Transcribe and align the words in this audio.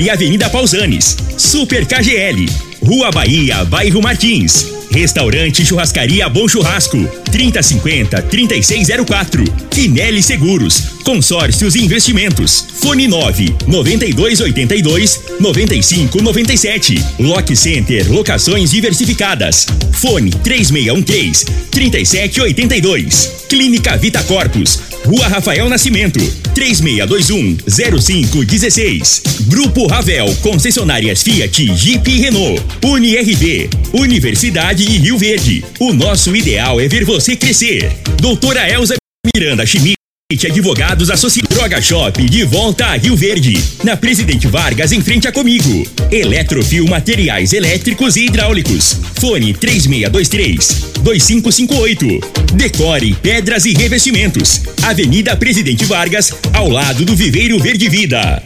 e 0.00 0.08
Avenida 0.08 0.48
Pausanes. 0.48 1.16
Super 1.36 1.84
KGL. 1.84 2.46
Rua 2.82 3.10
Bahia, 3.10 3.64
Bairro 3.64 4.00
Martins. 4.00 4.70
Restaurante 4.90 5.64
Churrascaria 5.64 6.28
Bom 6.28 6.46
Churrasco. 6.46 6.98
3050-3604. 7.30 9.68
Quinelli 9.70 10.22
Seguros. 10.22 10.82
Consórcios 11.02 11.74
e 11.74 11.84
Investimentos. 11.84 12.64
Fone 12.80 13.08
9 13.08 13.54
9282 13.66 15.20
9597. 15.40 17.02
Lock 17.18 17.56
Center 17.56 18.08
Locações 18.10 18.70
Diversificadas. 18.70 19.66
Fone 19.92 20.30
3613 20.30 21.44
3782. 21.70 23.46
Clínica 23.48 23.96
Vita 23.96 24.22
Corpus. 24.24 24.91
Rua 25.04 25.28
Rafael 25.28 25.68
Nascimento. 25.68 26.20
3621 26.54 27.58
0516. 27.66 29.22
Grupo 29.48 29.86
Ravel. 29.86 30.34
Concessionárias 30.42 31.22
Fiat, 31.22 31.74
Jeep 31.74 32.10
e 32.10 32.20
Renault. 32.20 32.62
UniRV. 32.84 33.68
Universidade 33.92 34.84
e 34.84 34.98
Rio 34.98 35.18
Verde. 35.18 35.64
O 35.78 35.92
nosso 35.92 36.34
ideal 36.34 36.80
é 36.80 36.88
ver 36.88 37.04
você 37.04 37.36
crescer. 37.36 37.90
Doutora 38.20 38.68
Elza 38.68 38.94
Miranda 39.34 39.66
Schmidt. 39.66 40.01
Advogados 40.32 41.10
Associados 41.10 41.54
Droga 41.54 41.80
Shop 41.80 42.22
de 42.22 42.44
volta 42.44 42.86
a 42.86 42.96
Rio 42.96 43.14
Verde. 43.14 43.62
Na 43.84 43.96
Presidente 43.96 44.46
Vargas 44.46 44.90
em 44.90 45.02
frente 45.02 45.28
a 45.28 45.32
comigo. 45.32 45.86
Eletrofil 46.10 46.86
Materiais 46.86 47.52
Elétricos 47.52 48.16
e 48.16 48.24
Hidráulicos. 48.24 48.96
Fone 49.20 49.52
3623 49.52 50.92
2558. 51.02 52.20
Decore 52.54 53.14
Pedras 53.22 53.66
e 53.66 53.74
Revestimentos. 53.74 54.62
Avenida 54.82 55.36
Presidente 55.36 55.84
Vargas, 55.84 56.32
ao 56.54 56.68
lado 56.68 57.04
do 57.04 57.14
Viveiro 57.14 57.58
Verde 57.58 57.88
Vida. 57.90 58.42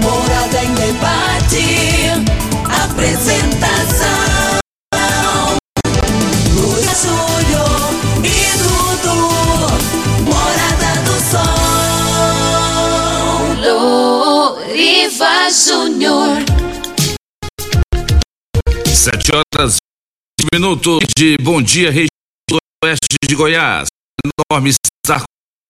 Morada 0.00 0.64
em 0.64 0.74
debate. 0.74 1.64
Apresentação. 2.64 3.83
Loriva 15.14 15.50
Júnior. 15.50 16.38
Sete 18.86 19.30
horas 19.32 19.76
e 20.40 20.44
minutos 20.52 20.98
de 21.16 21.36
Bom 21.40 21.62
Dia, 21.62 21.90
região 21.90 22.08
do 22.50 22.56
oeste 22.84 23.16
de 23.28 23.34
Goiás. 23.36 23.86
Enorme 24.50 24.70
estar 24.70 25.22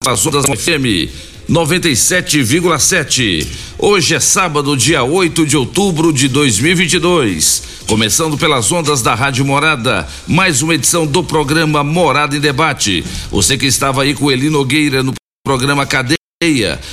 com 0.02 0.10
as 0.10 0.26
ondas 0.26 0.44
FM 0.46 1.10
97,7. 1.48 3.46
Hoje 3.78 4.14
é 4.14 4.20
sábado, 4.20 4.74
dia 4.76 5.04
8 5.04 5.46
de 5.46 5.56
outubro 5.58 6.12
de 6.12 6.28
2022. 6.28 7.84
Começando 7.86 8.38
pelas 8.38 8.72
ondas 8.72 9.02
da 9.02 9.14
Rádio 9.14 9.44
Morada, 9.44 10.08
mais 10.26 10.62
uma 10.62 10.74
edição 10.74 11.06
do 11.06 11.22
programa 11.22 11.84
Morada 11.84 12.34
em 12.36 12.40
Debate. 12.40 13.04
Você 13.30 13.58
que 13.58 13.66
estava 13.66 14.02
aí 14.04 14.14
com 14.14 14.30
Eli 14.30 14.48
Nogueira 14.48 15.02
no 15.02 15.12
programa 15.44 15.84
Cadeia, 15.84 16.16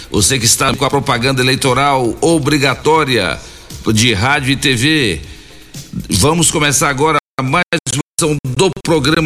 você 0.09 0.39
que 0.39 0.45
está 0.45 0.73
com 0.73 0.85
a 0.85 0.89
propaganda 0.89 1.41
eleitoral 1.41 2.15
obrigatória 2.21 3.37
de 3.93 4.13
rádio 4.13 4.53
e 4.53 4.55
TV. 4.55 5.19
Vamos 6.09 6.49
começar 6.49 6.87
agora 6.87 7.17
mais 7.41 7.65
uma 7.91 7.99
edição 8.15 8.37
do 8.47 8.69
programa 8.81 9.25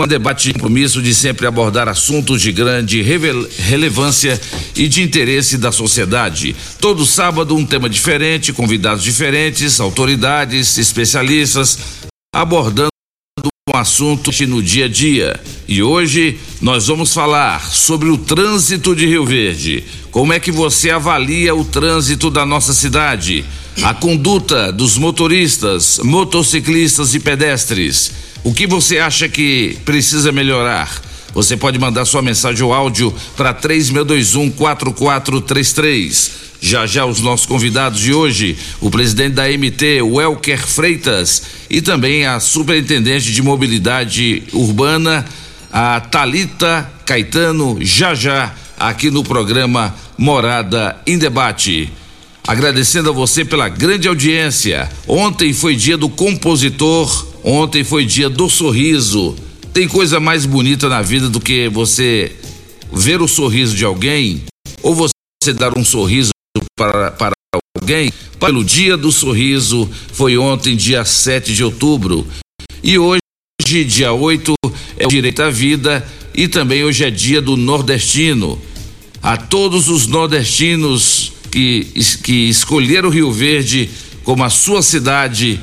um 0.00 0.06
debate 0.06 0.44
de 0.44 0.54
compromisso 0.54 1.02
de 1.02 1.14
sempre 1.14 1.46
abordar 1.46 1.88
assuntos 1.88 2.40
de 2.40 2.52
grande 2.52 3.02
relevância 3.02 4.40
e 4.74 4.88
de 4.88 5.02
interesse 5.02 5.58
da 5.58 5.70
sociedade. 5.70 6.56
Todo 6.80 7.04
sábado 7.04 7.54
um 7.54 7.66
tema 7.66 7.86
diferente, 7.86 8.54
convidados 8.54 9.04
diferentes, 9.04 9.78
autoridades, 9.78 10.78
especialistas, 10.78 11.78
abordando 12.34 12.88
um 13.72 13.78
assunto 13.78 14.32
no 14.46 14.62
dia 14.62 14.84
a 14.86 14.88
dia. 14.88 15.38
E 15.68 15.82
hoje 15.82 16.38
nós 16.60 16.86
vamos 16.88 17.14
falar 17.14 17.70
sobre 17.70 18.08
o 18.08 18.18
trânsito 18.18 18.96
de 18.96 19.06
Rio 19.06 19.24
Verde. 19.24 19.84
Como 20.10 20.32
é 20.32 20.40
que 20.40 20.50
você 20.50 20.90
avalia 20.90 21.54
o 21.54 21.64
trânsito 21.64 22.28
da 22.30 22.44
nossa 22.44 22.74
cidade? 22.74 23.44
A 23.82 23.94
conduta 23.94 24.72
dos 24.72 24.98
motoristas, 24.98 26.00
motociclistas 26.02 27.14
e 27.14 27.20
pedestres. 27.20 28.10
O 28.42 28.52
que 28.52 28.66
você 28.66 28.98
acha 28.98 29.28
que 29.28 29.78
precisa 29.84 30.32
melhorar? 30.32 30.90
Você 31.32 31.56
pode 31.56 31.78
mandar 31.78 32.04
sua 32.04 32.22
mensagem 32.22 32.64
ou 32.64 32.74
áudio 32.74 33.14
para 33.36 33.54
3621-4433. 33.54 36.49
Já 36.60 36.86
já 36.86 37.06
os 37.06 37.20
nossos 37.20 37.46
convidados 37.46 38.00
de 38.00 38.12
hoje, 38.12 38.56
o 38.80 38.90
presidente 38.90 39.34
da 39.34 39.48
MT, 39.48 40.02
Welker 40.02 40.66
Freitas, 40.66 41.42
e 41.70 41.80
também 41.80 42.26
a 42.26 42.38
superintendente 42.38 43.32
de 43.32 43.40
mobilidade 43.40 44.42
urbana, 44.52 45.24
a 45.72 46.00
Talita 46.00 46.90
Caetano, 47.06 47.78
já 47.80 48.14
já 48.14 48.54
aqui 48.78 49.10
no 49.10 49.24
programa 49.24 49.94
Morada 50.18 50.96
em 51.06 51.16
Debate. 51.16 51.90
Agradecendo 52.46 53.10
a 53.10 53.12
você 53.12 53.44
pela 53.44 53.68
grande 53.68 54.08
audiência. 54.08 54.90
Ontem 55.06 55.52
foi 55.52 55.76
dia 55.76 55.96
do 55.96 56.08
compositor, 56.08 57.26
ontem 57.44 57.84
foi 57.84 58.04
dia 58.04 58.28
do 58.28 58.48
sorriso. 58.50 59.36
Tem 59.72 59.86
coisa 59.86 60.18
mais 60.18 60.44
bonita 60.44 60.88
na 60.88 61.00
vida 61.00 61.28
do 61.28 61.40
que 61.40 61.68
você 61.68 62.32
ver 62.92 63.22
o 63.22 63.28
sorriso 63.28 63.76
de 63.76 63.84
alguém 63.84 64.42
ou 64.82 64.94
você 64.94 65.52
dar 65.54 65.78
um 65.78 65.84
sorriso 65.84 66.30
para, 66.80 67.10
para 67.10 67.32
alguém? 67.78 68.10
Pelo 68.38 68.64
dia 68.64 68.96
do 68.96 69.12
sorriso 69.12 69.90
foi 70.14 70.38
ontem, 70.38 70.74
dia 70.74 71.04
7 71.04 71.54
de 71.54 71.62
outubro. 71.62 72.26
E 72.82 72.98
hoje, 72.98 73.20
dia 73.86 74.14
8, 74.14 74.54
é 74.96 75.06
o 75.06 75.10
direito 75.10 75.42
à 75.42 75.50
vida 75.50 76.06
e 76.34 76.48
também 76.48 76.82
hoje 76.82 77.04
é 77.04 77.10
dia 77.10 77.42
do 77.42 77.54
nordestino. 77.54 78.58
A 79.22 79.36
todos 79.36 79.90
os 79.90 80.06
nordestinos 80.06 81.34
que, 81.52 81.84
que 82.22 82.48
escolheram 82.48 83.10
Rio 83.10 83.30
Verde 83.30 83.90
como 84.24 84.42
a 84.42 84.48
sua 84.48 84.80
cidade, 84.80 85.60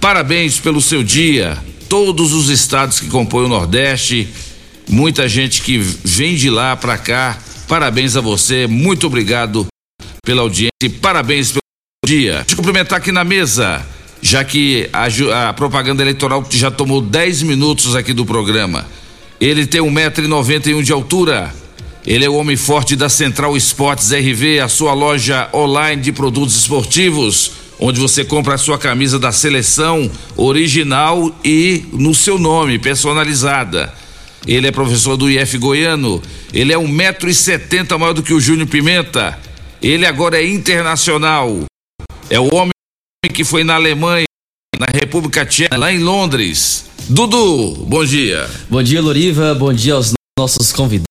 parabéns 0.00 0.58
pelo 0.58 0.80
seu 0.80 1.04
dia. 1.04 1.56
Todos 1.88 2.32
os 2.32 2.48
estados 2.48 2.98
que 2.98 3.06
compõem 3.06 3.44
o 3.44 3.48
Nordeste, 3.48 4.26
muita 4.88 5.28
gente 5.28 5.62
que 5.62 5.78
vem 5.78 6.34
de 6.34 6.50
lá 6.50 6.74
para 6.74 6.98
cá, 6.98 7.38
parabéns 7.68 8.16
a 8.16 8.20
você, 8.20 8.66
muito 8.66 9.06
obrigado 9.06 9.68
pela 10.26 10.42
audiência 10.42 10.72
e 10.82 10.88
parabéns 10.88 11.52
pelo 11.52 11.62
dia. 12.04 12.44
Eu 12.50 12.56
cumprimentar 12.56 12.98
aqui 12.98 13.12
na 13.12 13.22
mesa, 13.22 13.86
já 14.20 14.44
que 14.44 14.90
a, 14.92 15.48
a 15.48 15.52
propaganda 15.52 16.02
eleitoral 16.02 16.44
já 16.50 16.70
tomou 16.70 17.00
10 17.00 17.42
minutos 17.42 17.94
aqui 17.94 18.12
do 18.12 18.26
programa. 18.26 18.84
Ele 19.40 19.64
tem 19.66 19.80
1,91m 19.80 20.82
de 20.82 20.92
altura. 20.92 21.54
Ele 22.04 22.24
é 22.24 22.28
o 22.28 22.34
homem 22.34 22.56
forte 22.56 22.96
da 22.96 23.08
Central 23.08 23.56
Esportes 23.56 24.10
RV, 24.10 24.60
a 24.60 24.68
sua 24.68 24.92
loja 24.92 25.48
online 25.54 26.02
de 26.02 26.12
produtos 26.12 26.56
esportivos, 26.56 27.52
onde 27.78 28.00
você 28.00 28.24
compra 28.24 28.54
a 28.54 28.58
sua 28.58 28.78
camisa 28.78 29.18
da 29.18 29.30
seleção 29.30 30.10
original 30.36 31.34
e 31.44 31.84
no 31.92 32.14
seu 32.14 32.38
nome, 32.38 32.78
personalizada. 32.78 33.92
Ele 34.46 34.66
é 34.66 34.72
professor 34.72 35.16
do 35.16 35.30
IF 35.30 35.58
Goiano. 35.58 36.22
Ele 36.52 36.72
é 36.72 36.78
um 36.78 36.88
metro 36.88 37.28
e 37.28 37.34
setenta 37.34 37.98
maior 37.98 38.12
do 38.12 38.22
que 38.22 38.32
o 38.32 38.40
Júnior 38.40 38.68
Pimenta. 38.68 39.45
Ele 39.86 40.04
agora 40.04 40.42
é 40.42 40.44
internacional. 40.44 41.64
É 42.28 42.40
o 42.40 42.52
homem 42.52 42.72
que 43.32 43.44
foi 43.44 43.62
na 43.62 43.76
Alemanha, 43.76 44.24
na 44.76 44.86
República 44.92 45.46
Tcheca, 45.46 45.76
lá 45.76 45.92
em 45.92 46.00
Londres. 46.00 46.86
Dudu, 47.08 47.84
bom 47.86 48.04
dia. 48.04 48.50
Bom 48.68 48.82
dia, 48.82 49.00
Loriva. 49.00 49.54
Bom 49.54 49.72
dia 49.72 49.94
aos 49.94 50.12
nossos 50.36 50.72
convidados 50.72 51.06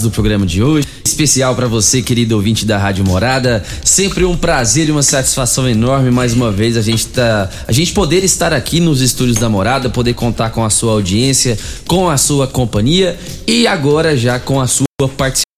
do 0.00 0.12
programa 0.12 0.46
de 0.46 0.62
hoje. 0.62 0.86
Especial 1.04 1.56
para 1.56 1.66
você, 1.66 2.00
querido 2.02 2.36
ouvinte 2.36 2.64
da 2.64 2.78
Rádio 2.78 3.04
Morada. 3.04 3.64
Sempre 3.84 4.24
um 4.24 4.36
prazer 4.36 4.88
e 4.88 4.92
uma 4.92 5.02
satisfação 5.02 5.68
enorme 5.68 6.12
mais 6.12 6.34
uma 6.34 6.52
vez 6.52 6.76
a 6.76 6.82
gente 6.82 7.08
tá, 7.08 7.50
a 7.66 7.72
gente 7.72 7.92
poder 7.92 8.22
estar 8.22 8.52
aqui 8.52 8.78
nos 8.78 9.00
estúdios 9.00 9.38
da 9.38 9.48
Morada, 9.48 9.90
poder 9.90 10.14
contar 10.14 10.50
com 10.50 10.64
a 10.64 10.70
sua 10.70 10.92
audiência, 10.92 11.58
com 11.88 12.08
a 12.08 12.16
sua 12.16 12.46
companhia 12.46 13.18
e 13.44 13.66
agora 13.66 14.16
já 14.16 14.38
com 14.38 14.60
a 14.60 14.68
sua 14.68 14.86
participação. 15.16 15.51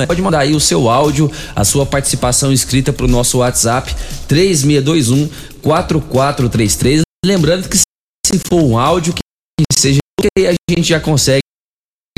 É, 0.00 0.06
Pode 0.06 0.22
mandar 0.22 0.40
aí 0.40 0.54
o 0.54 0.60
seu 0.60 0.88
áudio, 0.88 1.30
a 1.56 1.64
sua 1.64 1.84
participação 1.84 2.52
escrita 2.52 2.92
para 2.92 3.04
o 3.04 3.08
nosso 3.08 3.38
WhatsApp 3.38 3.94
3621 4.28 5.28
4433. 5.60 7.02
Lembrando 7.24 7.68
que 7.68 7.76
se 7.76 8.38
for 8.48 8.62
um 8.62 8.78
áudio 8.78 9.12
que 9.12 9.64
seja 9.76 9.98
a 10.38 10.54
gente 10.70 10.88
já 10.88 11.00
consegue 11.00 11.40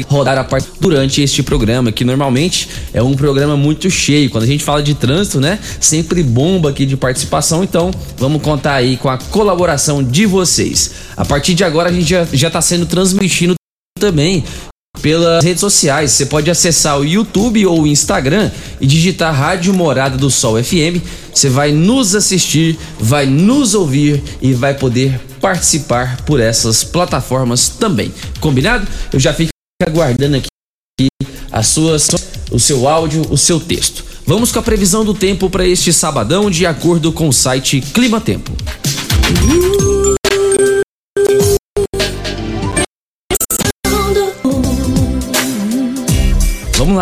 rodar 0.06 0.36
a 0.36 0.44
parte 0.44 0.68
durante 0.78 1.22
este 1.22 1.42
programa, 1.42 1.90
que 1.90 2.04
normalmente 2.04 2.68
é 2.92 3.02
um 3.02 3.14
programa 3.14 3.56
muito 3.56 3.90
cheio. 3.90 4.28
Quando 4.28 4.44
a 4.44 4.46
gente 4.46 4.62
fala 4.62 4.82
de 4.82 4.94
trânsito, 4.94 5.40
né? 5.40 5.58
Sempre 5.80 6.22
bomba 6.22 6.70
aqui 6.70 6.84
de 6.84 6.96
participação. 6.96 7.64
Então, 7.64 7.90
vamos 8.18 8.42
contar 8.42 8.74
aí 8.74 8.96
com 8.96 9.08
a 9.08 9.16
colaboração 9.16 10.02
de 10.02 10.26
vocês. 10.26 10.92
A 11.16 11.24
partir 11.24 11.54
de 11.54 11.64
agora, 11.64 11.88
a 11.88 11.92
gente 11.92 12.10
já, 12.10 12.24
já 12.24 12.50
tá 12.50 12.60
sendo 12.60 12.84
transmitido 12.84 13.54
também 13.98 14.44
pelas 15.02 15.44
redes 15.44 15.60
sociais. 15.60 16.12
Você 16.12 16.26
pode 16.26 16.50
acessar 16.50 16.98
o 16.98 17.04
YouTube 17.04 17.66
ou 17.66 17.82
o 17.82 17.86
Instagram 17.86 18.50
e 18.80 18.86
digitar 18.86 19.34
Rádio 19.34 19.74
Morada 19.74 20.16
do 20.16 20.30
Sol 20.30 20.62
FM. 20.62 21.02
Você 21.34 21.48
vai 21.48 21.72
nos 21.72 22.14
assistir, 22.14 22.78
vai 22.98 23.26
nos 23.26 23.74
ouvir 23.74 24.22
e 24.40 24.54
vai 24.54 24.74
poder 24.74 25.20
participar 25.40 26.22
por 26.24 26.40
essas 26.40 26.84
plataformas 26.84 27.68
também. 27.68 28.12
Combinado? 28.40 28.86
Eu 29.12 29.18
já 29.18 29.34
fico 29.34 29.50
aguardando 29.82 30.36
aqui 30.36 30.46
as 31.50 31.66
suas, 31.66 32.08
o 32.50 32.60
seu 32.60 32.88
áudio, 32.88 33.26
o 33.28 33.36
seu 33.36 33.58
texto. 33.58 34.04
Vamos 34.24 34.52
com 34.52 34.60
a 34.60 34.62
previsão 34.62 35.04
do 35.04 35.12
tempo 35.12 35.50
para 35.50 35.66
este 35.66 35.92
sabadão, 35.92 36.48
de 36.48 36.64
acordo 36.64 37.10
com 37.10 37.28
o 37.28 37.32
site 37.32 37.80
Clima 37.80 38.20
Tempo. 38.20 38.52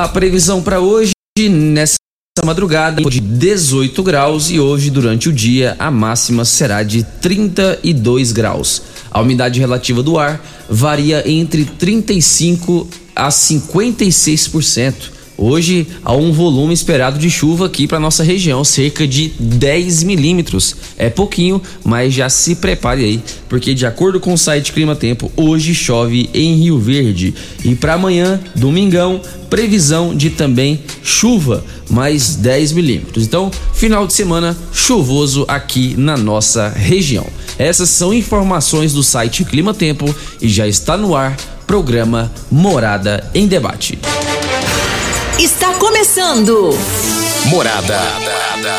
Lá, 0.00 0.08
previsão 0.08 0.62
para 0.62 0.81
hoje 0.81 1.12
nessa 1.38 1.97
madrugada 2.43 3.02
de 3.02 3.20
18 3.20 4.02
graus 4.02 4.50
e 4.50 4.58
hoje 4.58 4.88
durante 4.88 5.29
o 5.29 5.32
dia 5.32 5.76
a 5.79 5.91
máxima 5.91 6.43
será 6.47 6.82
de 6.82 7.05
32 7.05 8.32
graus. 8.32 8.81
A 9.11 9.20
umidade 9.20 9.61
relativa 9.61 10.02
do 10.02 10.19
ar 10.19 10.43
varia 10.70 11.31
entre 11.31 11.67
35 11.67 12.88
a 13.14 13.29
56%. 13.29 14.94
Hoje 15.43 15.87
há 16.05 16.15
um 16.15 16.33
volume 16.33 16.75
esperado 16.75 17.19
de 17.19 17.31
chuva 17.31 17.65
aqui 17.65 17.87
para 17.87 17.99
nossa 17.99 18.23
região, 18.23 18.63
cerca 18.63 19.09
de 19.09 19.33
10 19.41 20.03
milímetros. 20.03 20.77
É 20.99 21.09
pouquinho, 21.09 21.63
mas 21.83 22.13
já 22.13 22.29
se 22.29 22.57
prepare 22.57 23.03
aí, 23.03 23.23
porque 23.49 23.73
de 23.73 23.87
acordo 23.87 24.21
com 24.21 24.35
o 24.35 24.39
site 24.39 24.71
Clima 24.71 24.95
Tempo, 24.95 25.33
hoje 25.35 25.75
chove 25.75 26.29
em 26.35 26.57
Rio 26.57 26.79
Verde. 26.79 27.35
E 27.65 27.75
para 27.75 27.95
amanhã, 27.95 28.39
domingão, 28.55 29.19
previsão 29.49 30.15
de 30.15 30.29
também 30.29 30.83
chuva, 31.03 31.65
mais 31.89 32.37
10 32.37 32.73
milímetros. 32.73 33.25
Então, 33.25 33.51
final 33.73 34.07
de 34.07 34.13
semana 34.13 34.55
chuvoso 34.75 35.47
aqui 35.49 35.95
na 35.97 36.19
nossa 36.19 36.69
região. 36.69 37.27
Essas 37.59 37.89
são 37.89 38.13
informações 38.13 38.93
do 38.93 39.03
site 39.03 39.43
Clima 39.47 39.73
Tempo 39.73 40.15
e 40.43 40.51
já 40.51 40.69
está 40.69 40.99
no 40.99 41.17
ar 41.17 41.35
programa 41.67 42.31
Morada 42.51 43.27
em 43.33 43.47
Debate. 43.47 43.99
Está 45.41 45.73
começando. 45.79 46.69
Morada. 47.47 47.99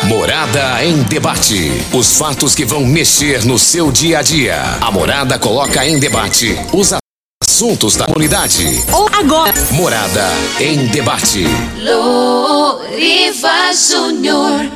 Morada 0.05 0.85
em 0.85 1.01
debate. 1.01 1.71
Os 1.91 2.19
fatos 2.19 2.53
que 2.53 2.63
vão 2.63 2.85
mexer 2.85 3.43
no 3.45 3.57
seu 3.57 3.91
dia 3.91 4.19
a 4.19 4.21
dia. 4.21 4.61
A 4.79 4.91
Morada 4.91 5.39
coloca 5.39 5.83
em 5.83 5.99
debate 5.99 6.55
os 6.71 6.93
assuntos 7.43 7.95
da 7.95 8.05
comunidade. 8.05 8.63
Ou 8.93 9.09
agora. 9.11 9.51
Morada 9.71 10.23
em 10.59 10.85
debate. 10.85 11.45
Loriva 11.79 13.73
Júnior. 13.73 14.69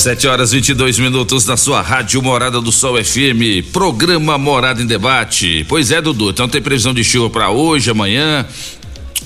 7 0.00 0.28
horas 0.28 0.52
22 0.52 0.98
minutos 1.00 1.44
na 1.44 1.56
sua 1.58 1.82
rádio 1.82 2.22
Morada 2.22 2.58
do 2.58 2.72
Sol 2.72 2.96
FM, 3.04 3.70
programa 3.70 4.38
Morada 4.38 4.80
em 4.80 4.86
Debate. 4.86 5.66
Pois 5.68 5.90
é, 5.90 6.00
Dudu, 6.00 6.30
então 6.30 6.48
tem 6.48 6.62
previsão 6.62 6.94
de 6.94 7.04
chuva 7.04 7.28
para 7.28 7.50
hoje, 7.50 7.90
amanhã. 7.90 8.46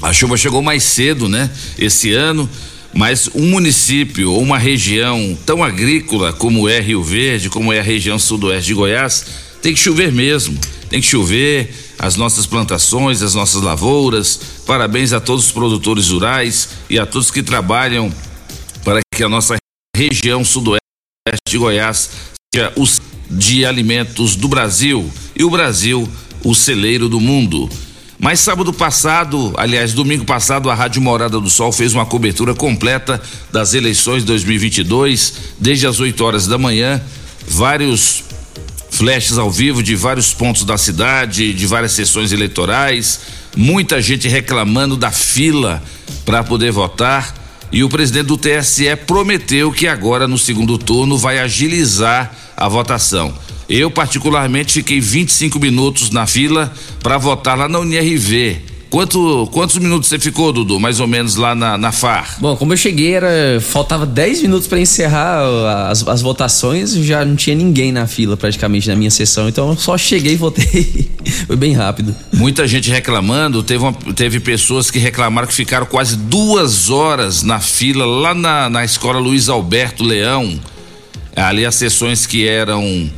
A 0.03 0.13
chuva 0.13 0.37
chegou 0.37 0.63
mais 0.63 0.83
cedo, 0.83 1.29
né? 1.29 1.51
Esse 1.79 2.13
ano, 2.13 2.49
mas 2.93 3.29
um 3.35 3.47
município 3.47 4.31
ou 4.31 4.43
uma 4.43 4.59
região 4.59 5.37
tão 5.45 5.63
agrícola 5.63 6.33
como 6.33 6.69
é 6.69 6.81
Rio 6.81 7.03
Verde, 7.03 7.51
como 7.51 7.73
é 7.73 7.81
a 7.81 7.83
região 7.83 8.19
sudoeste 8.19 8.69
de 8.69 8.75
Goiás, 8.75 9.25
tem 9.63 9.73
que 9.73 9.81
chover 9.81 10.13
mesmo. 10.13 10.59
Tem 10.91 11.01
que 11.01 11.07
chover 11.07 11.75
as 11.99 12.17
nossas 12.17 12.47
plantações, 12.47 13.23
as 13.23 13.35
nossas 13.35 13.63
lavouras. 13.63 14.39
Parabéns 14.67 15.13
a 15.13 15.21
todos 15.21 15.47
os 15.47 15.53
produtores 15.53 16.11
rurais 16.11 16.69
e 16.89 16.99
a 16.99 17.07
todos 17.07 17.31
que 17.31 17.43
trabalham 17.43 18.13
para 18.85 19.01
que 19.15 19.25
a 19.25 19.29
nossa 19.29 19.57
região 19.97 20.45
sudoeste 20.45 20.81
de 21.49 21.59
Goiás 21.59 22.11
seja 22.55 22.73
o 22.77 22.85
de 23.31 23.65
alimentos 23.65 24.37
do 24.37 24.47
Brasil 24.49 25.11
e 25.35 25.43
o 25.43 25.51
Brasil 25.51 26.09
o 26.45 26.55
celeiro 26.55 27.09
do 27.09 27.19
mundo. 27.19 27.69
Mas 28.19 28.41
sábado 28.41 28.73
passado, 28.73 29.53
aliás, 29.57 29.93
domingo 29.93 30.25
passado, 30.25 30.71
a 30.71 30.75
Rádio 30.75 31.03
Morada 31.03 31.41
do 31.41 31.51
Sol 31.51 31.73
fez 31.73 31.95
uma 31.95 32.07
cobertura 32.07 32.55
completa 32.55 33.21
das 33.53 33.75
eleições 33.75 34.25
2022, 34.25 35.35
desde 35.59 35.87
as 35.87 35.99
8 35.99 36.25
horas 36.25 36.47
da 36.47 36.57
manhã, 36.57 37.01
vários 37.47 38.23
flashes 38.91 39.37
ao 39.37 39.51
vivo 39.51 39.83
de 39.83 39.97
vários 39.97 40.33
pontos 40.33 40.65
da 40.65 40.79
cidade, 40.79 41.53
de 41.53 41.67
várias 41.67 41.93
sessões 41.93 42.31
eleitorais, 42.31 43.21
muita 43.57 44.01
gente 44.01 44.29
reclamando 44.29 44.97
da 44.97 45.11
fila 45.11 45.83
para 46.25 46.45
poder 46.45 46.71
votar. 46.71 47.35
E 47.73 47.83
o 47.83 47.89
presidente 47.89 48.27
do 48.27 48.39
TSE 48.39 48.95
prometeu 49.05 49.73
que 49.73 49.89
agora 49.89 50.29
no 50.29 50.39
segundo 50.39 50.79
turno 50.79 51.19
vai 51.19 51.41
agilizar 51.41 52.33
a 52.57 52.69
votação. 52.69 53.37
Eu, 53.69 53.91
particularmente, 53.91 54.75
fiquei 54.75 55.01
25 55.01 55.59
minutos 55.59 56.11
na 56.11 56.27
fila 56.27 56.73
para 57.03 57.19
votar 57.19 57.57
lá 57.57 57.69
na 57.69 57.79
UNIRV. 57.79 58.75
Quanto, 58.95 59.49
quantos 59.51 59.77
minutos 59.79 60.09
você 60.09 60.21
ficou, 60.21 60.53
Dudu? 60.53 60.79
Mais 60.79 61.01
ou 61.01 61.09
menos 61.09 61.35
lá 61.35 61.53
na, 61.53 61.77
na 61.77 61.91
FAR? 61.91 62.37
Bom, 62.39 62.57
como 62.57 62.75
eu 62.75 62.77
cheguei, 62.77 63.15
era, 63.15 63.61
faltava 63.61 64.07
10 64.07 64.43
minutos 64.43 64.69
para 64.69 64.79
encerrar 64.79 65.91
as, 65.91 66.07
as 66.07 66.23
votações, 66.23 66.93
já 66.93 67.25
não 67.25 67.35
tinha 67.35 67.57
ninguém 67.57 67.91
na 67.91 68.07
fila 68.07 68.37
praticamente 68.37 68.87
na 68.89 68.95
minha 68.95 69.11
sessão, 69.11 69.49
então 69.49 69.71
eu 69.71 69.77
só 69.77 69.99
cheguei 69.99 70.35
e 70.35 70.37
votei. 70.37 71.11
Foi 71.49 71.57
bem 71.57 71.73
rápido. 71.73 72.15
Muita 72.35 72.69
gente 72.69 72.89
reclamando, 72.89 73.65
teve, 73.65 73.83
uma, 73.83 73.93
teve 74.15 74.39
pessoas 74.39 74.93
que 74.93 75.01
reclamaram 75.01 75.49
que 75.49 75.55
ficaram 75.55 75.87
quase 75.87 76.15
duas 76.15 76.89
horas 76.89 77.43
na 77.43 77.59
fila 77.59 78.07
lá 78.07 78.33
na, 78.33 78.71
na 78.71 78.85
escola 78.85 79.19
Luiz 79.19 79.49
Alberto 79.49 80.05
Leão. 80.05 80.57
Ali 81.35 81.67
as 81.67 81.75
sessões 81.75 82.27
que 82.27 82.47
eram 82.47 83.11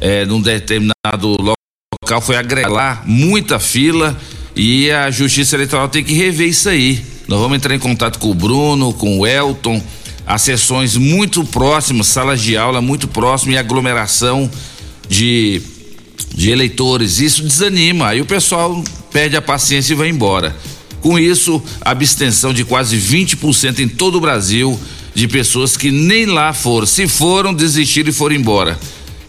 é, 0.00 0.24
num 0.24 0.40
determinado 0.40 1.36
local 1.40 2.20
foi 2.20 2.36
agregar 2.36 3.04
muita 3.06 3.60
fila 3.60 4.18
e 4.56 4.90
a 4.90 5.10
Justiça 5.10 5.54
Eleitoral 5.54 5.88
tem 5.88 6.02
que 6.02 6.14
rever 6.14 6.48
isso 6.48 6.68
aí. 6.68 7.04
Nós 7.28 7.38
vamos 7.38 7.56
entrar 7.56 7.74
em 7.74 7.78
contato 7.78 8.18
com 8.18 8.30
o 8.30 8.34
Bruno, 8.34 8.92
com 8.92 9.20
o 9.20 9.26
Elton, 9.26 9.80
as 10.26 10.42
sessões 10.42 10.96
muito 10.96 11.44
próximas, 11.44 12.08
salas 12.08 12.40
de 12.40 12.56
aula 12.56 12.80
muito 12.80 13.06
próximas 13.06 13.54
e 13.54 13.58
aglomeração 13.58 14.50
de, 15.08 15.62
de 16.34 16.50
eleitores. 16.50 17.20
Isso 17.20 17.42
desanima, 17.42 18.08
aí 18.08 18.20
o 18.20 18.26
pessoal 18.26 18.82
perde 19.12 19.36
a 19.36 19.42
paciência 19.42 19.92
e 19.92 19.96
vai 19.96 20.08
embora. 20.08 20.56
Com 21.00 21.18
isso, 21.18 21.62
abstenção 21.80 22.52
de 22.52 22.64
quase 22.64 22.96
20% 22.96 23.78
em 23.78 23.88
todo 23.88 24.16
o 24.16 24.20
Brasil 24.20 24.78
de 25.14 25.26
pessoas 25.26 25.76
que 25.76 25.90
nem 25.90 26.26
lá 26.26 26.52
foram. 26.52 26.86
Se 26.86 27.08
foram, 27.08 27.54
desistiram 27.54 28.10
e 28.10 28.12
foram 28.12 28.36
embora. 28.36 28.78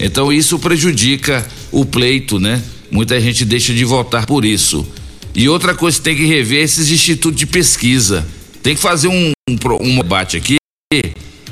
Então 0.01 0.33
isso 0.33 0.57
prejudica 0.57 1.47
o 1.71 1.85
pleito, 1.85 2.39
né? 2.39 2.61
Muita 2.89 3.19
gente 3.21 3.45
deixa 3.45 3.73
de 3.73 3.85
votar 3.85 4.25
por 4.25 4.43
isso. 4.43 4.85
E 5.33 5.47
outra 5.47 5.73
coisa 5.73 5.97
que 5.97 6.03
tem 6.03 6.15
que 6.15 6.25
rever 6.25 6.59
é 6.59 6.63
esses 6.63 6.89
institutos 6.89 7.39
de 7.39 7.45
pesquisa. 7.45 8.27
Tem 8.63 8.75
que 8.75 8.81
fazer 8.81 9.07
um, 9.07 9.31
um, 9.49 9.57
um 9.79 9.97
debate 9.97 10.37
aqui 10.37 10.57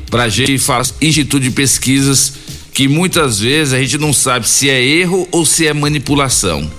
pra 0.09 0.27
gente 0.27 0.57
falar 0.57 0.85
instituto 1.01 1.43
de 1.43 1.51
pesquisas 1.51 2.33
que 2.73 2.87
muitas 2.87 3.39
vezes 3.39 3.73
a 3.73 3.79
gente 3.79 3.97
não 3.97 4.11
sabe 4.11 4.49
se 4.49 4.69
é 4.69 4.83
erro 4.83 5.27
ou 5.31 5.45
se 5.45 5.67
é 5.67 5.73
manipulação. 5.73 6.69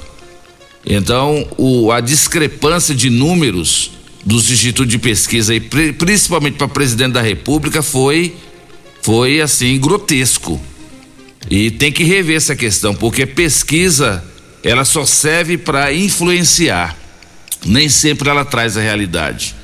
Então, 0.85 1.47
o, 1.57 1.93
a 1.93 2.01
discrepância 2.01 2.95
de 2.95 3.11
números 3.11 3.93
dos 4.25 4.51
institutos 4.51 4.91
de 4.91 4.99
pesquisa, 4.99 5.55
e 5.55 5.61
principalmente 5.61 6.57
para 6.57 6.69
presidente 6.69 7.13
da 7.13 7.23
República, 7.23 7.83
foi, 7.83 8.35
foi 9.03 9.41
assim, 9.41 9.79
grotesco. 9.79 10.61
E 11.49 11.71
tem 11.71 11.91
que 11.91 12.05
rever 12.05 12.37
essa 12.37 12.55
questão, 12.55 12.95
porque 12.95 13.25
pesquisa 13.25 14.23
ela 14.63 14.85
só 14.85 15.07
serve 15.07 15.57
para 15.57 15.93
influenciar, 15.93 16.97
nem 17.65 17.89
sempre 17.89 18.29
ela 18.29 18.45
traz 18.45 18.77
a 18.77 18.81
realidade. 18.81 19.55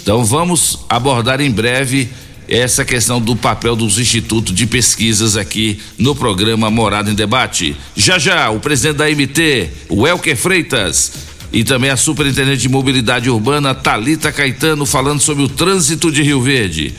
Então 0.00 0.24
vamos 0.24 0.78
abordar 0.88 1.40
em 1.40 1.50
breve 1.50 2.08
essa 2.48 2.84
questão 2.84 3.20
do 3.20 3.36
papel 3.36 3.76
dos 3.76 3.98
institutos 3.98 4.54
de 4.54 4.66
pesquisas 4.66 5.36
aqui 5.36 5.80
no 5.98 6.14
programa 6.14 6.70
Morada 6.70 7.10
em 7.10 7.14
Debate. 7.14 7.76
Já 7.94 8.18
já, 8.18 8.50
o 8.50 8.58
presidente 8.58 8.96
da 8.96 9.08
MT, 9.08 9.68
o 9.88 10.06
Elker 10.06 10.36
Freitas, 10.36 11.12
e 11.52 11.62
também 11.62 11.90
a 11.90 11.96
superintendente 11.96 12.62
de 12.62 12.68
mobilidade 12.68 13.28
urbana, 13.28 13.74
Talita 13.74 14.32
Caetano, 14.32 14.86
falando 14.86 15.20
sobre 15.20 15.44
o 15.44 15.48
trânsito 15.48 16.10
de 16.10 16.22
Rio 16.22 16.40
Verde. 16.40 16.94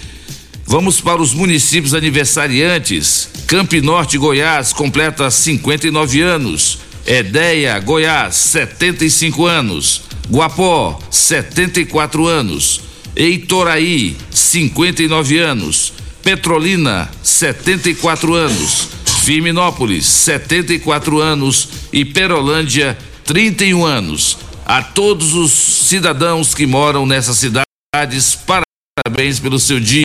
Vamos 0.74 1.00
para 1.00 1.22
os 1.22 1.36
municípios 1.36 1.94
aniversariantes. 1.94 3.30
Camp 3.46 3.72
Norte, 3.74 4.18
Goiás, 4.18 4.74
completa 4.74 5.30
59 5.30 6.24
anos. 6.24 6.80
Edéia, 7.06 7.78
Goiás, 7.78 8.36
75 8.38 9.46
anos. 9.46 10.02
Guapó, 10.28 11.00
74 11.12 12.26
anos. 12.28 12.82
Eitoraí, 13.16 14.18
59 14.32 15.38
anos. 15.38 15.94
Petrolina, 16.24 17.08
74 17.22 18.34
anos. 18.34 18.88
Firminópolis, 19.24 20.08
74 20.08 21.22
anos. 21.22 21.70
E 21.94 22.04
Perolândia, 22.04 22.98
31 23.26 23.86
anos. 23.86 24.40
A 24.66 24.82
todos 24.82 25.36
os 25.36 25.52
cidadãos 25.52 26.56
que 26.56 26.66
moram 26.66 27.06
nessas 27.06 27.38
cidades, 27.38 28.40
parabéns 29.06 29.40
pelo 29.40 29.60
seu 29.60 29.80
dia. 29.80 30.02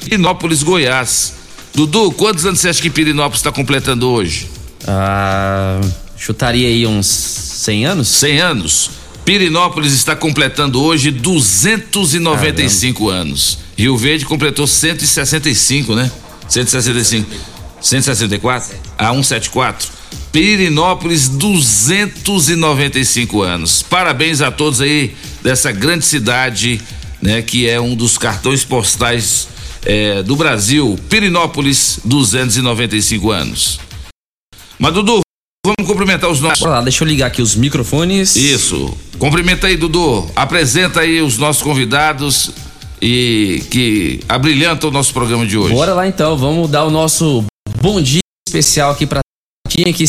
Pirinópolis, 0.00 0.62
Goiás. 0.62 1.34
Dudu, 1.74 2.12
quantos 2.12 2.44
anos 2.44 2.60
você 2.60 2.68
acha 2.68 2.82
que 2.82 2.90
Pirinópolis 2.90 3.38
está 3.38 3.50
completando 3.50 4.06
hoje? 4.08 4.46
Ah, 4.86 5.80
chutaria 6.16 6.68
aí 6.68 6.86
uns 6.86 7.06
100 7.06 7.86
anos? 7.86 8.08
100 8.08 8.40
anos. 8.40 8.90
Pirinópolis 9.24 9.92
está 9.92 10.14
completando 10.16 10.82
hoje 10.82 11.10
295 11.10 13.06
Caramba. 13.06 13.22
anos. 13.22 13.58
Rio 13.76 13.96
Verde 13.96 14.24
completou 14.26 14.66
165, 14.66 15.94
né? 15.94 16.10
165. 16.48 17.30
164? 17.80 18.76
A 18.98 19.12
174. 19.12 19.88
Pirinópolis, 20.30 21.28
295 21.28 23.42
anos. 23.42 23.82
Parabéns 23.82 24.40
a 24.40 24.50
todos 24.50 24.80
aí 24.80 25.14
dessa 25.42 25.70
grande 25.72 26.04
cidade, 26.04 26.80
né? 27.22 27.40
Que 27.40 27.68
é 27.68 27.80
um 27.80 27.94
dos 27.94 28.18
cartões 28.18 28.64
postais 28.64 29.48
é, 29.86 30.22
do 30.22 30.36
Brasil. 30.36 30.98
Pirinópolis, 31.08 32.00
295 32.04 33.30
anos. 33.30 33.80
Mas, 34.78 34.92
Dudu, 34.92 35.20
vamos 35.64 35.88
cumprimentar 35.88 36.28
os 36.28 36.40
nossos. 36.40 36.66
Lá, 36.66 36.80
deixa 36.80 37.04
eu 37.04 37.08
ligar 37.08 37.28
aqui 37.28 37.40
os 37.40 37.54
microfones. 37.54 38.34
Isso. 38.34 38.96
Cumprimenta 39.18 39.68
aí, 39.68 39.76
Dudu. 39.76 40.28
Apresenta 40.34 41.00
aí 41.00 41.22
os 41.22 41.38
nossos 41.38 41.62
convidados 41.62 42.50
e 43.00 43.64
que 43.70 44.20
abrilhantam 44.28 44.90
o 44.90 44.92
nosso 44.92 45.12
programa 45.12 45.46
de 45.46 45.56
hoje. 45.58 45.74
Bora 45.74 45.94
lá 45.94 46.06
então, 46.06 46.36
vamos 46.36 46.70
dar 46.70 46.84
o 46.84 46.90
nosso 46.90 47.44
bom 47.80 48.00
dia 48.00 48.20
especial 48.48 48.92
aqui 48.92 49.06
para 49.06 49.20
Tinha 49.68 49.92
que 49.92 50.04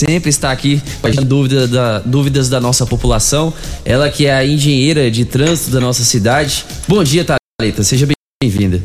sempre 0.00 0.28
está 0.28 0.50
aqui 0.50 0.82
com 1.00 1.24
dúvida 1.24 1.68
da, 1.68 1.98
dúvidas 2.00 2.48
da 2.48 2.60
nossa 2.60 2.84
população. 2.84 3.54
Ela 3.84 4.10
que 4.10 4.26
é 4.26 4.34
a 4.34 4.44
engenheira 4.44 5.10
de 5.10 5.24
trânsito 5.24 5.70
da 5.70 5.80
nossa 5.80 6.02
cidade. 6.02 6.64
Bom 6.88 7.02
dia, 7.04 7.24
Thalita, 7.24 7.82
seja 7.82 8.06
bem-vinda. 8.42 8.82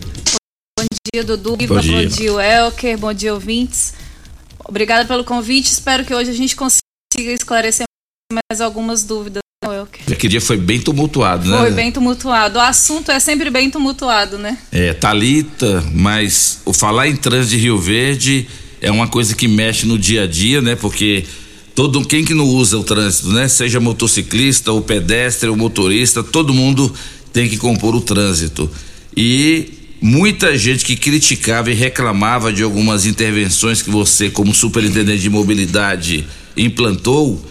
Bom 0.79 0.85
dia, 1.13 1.23
Dudu. 1.23 1.57
Bom 1.57 1.79
dia, 1.79 2.03
bom 2.03 2.05
dia 2.05 2.31
Elker. 2.31 2.97
Bom 2.97 3.13
dia, 3.13 3.33
ouvintes. 3.33 3.93
Obrigada 4.67 5.07
pelo 5.07 5.23
convite. 5.23 5.71
Espero 5.71 6.05
que 6.05 6.13
hoje 6.13 6.29
a 6.29 6.33
gente 6.33 6.55
consiga 6.55 7.31
esclarecer 7.33 7.85
mais 8.31 8.61
algumas 8.61 9.03
dúvidas. 9.03 9.39
Aquele 10.11 10.31
dia 10.31 10.41
foi 10.41 10.57
bem 10.57 10.79
tumultuado, 10.79 11.49
né? 11.49 11.57
Foi 11.57 11.71
bem 11.71 11.91
tumultuado. 11.91 12.57
O 12.57 12.61
assunto 12.61 13.11
é 13.11 13.19
sempre 13.19 13.49
bem 13.49 13.69
tumultuado, 13.69 14.37
né? 14.37 14.57
É, 14.71 14.93
Talita, 14.93 15.83
mas 15.93 16.61
o 16.65 16.73
falar 16.73 17.07
em 17.07 17.15
trânsito 17.15 17.55
de 17.55 17.57
Rio 17.57 17.77
Verde 17.77 18.47
é 18.81 18.91
uma 18.91 19.07
coisa 19.07 19.35
que 19.35 19.47
mexe 19.47 19.85
no 19.85 19.97
dia 19.97 20.23
a 20.23 20.27
dia, 20.27 20.61
né? 20.61 20.75
Porque 20.75 21.25
todo 21.75 22.05
quem 22.05 22.23
que 22.23 22.33
não 22.33 22.45
usa 22.45 22.77
o 22.77 22.83
trânsito, 22.83 23.29
né? 23.29 23.47
Seja 23.47 23.79
motociclista, 23.79 24.71
ou 24.71 24.81
pedestre, 24.81 25.49
ou 25.49 25.55
motorista, 25.55 26.23
todo 26.23 26.53
mundo 26.53 26.93
tem 27.33 27.47
que 27.49 27.57
compor 27.57 27.95
o 27.95 28.01
trânsito. 28.01 28.69
E 29.15 29.69
muita 30.01 30.57
gente 30.57 30.85
que 30.85 30.95
criticava 30.95 31.71
e 31.71 31.73
reclamava 31.73 32.51
de 32.53 32.63
algumas 32.63 33.05
intervenções 33.05 33.81
que 33.81 33.89
você, 33.89 34.29
como 34.29 34.53
superintendente 34.53 35.21
de 35.21 35.29
mobilidade, 35.29 36.25
implantou 36.55 37.43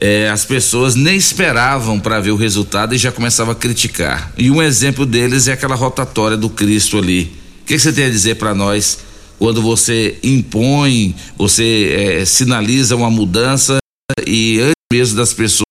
é, 0.00 0.28
as 0.28 0.44
pessoas 0.44 0.94
nem 0.94 1.16
esperavam 1.16 1.98
para 1.98 2.20
ver 2.20 2.30
o 2.30 2.36
resultado 2.36 2.94
e 2.94 2.98
já 2.98 3.10
começavam 3.10 3.52
a 3.52 3.56
criticar. 3.56 4.32
E 4.36 4.50
um 4.50 4.62
exemplo 4.62 5.06
deles 5.06 5.48
é 5.48 5.52
aquela 5.52 5.74
rotatória 5.74 6.36
do 6.36 6.50
Cristo 6.50 6.98
ali. 6.98 7.32
O 7.62 7.66
que, 7.66 7.74
que 7.74 7.78
você 7.78 7.92
tem 7.92 8.04
a 8.04 8.10
dizer 8.10 8.36
para 8.36 8.54
nós 8.54 8.98
quando 9.38 9.62
você 9.62 10.18
impõe, 10.22 11.14
você 11.36 12.18
é, 12.20 12.24
sinaliza 12.24 12.96
uma 12.96 13.10
mudança 13.10 13.78
e 14.26 14.60
antes 14.60 14.72
mesmo 14.92 15.16
das 15.16 15.34
pessoas 15.34 15.66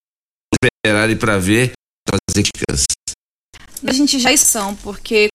esperarem 0.54 1.18
para 1.18 1.38
ver, 1.38 1.72
fazer 2.08 2.44
críticas? 2.44 2.86
A 3.86 3.94
gente 3.94 4.20
já 4.20 4.36
são, 4.38 4.76
porque 4.76 5.28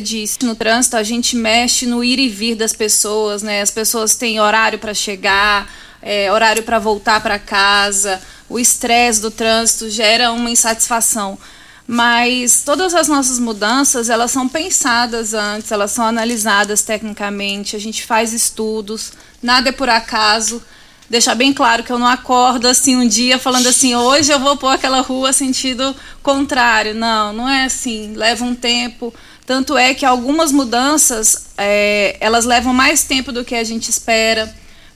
disse 0.00 0.44
no 0.44 0.56
trânsito 0.56 0.96
a 0.96 1.02
gente 1.02 1.36
mexe 1.36 1.86
no 1.86 2.02
ir 2.02 2.18
e 2.18 2.28
vir 2.28 2.56
das 2.56 2.72
pessoas, 2.72 3.42
né? 3.42 3.62
As 3.62 3.70
pessoas 3.70 4.16
têm 4.16 4.40
horário 4.40 4.78
para 4.78 4.92
chegar 4.92 5.70
é, 6.04 6.30
horário 6.30 6.62
para 6.62 6.78
voltar 6.78 7.22
para 7.22 7.38
casa, 7.38 8.20
o 8.46 8.58
estresse 8.58 9.22
do 9.22 9.30
trânsito 9.30 9.88
gera 9.88 10.30
uma 10.32 10.50
insatisfação. 10.50 11.38
Mas 11.86 12.62
todas 12.64 12.94
as 12.94 13.08
nossas 13.08 13.38
mudanças, 13.38 14.08
elas 14.08 14.30
são 14.30 14.48
pensadas 14.48 15.34
antes, 15.34 15.70
elas 15.70 15.90
são 15.90 16.06
analisadas 16.06 16.82
tecnicamente, 16.82 17.76
a 17.76 17.78
gente 17.78 18.04
faz 18.04 18.32
estudos, 18.32 19.12
nada 19.42 19.68
é 19.68 19.72
por 19.72 19.88
acaso. 19.88 20.62
Deixar 21.10 21.34
bem 21.34 21.52
claro 21.52 21.84
que 21.84 21.92
eu 21.92 21.98
não 21.98 22.06
acordo 22.06 22.66
assim 22.66 22.96
um 22.96 23.06
dia 23.06 23.38
falando 23.38 23.66
assim, 23.66 23.94
hoje 23.94 24.32
eu 24.32 24.40
vou 24.40 24.56
pôr 24.56 24.68
aquela 24.68 25.02
rua 25.02 25.34
sentido 25.34 25.94
contrário. 26.22 26.94
Não, 26.94 27.32
não 27.32 27.48
é 27.48 27.66
assim. 27.66 28.14
Leva 28.14 28.42
um 28.42 28.54
tempo. 28.54 29.12
Tanto 29.44 29.76
é 29.76 29.92
que 29.92 30.06
algumas 30.06 30.50
mudanças, 30.50 31.48
é, 31.58 32.16
elas 32.20 32.46
levam 32.46 32.72
mais 32.72 33.04
tempo 33.04 33.30
do 33.30 33.44
que 33.44 33.54
a 33.54 33.62
gente 33.62 33.90
espera 33.90 34.52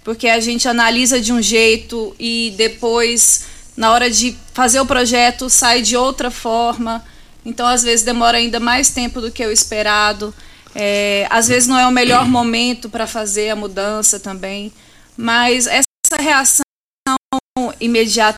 porque 0.09 0.27
a 0.27 0.41
gente 0.41 0.67
analisa 0.67 1.21
de 1.21 1.35
um 1.35 1.43
jeito 1.43 2.17
e 2.19 2.55
depois, 2.57 3.45
na 3.79 3.93
hora 3.93 4.11
de 4.11 4.37
fazer 4.53 4.81
o 4.81 4.87
projeto, 4.87 5.49
sai 5.49 5.83
de 5.83 5.97
outra 5.97 6.33
forma. 6.33 7.05
Então, 7.45 7.65
às 7.65 7.85
vezes, 7.85 8.05
demora 8.05 8.39
ainda 8.39 8.59
mais 8.59 8.91
tempo 8.91 9.21
do 9.21 9.31
que 9.31 9.47
o 9.47 9.53
esperado. 9.53 10.35
É, 10.75 11.29
às 11.31 11.47
vezes, 11.47 11.69
não 11.69 11.79
é 11.79 11.87
o 11.87 11.93
melhor 11.93 12.27
momento 12.27 12.91
para 12.91 13.07
fazer 13.07 13.51
a 13.51 13.57
mudança 13.57 14.19
também. 14.19 14.73
Mas 15.17 15.69
essa 15.69 16.21
reação 16.21 16.63
imediata 17.79 18.35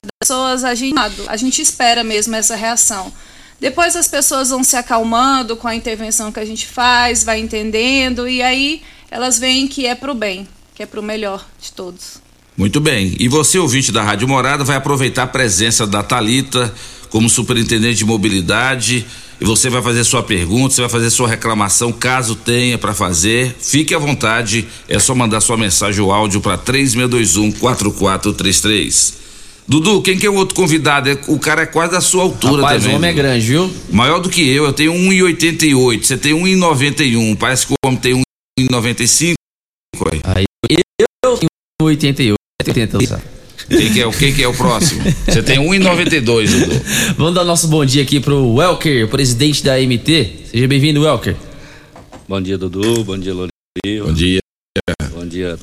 das 0.00 0.10
pessoas, 0.22 0.62
a 0.62 0.72
gente, 0.76 0.94
a 1.26 1.36
gente 1.36 1.60
espera 1.60 2.04
mesmo 2.04 2.36
essa 2.36 2.54
reação. 2.54 3.12
Depois 3.58 3.96
as 3.96 4.06
pessoas 4.06 4.50
vão 4.50 4.62
se 4.62 4.76
acalmando 4.76 5.56
com 5.56 5.66
a 5.66 5.74
intervenção 5.74 6.30
que 6.30 6.38
a 6.38 6.44
gente 6.44 6.66
faz, 6.66 7.24
vai 7.24 7.40
entendendo, 7.40 8.28
e 8.28 8.40
aí 8.40 8.82
elas 9.10 9.36
veem 9.36 9.66
que 9.66 9.84
é 9.84 9.96
para 9.96 10.12
o 10.12 10.14
bem 10.14 10.48
que 10.80 10.84
é 10.84 10.86
para 10.86 10.98
o 10.98 11.02
melhor 11.02 11.46
de 11.60 11.72
todos. 11.72 12.22
Muito 12.60 12.78
bem. 12.78 13.16
E 13.18 13.26
você, 13.26 13.58
ouvinte 13.58 13.90
da 13.90 14.02
Rádio 14.02 14.28
Morada, 14.28 14.62
vai 14.62 14.76
aproveitar 14.76 15.22
a 15.22 15.26
presença 15.26 15.86
da 15.86 16.02
Talita 16.02 16.70
como 17.08 17.26
superintendente 17.26 17.96
de 17.96 18.04
mobilidade 18.04 19.06
e 19.40 19.44
você 19.46 19.70
vai 19.70 19.80
fazer 19.80 20.04
sua 20.04 20.22
pergunta, 20.22 20.74
você 20.74 20.82
vai 20.82 20.90
fazer 20.90 21.08
sua 21.08 21.26
reclamação, 21.26 21.90
caso 21.90 22.34
tenha 22.34 22.76
para 22.76 22.92
fazer, 22.92 23.56
fique 23.58 23.94
à 23.94 23.98
vontade, 23.98 24.68
é 24.86 24.98
só 24.98 25.14
mandar 25.14 25.40
sua 25.40 25.56
mensagem 25.56 26.02
ou 26.02 26.12
áudio 26.12 26.42
para 26.42 26.58
3621 26.58 27.50
4433. 27.52 29.14
Dudu, 29.66 30.02
quem 30.02 30.18
que 30.18 30.26
é 30.26 30.30
o 30.30 30.34
outro 30.34 30.54
convidado? 30.54 31.08
É, 31.08 31.18
o 31.28 31.38
cara 31.38 31.62
é 31.62 31.66
quase 31.66 31.92
da 31.92 32.02
sua 32.02 32.24
altura 32.24 32.60
Rapaz, 32.60 32.82
também. 32.82 32.94
o 32.94 32.98
homem 32.98 33.10
é 33.10 33.14
grande, 33.14 33.46
viu? 33.46 33.70
Maior 33.90 34.20
do 34.20 34.28
que 34.28 34.46
eu, 34.46 34.66
eu 34.66 34.72
tenho 34.74 34.92
1,88, 34.92 36.02
você 36.02 36.18
tem 36.18 36.34
1,91, 36.34 37.38
parece 37.38 37.66
que 37.66 37.72
o 37.72 37.88
homem 37.88 37.98
tem 37.98 38.22
1,95. 38.60 39.32
Aí 40.24 40.44
eu 40.68 40.68
tenho 40.68 40.82
88, 41.22 41.46
80. 41.80 42.39
Quem 42.62 43.92
que 43.92 44.02
é, 44.02 44.10
quem 44.10 44.34
que 44.34 44.42
é 44.42 44.48
o 44.48 44.52
próximo? 44.52 45.02
Você 45.26 45.42
tem 45.42 45.58
1,92, 45.58 46.20
Dudu. 46.50 47.14
Vamos 47.16 47.34
dar 47.34 47.44
nosso 47.44 47.68
bom 47.68 47.84
dia 47.84 48.02
aqui 48.02 48.20
pro 48.20 48.54
Welker, 48.54 49.08
presidente 49.08 49.64
da 49.64 49.78
MT. 49.78 50.48
Seja 50.50 50.68
bem-vindo, 50.68 51.02
Welker. 51.02 51.36
Bom 52.28 52.40
dia, 52.40 52.58
Dudu. 52.58 53.04
Bom 53.04 53.16
dia, 53.16 53.32
Lori. 53.32 53.50
Bom 54.02 54.12
dia. 54.12 54.40
Bom 55.12 55.26
dia. 55.26 55.58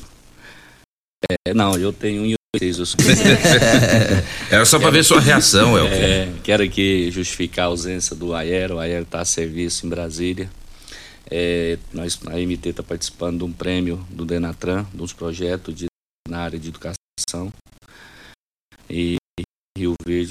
É, 1.46 1.54
não, 1.54 1.76
eu 1.76 1.92
tenho 1.92 2.36
1,86. 2.56 2.96
Era 4.50 4.64
só 4.64 4.78
para 4.78 4.90
ver 4.90 5.04
sua 5.04 5.20
reação, 5.20 5.74
Welker. 5.74 6.02
É, 6.02 6.28
quero 6.42 6.62
aqui 6.62 7.10
justificar 7.10 7.66
a 7.66 7.68
ausência 7.68 8.16
do 8.16 8.34
Aero. 8.34 8.76
O 8.76 8.78
Aero 8.78 9.02
está 9.02 9.20
a 9.20 9.24
serviço 9.24 9.86
em 9.86 9.88
Brasília. 9.90 10.48
É, 11.30 11.76
nós, 11.92 12.18
a 12.26 12.38
MT 12.38 12.70
está 12.70 12.82
participando 12.82 13.38
de 13.38 13.44
um 13.44 13.52
prêmio 13.52 14.04
do 14.10 14.24
Denatran, 14.24 14.86
dos 14.94 15.12
projetos 15.12 15.74
de, 15.74 15.87
na 16.28 16.38
área 16.40 16.58
de 16.58 16.68
educação. 16.68 17.52
E 18.88 19.16
Rio 19.76 19.94
Verde, 20.06 20.30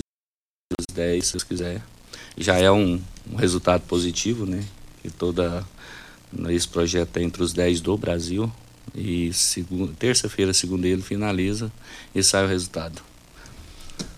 os 0.79 0.95
10, 0.95 1.25
se 1.25 1.33
Deus 1.33 1.43
quiser. 1.43 1.81
Já 2.37 2.55
é 2.57 2.71
um, 2.71 3.01
um 3.31 3.35
resultado 3.35 3.81
positivo, 3.81 4.45
né? 4.45 4.63
Que 5.01 5.09
toda 5.09 5.65
esse 6.49 6.67
projeto 6.67 7.17
é 7.17 7.23
entre 7.23 7.41
os 7.43 7.53
10 7.53 7.81
do 7.81 7.97
Brasil. 7.97 8.51
E 8.95 9.31
terça-feira, 9.99 10.53
segundo 10.53 10.85
ele, 10.85 11.01
finaliza 11.01 11.71
e 12.15 12.23
sai 12.23 12.45
o 12.45 12.47
resultado. 12.47 13.01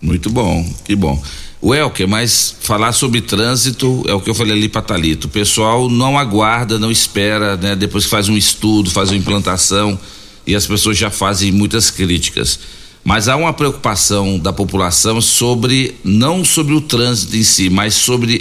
Muito 0.00 0.30
bom, 0.30 0.64
que 0.84 0.94
bom. 0.94 1.22
O 1.60 1.74
Elker, 1.74 2.08
mas 2.08 2.56
falar 2.60 2.92
sobre 2.92 3.20
trânsito 3.20 4.02
é 4.06 4.14
o 4.14 4.20
que 4.20 4.30
eu 4.30 4.34
falei 4.34 4.52
ali 4.52 4.68
para 4.68 4.80
Talito. 4.80 5.26
O 5.26 5.30
pessoal 5.30 5.90
não 5.90 6.18
aguarda, 6.18 6.78
não 6.78 6.90
espera, 6.90 7.56
né? 7.56 7.76
Depois 7.76 8.04
que 8.04 8.10
faz 8.10 8.28
um 8.28 8.36
estudo, 8.36 8.90
faz 8.90 9.10
uma 9.10 9.18
implantação 9.18 9.98
e 10.50 10.56
as 10.56 10.66
pessoas 10.66 10.98
já 10.98 11.10
fazem 11.10 11.52
muitas 11.52 11.90
críticas. 11.90 12.58
Mas 13.04 13.28
há 13.28 13.36
uma 13.36 13.52
preocupação 13.52 14.38
da 14.38 14.52
população 14.52 15.20
sobre 15.20 15.94
não 16.04 16.44
sobre 16.44 16.74
o 16.74 16.80
trânsito 16.80 17.36
em 17.36 17.42
si, 17.42 17.70
mas 17.70 17.94
sobre 17.94 18.40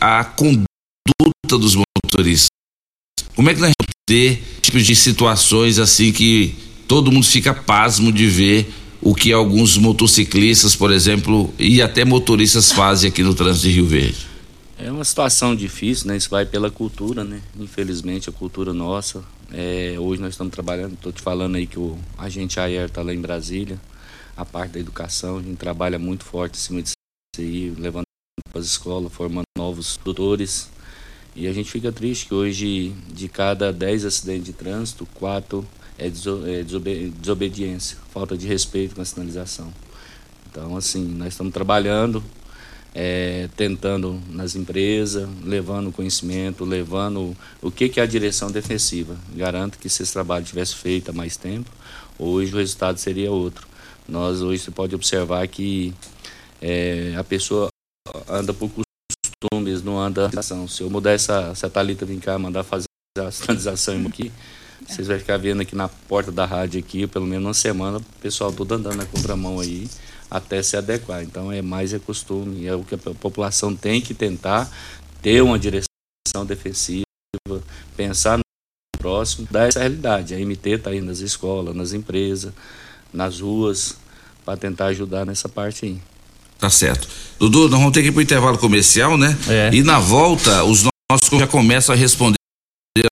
a 0.00 0.24
conduta 0.24 0.66
dos 1.48 1.74
motoristas. 1.74 2.48
Como 3.34 3.48
é 3.48 3.54
que 3.54 3.60
nós 3.60 3.72
vamos 3.78 3.94
ter 4.06 4.42
tipos 4.60 4.84
de 4.84 4.94
situações 4.94 5.78
assim 5.78 6.12
que 6.12 6.54
todo 6.86 7.10
mundo 7.10 7.24
fica 7.24 7.54
pasmo 7.54 8.12
de 8.12 8.26
ver 8.26 8.72
o 9.00 9.14
que 9.14 9.32
alguns 9.32 9.76
motociclistas, 9.76 10.74
por 10.74 10.92
exemplo, 10.92 11.52
e 11.58 11.80
até 11.80 12.04
motoristas 12.04 12.72
fazem 12.72 13.08
aqui 13.10 13.22
no 13.22 13.34
trânsito 13.34 13.68
de 13.68 13.74
Rio 13.74 13.86
Verde? 13.86 14.33
É 14.84 14.92
uma 14.92 15.02
situação 15.02 15.56
difícil, 15.56 16.08
né? 16.08 16.16
Isso 16.18 16.28
vai 16.28 16.44
pela 16.44 16.70
cultura, 16.70 17.24
né? 17.24 17.40
Infelizmente, 17.58 18.28
a 18.28 18.32
cultura 18.32 18.74
nossa. 18.74 19.24
É, 19.50 19.96
hoje 19.98 20.20
nós 20.20 20.34
estamos 20.34 20.52
trabalhando, 20.52 20.92
estou 20.92 21.10
te 21.10 21.22
falando 21.22 21.54
aí 21.54 21.66
que 21.66 21.78
o 21.78 21.98
agente 22.18 22.60
Ayer 22.60 22.84
está 22.84 23.00
lá 23.00 23.14
em 23.14 23.18
Brasília, 23.18 23.80
a 24.36 24.44
parte 24.44 24.72
da 24.72 24.80
educação, 24.80 25.38
a 25.38 25.42
gente 25.42 25.56
trabalha 25.56 25.98
muito 25.98 26.22
forte 26.22 26.58
em 26.58 26.60
cima 26.60 26.82
disso 26.82 26.92
aí, 27.38 27.70
levando 27.78 28.04
para 28.50 28.60
as 28.60 28.66
escolas, 28.66 29.10
formando 29.10 29.46
novos 29.56 29.96
tutores. 29.96 30.68
E 31.34 31.46
a 31.46 31.52
gente 31.54 31.70
fica 31.70 31.90
triste 31.90 32.26
que 32.26 32.34
hoje, 32.34 32.94
de 33.10 33.26
cada 33.26 33.72
10 33.72 34.04
acidentes 34.04 34.44
de 34.44 34.52
trânsito, 34.52 35.08
quatro 35.14 35.66
é, 35.98 36.08
é 36.08 37.08
desobediência, 37.08 37.96
falta 38.12 38.36
de 38.36 38.46
respeito 38.46 38.96
com 38.96 39.00
a 39.00 39.04
sinalização. 39.06 39.72
Então, 40.50 40.76
assim, 40.76 41.06
nós 41.06 41.28
estamos 41.28 41.54
trabalhando, 41.54 42.22
é, 42.94 43.48
tentando 43.56 44.22
nas 44.30 44.54
empresas, 44.54 45.28
levando 45.42 45.90
conhecimento, 45.90 46.64
levando 46.64 47.36
o 47.60 47.70
que, 47.70 47.88
que 47.88 47.98
é 47.98 48.02
a 48.04 48.06
direção 48.06 48.50
defensiva. 48.50 49.16
Garanto 49.34 49.78
que 49.78 49.88
se 49.88 50.02
esse 50.02 50.12
trabalho 50.12 50.44
tivesse 50.44 50.76
feito 50.76 51.10
há 51.10 51.12
mais 51.12 51.36
tempo, 51.36 51.70
hoje 52.18 52.54
o 52.54 52.58
resultado 52.58 52.98
seria 52.98 53.32
outro. 53.32 53.66
Nós 54.08 54.42
hoje 54.42 54.62
você 54.62 54.70
pode 54.70 54.94
observar 54.94 55.46
que 55.48 55.92
é, 56.62 57.14
a 57.16 57.24
pessoa 57.24 57.68
anda 58.28 58.54
por 58.54 58.70
costumes, 58.70 59.82
não 59.82 59.98
anda 59.98 60.30
Se 60.68 60.82
eu 60.82 60.90
mudar 60.90 61.12
essa, 61.12 61.50
essa 61.52 61.68
Thalita 61.68 62.06
vir 62.06 62.20
cá, 62.20 62.38
mandar 62.38 62.62
fazer 62.62 62.86
a 63.18 63.30
sinalização 63.30 64.06
aqui, 64.06 64.30
vocês 64.86 65.08
vão 65.08 65.18
ficar 65.18 65.38
vendo 65.38 65.62
aqui 65.62 65.74
na 65.74 65.88
porta 65.88 66.30
da 66.30 66.44
rádio 66.44 66.78
aqui, 66.78 67.06
pelo 67.06 67.26
menos 67.26 67.44
uma 67.44 67.54
semana, 67.54 67.98
o 67.98 68.02
pessoal 68.20 68.52
todo 68.52 68.72
andando 68.72 68.96
na 68.96 69.06
contramão 69.06 69.58
aí, 69.58 69.88
até 70.34 70.60
se 70.64 70.76
adequar. 70.76 71.22
Então 71.22 71.52
é 71.52 71.62
mais 71.62 71.94
é 71.94 71.98
costume, 72.00 72.66
é 72.66 72.74
o 72.74 72.82
que 72.82 72.96
a 72.96 72.98
população 72.98 73.74
tem 73.74 74.00
que 74.00 74.12
tentar 74.12 74.68
ter 75.22 75.40
uma 75.40 75.56
direção 75.56 75.86
defensiva, 76.44 77.04
pensar 77.96 78.38
no 78.38 78.42
próximo, 78.98 79.46
dar 79.48 79.68
essa 79.68 79.78
realidade. 79.78 80.34
A 80.34 80.38
MT 80.38 80.70
está 80.70 80.90
aí 80.90 81.00
nas 81.00 81.20
escolas, 81.20 81.74
nas 81.76 81.92
empresas, 81.92 82.52
nas 83.12 83.40
ruas, 83.40 83.96
para 84.44 84.56
tentar 84.56 84.86
ajudar 84.86 85.24
nessa 85.24 85.48
parte 85.48 85.86
aí. 85.86 85.98
Tá 86.58 86.68
certo. 86.68 87.06
Dudu, 87.38 87.68
nós 87.68 87.78
vamos 87.78 87.92
ter 87.92 88.02
que 88.02 88.08
ir 88.08 88.12
para 88.12 88.18
o 88.18 88.22
intervalo 88.22 88.58
comercial, 88.58 89.16
né? 89.16 89.38
É. 89.48 89.70
E 89.72 89.84
na 89.84 90.00
volta, 90.00 90.64
os 90.64 90.82
nossos 91.10 91.38
já 91.38 91.46
começam 91.46 91.94
a 91.94 91.98
responder 91.98 92.36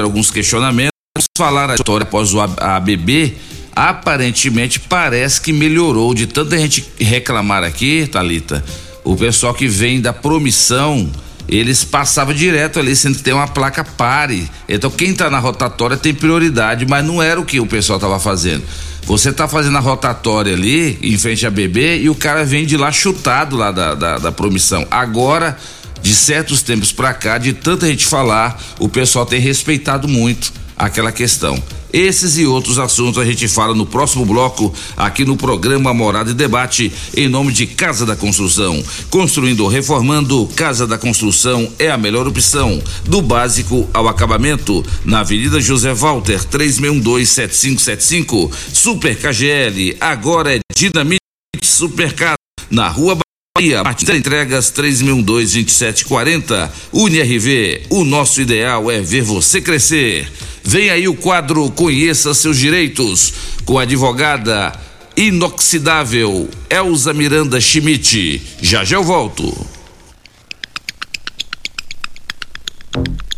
alguns 0.02 0.28
questionamentos. 0.28 0.90
Vamos 1.16 1.26
falar 1.38 1.70
a 1.70 1.74
história 1.76 2.04
após 2.04 2.34
o 2.34 2.40
ABB. 2.40 3.36
Aparentemente 3.74 4.78
parece 4.78 5.40
que 5.40 5.52
melhorou 5.52 6.14
de 6.14 6.26
tanta 6.26 6.58
gente 6.58 6.84
reclamar 7.00 7.64
aqui, 7.64 8.06
Talita. 8.06 8.62
O 9.02 9.16
pessoal 9.16 9.54
que 9.54 9.66
vem 9.66 10.00
da 10.00 10.12
promissão, 10.12 11.10
eles 11.48 11.82
passavam 11.82 12.34
direto 12.34 12.78
ali, 12.78 12.94
sendo 12.94 13.16
que 13.16 13.22
tem 13.22 13.32
uma 13.32 13.48
placa 13.48 13.82
pare. 13.82 14.48
Então 14.68 14.90
quem 14.90 15.10
está 15.10 15.30
na 15.30 15.38
rotatória 15.38 15.96
tem 15.96 16.14
prioridade, 16.14 16.86
mas 16.86 17.04
não 17.04 17.22
era 17.22 17.40
o 17.40 17.44
que 17.44 17.58
o 17.60 17.66
pessoal 17.66 17.96
estava 17.96 18.20
fazendo. 18.20 18.62
Você 19.04 19.32
tá 19.32 19.48
fazendo 19.48 19.76
a 19.76 19.80
rotatória 19.80 20.52
ali, 20.52 20.98
em 21.02 21.18
frente 21.18 21.46
a 21.46 21.50
bebê, 21.50 21.98
e 21.98 22.08
o 22.08 22.14
cara 22.14 22.44
vem 22.44 22.64
de 22.64 22.76
lá 22.76 22.92
chutado 22.92 23.56
lá 23.56 23.72
da, 23.72 23.94
da, 23.94 24.18
da 24.18 24.30
promissão. 24.30 24.86
Agora, 24.90 25.58
de 26.00 26.14
certos 26.14 26.62
tempos 26.62 26.92
pra 26.92 27.12
cá, 27.12 27.38
de 27.38 27.52
tanta 27.52 27.86
gente 27.86 28.06
falar, 28.06 28.62
o 28.78 28.88
pessoal 28.88 29.26
tem 29.26 29.40
respeitado 29.40 30.06
muito 30.06 30.52
aquela 30.82 31.12
questão. 31.12 31.62
Esses 31.92 32.38
e 32.38 32.46
outros 32.46 32.78
assuntos 32.78 33.22
a 33.22 33.24
gente 33.24 33.46
fala 33.46 33.72
no 33.74 33.86
próximo 33.86 34.24
bloco, 34.24 34.74
aqui 34.96 35.24
no 35.24 35.36
programa 35.36 35.94
Morada 35.94 36.30
e 36.30 36.34
Debate, 36.34 36.90
em 37.14 37.28
nome 37.28 37.52
de 37.52 37.66
Casa 37.66 38.06
da 38.06 38.16
Construção. 38.16 38.82
Construindo 39.10 39.60
ou 39.60 39.68
reformando, 39.68 40.48
Casa 40.56 40.84
da 40.86 40.96
Construção 40.98 41.70
é 41.78 41.90
a 41.90 41.98
melhor 41.98 42.26
opção, 42.26 42.82
do 43.04 43.22
básico 43.22 43.88
ao 43.92 44.08
acabamento, 44.08 44.82
na 45.04 45.20
Avenida 45.20 45.60
José 45.60 45.94
Walter, 45.94 46.42
36127575. 46.44 48.50
Super 48.72 49.16
KGL, 49.16 49.98
agora 50.00 50.56
é 50.56 50.60
Dinamite 50.74 51.20
Supercar, 51.62 52.34
na 52.70 52.88
Rua 52.88 53.21
Bahia, 53.62 53.82
Entregas 54.16 54.72
3012-2740. 54.72 56.68
UniRV, 56.92 57.82
o 57.90 58.02
nosso 58.02 58.40
ideal 58.40 58.90
é 58.90 59.00
ver 59.00 59.22
você 59.22 59.60
crescer. 59.60 60.28
Vem 60.64 60.90
aí 60.90 61.06
o 61.06 61.14
quadro 61.14 61.70
Conheça 61.70 62.34
seus 62.34 62.58
direitos 62.58 63.32
com 63.64 63.78
a 63.78 63.82
advogada 63.82 64.72
inoxidável 65.16 66.48
Elza 66.68 67.14
Miranda 67.14 67.60
Schmidt. 67.60 68.42
Já 68.60 68.82
já 68.82 68.96
eu 68.96 69.04
volto. 69.04 69.54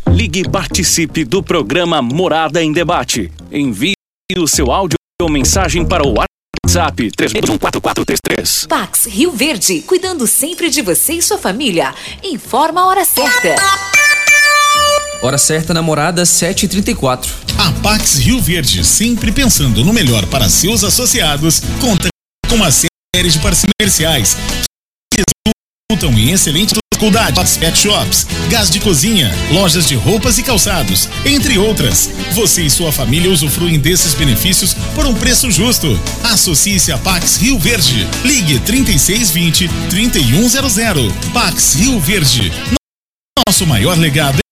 Ligue 0.09 0.49
participe 0.49 1.25
do 1.25 1.43
programa 1.43 2.01
Morada 2.01 2.63
em 2.63 2.73
Debate. 2.73 3.31
Envie 3.53 3.93
o 4.39 4.49
seu 4.49 4.73
áudio 4.73 4.97
ou 5.21 5.29
mensagem 5.29 5.85
para 5.85 6.03
o 6.03 6.13
WhatsApp 6.13 6.34
321443. 6.67 8.67
Pax 8.69 9.07
Rio 9.07 9.33
Verde, 9.33 9.83
cuidando 9.83 10.27
sempre 10.27 10.71
de 10.71 10.83
você 10.83 11.15
e 11.15 11.23
sua 11.23 11.39
família. 11.39 11.95
Informa 12.23 12.83
a 12.83 12.87
hora 12.87 13.05
certa. 13.05 13.55
Hora 15.23 15.39
certa, 15.39 15.73
namorada, 15.73 16.23
7h34. 16.23 17.29
A 17.59 17.73
Pax 17.83 18.19
Rio 18.19 18.41
Verde, 18.41 18.85
sempre 18.85 19.33
pensando 19.33 19.85
no 19.85 19.93
melhor 19.93 20.27
para 20.27 20.49
seus 20.49 20.85
associados, 20.85 21.63
conta 21.81 22.09
com 22.49 22.57
uma 22.57 22.71
série 22.71 23.31
de 23.31 23.39
parceiros 23.39 23.75
comerciais 23.79 24.37
resultam 25.95 26.13
em 26.19 26.33
excelente 26.33 26.75
faculdades, 26.93 27.57
pet 27.57 27.77
shops, 27.79 28.27
gás 28.49 28.71
de 28.71 28.81
cozinha, 28.81 29.31
lojas 29.51 29.87
de 29.87 29.95
roupas 29.95 30.39
e 30.39 30.43
calçados, 30.43 31.09
entre 31.25 31.59
outras. 31.59 32.11
Você 32.33 32.63
e 32.63 32.71
sua 32.71 32.91
família 32.91 33.31
usufruem 33.31 33.79
desses 33.79 34.15
benefícios 34.15 34.75
por 34.95 35.07
um 35.07 35.15
preço 35.15 35.51
justo. 35.51 36.01
Associe-se 36.25 36.93
a 36.93 36.99
Pax 36.99 37.37
Rio 37.37 37.59
Verde. 37.59 38.09
Ligue 38.25 38.59
3620 38.61 39.69
3100. 39.91 41.13
Pax 41.33 41.75
Rio 41.75 42.01
Verde. 42.01 42.53
Nosso 43.47 43.67
maior 43.67 43.99
legado 43.99 44.44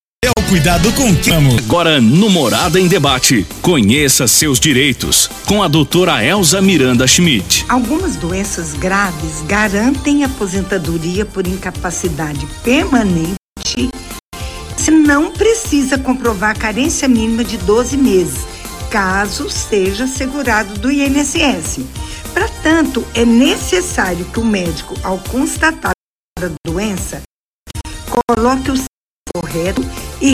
cuidado 0.53 0.93
com 0.93 1.17
quem 1.17 1.33
amo. 1.33 1.57
Agora 1.61 1.99
no 1.99 2.29
Morada 2.29 2.79
em 2.79 2.87
Debate, 2.87 3.47
conheça 3.63 4.27
seus 4.27 4.61
direitos 4.61 5.27
com 5.47 5.63
a 5.63 5.67
doutora 5.67 6.23
Elza 6.23 6.61
Miranda 6.61 7.07
Schmidt. 7.07 7.65
Algumas 7.71 8.17
doenças 8.17 8.75
graves 8.75 9.41
garantem 9.47 10.25
aposentadoria 10.25 11.25
por 11.25 11.47
incapacidade 11.47 12.47
permanente 12.63 13.33
se 14.77 14.91
não 14.91 15.33
precisa 15.33 15.97
comprovar 15.97 16.51
a 16.51 16.59
carência 16.59 17.09
mínima 17.09 17.43
de 17.43 17.57
12 17.57 17.97
meses, 17.97 18.45
caso 18.91 19.49
seja 19.49 20.07
segurado 20.07 20.75
do 20.75 20.93
INSS. 20.93 21.81
Para 22.35 22.49
tanto, 22.63 23.07
é 23.15 23.25
necessário 23.25 24.27
que 24.27 24.39
o 24.39 24.45
médico, 24.45 24.95
ao 25.03 25.17
constatar 25.17 25.93
a 26.39 26.51
doença, 26.67 27.23
coloque 28.37 28.71
o 28.71 28.75
correto 29.35 29.83
e 30.21 30.33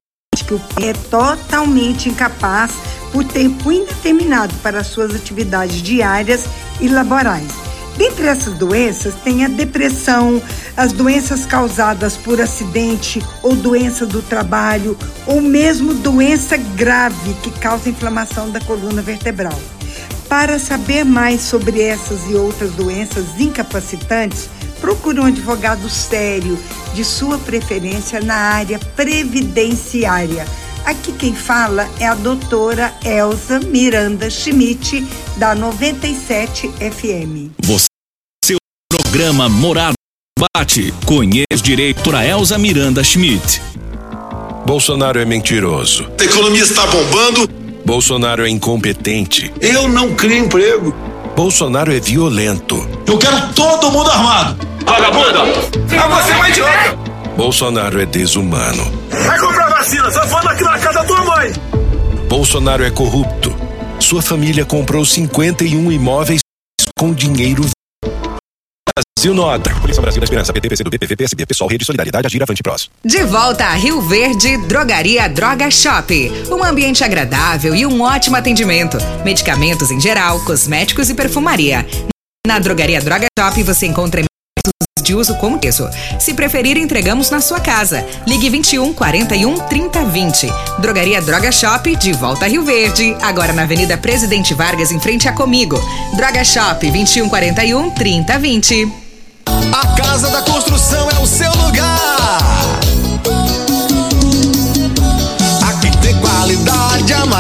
que 0.48 0.54
o 0.54 0.58
pai 0.58 0.88
é 0.88 0.92
totalmente 0.94 2.08
incapaz 2.08 2.72
por 3.12 3.22
tempo 3.22 3.70
indeterminado 3.70 4.54
para 4.62 4.82
suas 4.82 5.14
atividades 5.14 5.82
diárias 5.82 6.46
e 6.80 6.88
laborais. 6.88 7.52
Dentre 7.98 8.26
essas 8.26 8.54
doenças 8.54 9.14
tem 9.24 9.44
a 9.44 9.48
depressão, 9.48 10.40
as 10.76 10.92
doenças 10.92 11.44
causadas 11.44 12.16
por 12.16 12.40
acidente 12.40 13.20
ou 13.42 13.54
doença 13.54 14.06
do 14.06 14.22
trabalho, 14.22 14.96
ou 15.26 15.40
mesmo 15.40 15.92
doença 15.94 16.56
grave 16.56 17.34
que 17.42 17.50
causa 17.50 17.90
inflamação 17.90 18.50
da 18.50 18.60
coluna 18.60 19.02
vertebral. 19.02 19.58
Para 20.28 20.58
saber 20.58 21.04
mais 21.04 21.40
sobre 21.40 21.82
essas 21.82 22.30
e 22.30 22.34
outras 22.34 22.70
doenças 22.72 23.24
incapacitantes, 23.38 24.48
procure 24.80 25.20
um 25.20 25.24
advogado 25.24 25.88
sério, 25.88 26.58
de 26.94 27.04
sua 27.04 27.38
preferência 27.38 28.20
na 28.20 28.34
área 28.34 28.78
previdenciária. 28.96 30.46
Aqui 30.84 31.12
quem 31.12 31.34
fala 31.34 31.88
é 32.00 32.06
a 32.06 32.14
doutora 32.14 32.94
Elza 33.04 33.60
Miranda 33.60 34.30
Schmidt, 34.30 35.06
da 35.36 35.54
97 35.54 36.68
FM. 36.68 37.52
Você, 37.62 38.54
o 38.54 38.56
programa 38.88 39.48
Morada 39.48 39.94
Bate, 40.56 40.94
conhece 41.04 41.62
direito 41.62 42.14
a 42.14 42.24
Elza 42.24 42.56
Miranda 42.56 43.02
Schmidt. 43.02 43.60
Bolsonaro 44.64 45.18
é 45.18 45.24
mentiroso. 45.24 46.10
A 46.20 46.24
economia 46.24 46.62
está 46.62 46.86
bombando. 46.86 47.48
Bolsonaro 47.84 48.44
é 48.44 48.48
incompetente. 48.48 49.52
Eu 49.60 49.88
não 49.88 50.14
crio 50.14 50.44
emprego. 50.44 50.94
Bolsonaro 51.38 51.94
é 51.94 52.00
violento. 52.00 52.74
Eu 53.06 53.16
quero 53.16 53.54
todo 53.54 53.92
mundo 53.92 54.10
armado. 54.10 54.56
Vagabunda! 54.84 55.38
É 55.38 56.08
você 56.08 56.32
é 56.32 56.34
uma 56.34 56.48
idiota! 56.48 56.98
Bolsonaro 57.36 58.02
é 58.02 58.06
desumano. 58.06 58.92
Vai 59.08 59.38
comprar 59.38 59.68
vacina, 59.68 60.10
só 60.10 60.26
fala 60.26 60.50
aqui 60.50 60.64
na 60.64 60.76
casa 60.80 60.98
da 60.98 61.04
tua 61.04 61.24
mãe. 61.24 61.52
Bolsonaro 62.28 62.84
é 62.84 62.90
corrupto. 62.90 63.54
Sua 64.00 64.20
família 64.20 64.64
comprou 64.64 65.04
51 65.04 65.92
imóveis 65.92 66.40
com 66.98 67.14
dinheiro. 67.14 67.64
Brasil 69.18 69.34
Nota. 69.34 69.74
Polícia 69.80 70.00
Brasil 70.00 70.20
da 70.20 70.24
Esperança, 70.24 70.52
PT, 70.52 70.68
PC 70.68 70.84
do 70.84 70.90
BPV, 70.90 71.16
PSB, 71.16 71.46
Pessoal, 71.46 71.68
Rede 71.68 71.84
Solidariedade, 71.84 72.26
Agir, 72.26 72.42
Avante 72.42 72.62
Prós. 72.62 72.88
De 73.04 73.24
volta 73.24 73.64
a 73.64 73.74
Rio 73.74 74.00
Verde, 74.00 74.56
Drogaria 74.66 75.28
Droga 75.28 75.70
Shop. 75.70 76.14
Um 76.50 76.62
ambiente 76.62 77.02
agradável 77.02 77.74
e 77.74 77.84
um 77.84 78.00
ótimo 78.00 78.36
atendimento. 78.36 78.96
Medicamentos 79.24 79.90
em 79.90 80.00
geral, 80.00 80.38
cosméticos 80.44 81.10
e 81.10 81.14
perfumaria. 81.14 81.84
Na 82.46 82.58
Drogaria 82.58 83.00
Droga 83.00 83.26
Shop 83.38 83.62
você 83.64 83.86
encontra 83.86 84.27
de 85.08 85.14
uso 85.14 85.34
com 85.36 85.56
preço. 85.78 85.88
Se 86.18 86.34
preferir, 86.34 86.76
entregamos 86.76 87.30
na 87.30 87.40
sua 87.40 87.60
casa. 87.60 88.04
Ligue 88.26 88.50
21 88.50 88.92
41 88.92 89.58
30 89.60 90.04
20. 90.04 90.52
Drogaria 90.80 91.22
Droga 91.22 91.50
Shop, 91.50 91.96
de 91.96 92.12
volta 92.12 92.44
a 92.44 92.48
Rio 92.48 92.62
Verde. 92.62 93.16
Agora 93.22 93.52
na 93.52 93.62
Avenida 93.62 93.96
Presidente 93.96 94.52
Vargas, 94.52 94.92
em 94.92 95.00
frente 95.00 95.26
a 95.26 95.32
Comigo. 95.32 95.80
Droga 96.14 96.44
Shop, 96.44 96.90
21 96.90 97.28
41 97.28 97.90
30 97.90 98.38
20. 98.38 98.92
A 99.72 99.96
Casa 99.96 100.28
da 100.28 100.42
Construção 100.42 101.08
é 101.10 101.18
o 101.20 101.26
seu 101.26 101.50
lugar. 101.52 102.78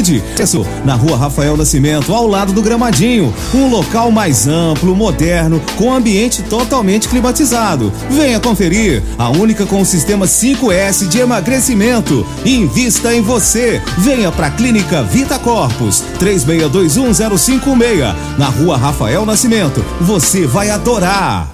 saúde. 0.00 0.22
Isso, 0.40 0.66
na 0.84 0.94
rua 0.94 1.16
Rafael 1.16 1.56
Nascimento, 1.56 2.14
ao 2.14 2.26
lado 2.26 2.52
do 2.52 2.62
Gramadinho. 2.62 3.32
Um 3.54 3.68
local 3.68 4.10
mais 4.10 4.48
amplo, 4.48 4.96
moderno, 4.96 5.62
com 5.76 5.92
ambiente 5.92 6.42
totalmente 6.42 7.08
climatizado. 7.08 7.92
Venha 8.08 8.40
conferir. 8.40 9.02
A 9.18 9.28
única 9.28 9.66
com 9.66 9.80
o 9.80 9.86
sistema 9.86 10.26
5S 10.26 11.06
de 11.06 11.18
emagrecimento. 11.18 12.26
Invista 12.44 13.14
em 13.14 13.20
você. 13.20 13.82
Venha 13.98 14.32
pra 14.32 14.50
Clínica 14.50 15.02
Vita 15.02 15.38
Corpus. 15.38 16.02
36210556. 16.18 18.14
Na 18.38 18.46
rua 18.46 18.76
Rafael 18.76 19.26
Nascimento. 19.26 19.84
Você 20.00 20.46
vai 20.46 20.70
adorar. 20.70 21.48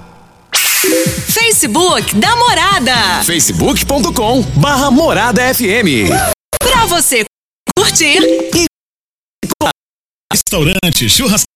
Facebook 1.26 2.14
da 2.16 2.37
Morada. 2.37 3.24
facebook.com 3.24 4.42
barra 4.56 4.90
Morada 4.90 5.42
FM. 5.52 6.11
Pra 6.61 6.87
você 6.87 7.24
curtir 7.96 8.20
e 8.54 8.66
Restaurante, 10.30 11.09
churrascaria, 11.09 11.56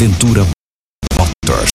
Aventura 0.00 0.46
Motors. 1.14 1.68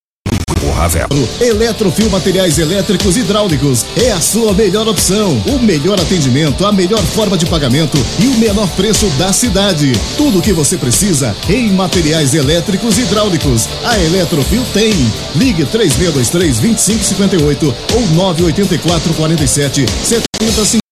Ravel. 0.75 1.07
Eletrofil 1.39 2.09
Materiais 2.09 2.57
Elétricos 2.57 3.15
e 3.15 3.19
Hidráulicos 3.19 3.85
é 3.95 4.11
a 4.11 4.19
sua 4.19 4.51
melhor 4.51 4.87
opção. 4.87 5.37
O 5.45 5.59
melhor 5.59 6.01
atendimento, 6.01 6.65
a 6.65 6.71
melhor 6.71 7.03
forma 7.03 7.37
de 7.37 7.45
pagamento 7.45 7.97
e 8.19 8.25
o 8.25 8.37
menor 8.39 8.67
preço 8.69 9.07
da 9.11 9.31
cidade. 9.31 9.93
Tudo 10.17 10.39
o 10.39 10.41
que 10.41 10.51
você 10.51 10.75
precisa 10.75 11.35
em 11.47 11.71
materiais 11.71 12.33
elétricos 12.33 12.97
e 12.97 13.01
hidráulicos. 13.01 13.69
A 13.83 13.99
Eletrofil 13.99 14.63
tem. 14.73 14.91
Ligue 15.35 15.63
3623 15.63 16.57
2558 16.57 17.75
ou 17.93 18.07
984 18.07 19.13
47 19.13 19.85
7050 20.03 20.84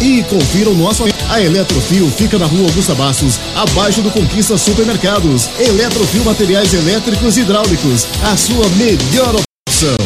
e 0.00 0.22
confira 0.24 0.70
o 0.70 0.74
nosso. 0.74 1.04
A 1.28 1.40
Eletrofil 1.40 2.10
fica 2.10 2.38
na 2.38 2.46
rua 2.46 2.68
Augusta 2.68 2.94
Bastos, 2.94 3.38
abaixo 3.54 4.02
do 4.02 4.10
Conquista 4.10 4.58
Supermercados. 4.58 5.48
Eletrofil 5.58 6.24
Materiais 6.24 6.74
Elétricos 6.74 7.36
e 7.36 7.40
Hidráulicos, 7.40 8.06
a 8.22 8.36
sua 8.36 8.68
melhor 8.70 9.36
opção. 9.36 9.96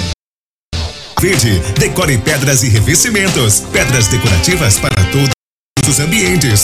Verde, 1.21 1.59
decore 1.79 2.19
pedras 2.19 2.63
e 2.63 2.69
revestimentos. 2.69 3.61
Pedras 3.73 4.09
decorativas 4.09 4.79
para 4.79 5.03
todos 5.05 5.31
os 5.89 5.99
ambientes. 5.99 6.61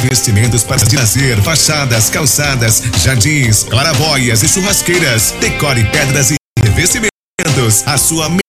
Revestimentos 0.00 0.62
para 0.62 0.80
lazer, 0.96 1.42
fachadas, 1.42 2.08
calçadas, 2.08 2.82
jardins, 3.02 3.64
clarabóias 3.64 4.42
e 4.42 4.48
churrasqueiras. 4.48 5.34
Decore 5.40 5.84
pedras 5.90 6.30
e 6.30 6.36
revestimentos. 6.62 7.82
A 7.86 7.98
sua 7.98 8.28
melhor 8.28 8.41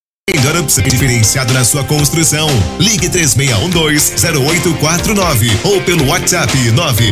opção 0.64 0.84
diferenciado 0.86 1.54
na 1.54 1.64
sua 1.64 1.84
construção. 1.84 2.48
Ligue 2.80 3.08
3612-0849 3.10 5.52
ou 5.64 5.80
pelo 5.82 6.08
WhatsApp 6.08 6.52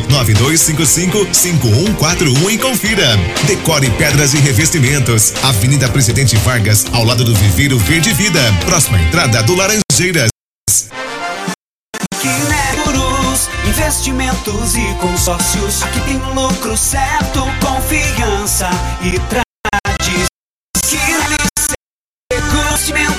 99255-5141 0.10 2.52
e 2.52 2.58
confira. 2.58 3.16
Decore 3.46 3.92
pedras 3.92 4.34
e 4.34 4.38
revestimentos. 4.38 5.32
Avenida 5.44 5.88
Presidente 5.90 6.36
Vargas, 6.38 6.88
ao 6.94 7.04
lado 7.04 7.24
do 7.24 7.36
Viveiro 7.36 7.78
Verde 7.78 8.12
Vida. 8.14 8.42
Próxima 8.66 9.00
entrada 9.00 9.44
do 9.44 9.54
Laranjeiras. 9.56 10.32
Investimentos 13.68 14.76
e 14.76 14.96
consórcios. 15.00 15.84
Aqui 15.84 16.00
tem 16.02 16.18
um 16.18 16.34
lucro 16.34 16.76
certo, 16.78 17.42
confiança 17.60 18.70
e 19.04 19.20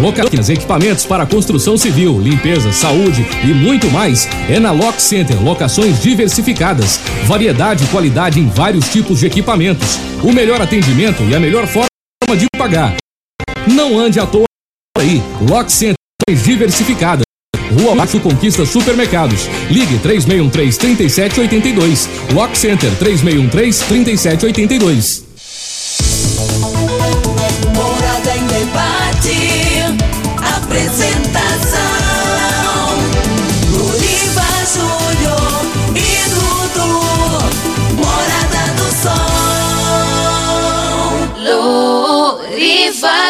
Localinas, 0.00 0.48
equipamentos 0.48 1.06
para 1.06 1.26
construção 1.26 1.76
civil, 1.76 2.20
limpeza, 2.20 2.72
saúde 2.72 3.24
e 3.44 3.54
muito 3.54 3.88
mais 3.90 4.28
é 4.48 4.58
na 4.58 4.72
Lock 4.72 5.00
Center. 5.00 5.40
Locações 5.42 6.02
diversificadas, 6.02 6.98
variedade 7.26 7.84
e 7.84 7.88
qualidade 7.88 8.40
em 8.40 8.48
vários 8.48 8.88
tipos 8.88 9.20
de 9.20 9.26
equipamentos, 9.26 9.98
o 10.22 10.32
melhor 10.32 10.60
atendimento 10.60 11.22
e 11.24 11.34
a 11.34 11.40
melhor 11.40 11.66
forma 11.66 11.88
de 12.36 12.46
pagar. 12.56 12.96
Não 13.66 13.98
ande 13.98 14.20
à 14.20 14.26
toa 14.26 14.44
aí. 14.98 15.22
Lock 15.48 15.70
Center 15.70 15.94
diversificadas. 16.28 17.24
Rua 17.78 17.94
Macho 17.94 18.18
Conquista 18.20 18.66
Supermercados. 18.66 19.48
Ligue 19.70 19.98
3613-3782. 19.98 22.08
Lock 22.32 22.56
Center 22.56 22.90
3613-3782. 22.98 25.24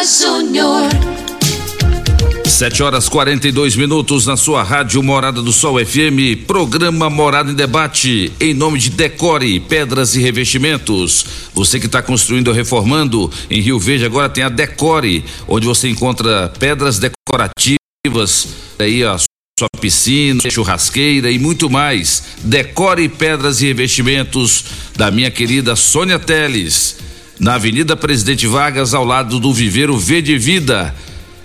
Júnior. 0.03 0.83
7 2.45 2.83
horas 2.83 3.09
42 3.09 3.75
minutos 3.75 4.27
na 4.27 4.37
sua 4.37 4.61
rádio 4.61 5.01
Morada 5.01 5.41
do 5.41 5.51
Sol 5.51 5.83
FM, 5.83 6.45
programa 6.45 7.09
Morada 7.09 7.51
em 7.51 7.55
Debate, 7.55 8.31
em 8.39 8.53
nome 8.53 8.77
de 8.77 8.91
Decore, 8.91 9.59
Pedras 9.59 10.15
e 10.15 10.21
Revestimentos. 10.21 11.25
Você 11.53 11.79
que 11.79 11.87
está 11.87 12.01
construindo 12.01 12.49
ou 12.49 12.53
reformando 12.53 13.31
em 13.49 13.59
Rio 13.59 13.79
Verde, 13.79 14.05
agora 14.05 14.29
tem 14.29 14.43
a 14.43 14.49
Decore, 14.49 15.25
onde 15.47 15.65
você 15.65 15.89
encontra 15.89 16.53
pedras 16.59 16.99
decorativas, 16.99 18.47
aí 18.77 19.03
a 19.03 19.17
sua 19.17 19.69
piscina, 19.81 20.41
churrasqueira 20.49 21.31
e 21.31 21.39
muito 21.39 21.69
mais. 21.69 22.35
Decore 22.43 23.09
Pedras 23.09 23.61
e 23.61 23.65
Revestimentos 23.65 24.65
da 24.95 25.09
minha 25.09 25.31
querida 25.31 25.75
Sônia 25.75 26.19
Teles, 26.19 26.97
na 27.39 27.55
Avenida 27.55 27.95
Presidente 27.95 28.47
Vargas, 28.47 28.93
ao 28.93 29.03
lado 29.03 29.39
do 29.39 29.53
Viveiro 29.53 29.97
Verde 29.97 30.37
Vida. 30.37 30.93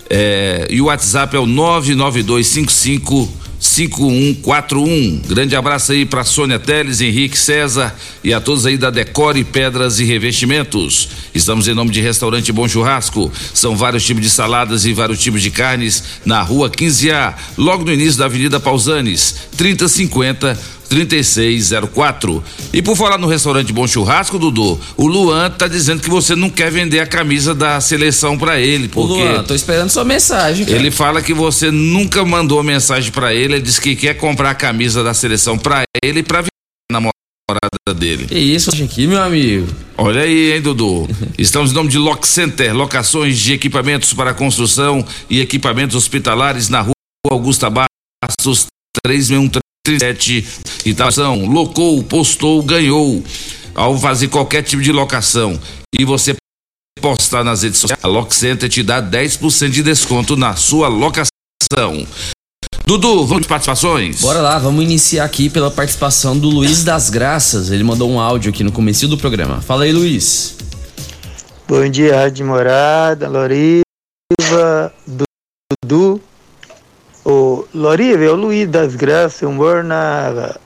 É, 0.09 0.67
e 0.71 0.81
o 0.81 0.87
WhatsApp 0.87 1.37
é 1.37 1.39
o 1.39 1.47
99255 1.47 3.41
5141. 3.61 5.21
Grande 5.29 5.55
abraço 5.55 5.93
aí 5.93 6.07
para 6.07 6.25
Sônia 6.25 6.59
Teles, 6.59 7.03
Henrique 7.03 7.39
César 7.39 7.95
e 8.25 8.33
a 8.33 8.41
todos 8.41 8.65
aí 8.65 8.79
da 8.79 8.89
Decore 8.89 9.45
Pedras 9.45 10.01
e 10.01 10.05
Revestimentos. 10.05 11.11
Estamos 11.35 11.69
em 11.69 11.75
nome 11.75 11.91
de 11.91 12.01
Restaurante 12.01 12.51
Bom 12.53 12.67
Churrasco. 12.67 13.31
São 13.53 13.77
vários 13.77 14.05
tipos 14.05 14.23
de 14.23 14.31
saladas 14.31 14.87
e 14.87 14.95
vários 14.95 15.21
tipos 15.21 15.43
de 15.43 15.51
carnes 15.51 16.03
na 16.25 16.41
rua 16.41 16.71
15A, 16.71 17.35
logo 17.59 17.85
no 17.85 17.93
início 17.93 18.19
da 18.19 18.25
Avenida 18.25 18.59
Pausanes, 18.59 19.37
3050 19.59 20.80
3604. 20.91 22.43
E 22.73 22.83
por 22.83 22.97
falar 22.97 23.17
no 23.17 23.29
restaurante 23.29 23.73
Bom 23.73 23.87
Churrasco, 23.87 24.39
Dudu, 24.39 24.79
o 24.97 25.07
Luan 25.07 25.49
tá 25.51 25.69
dizendo 25.69 26.03
que 26.03 26.11
você 26.11 26.35
não 26.35 26.51
quer 26.51 26.71
vender 26.71 26.99
a 26.99 27.07
camisa 27.07 27.55
da 27.55 27.81
seleção 27.81 28.37
para 28.37 28.61
ele, 28.61 28.89
porque 28.89 29.13
Luan, 29.13 29.45
tô 29.45 29.55
esperando 29.55 29.89
sua 29.89 30.05
mensagem. 30.05 30.67
cara. 30.67 30.77
ele 30.77 30.91
fala 30.91 31.23
que 31.23 31.33
você 31.33 31.71
nunca 31.71 32.25
mandou 32.25 32.63
mensagem 32.63 33.13
para 33.13 33.33
ele, 33.33 33.55
ele 33.55 33.63
disse 33.63 33.81
que 33.81 33.95
quer 33.95 34.15
comprar 34.15 34.51
a 34.51 34.55
camisa 34.55 35.03
da 35.05 35.15
seleção 35.15 35.57
para 35.57 35.85
ele 36.03 36.21
e 36.21 36.23
para 36.25 36.41
a 36.41 36.45
namorada 36.93 37.95
dele. 37.97 38.27
Que 38.27 38.39
isso 38.39 38.71
aqui, 38.71 39.07
meu 39.07 39.23
amigo? 39.23 39.69
Olha 39.97 40.23
aí, 40.23 40.53
hein, 40.53 40.61
Dudu. 40.61 41.09
Estamos 41.39 41.71
em 41.71 41.75
nome 41.75 41.89
de 41.89 41.99
Lock 41.99 42.27
Center, 42.27 42.75
locações 42.75 43.39
de 43.39 43.53
equipamentos 43.53 44.13
para 44.13 44.35
construção 44.35 45.05
e 45.29 45.41
equipamentos 45.41 45.95
hospitalares 45.95 46.69
na 46.69 46.81
rua 46.81 46.95
Augusta 47.31 47.71
Bastos, 47.71 48.67
361337. 49.05 50.47
Itação, 50.85 51.47
locou, 51.47 52.03
postou, 52.03 52.63
ganhou. 52.63 53.23
Ao 53.75 53.97
fazer 53.99 54.29
qualquer 54.29 54.63
tipo 54.63 54.83
de 54.83 54.93
locação 54.93 55.59
e 55.95 56.05
você 56.05 56.35
postar 57.01 57.45
nas 57.45 57.63
redes 57.63 57.79
sociais, 57.79 58.05
a 58.05 58.09
Lock 58.09 58.35
Center 58.35 58.69
te 58.69 58.83
dá 58.83 59.03
10% 59.03 59.71
de 59.71 59.83
desconto 59.83 60.37
na 60.37 60.57
sua 60.57 60.89
locação. 60.89 62.07
Dudu, 62.87 63.25
vamos 63.25 63.43
de 63.43 63.49
participações? 63.49 64.21
Bora 64.21 64.41
lá, 64.41 64.59
vamos 64.59 64.83
iniciar 64.83 65.25
aqui 65.25 65.49
pela 65.49 65.71
participação 65.71 66.37
do 66.37 66.49
Luiz 66.49 66.83
das 66.83 67.09
Graças. 67.09 67.71
Ele 67.71 67.85
mandou 67.85 68.11
um 68.11 68.19
áudio 68.19 68.51
aqui 68.51 68.65
no 68.65 68.73
começo 68.73 69.07
do 69.07 69.17
programa. 69.17 69.61
Fala 69.61 69.85
aí, 69.85 69.93
Luiz. 69.93 70.57
Bom 71.69 71.89
dia, 71.89 72.17
Rádio 72.17 72.47
Morada, 72.47 73.29
Loriva, 73.29 74.93
Dudu. 75.85 76.21
O 77.25 77.65
Loriva 77.73 78.25
é 78.25 78.29
o 78.29 78.35
Luiz 78.35 78.69
das 78.69 78.97
Graças, 78.97 79.43
eu 79.43 79.53
moro 79.53 79.85
na 79.85 80.57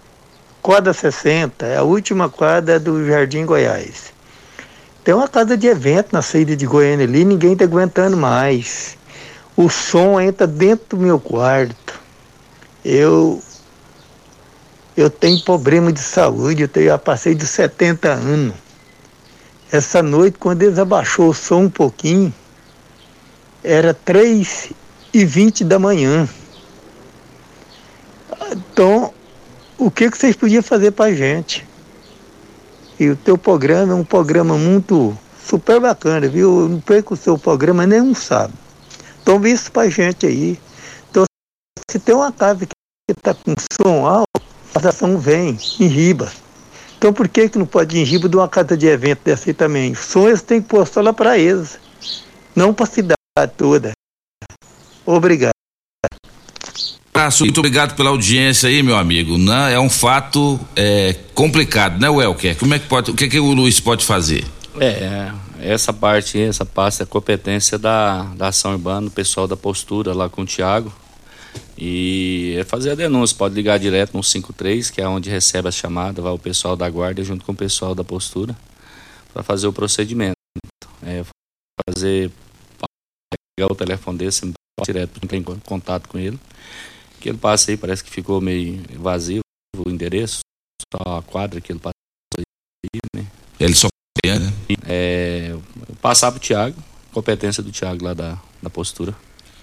quadra 0.64 0.94
60, 0.94 1.66
é 1.66 1.76
a 1.76 1.82
última 1.82 2.30
quadra 2.30 2.80
do 2.80 3.06
Jardim 3.06 3.44
Goiás. 3.44 4.14
Tem 5.04 5.12
uma 5.12 5.28
casa 5.28 5.58
de 5.58 5.66
evento 5.66 6.14
na 6.14 6.22
saída 6.22 6.56
de 6.56 6.64
Goiânia 6.64 7.04
ali, 7.04 7.22
ninguém 7.22 7.54
tá 7.54 7.66
aguentando 7.66 8.16
mais. 8.16 8.96
O 9.54 9.68
som 9.68 10.18
entra 10.18 10.46
dentro 10.46 10.96
do 10.96 11.04
meu 11.04 11.20
quarto. 11.20 12.00
Eu 12.82 13.42
eu 14.96 15.10
tenho 15.10 15.38
problema 15.44 15.92
de 15.92 16.00
saúde, 16.00 16.62
eu, 16.62 16.68
tenho, 16.68 16.86
eu 16.86 16.98
passei 16.98 17.34
de 17.34 17.46
70 17.46 18.08
anos. 18.08 18.54
Essa 19.70 20.02
noite, 20.02 20.38
quando 20.38 20.62
eles 20.62 20.78
abaixou 20.78 21.28
o 21.28 21.34
som 21.34 21.64
um 21.64 21.70
pouquinho, 21.70 22.32
era 23.62 23.92
3 23.92 24.72
e 25.12 25.26
20 25.26 25.62
da 25.62 25.78
manhã. 25.78 26.26
Então, 28.50 29.12
o 29.78 29.90
que, 29.90 30.10
que 30.10 30.16
vocês 30.16 30.36
podiam 30.36 30.62
fazer 30.62 30.92
para 30.92 31.06
a 31.06 31.14
gente? 31.14 31.66
E 32.98 33.08
o 33.08 33.16
teu 33.16 33.36
programa 33.36 33.92
é 33.92 33.96
um 33.96 34.04
programa 34.04 34.56
muito 34.56 35.16
super 35.44 35.80
bacana, 35.80 36.28
viu? 36.28 36.60
Eu 36.60 36.68
não 36.68 36.80
perco 36.80 37.14
o 37.14 37.16
seu 37.16 37.36
programa 37.36 37.86
nem 37.86 38.00
um 38.00 38.14
sábado. 38.14 38.54
Então, 39.22 39.40
vê 39.40 39.50
isso 39.50 39.72
para 39.72 39.82
a 39.82 39.90
gente 39.90 40.26
aí. 40.26 40.58
Então, 41.10 41.24
se 41.90 41.98
tem 41.98 42.14
uma 42.14 42.30
casa 42.30 42.66
que 42.66 42.72
está 43.10 43.34
com 43.34 43.54
som 43.82 44.06
alto, 44.06 44.42
a 44.74 44.88
ação 44.88 45.18
vem 45.18 45.58
em 45.80 45.86
riba. 45.86 46.30
Então, 46.96 47.12
por 47.12 47.28
que, 47.28 47.48
que 47.48 47.58
não 47.58 47.66
pode 47.66 47.96
ir 47.96 48.00
em 48.00 48.04
riba 48.04 48.28
de 48.28 48.36
uma 48.36 48.48
casa 48.48 48.76
de 48.76 48.86
evento 48.86 49.20
dessa 49.24 49.50
aí 49.50 49.54
também? 49.54 49.92
O 49.92 49.96
som 49.96 50.28
eles 50.28 50.42
têm 50.42 50.62
que 50.62 50.86
só 50.86 51.00
lá 51.00 51.12
para 51.12 51.36
eles, 51.36 51.78
não 52.54 52.72
para 52.72 52.84
a 52.84 52.88
cidade 52.88 53.16
toda. 53.56 53.92
Obrigado. 55.04 55.63
Abraço, 57.16 57.44
muito 57.44 57.58
obrigado 57.58 57.94
pela 57.94 58.10
audiência 58.10 58.68
aí, 58.68 58.82
meu 58.82 58.96
amigo. 58.96 59.38
Né? 59.38 59.74
É 59.74 59.78
um 59.78 59.88
fato 59.88 60.58
é, 60.74 61.14
complicado, 61.32 62.00
né, 62.00 62.10
Welker? 62.10 62.58
Como 62.58 62.74
é 62.74 62.78
que 62.80 62.88
pode, 62.88 63.12
o 63.12 63.14
que, 63.14 63.28
que 63.28 63.38
o 63.38 63.52
Luiz 63.52 63.78
pode 63.78 64.04
fazer? 64.04 64.44
É, 64.80 65.30
essa 65.60 65.92
parte, 65.92 66.40
essa 66.40 66.66
pasta 66.66 67.04
é 67.04 67.06
competência 67.06 67.78
da, 67.78 68.24
da 68.34 68.48
ação 68.48 68.72
urbana, 68.72 69.06
o 69.06 69.12
pessoal 69.12 69.46
da 69.46 69.56
postura 69.56 70.12
lá 70.12 70.28
com 70.28 70.42
o 70.42 70.44
Tiago. 70.44 70.92
E 71.78 72.56
é 72.58 72.64
fazer 72.64 72.90
a 72.90 72.94
denúncia, 72.96 73.36
pode 73.36 73.54
ligar 73.54 73.78
direto 73.78 74.16
no 74.16 74.22
53, 74.24 74.90
que 74.90 75.00
é 75.00 75.06
onde 75.06 75.30
recebe 75.30 75.68
a 75.68 75.72
chamada, 75.72 76.20
vai 76.20 76.32
o 76.32 76.38
pessoal 76.38 76.74
da 76.74 76.90
guarda 76.90 77.22
junto 77.22 77.44
com 77.44 77.52
o 77.52 77.56
pessoal 77.56 77.94
da 77.94 78.02
postura, 78.02 78.56
para 79.32 79.44
fazer 79.44 79.68
o 79.68 79.72
procedimento. 79.72 80.34
É, 81.00 81.22
fazer, 81.88 82.32
pegar 83.56 83.70
o 83.70 83.76
telefone 83.76 84.18
desse, 84.18 84.52
direto, 84.84 85.20
não 85.22 85.28
tem 85.28 85.42
contato 85.42 86.08
com 86.08 86.18
ele. 86.18 86.40
Que 87.24 87.30
ele 87.30 87.38
passa 87.38 87.70
aí, 87.70 87.76
parece 87.78 88.04
que 88.04 88.10
ficou 88.10 88.38
meio 88.38 88.82
vazio 88.98 89.40
o 89.78 89.88
endereço, 89.88 90.40
só 90.92 91.16
a 91.16 91.22
quadra 91.22 91.58
que 91.58 91.72
ele 91.72 91.78
passa 91.78 91.94
aí, 92.36 93.00
né? 93.16 93.26
Ele 93.58 93.74
só 93.74 93.88
né? 94.26 94.52
É, 94.86 95.56
passar 96.02 96.30
pro 96.30 96.38
Thiago, 96.38 96.76
competência 97.12 97.62
do 97.62 97.72
Thiago 97.72 98.04
lá 98.04 98.12
da, 98.12 98.38
da 98.62 98.68
postura. 98.68 99.16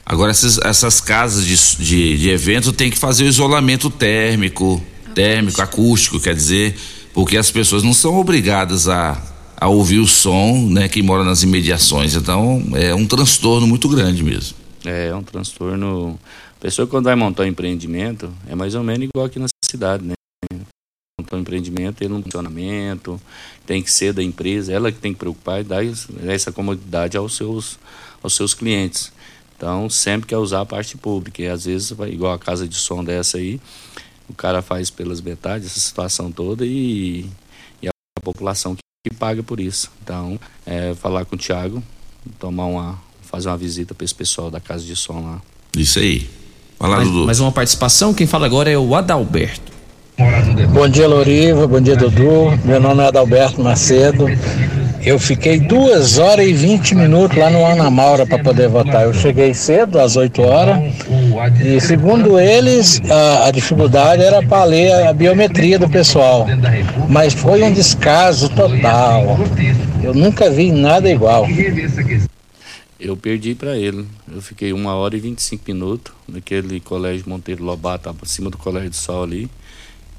Agora, 0.03 0.31
essas, 0.31 0.57
essas 0.57 0.99
casas 0.99 1.45
de, 1.45 1.85
de, 1.85 2.17
de 2.17 2.29
evento 2.31 2.73
tem 2.73 2.89
que 2.89 2.97
fazer 2.97 3.25
o 3.25 3.27
isolamento 3.27 3.91
térmico, 3.91 4.83
térmico, 5.13 5.61
acústico, 5.61 6.19
quer 6.19 6.33
dizer, 6.33 6.75
porque 7.13 7.37
as 7.37 7.51
pessoas 7.51 7.83
não 7.83 7.93
são 7.93 8.19
obrigadas 8.19 8.89
a, 8.89 9.21
a 9.55 9.67
ouvir 9.67 9.99
o 9.99 10.07
som, 10.07 10.67
né, 10.67 10.89
que 10.89 11.03
mora 11.03 11.23
nas 11.23 11.43
imediações. 11.43 12.15
Então, 12.15 12.63
é 12.73 12.95
um 12.95 13.05
transtorno 13.05 13.67
muito 13.67 13.87
grande 13.87 14.23
mesmo. 14.23 14.57
É, 14.83 15.09
é 15.09 15.15
um 15.15 15.21
transtorno. 15.21 16.19
A 16.61 16.69
pessoa 16.69 16.87
quando 16.87 17.05
vai 17.05 17.15
montar 17.15 17.41
um 17.41 17.47
empreendimento, 17.47 18.31
é 18.47 18.53
mais 18.53 18.75
ou 18.75 18.83
menos 18.83 19.09
igual 19.09 19.25
aqui 19.25 19.39
na 19.39 19.47
cidade, 19.65 20.03
né? 20.05 20.13
Montar 21.19 21.37
um 21.37 21.39
empreendimento, 21.39 22.03
ele 22.03 22.13
um 22.13 22.21
funcionamento, 22.21 23.19
tem 23.65 23.81
que 23.81 23.91
ser 23.91 24.13
da 24.13 24.21
empresa, 24.21 24.71
ela 24.71 24.91
que 24.91 24.99
tem 24.99 25.11
que 25.11 25.17
preocupar 25.17 25.61
e 25.61 25.63
dar 25.63 25.83
essa 26.27 26.51
comodidade 26.51 27.17
aos 27.17 27.35
seus, 27.35 27.79
aos 28.21 28.35
seus 28.35 28.53
clientes. 28.53 29.11
Então, 29.57 29.89
sempre 29.89 30.27
quer 30.27 30.37
usar 30.37 30.61
a 30.61 30.65
parte 30.65 30.95
pública. 30.95 31.41
E 31.41 31.47
às 31.47 31.65
vezes, 31.65 31.95
igual 32.07 32.31
a 32.31 32.37
casa 32.37 32.67
de 32.67 32.75
som 32.75 33.03
dessa 33.03 33.39
aí, 33.39 33.59
o 34.29 34.33
cara 34.35 34.61
faz 34.61 34.91
pelas 34.91 35.19
metades 35.19 35.65
essa 35.65 35.79
situação 35.79 36.31
toda 36.31 36.63
e, 36.63 37.25
e 37.81 37.87
a 37.87 37.91
população 38.21 38.75
que, 38.75 39.09
que 39.09 39.15
paga 39.15 39.41
por 39.41 39.59
isso. 39.59 39.91
Então, 40.03 40.39
é, 40.63 40.93
falar 40.93 41.25
com 41.25 41.35
o 41.35 41.39
Thiago, 41.39 41.81
tomar 42.37 42.67
uma, 42.67 43.01
fazer 43.23 43.49
uma 43.49 43.57
visita 43.57 43.95
para 43.95 44.05
esse 44.05 44.13
pessoal 44.13 44.51
da 44.51 44.59
casa 44.59 44.85
de 44.85 44.95
som 44.95 45.23
lá. 45.23 45.41
Isso 45.75 45.97
aí. 45.97 46.40
Fala, 46.81 46.95
mais, 46.95 47.07
Dudu. 47.07 47.25
mais 47.27 47.39
uma 47.39 47.51
participação, 47.51 48.11
quem 48.11 48.25
fala 48.25 48.47
agora 48.47 48.67
é 48.67 48.75
o 48.75 48.95
Adalberto. 48.95 49.71
Bom 50.73 50.87
dia, 50.89 51.07
Loriva. 51.07 51.67
Bom 51.67 51.79
dia, 51.79 51.95
Dudu. 51.95 52.57
Meu 52.65 52.79
nome 52.79 53.03
é 53.03 53.07
Adalberto 53.07 53.61
Macedo. 53.61 54.25
Eu 55.03 55.19
fiquei 55.19 55.59
duas 55.59 56.17
horas 56.17 56.47
e 56.47 56.53
20 56.53 56.95
minutos 56.95 57.37
lá 57.37 57.51
no 57.51 57.63
Ana 57.63 57.89
Maura 57.91 58.25
para 58.25 58.39
poder 58.39 58.67
votar. 58.67 59.03
Eu 59.03 59.13
cheguei 59.13 59.53
cedo, 59.53 59.99
às 59.99 60.15
8 60.15 60.41
horas, 60.41 60.79
e 61.63 61.79
segundo 61.79 62.39
eles, 62.39 62.99
a, 63.09 63.47
a 63.47 63.51
dificuldade 63.51 64.23
era 64.23 64.41
para 64.41 64.63
ler 64.63 65.07
a 65.07 65.13
biometria 65.13 65.77
do 65.77 65.87
pessoal. 65.87 66.47
Mas 67.07 67.33
foi 67.33 67.61
um 67.61 67.71
descaso 67.71 68.49
total. 68.49 69.39
Eu 70.03 70.15
nunca 70.15 70.49
vi 70.49 70.71
nada 70.71 71.09
igual. 71.09 71.47
Eu 73.01 73.17
perdi 73.17 73.55
para 73.55 73.75
ele. 73.75 74.05
Eu 74.31 74.41
fiquei 74.41 74.71
uma 74.71 74.93
hora 74.93 75.17
e 75.17 75.19
25 75.19 75.63
minutos 75.67 76.13
naquele 76.27 76.79
colégio 76.79 77.27
Monteiro 77.27 77.63
Lobato, 77.63 78.15
acima 78.21 78.49
do 78.49 78.57
Colégio 78.57 78.91
do 78.91 78.95
Sol 78.95 79.23
ali. 79.23 79.49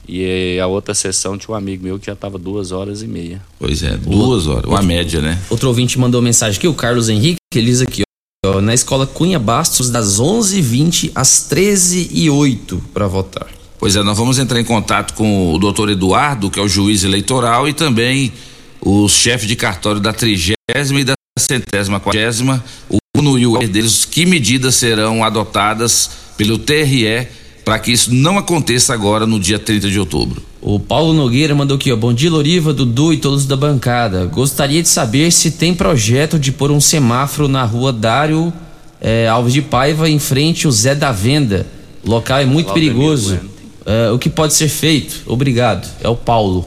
E 0.06 0.58
a 0.58 0.66
outra 0.66 0.92
sessão 0.92 1.38
tinha 1.38 1.54
um 1.54 1.56
amigo 1.56 1.84
meu 1.84 1.96
que 1.96 2.06
já 2.06 2.12
estava 2.12 2.36
duas 2.36 2.72
horas 2.72 3.02
e 3.02 3.06
meia. 3.06 3.40
Pois 3.56 3.84
é, 3.84 3.96
duas 3.96 4.48
horas, 4.48 4.64
uma 4.64 4.82
média, 4.82 5.20
né? 5.20 5.40
Outro 5.48 5.68
ouvinte 5.68 5.96
mandou 5.96 6.20
mensagem 6.20 6.58
aqui, 6.58 6.66
o 6.66 6.74
Carlos 6.74 7.08
Henrique, 7.08 7.36
ele 7.54 7.66
diz 7.66 7.80
aqui, 7.80 8.02
ó, 8.44 8.60
na 8.60 8.74
escola 8.74 9.06
Cunha 9.06 9.38
Bastos, 9.38 9.88
das 9.88 10.20
11h20 10.20 11.12
às 11.14 11.48
13h08 11.48 12.80
para 12.92 13.06
votar. 13.06 13.46
Pois 13.78 13.94
é, 13.94 14.02
nós 14.02 14.18
vamos 14.18 14.40
entrar 14.40 14.60
em 14.60 14.64
contato 14.64 15.14
com 15.14 15.54
o 15.54 15.58
doutor 15.58 15.88
Eduardo, 15.88 16.50
que 16.50 16.58
é 16.58 16.62
o 16.62 16.68
juiz 16.68 17.04
eleitoral, 17.04 17.68
e 17.68 17.72
também 17.72 18.32
o 18.80 19.08
chefe 19.08 19.46
de 19.46 19.54
cartório 19.54 20.00
da 20.00 20.12
trigésima 20.12 21.00
e 21.00 21.04
da 21.04 21.14
centésima 21.38 21.98
quadragésima, 21.98 22.62
o 22.88 22.98
UNO 23.16 23.38
e 23.38 23.46
o 23.46 23.58
deles, 23.58 24.04
que 24.04 24.26
medidas 24.26 24.74
serão 24.74 25.24
adotadas 25.24 26.10
pelo 26.36 26.58
TRE 26.58 27.28
para 27.64 27.78
que 27.78 27.92
isso 27.92 28.12
não 28.12 28.38
aconteça 28.38 28.92
agora 28.92 29.26
no 29.26 29.38
dia 29.38 29.58
30 29.58 29.88
de 29.88 29.98
outubro. 29.98 30.42
O 30.60 30.78
Paulo 30.78 31.12
Nogueira 31.12 31.54
mandou 31.54 31.76
aqui, 31.76 31.92
ó. 31.92 31.96
Bom 31.96 32.12
dia, 32.12 32.30
Loriva, 32.30 32.72
Dudu 32.72 33.12
e 33.12 33.16
todos 33.16 33.46
da 33.46 33.56
bancada. 33.56 34.26
Gostaria 34.26 34.82
de 34.82 34.88
saber 34.88 35.30
se 35.32 35.52
tem 35.52 35.74
projeto 35.74 36.38
de 36.38 36.52
pôr 36.52 36.70
um 36.70 36.80
semáforo 36.80 37.48
na 37.48 37.64
rua 37.64 37.92
Dário 37.92 38.52
eh, 39.00 39.26
Alves 39.26 39.52
de 39.52 39.62
Paiva, 39.62 40.08
em 40.08 40.18
frente 40.18 40.66
ao 40.66 40.72
Zé 40.72 40.94
da 40.94 41.12
Venda. 41.12 41.66
O 42.04 42.10
local 42.10 42.38
é 42.38 42.44
muito 42.44 42.72
perigoso. 42.72 43.40
Eh, 43.86 44.10
o 44.10 44.18
que 44.18 44.28
pode 44.28 44.54
ser 44.54 44.68
feito? 44.68 45.22
Obrigado. 45.26 45.88
É 46.00 46.08
o 46.08 46.16
Paulo. 46.16 46.66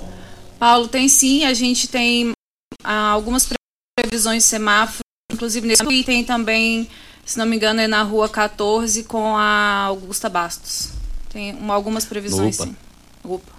Paulo, 0.59 0.87
tem 0.87 1.07
sim. 1.07 1.45
A 1.45 1.53
gente 1.53 1.87
tem 1.87 2.31
ah, 2.83 3.09
algumas 3.09 3.45
previsões 3.95 4.43
semáforo, 4.43 5.03
inclusive 5.31 5.67
nesse 5.67 5.83
e 5.83 6.03
tem 6.03 6.23
também 6.23 6.87
se 7.25 7.39
não 7.39 7.45
me 7.47 7.55
engano, 7.55 7.81
é 7.81 7.87
na 7.87 8.03
rua 8.03 8.29
14 8.29 9.03
com 9.03 9.35
a 9.35 9.85
Augusta 9.85 10.29
Bastos. 10.29 10.91
Tem 11.33 11.55
uma, 11.55 11.73
algumas 11.73 12.05
previsões, 12.05 12.59
Opa. 12.59 12.69
sim. 12.69 12.75
Opa. 13.23 13.51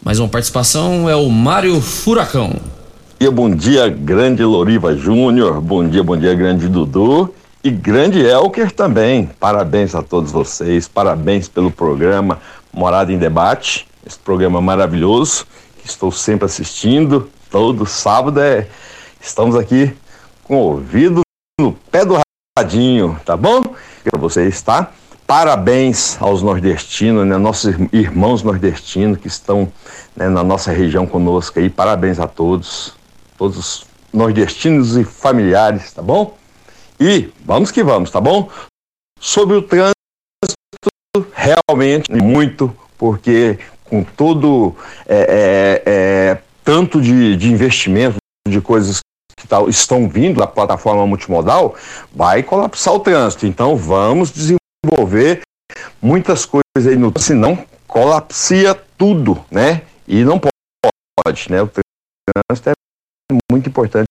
Mais 0.00 0.20
uma 0.20 0.28
participação 0.28 1.10
é 1.10 1.16
o 1.16 1.28
Mário 1.28 1.80
Furacão. 1.80 2.54
bom 3.32 3.50
dia, 3.50 3.88
grande 3.88 4.44
Loriva 4.44 4.96
Júnior. 4.96 5.60
Bom 5.60 5.88
dia, 5.88 6.04
bom 6.04 6.16
dia, 6.16 6.34
grande 6.34 6.68
Dudu. 6.68 7.34
E 7.64 7.70
grande 7.70 8.20
Elker 8.20 8.70
também. 8.70 9.28
Parabéns 9.40 9.96
a 9.96 10.02
todos 10.02 10.30
vocês. 10.30 10.86
Parabéns 10.86 11.48
pelo 11.48 11.72
programa 11.72 12.38
Morada 12.72 13.12
em 13.12 13.18
Debate. 13.18 13.88
Esse 14.06 14.20
programa 14.20 14.60
maravilhoso 14.60 15.44
que 15.82 15.88
estou 15.88 16.12
sempre 16.12 16.44
assistindo. 16.46 17.28
Todo 17.50 17.84
sábado 17.84 18.38
é. 18.38 18.68
Estamos 19.20 19.56
aqui 19.56 19.94
com 20.44 20.56
o 20.56 20.60
ouvido 20.60 21.20
no 21.60 21.72
pé 21.72 22.04
do 22.04 22.20
radinho, 22.56 23.20
tá 23.24 23.36
bom? 23.36 23.62
Para 24.04 24.18
vocês, 24.18 24.62
tá? 24.62 24.92
Parabéns 25.26 26.16
aos 26.22 26.42
nordestinos, 26.42 27.26
né? 27.26 27.36
Nossos 27.36 27.74
irmãos 27.92 28.42
nordestinos 28.42 29.18
que 29.18 29.26
estão 29.26 29.70
né, 30.16 30.28
na 30.28 30.42
nossa 30.42 30.72
região 30.72 31.06
conosco 31.06 31.58
aí. 31.58 31.68
Parabéns 31.68 32.18
a 32.18 32.26
todos, 32.26 32.96
todos 33.36 33.58
os 33.58 33.86
nordestinos 34.12 34.96
e 34.96 35.04
familiares, 35.04 35.92
tá 35.92 36.00
bom? 36.00 36.36
E 36.98 37.30
vamos 37.44 37.70
que 37.70 37.82
vamos, 37.82 38.10
tá 38.10 38.20
bom? 38.20 38.48
Sobre 39.20 39.56
o 39.56 39.62
trânsito, 39.62 39.94
realmente 41.34 42.10
muito, 42.12 42.74
porque 42.96 43.58
com 43.84 44.02
todo 44.02 44.74
é, 45.06 45.16
é, 45.16 45.82
é, 45.86 46.38
tanto 46.64 47.00
de, 47.00 47.36
de 47.36 47.50
investimento, 47.50 48.16
de 48.48 48.60
coisas 48.60 49.00
que 49.36 49.46
tá, 49.46 49.62
estão 49.68 50.08
vindo 50.08 50.40
da 50.40 50.46
plataforma 50.46 51.06
multimodal, 51.06 51.74
vai 52.14 52.42
colapsar 52.42 52.94
o 52.94 53.00
trânsito. 53.00 53.46
Então 53.46 53.76
vamos 53.76 54.32
desenvolver 54.32 55.42
muitas 56.00 56.44
coisas 56.44 56.86
aí 56.86 56.96
no 56.96 57.12
senão 57.18 57.58
colapsia 57.86 58.74
tudo, 58.96 59.42
né? 59.50 59.82
E 60.06 60.24
não 60.24 60.40
pode, 60.40 61.50
né? 61.50 61.62
O 61.62 61.68
trânsito 61.68 62.70
é 62.70 62.72
muito 63.50 63.68
importante 63.68 64.08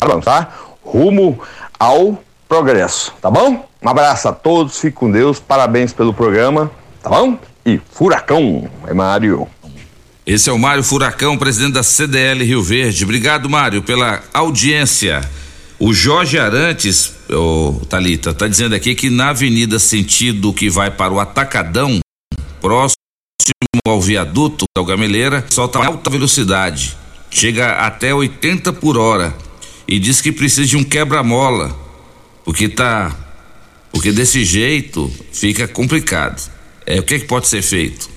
avançar 0.00 0.76
rumo 0.82 1.40
ao 1.78 2.18
progresso, 2.48 3.12
tá 3.20 3.30
bom? 3.30 3.66
Um 3.82 3.88
abraço 3.88 4.28
a 4.28 4.32
todos, 4.32 4.78
fique 4.78 4.96
com 4.96 5.10
Deus, 5.10 5.40
parabéns 5.40 5.92
pelo 5.92 6.14
programa, 6.14 6.70
tá 7.02 7.10
bom? 7.10 7.38
E 7.64 7.78
furacão, 7.78 8.70
é 8.86 8.94
Mário. 8.94 9.48
Esse 10.26 10.50
é 10.50 10.52
o 10.52 10.58
Mário 10.58 10.82
Furacão, 10.82 11.38
presidente 11.38 11.74
da 11.74 11.84
CDL 11.84 12.44
Rio 12.44 12.60
Verde. 12.60 13.04
Obrigado, 13.04 13.48
Mário, 13.48 13.80
pela 13.80 14.24
audiência. 14.34 15.20
O 15.78 15.94
Jorge 15.94 16.36
Arantes, 16.36 17.12
ô, 17.30 17.80
Thalita, 17.88 18.34
tá 18.34 18.48
dizendo 18.48 18.74
aqui 18.74 18.96
que 18.96 19.08
na 19.08 19.28
avenida 19.28 19.78
sentido 19.78 20.52
que 20.52 20.68
vai 20.68 20.90
para 20.90 21.12
o 21.12 21.20
Atacadão, 21.20 22.00
próximo 22.60 22.96
ao 23.86 24.00
viaduto 24.00 24.64
da 24.76 24.82
Gameleira, 24.82 25.46
solta 25.48 25.78
alta 25.78 26.10
velocidade. 26.10 26.96
Chega 27.30 27.86
até 27.86 28.12
80 28.12 28.72
por 28.72 28.98
hora. 28.98 29.32
E 29.86 30.00
diz 30.00 30.20
que 30.20 30.32
precisa 30.32 30.66
de 30.66 30.76
um 30.76 30.82
quebra-mola. 30.82 31.72
Porque 32.44 32.68
tá. 32.68 33.14
Porque 33.92 34.10
desse 34.10 34.44
jeito 34.44 35.08
fica 35.32 35.68
complicado. 35.68 36.50
É, 36.84 36.98
o 36.98 37.04
que, 37.04 37.20
que 37.20 37.26
pode 37.26 37.46
ser 37.46 37.62
feito? 37.62 38.15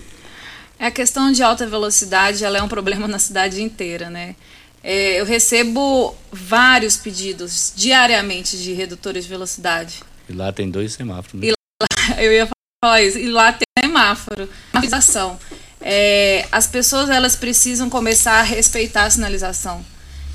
É 0.80 0.86
a 0.86 0.92
questão 0.92 1.30
de 1.32 1.44
alta 1.44 1.68
velocidade, 1.68 2.46
ela 2.46 2.58
é 2.58 2.64
um 2.64 2.70
problema 2.70 3.06
na 3.06 3.20
cidade 3.20 3.62
inteira, 3.62 4.10
né? 4.10 4.36
É, 4.82 5.20
eu 5.20 5.26
recebo 5.26 6.16
vários 6.32 6.96
pedidos 6.96 7.74
diariamente 7.76 8.58
de 8.58 8.72
redutores 8.72 9.26
de 9.26 9.30
velocidade. 9.30 10.02
E 10.30 10.34
lá 10.34 10.54
tem 10.54 10.72
dois 10.72 10.94
semáforos. 10.94 11.42
Né? 11.42 11.48
E 11.48 11.52
lá, 11.52 12.16
eu 12.24 12.32
ia 12.32 12.50
falar 12.82 13.02
isso. 13.02 13.18
E 13.18 13.30
lá 13.30 13.52
tem 13.52 13.68
semáforo. 13.78 14.50
Sinalização. 14.72 15.38
É, 15.82 16.48
as 16.50 16.66
pessoas 16.66 17.10
elas 17.10 17.36
precisam 17.36 17.90
começar 17.90 18.40
a 18.40 18.44
respeitar 18.44 19.04
a 19.04 19.10
sinalização 19.10 19.86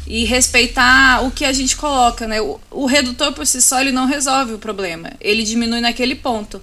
e 0.07 0.25
respeitar 0.25 1.25
o 1.25 1.31
que 1.31 1.45
a 1.45 1.53
gente 1.53 1.77
coloca, 1.77 2.27
né? 2.27 2.41
O, 2.43 2.61
o 2.71 2.87
redutor 2.87 3.33
por 3.33 3.47
si 3.47 3.63
só 3.63 3.81
ele 3.81 3.93
não 3.93 4.07
resolve 4.07 4.53
o 4.53 4.59
problema. 4.59 5.11
Ele 5.21 5.43
diminui 5.43 5.81
naquele 5.81 6.15
ponto, 6.15 6.61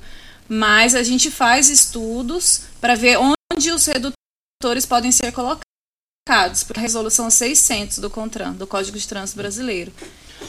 mas 0.47 0.93
a 0.93 1.01
gente 1.01 1.31
faz 1.31 1.69
estudos 1.69 2.63
para 2.79 2.93
ver 2.93 3.17
onde 3.17 3.40
os 3.69 3.85
redutores 3.85 4.85
podem 4.87 5.11
ser 5.11 5.31
colocados, 5.31 6.65
a 6.75 6.79
resolução 6.79 7.29
600 7.29 7.99
do 7.99 8.09
CONTRAN, 8.09 8.53
do 8.53 8.65
Código 8.65 8.97
de 8.97 9.07
Trânsito 9.07 9.37
Brasileiro. 9.37 9.91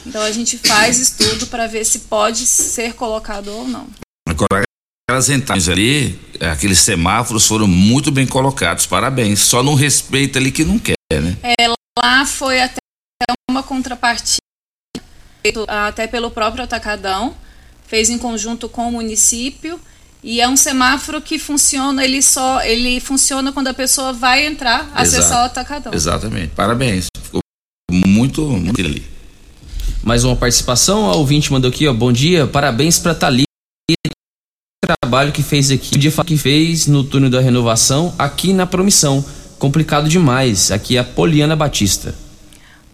Então 0.05 0.21
a 0.21 0.31
gente 0.31 0.57
faz 0.57 0.99
estudo 0.99 1.47
para 1.47 1.67
ver 1.67 1.85
se 1.85 1.99
pode 1.99 2.45
ser 2.45 2.93
colocado 2.93 3.49
ou 3.49 3.67
não. 3.67 3.87
Agora, 4.27 4.63
aquelas 5.07 5.29
entradas 5.29 5.69
ali, 5.69 6.19
aqueles 6.39 6.79
semáforos 6.79 7.45
foram 7.45 7.67
muito 7.67 8.11
bem 8.11 8.25
colocados, 8.25 8.85
parabéns. 8.85 9.39
Só 9.41 9.61
não 9.61 9.75
respeita 9.75 10.39
ali 10.39 10.51
que 10.51 10.63
não 10.63 10.79
quer, 10.79 10.95
né? 11.11 11.37
É, 11.43 11.67
lá 11.99 12.25
foi 12.25 12.61
até 12.61 12.79
uma 13.49 13.61
contrapartida, 13.61 14.39
até 15.67 16.07
pelo 16.07 16.31
próprio 16.31 16.63
Atacadão, 16.63 17.35
fez 17.85 18.09
em 18.09 18.17
conjunto 18.17 18.67
com 18.67 18.87
o 18.87 18.91
município. 18.91 19.79
E 20.23 20.39
é 20.39 20.47
um 20.47 20.55
semáforo 20.55 21.21
que 21.21 21.37
funciona, 21.37 22.03
ele 22.03 22.21
só 22.21 22.63
ele 22.63 22.99
funciona 23.01 23.51
quando 23.51 23.67
a 23.67 23.73
pessoa 23.73 24.13
vai 24.13 24.45
entrar, 24.45 24.89
acessar 24.95 25.25
Exato. 25.25 25.41
o 25.41 25.45
atacadão. 25.45 25.93
Exatamente. 25.93 26.47
Parabéns. 26.55 27.07
Ficou 27.21 27.41
muito, 27.91 28.41
muito 28.47 28.79
ali. 28.79 29.05
Mais 30.01 30.23
uma 30.23 30.35
participação, 30.35 31.09
a 31.09 31.15
ouvinte 31.15 31.51
mandou 31.51 31.69
aqui, 31.69 31.87
ó. 31.87 31.93
Bom 31.93 32.11
dia, 32.11 32.47
parabéns 32.47 32.99
pra 32.99 33.13
Thalita. 33.13 33.47
Trabalho 35.01 35.33
que 35.33 35.43
fez 35.43 35.71
aqui, 35.71 35.95
o 35.95 35.99
dia 35.99 36.11
que 36.11 36.37
fez 36.37 36.87
no 36.87 37.03
túnel 37.03 37.29
da 37.29 37.41
renovação 37.41 38.15
aqui 38.17 38.53
na 38.53 38.65
promissão. 38.65 39.23
Complicado 39.59 40.07
demais. 40.07 40.71
Aqui 40.71 40.95
é 40.97 40.99
a 40.99 41.03
Poliana 41.03 41.55
Batista. 41.55 42.15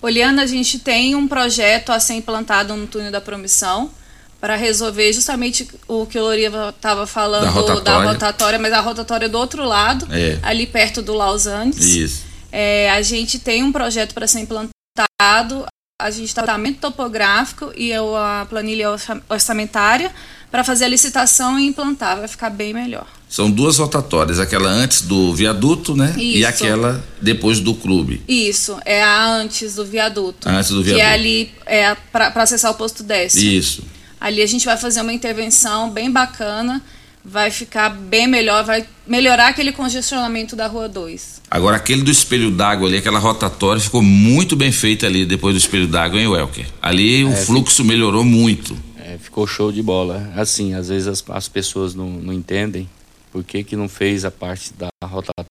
Poliana, 0.01 0.43
a 0.43 0.47
gente 0.47 0.79
tem 0.79 1.15
um 1.15 1.27
projeto 1.27 1.91
a 1.91 1.99
ser 1.99 2.13
implantado 2.13 2.75
no 2.75 2.87
túnel 2.87 3.11
da 3.11 3.21
promissão 3.21 3.91
para 4.39 4.55
resolver 4.55 5.11
justamente 5.13 5.67
o 5.87 6.05
que 6.05 6.17
o 6.17 6.21
Loriva 6.23 6.69
estava 6.75 7.05
falando 7.05 7.43
Da 7.43 7.49
rotatória. 7.49 8.09
rotatória, 8.11 8.59
mas 8.59 8.71
a 8.73 8.79
rotatória 8.79 9.25
é 9.25 9.29
do 9.29 9.37
outro 9.37 9.63
lado, 9.65 10.07
É. 10.11 10.39
ali 10.41 10.65
perto 10.65 11.01
do 11.01 11.13
Lausanne. 11.13 11.73
Isso. 11.77 12.23
É, 12.51 12.89
a 12.91 13.01
gente 13.01 13.37
tem 13.39 13.63
um 13.63 13.71
projeto 13.71 14.13
para 14.13 14.27
ser 14.27 14.39
implantado, 14.39 15.65
a 16.01 16.09
gente 16.11 16.27
está 16.29 16.43
tratamento 16.43 16.79
topográfico 16.79 17.71
e 17.75 17.89
eu, 17.91 18.15
a 18.15 18.45
planilha 18.49 18.89
orça- 18.89 19.21
orçamentária 19.29 20.11
para 20.49 20.63
fazer 20.63 20.85
a 20.85 20.87
licitação 20.87 21.59
e 21.59 21.65
implantar, 21.67 22.17
vai 22.17 22.27
ficar 22.27 22.49
bem 22.49 22.73
melhor. 22.73 23.05
São 23.29 23.51
duas 23.51 23.77
rotatórias, 23.77 24.39
aquela 24.39 24.67
antes 24.69 25.01
do 25.03 25.35
viaduto, 25.35 25.95
né? 25.95 26.15
E 26.17 26.39
Isso. 26.39 26.47
aquela 26.47 27.03
depois 27.21 27.59
do 27.59 27.75
clube. 27.75 28.23
Isso, 28.27 28.79
é 28.83 29.03
a 29.03 29.27
antes 29.27 29.75
do 29.75 29.85
viaduto. 29.85 30.49
Antes 30.49 30.71
do 30.71 30.83
Que 30.83 30.91
é 30.91 30.95
viaduto. 30.95 31.13
ali 31.13 31.51
é 31.67 31.93
para 32.11 32.31
acessar 32.41 32.71
o 32.71 32.73
posto 32.73 33.03
décimo. 33.03 33.43
Isso. 33.43 33.83
Ali 34.19 34.41
a 34.41 34.45
gente 34.47 34.65
vai 34.65 34.77
fazer 34.77 35.01
uma 35.01 35.13
intervenção 35.13 35.89
bem 35.91 36.11
bacana, 36.11 36.81
vai 37.23 37.51
ficar 37.51 37.89
bem 37.89 38.27
melhor, 38.27 38.63
vai 38.63 38.85
melhorar 39.07 39.47
aquele 39.49 39.71
congestionamento 39.71 40.55
da 40.55 40.67
Rua 40.67 40.89
2. 40.89 41.41
Agora, 41.49 41.77
aquele 41.77 42.01
do 42.03 42.11
espelho 42.11 42.51
d'água 42.51 42.87
ali, 42.87 42.97
aquela 42.97 43.19
rotatória, 43.19 43.81
ficou 43.81 44.01
muito 44.01 44.55
bem 44.55 44.71
feita 44.71 45.05
ali 45.05 45.25
depois 45.25 45.53
do 45.55 45.57
espelho 45.57 45.87
d'água, 45.87 46.19
hein, 46.19 46.27
Welker? 46.27 46.67
Ali 46.81 47.23
o 47.23 47.31
É, 47.31 47.35
fluxo 47.35 47.83
melhorou 47.83 48.23
muito. 48.23 48.77
É, 48.97 49.17
ficou 49.17 49.47
show 49.47 49.71
de 49.71 49.81
bola. 49.81 50.31
Assim, 50.35 50.73
às 50.73 50.89
vezes 50.89 51.07
as, 51.07 51.23
as 51.29 51.47
pessoas 51.47 51.95
não, 51.95 52.09
não 52.09 52.33
entendem 52.33 52.89
por 53.31 53.43
que, 53.43 53.63
que 53.63 53.75
não 53.75 53.87
fez 53.87 54.25
a 54.25 54.31
parte 54.31 54.73
da 54.73 54.89
rotatória 55.05 55.47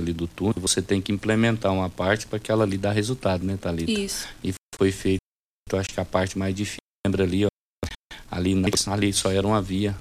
ali 0.00 0.12
do 0.12 0.26
túnel, 0.26 0.54
você 0.58 0.82
tem 0.82 1.00
que 1.00 1.10
implementar 1.10 1.72
uma 1.72 1.88
parte 1.88 2.26
para 2.26 2.38
que 2.38 2.50
ela 2.50 2.64
ali 2.64 2.76
dá 2.76 2.92
resultado, 2.92 3.44
né, 3.44 3.56
Thalita? 3.60 3.90
Isso. 3.90 4.26
E 4.44 4.52
foi 4.76 4.92
feito, 4.92 5.20
eu 5.72 5.78
acho 5.78 5.88
que 5.88 6.00
a 6.00 6.04
parte 6.04 6.38
mais 6.38 6.54
difícil, 6.54 6.79
lembra 7.06 7.24
ali, 7.24 7.44
ó, 7.46 7.48
ali, 8.30 8.54
na- 8.54 8.68
ali 8.88 9.12
só 9.12 9.30
era 9.32 9.46
uma 9.46 9.60
via, 9.62 9.96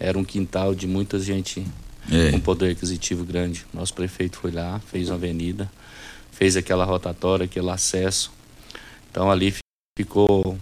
era 0.00 0.18
um 0.18 0.24
quintal 0.24 0.74
de 0.74 0.86
muita 0.86 1.18
gente 1.18 1.66
É. 2.10 2.30
com 2.30 2.40
poder 2.40 2.72
aquisitivo 2.72 3.24
grande. 3.24 3.64
Nosso 3.72 3.94
prefeito 3.94 4.38
foi 4.38 4.50
lá, 4.50 4.80
fez 4.80 5.08
uma 5.08 5.16
avenida, 5.16 5.70
fez 6.32 6.56
aquela 6.56 6.84
rotatória, 6.84 7.44
aquele 7.44 7.70
acesso. 7.70 8.32
Então 9.10 9.30
ali 9.30 9.50
fi- 9.50 9.60
ficou 9.98 10.58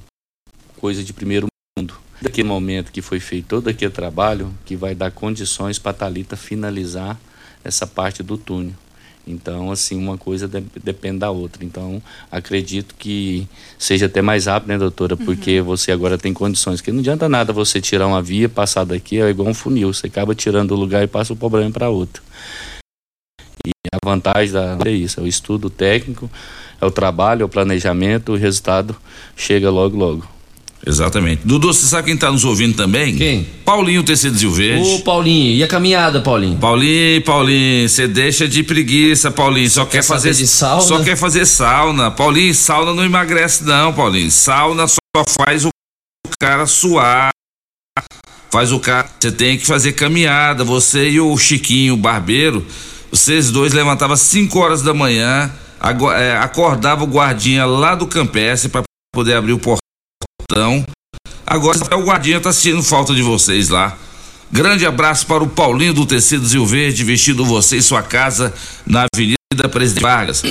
coisa 0.76 1.02
de 1.02 1.12
primeiro 1.12 1.46
mundo. 1.78 1.94
Daquele 2.20 2.46
momento 2.46 2.92
que 2.92 3.02
foi 3.02 3.18
feito 3.18 3.46
todo 3.48 3.68
aquele 3.68 3.90
trabalho, 3.90 4.52
que 4.64 4.76
vai 4.76 4.94
dar 4.94 5.10
condições 5.10 5.78
para 5.78 5.90
a 5.90 5.94
Thalita 5.94 6.36
finalizar 6.36 7.18
essa 7.64 7.86
parte 7.86 8.22
do 8.22 8.36
túnel. 8.36 8.74
Então, 9.26 9.70
assim, 9.70 9.96
uma 9.96 10.18
coisa 10.18 10.48
de- 10.48 10.64
depende 10.82 11.18
da 11.18 11.30
outra. 11.30 11.64
Então, 11.64 12.02
acredito 12.30 12.94
que 12.98 13.46
seja 13.78 14.06
até 14.06 14.20
mais 14.20 14.46
rápido, 14.46 14.70
né, 14.70 14.78
doutora? 14.78 15.16
Porque 15.16 15.60
você 15.60 15.92
agora 15.92 16.18
tem 16.18 16.32
condições. 16.34 16.80
Porque 16.80 16.90
não 16.90 17.00
adianta 17.00 17.28
nada 17.28 17.52
você 17.52 17.80
tirar 17.80 18.06
uma 18.06 18.20
via, 18.20 18.48
passar 18.48 18.84
daqui, 18.84 19.20
é 19.20 19.30
igual 19.30 19.48
um 19.48 19.54
funil. 19.54 19.92
Você 19.92 20.08
acaba 20.08 20.34
tirando 20.34 20.72
o 20.72 20.76
lugar 20.76 21.04
e 21.04 21.06
passa 21.06 21.32
o 21.32 21.36
problema 21.36 21.70
para 21.70 21.88
outro. 21.88 22.22
E 23.64 23.70
a 23.94 23.98
vantagem 24.04 24.52
da 24.52 24.76
é 24.84 24.90
isso, 24.90 25.20
é 25.20 25.22
o 25.22 25.26
estudo 25.26 25.70
técnico, 25.70 26.28
é 26.80 26.84
o 26.84 26.90
trabalho, 26.90 27.42
é 27.42 27.44
o 27.44 27.48
planejamento, 27.48 28.32
o 28.32 28.36
resultado 28.36 28.96
chega 29.36 29.70
logo, 29.70 29.96
logo. 29.96 30.26
Exatamente. 30.84 31.42
Dudu, 31.44 31.72
você 31.72 31.86
sabe 31.86 32.08
quem 32.08 32.16
tá 32.16 32.30
nos 32.30 32.44
ouvindo 32.44 32.74
também? 32.74 33.14
Quem? 33.14 33.46
Paulinho 33.64 34.02
Tecido 34.02 34.36
Rio 34.36 34.50
Verde. 34.50 34.94
Ô, 34.94 35.00
Paulinho, 35.00 35.54
e 35.54 35.62
a 35.62 35.68
caminhada, 35.68 36.20
Paulinho? 36.20 36.58
Paulinho, 36.58 37.22
Paulinho, 37.22 37.88
você 37.88 38.08
deixa 38.08 38.48
de 38.48 38.64
preguiça, 38.64 39.30
Paulinho. 39.30 39.70
Só, 39.70 39.84
quer, 39.84 39.98
quer 39.98 40.02
fazer 40.02 40.34
de 40.34 40.46
sauna? 40.46 40.82
Só 40.82 41.02
quer 41.02 41.16
fazer 41.16 41.46
sauna. 41.46 42.10
Paulinho, 42.10 42.52
sauna 42.52 42.92
não 42.92 43.04
emagrece 43.04 43.62
não, 43.62 43.92
Paulinho. 43.92 44.30
Sauna 44.30 44.88
só 44.88 45.24
faz 45.38 45.64
o 45.64 45.70
cara 46.40 46.66
suar. 46.66 47.30
Faz 48.50 48.72
o 48.72 48.80
cara. 48.80 49.08
Você 49.20 49.30
tem 49.30 49.56
que 49.56 49.64
fazer 49.64 49.92
caminhada. 49.92 50.64
Você 50.64 51.10
e 51.10 51.20
o 51.20 51.36
Chiquinho, 51.38 51.94
o 51.94 51.96
barbeiro, 51.96 52.66
vocês 53.10 53.52
dois 53.52 53.72
levantavam 53.72 54.16
5 54.16 54.58
horas 54.58 54.82
da 54.82 54.92
manhã, 54.92 55.50
é, 56.16 56.36
acordava 56.38 57.04
o 57.04 57.06
guardinha 57.06 57.64
lá 57.64 57.94
do 57.94 58.06
campestre 58.08 58.68
para 58.68 58.82
poder 59.14 59.34
abrir 59.34 59.52
o 59.52 59.58
portão. 59.58 59.81
Agora 61.46 61.78
o 61.96 62.04
guardinha 62.04 62.40
tá 62.40 62.52
sentindo 62.52 62.82
falta 62.82 63.14
de 63.14 63.22
vocês 63.22 63.68
lá. 63.68 63.96
Grande 64.50 64.84
abraço 64.84 65.26
para 65.26 65.42
o 65.42 65.48
Paulinho 65.48 65.94
do 65.94 66.04
Tecido 66.04 66.46
Rio 66.46 66.66
Verde, 66.66 67.04
vestindo 67.04 67.44
você 67.44 67.78
e 67.78 67.82
sua 67.82 68.02
casa 68.02 68.52
na 68.86 69.06
Avenida 69.14 69.68
Presidente 69.70 70.02
Vargas. 70.02 70.42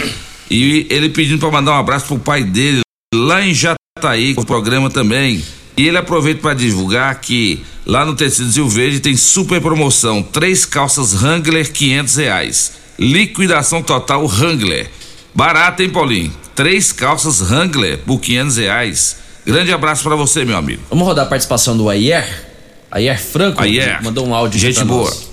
E 0.49 0.87
ele 0.89 1.09
pedindo 1.09 1.39
para 1.39 1.51
mandar 1.51 1.73
um 1.73 1.79
abraço 1.79 2.07
pro 2.07 2.19
pai 2.19 2.43
dele 2.43 2.81
lá 3.13 3.45
em 3.45 3.53
Jataí, 3.53 4.33
com 4.33 4.41
o 4.41 4.45
programa 4.45 4.89
também. 4.89 5.43
E 5.77 5.87
ele 5.87 5.97
aproveita 5.97 6.41
para 6.41 6.55
divulgar 6.55 7.21
que 7.21 7.63
lá 7.85 8.03
no 8.03 8.15
Tecido 8.15 8.51
Rio 8.51 8.67
Verde 8.67 8.99
tem 8.99 9.15
super 9.15 9.61
promoção: 9.61 10.23
três 10.23 10.65
calças 10.65 11.13
Wrangler, 11.13 11.71
500 11.71 12.15
reais. 12.15 12.73
Liquidação 12.97 13.81
total 13.81 14.25
Wrangler. 14.25 14.89
Barato, 15.33 15.81
hein, 15.81 15.89
Paulinho? 15.89 16.33
Três 16.55 16.91
calças 16.91 17.39
Wrangler 17.39 17.99
por 17.99 18.19
500 18.19 18.57
reais. 18.57 19.20
Grande 19.45 19.73
abraço 19.73 20.03
para 20.03 20.15
você, 20.15 20.45
meu 20.45 20.55
amigo. 20.57 20.83
Vamos 20.89 21.05
rodar 21.05 21.25
a 21.25 21.29
participação 21.29 21.75
do 21.75 21.89
Ayer? 21.89 22.45
Ayer 22.91 23.19
Franco? 23.21 23.61
Ayer. 23.61 24.01
Mandou 24.03 24.25
um 24.25 24.35
áudio 24.35 24.59
Gente 24.59 24.83
boa. 24.83 25.05
nós. 25.09 25.29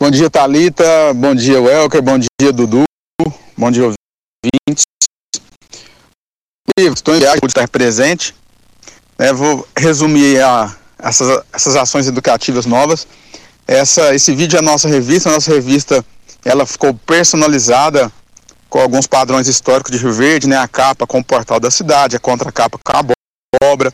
Bom 0.00 0.10
dia, 0.10 0.28
Thalita. 0.28 1.14
Bom 1.14 1.34
dia, 1.34 1.60
Welker. 1.60 2.02
Bom 2.02 2.18
dia, 2.18 2.52
Dudu. 2.52 2.82
Bom 3.56 3.70
dia, 3.70 3.84
ouvintes. 3.84 4.82
Estou 6.78 7.14
em 7.14 7.20
viagem 7.20 7.40
por 7.40 7.46
estar 7.48 7.68
presente. 7.68 8.34
né, 9.18 9.32
vou 9.32 9.68
resumir 9.76 10.40
a- 10.42 10.74
essas, 10.98 11.44
essas 11.52 11.76
ações 11.76 12.08
educativas 12.08 12.66
novas. 12.66 13.06
Essa, 13.68 14.12
esse 14.14 14.34
vídeo 14.34 14.56
é 14.56 14.58
a 14.58 14.62
nossa 14.62 14.88
revista. 14.88 15.28
A 15.28 15.34
nossa 15.34 15.52
revista 15.52 16.04
ela 16.44 16.66
ficou 16.66 16.92
personalizada 16.94 18.10
com 18.72 18.80
alguns 18.80 19.06
padrões 19.06 19.48
históricos 19.48 19.92
de 19.92 19.98
Rio 19.98 20.14
Verde, 20.14 20.48
né? 20.48 20.56
A 20.56 20.66
capa 20.66 21.06
com 21.06 21.18
o 21.18 21.24
portal 21.24 21.60
da 21.60 21.70
cidade, 21.70 22.16
a 22.16 22.18
contracapa 22.18 22.78
com 22.82 22.96
a 22.96 23.04
abóbora. 23.60 23.92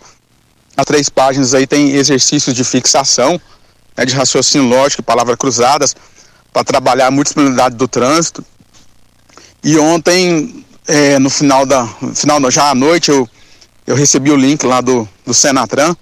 As 0.76 0.84
três 0.84 1.08
páginas 1.08 1.52
aí 1.52 1.66
tem 1.66 1.90
exercícios 1.96 2.54
de 2.54 2.62
fixação, 2.62 3.40
né, 3.96 4.06
de 4.06 4.14
raciocínio 4.14 4.68
lógico 4.68 5.02
palavras 5.02 5.34
cruzadas, 5.34 5.96
para 6.52 6.62
trabalhar 6.62 7.08
a 7.08 7.10
multiplicidade 7.10 7.74
do 7.74 7.88
trânsito. 7.88 8.44
E 9.64 9.76
ontem, 9.76 10.64
eh, 10.86 11.18
no 11.18 11.28
final 11.28 11.66
da. 11.66 11.84
Final, 12.14 12.48
já 12.48 12.70
à 12.70 12.74
noite, 12.74 13.10
eu, 13.10 13.28
eu 13.84 13.96
recebi 13.96 14.30
o 14.30 14.36
link 14.36 14.64
lá 14.64 14.80
do, 14.80 15.08
do 15.26 15.34
Senatran. 15.34 15.92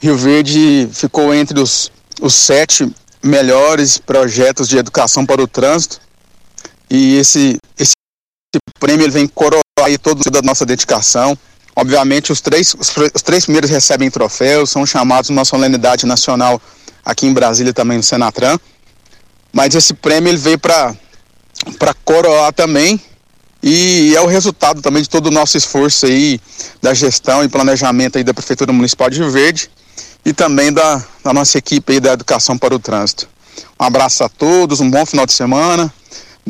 Rio 0.00 0.16
Verde 0.16 0.88
ficou 0.90 1.34
entre 1.34 1.60
os, 1.60 1.92
os 2.18 2.34
sete 2.34 2.90
melhores 3.22 3.98
projetos 3.98 4.66
de 4.66 4.78
educação 4.78 5.26
para 5.26 5.42
o 5.42 5.46
trânsito. 5.46 6.00
E 6.90 7.16
esse, 7.16 7.56
esse 7.78 7.92
prêmio 8.78 9.04
ele 9.04 9.12
vem 9.12 9.28
coroar 9.28 9.62
aí 9.80 9.96
toda 9.96 10.38
a 10.38 10.42
nossa 10.42 10.66
dedicação. 10.66 11.38
Obviamente, 11.76 12.32
os 12.32 12.40
três, 12.40 12.74
os, 12.74 12.92
os 13.14 13.22
três 13.22 13.44
primeiros 13.44 13.70
recebem 13.70 14.10
troféus, 14.10 14.70
são 14.70 14.84
chamados 14.84 15.30
numa 15.30 15.44
solenidade 15.44 16.04
nacional 16.04 16.60
aqui 17.04 17.26
em 17.26 17.32
Brasília 17.32 17.72
também 17.72 17.96
no 17.96 18.02
Senatran. 18.02 18.58
Mas 19.52 19.74
esse 19.74 19.94
prêmio 19.94 20.30
ele 20.30 20.38
veio 20.38 20.58
para 20.58 20.94
para 21.78 21.92
coroar 21.92 22.52
também 22.52 22.98
e 23.62 24.14
é 24.16 24.20
o 24.20 24.26
resultado 24.26 24.80
também 24.80 25.02
de 25.02 25.10
todo 25.10 25.26
o 25.26 25.30
nosso 25.30 25.56
esforço 25.56 26.06
aí 26.06 26.40
da 26.80 26.94
gestão 26.94 27.44
e 27.44 27.48
planejamento 27.48 28.16
aí 28.16 28.24
da 28.24 28.32
Prefeitura 28.32 28.72
Municipal 28.72 29.10
de 29.10 29.18
Rio 29.18 29.30
Verde 29.30 29.70
e 30.24 30.32
também 30.32 30.72
da, 30.72 31.04
da 31.22 31.32
nossa 31.32 31.58
equipe 31.58 31.92
aí 31.92 32.00
da 32.00 32.12
Educação 32.12 32.56
para 32.56 32.74
o 32.74 32.78
Trânsito. 32.78 33.28
Um 33.78 33.84
abraço 33.84 34.24
a 34.24 34.28
todos, 34.28 34.80
um 34.80 34.90
bom 34.90 35.04
final 35.04 35.26
de 35.26 35.32
semana. 35.32 35.92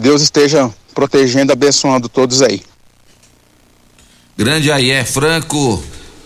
Deus 0.01 0.23
esteja 0.23 0.71
protegendo, 0.95 1.53
abençoando 1.53 2.09
todos 2.09 2.43
aí. 2.43 2.63
Grande 4.37 4.73
Ayer 4.73 5.07
Franco, 5.07 5.83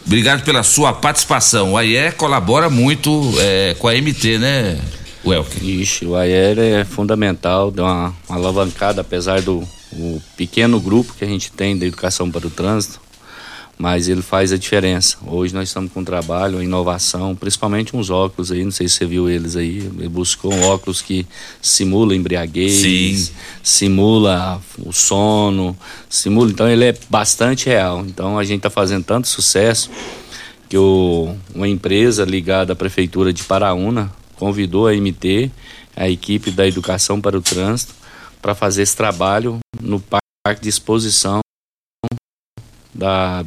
obrigado 0.06 0.44
pela 0.44 0.62
sua 0.62 0.92
participação. 0.92 1.72
O 1.72 1.76
Ayer 1.76 2.14
colabora 2.14 2.70
muito 2.70 3.34
é, 3.40 3.74
com 3.78 3.88
a 3.88 3.92
MT, 3.92 4.38
né, 4.38 4.80
Welker? 5.24 5.64
Ixi, 5.64 6.06
o 6.06 6.14
AER 6.14 6.58
é 6.58 6.84
fundamental, 6.84 7.70
deu 7.70 7.84
uma, 7.84 8.14
uma 8.28 8.36
alavancada, 8.36 9.00
apesar 9.00 9.40
do 9.40 9.66
o 9.92 10.20
pequeno 10.36 10.80
grupo 10.80 11.14
que 11.14 11.24
a 11.24 11.28
gente 11.28 11.52
tem 11.52 11.76
da 11.76 11.86
educação 11.86 12.30
para 12.30 12.46
o 12.46 12.50
trânsito, 12.50 13.00
mas 13.78 14.08
ele 14.08 14.22
faz 14.22 14.52
a 14.52 14.56
diferença. 14.56 15.16
Hoje 15.26 15.52
nós 15.52 15.68
estamos 15.68 15.92
com 15.92 16.00
um 16.00 16.04
trabalho, 16.04 16.56
uma 16.56 16.64
inovação, 16.64 17.34
principalmente 17.34 17.96
uns 17.96 18.08
óculos 18.08 18.52
aí, 18.52 18.64
não 18.64 18.70
sei 18.70 18.88
se 18.88 18.96
você 18.96 19.06
viu 19.06 19.28
eles 19.28 19.56
aí, 19.56 19.78
ele 19.78 20.08
buscou 20.08 20.52
um 20.52 20.62
óculos 20.62 21.02
que 21.02 21.26
simula 21.60 22.14
embriaguez, 22.14 22.72
Sim. 22.72 23.32
simula 23.62 24.60
o 24.78 24.92
sono, 24.92 25.76
simula, 26.08 26.50
então 26.50 26.68
ele 26.68 26.84
é 26.84 26.94
bastante 27.10 27.66
real. 27.66 28.04
Então 28.06 28.38
a 28.38 28.44
gente 28.44 28.58
está 28.58 28.70
fazendo 28.70 29.04
tanto 29.04 29.26
sucesso 29.26 29.90
que 30.68 30.78
o, 30.78 31.34
uma 31.54 31.68
empresa 31.68 32.24
ligada 32.24 32.72
à 32.72 32.76
prefeitura 32.76 33.32
de 33.32 33.42
Paraúna 33.42 34.12
convidou 34.36 34.86
a 34.86 34.92
MT, 34.92 35.50
a 35.96 36.08
equipe 36.08 36.50
da 36.50 36.66
Educação 36.66 37.20
para 37.20 37.36
o 37.36 37.42
Trânsito, 37.42 37.94
para 38.40 38.54
fazer 38.54 38.82
esse 38.82 38.96
trabalho 38.96 39.58
no 39.80 40.00
parque 40.00 40.62
de 40.62 40.68
exposição 40.68 41.40
da 42.94 43.44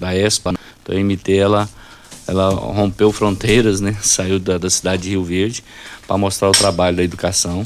da 0.00 0.12
ESPA. 0.12 0.50
né? 0.50 0.58
Então 0.82 0.96
a 0.96 1.00
MT 1.00 1.36
ela 1.36 1.68
ela 2.26 2.50
rompeu 2.50 3.12
fronteiras, 3.12 3.80
né? 3.80 3.96
Saiu 4.02 4.40
da, 4.40 4.58
da 4.58 4.68
cidade 4.68 5.04
de 5.04 5.10
Rio 5.10 5.22
Verde 5.22 5.62
para 6.04 6.18
mostrar 6.18 6.48
o 6.48 6.52
trabalho 6.52 6.96
da 6.96 7.04
educação. 7.04 7.64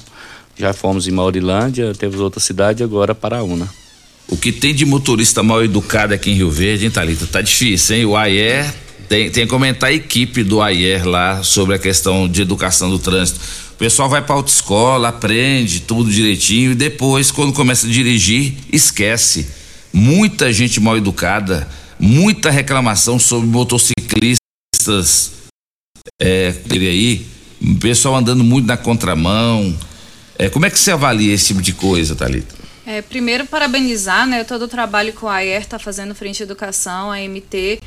Já 0.54 0.74
fomos 0.74 1.08
em 1.08 1.10
Maurilândia, 1.10 1.94
temos 1.94 2.20
outra 2.20 2.38
cidade, 2.38 2.84
agora 2.84 3.14
Paraúna. 3.14 3.66
O 4.28 4.36
que 4.36 4.52
tem 4.52 4.74
de 4.74 4.84
motorista 4.84 5.42
mal 5.42 5.64
educado 5.64 6.12
aqui 6.12 6.30
em 6.30 6.34
Rio 6.34 6.50
Verde, 6.50 6.84
hein, 6.84 6.90
Thalita? 6.90 7.26
Tá 7.26 7.40
difícil, 7.40 7.96
hein? 7.96 8.04
O 8.04 8.14
Ayer 8.14 8.70
tem, 9.08 9.30
tem 9.30 9.44
que 9.44 9.50
comentar 9.50 9.88
a 9.88 9.92
equipe 9.92 10.44
do 10.44 10.60
Ayer 10.60 11.08
lá 11.08 11.42
sobre 11.42 11.74
a 11.74 11.78
questão 11.78 12.28
de 12.28 12.42
educação 12.42 12.90
do 12.90 12.98
trânsito. 12.98 13.40
O 13.72 13.76
pessoal 13.76 14.10
vai 14.10 14.20
pra 14.20 14.34
autoescola, 14.34 15.08
aprende 15.08 15.80
tudo 15.80 16.10
direitinho 16.10 16.72
e 16.72 16.74
depois, 16.74 17.30
quando 17.30 17.54
começa 17.54 17.86
a 17.86 17.90
dirigir, 17.90 18.54
esquece. 18.70 19.46
Muita 19.92 20.52
gente 20.52 20.78
mal 20.78 20.96
educada, 20.96 21.66
muita 22.03 22.50
reclamação 22.50 23.16
sobre 23.16 23.48
motociclistas, 23.48 25.32
é, 26.20 26.53
aí, 26.72 27.24
pessoal 27.80 28.16
andando 28.16 28.42
muito 28.42 28.66
na 28.66 28.76
contramão. 28.76 29.78
É, 30.36 30.50
como 30.50 30.66
é 30.66 30.70
que 30.70 30.78
você 30.78 30.90
avalia 30.90 31.32
esse 31.32 31.46
tipo 31.46 31.62
de 31.62 31.72
coisa, 31.72 32.16
Thalita? 32.16 32.55
É, 32.84 33.00
primeiro, 33.00 33.46
parabenizar 33.46 34.26
né, 34.26 34.42
todo 34.42 34.62
o 34.62 34.68
trabalho 34.68 35.12
que 35.12 35.24
o 35.24 35.28
AER 35.28 35.62
está 35.62 35.78
fazendo 35.78 36.14
frente 36.16 36.42
à 36.42 36.44
educação, 36.44 37.12
a 37.12 37.18
MT. 37.18 37.80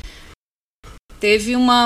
Teve 1.20 1.54
uma, 1.54 1.84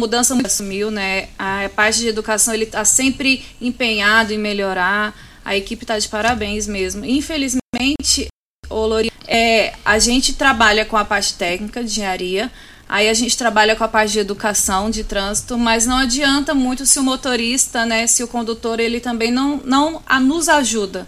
mudança 0.00 0.34
muito 0.34 0.46
assumiu, 0.46 0.90
né? 0.90 1.28
A 1.38 1.68
parte 1.68 1.98
de 1.98 2.08
educação 2.08 2.54
ele 2.54 2.64
está 2.64 2.84
sempre 2.84 3.44
empenhado 3.60 4.32
em 4.32 4.38
melhorar. 4.38 5.14
A 5.44 5.54
equipe 5.54 5.84
está 5.84 5.98
de 5.98 6.08
parabéns 6.08 6.66
mesmo. 6.66 7.04
Infelizmente, 7.04 8.28
o 8.70 8.86
Lori, 8.86 9.10
é, 9.26 9.74
a 9.84 9.98
gente 9.98 10.34
trabalha 10.34 10.84
com 10.84 10.96
a 10.96 11.04
parte 11.04 11.34
técnica 11.34 11.82
de 11.82 11.90
engenharia, 11.90 12.50
aí 12.88 13.08
a 13.08 13.14
gente 13.14 13.36
trabalha 13.36 13.74
com 13.74 13.84
a 13.84 13.88
parte 13.88 14.12
de 14.12 14.18
educação, 14.18 14.90
de 14.90 15.04
trânsito, 15.04 15.56
mas 15.56 15.86
não 15.86 15.96
adianta 15.96 16.54
muito 16.54 16.84
se 16.86 16.98
o 16.98 17.02
motorista, 17.02 17.86
né, 17.86 18.06
se 18.06 18.22
o 18.22 18.28
condutor, 18.28 18.80
ele 18.80 19.00
também 19.00 19.30
não, 19.30 19.60
não 19.64 20.02
a, 20.06 20.20
nos 20.20 20.48
ajuda. 20.48 21.06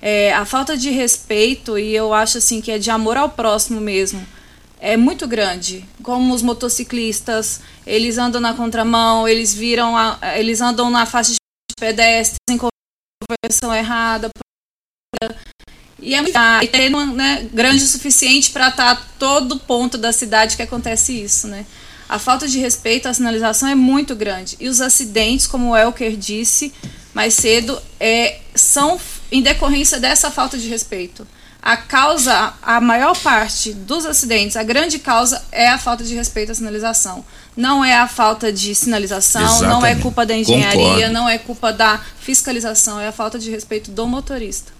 É, 0.00 0.32
a 0.32 0.44
falta 0.44 0.76
de 0.76 0.90
respeito, 0.90 1.76
e 1.76 1.94
eu 1.94 2.14
acho 2.14 2.38
assim 2.38 2.60
que 2.60 2.70
é 2.70 2.78
de 2.78 2.90
amor 2.90 3.16
ao 3.16 3.30
próximo 3.30 3.80
mesmo, 3.80 4.24
é 4.80 4.96
muito 4.96 5.26
grande. 5.26 5.84
Como 6.04 6.32
os 6.32 6.42
motociclistas, 6.42 7.60
eles 7.84 8.16
andam 8.16 8.40
na 8.40 8.54
contramão, 8.54 9.26
eles 9.26 9.52
viram, 9.52 9.96
a, 9.96 10.18
eles 10.36 10.60
andam 10.60 10.88
na 10.88 11.04
faixa 11.04 11.32
de 11.32 11.38
pedestres 11.80 12.38
em 12.48 12.56
conversão 12.56 13.74
errada. 13.74 14.30
E 16.00 16.14
é 16.14 16.22
muito 16.22 16.38
e 16.62 16.68
tem 16.68 16.90
né, 16.90 17.48
grande 17.52 17.82
o 17.82 17.86
suficiente 17.86 18.50
para 18.50 18.68
estar 18.68 18.96
tá 18.96 19.02
todo 19.18 19.58
ponto 19.58 19.98
da 19.98 20.12
cidade 20.12 20.56
que 20.56 20.62
acontece 20.62 21.12
isso, 21.12 21.48
né? 21.48 21.66
A 22.08 22.18
falta 22.18 22.48
de 22.48 22.58
respeito 22.58 23.08
à 23.08 23.12
sinalização 23.12 23.68
é 23.68 23.74
muito 23.74 24.14
grande. 24.16 24.56
E 24.58 24.68
os 24.68 24.80
acidentes, 24.80 25.46
como 25.46 25.70
o 25.70 25.76
Elker 25.76 26.16
disse 26.16 26.72
mais 27.12 27.34
cedo, 27.34 27.80
é, 28.00 28.38
são 28.54 28.98
em 29.30 29.42
decorrência 29.42 30.00
dessa 30.00 30.30
falta 30.30 30.56
de 30.56 30.68
respeito 30.68 31.26
a 31.60 31.76
causa, 31.76 32.54
a 32.62 32.80
maior 32.80 33.16
parte 33.18 33.72
dos 33.72 34.06
acidentes, 34.06 34.56
a 34.56 34.62
grande 34.62 34.98
causa 34.98 35.42
é 35.50 35.68
a 35.68 35.76
falta 35.76 36.04
de 36.04 36.14
respeito 36.14 36.52
à 36.52 36.54
sinalização. 36.54 37.24
Não 37.56 37.84
é 37.84 37.96
a 37.96 38.06
falta 38.06 38.52
de 38.52 38.74
sinalização, 38.74 39.42
Exatamente. 39.42 39.70
não 39.70 39.84
é 39.84 39.94
culpa 39.96 40.24
da 40.24 40.36
engenharia, 40.36 40.78
Concordo. 40.78 41.12
não 41.12 41.28
é 41.28 41.36
culpa 41.36 41.72
da 41.72 42.00
fiscalização, 42.20 43.00
é 43.00 43.08
a 43.08 43.12
falta 43.12 43.38
de 43.38 43.50
respeito 43.50 43.90
do 43.90 44.06
motorista. 44.06 44.72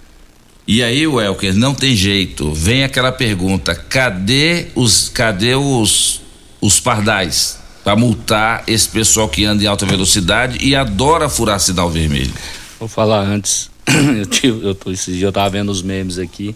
E 0.70 0.82
aí, 0.82 1.06
Welker, 1.06 1.54
não 1.54 1.74
tem 1.74 1.96
jeito. 1.96 2.52
Vem 2.52 2.84
aquela 2.84 3.10
pergunta: 3.10 3.74
cadê 3.74 4.66
os, 4.74 5.08
cadê 5.08 5.54
os, 5.54 6.20
os 6.60 6.78
pardais 6.78 7.58
para 7.82 7.96
multar 7.96 8.64
esse 8.66 8.86
pessoal 8.86 9.30
que 9.30 9.46
anda 9.46 9.64
em 9.64 9.66
alta 9.66 9.86
velocidade 9.86 10.58
e 10.62 10.76
adora 10.76 11.26
furar 11.30 11.58
sinal 11.58 11.88
vermelho? 11.88 12.34
Vou 12.78 12.86
falar 12.86 13.20
antes. 13.20 13.70
eu, 13.88 14.26
tive, 14.26 14.66
eu, 14.66 14.74
tô, 14.74 14.90
esse 14.90 15.10
dia 15.12 15.28
eu 15.28 15.32
tava 15.32 15.48
vendo 15.48 15.70
os 15.70 15.80
memes 15.80 16.18
aqui. 16.18 16.54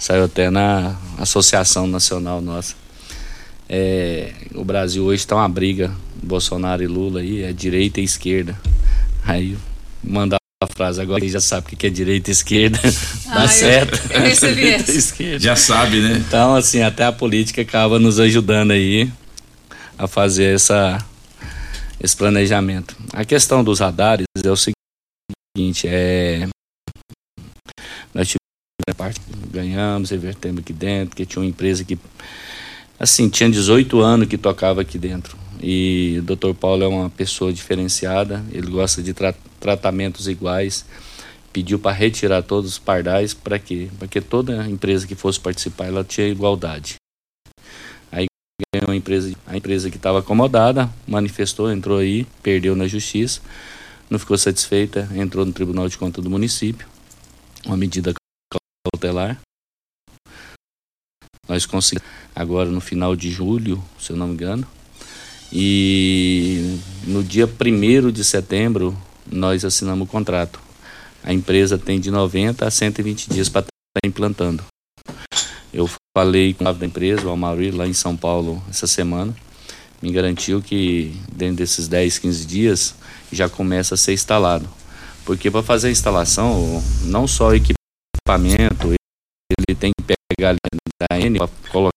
Saiu 0.00 0.24
até 0.24 0.50
na 0.50 0.96
Associação 1.16 1.86
Nacional 1.86 2.40
nossa. 2.40 2.74
É, 3.68 4.32
o 4.52 4.64
Brasil 4.64 5.04
hoje 5.04 5.20
está 5.20 5.36
uma 5.36 5.48
briga, 5.48 5.92
Bolsonaro 6.20 6.82
e 6.82 6.88
Lula 6.88 7.20
aí, 7.20 7.44
é 7.44 7.52
direita 7.52 8.00
e 8.00 8.04
esquerda. 8.04 8.60
Aí 9.24 9.56
mandar 10.02 10.37
a 10.60 10.66
frase 10.66 11.00
agora 11.00 11.26
já 11.28 11.40
sabe 11.40 11.72
o 11.72 11.76
que 11.76 11.86
é 11.86 11.90
direita 11.90 12.30
e 12.30 12.32
esquerda, 12.32 12.80
dá 13.26 13.44
ah, 13.44 13.48
certo. 13.48 14.12
Eu, 14.12 14.16
eu 14.16 14.22
recebi. 14.22 15.38
Já 15.38 15.54
sabe, 15.54 16.00
né? 16.00 16.18
Então, 16.18 16.56
assim, 16.56 16.82
até 16.82 17.04
a 17.04 17.12
política 17.12 17.62
acaba 17.62 18.00
nos 18.00 18.18
ajudando 18.18 18.72
aí 18.72 19.08
a 19.96 20.08
fazer 20.08 20.56
essa, 20.56 20.98
esse 22.00 22.16
planejamento. 22.16 22.96
A 23.12 23.24
questão 23.24 23.62
dos 23.62 23.78
radares 23.78 24.26
é 24.44 24.50
o 24.50 24.56
seguinte, 24.56 25.86
é 25.86 26.48
nós 28.12 28.34
parte 28.96 29.20
ganhamos, 29.52 30.10
revertemos 30.10 30.60
aqui 30.60 30.72
dentro, 30.72 31.14
que 31.14 31.24
tinha 31.24 31.40
uma 31.40 31.48
empresa 31.48 31.84
que 31.84 31.96
assim, 32.98 33.28
tinha 33.28 33.48
18 33.48 34.00
anos 34.00 34.26
que 34.26 34.36
tocava 34.36 34.80
aqui 34.80 34.98
dentro. 34.98 35.38
E 35.60 36.18
o 36.20 36.22
Dr. 36.22 36.54
Paulo 36.54 36.84
é 36.84 36.88
uma 36.88 37.10
pessoa 37.10 37.52
diferenciada, 37.52 38.44
ele 38.52 38.70
gosta 38.70 39.02
de 39.02 39.12
tra 39.12 39.34
tratamentos 39.58 40.28
iguais. 40.28 40.84
Pediu 41.52 41.78
para 41.78 41.92
retirar 41.92 42.42
todos 42.42 42.72
os 42.72 42.78
pardais, 42.78 43.34
para 43.34 43.58
quê? 43.58 43.88
Para 43.98 44.06
que 44.06 44.20
toda 44.20 44.68
empresa 44.68 45.06
que 45.06 45.14
fosse 45.14 45.40
participar 45.40 45.86
ela 45.86 46.04
tinha 46.04 46.28
igualdade. 46.28 46.96
Aí 48.12 48.26
ganhou 48.72 48.92
a 48.92 48.96
empresa, 48.96 49.34
a 49.46 49.56
empresa 49.56 49.90
que 49.90 49.96
estava 49.96 50.20
acomodada, 50.20 50.88
manifestou, 51.06 51.72
entrou 51.72 51.98
aí, 51.98 52.26
perdeu 52.42 52.76
na 52.76 52.86
justiça, 52.86 53.40
não 54.08 54.18
ficou 54.18 54.38
satisfeita, 54.38 55.08
entrou 55.14 55.44
no 55.44 55.52
Tribunal 55.52 55.88
de 55.88 55.98
Contas 55.98 56.22
do 56.22 56.30
município, 56.30 56.86
uma 57.66 57.76
medida 57.76 58.12
cautelar. 58.94 59.40
Nós 61.48 61.66
conseguimos 61.66 62.06
agora 62.34 62.68
no 62.70 62.80
final 62.80 63.16
de 63.16 63.30
julho, 63.30 63.82
se 63.98 64.12
eu 64.12 64.16
não 64.16 64.28
me 64.28 64.34
engano. 64.34 64.66
E 65.52 66.78
no 67.04 67.22
dia 67.22 67.46
1 67.46 68.10
de 68.10 68.24
setembro 68.24 68.96
nós 69.30 69.64
assinamos 69.64 70.06
o 70.06 70.10
contrato. 70.10 70.60
A 71.22 71.32
empresa 71.32 71.78
tem 71.78 71.98
de 71.98 72.10
90 72.10 72.66
a 72.66 72.70
120 72.70 73.30
dias 73.30 73.48
para 73.48 73.60
estar 73.60 73.72
tá 74.02 74.06
implantando. 74.06 74.64
Eu 75.72 75.88
falei 76.16 76.54
com 76.54 76.64
o 76.64 76.72
da 76.72 76.86
empresa, 76.86 77.26
o 77.26 77.30
Amaury, 77.30 77.70
lá 77.70 77.86
em 77.86 77.92
São 77.92 78.16
Paulo, 78.16 78.62
essa 78.68 78.86
semana. 78.86 79.34
Me 80.00 80.12
garantiu 80.12 80.62
que 80.62 81.14
dentro 81.32 81.56
desses 81.56 81.88
10, 81.88 82.18
15 82.18 82.46
dias 82.46 82.94
já 83.32 83.48
começa 83.48 83.94
a 83.94 83.98
ser 83.98 84.12
instalado. 84.12 84.68
Porque 85.24 85.50
para 85.50 85.62
fazer 85.62 85.88
a 85.88 85.90
instalação, 85.90 86.82
não 87.04 87.26
só 87.26 87.54
equipamento, 87.54 87.78
equipamento, 88.28 88.88
ele 88.88 89.76
tem 89.78 89.90
que 89.98 90.14
pegar 90.36 90.54
da 90.54 91.18
N 91.18 91.38
para 91.38 91.48
colocar 91.70 91.90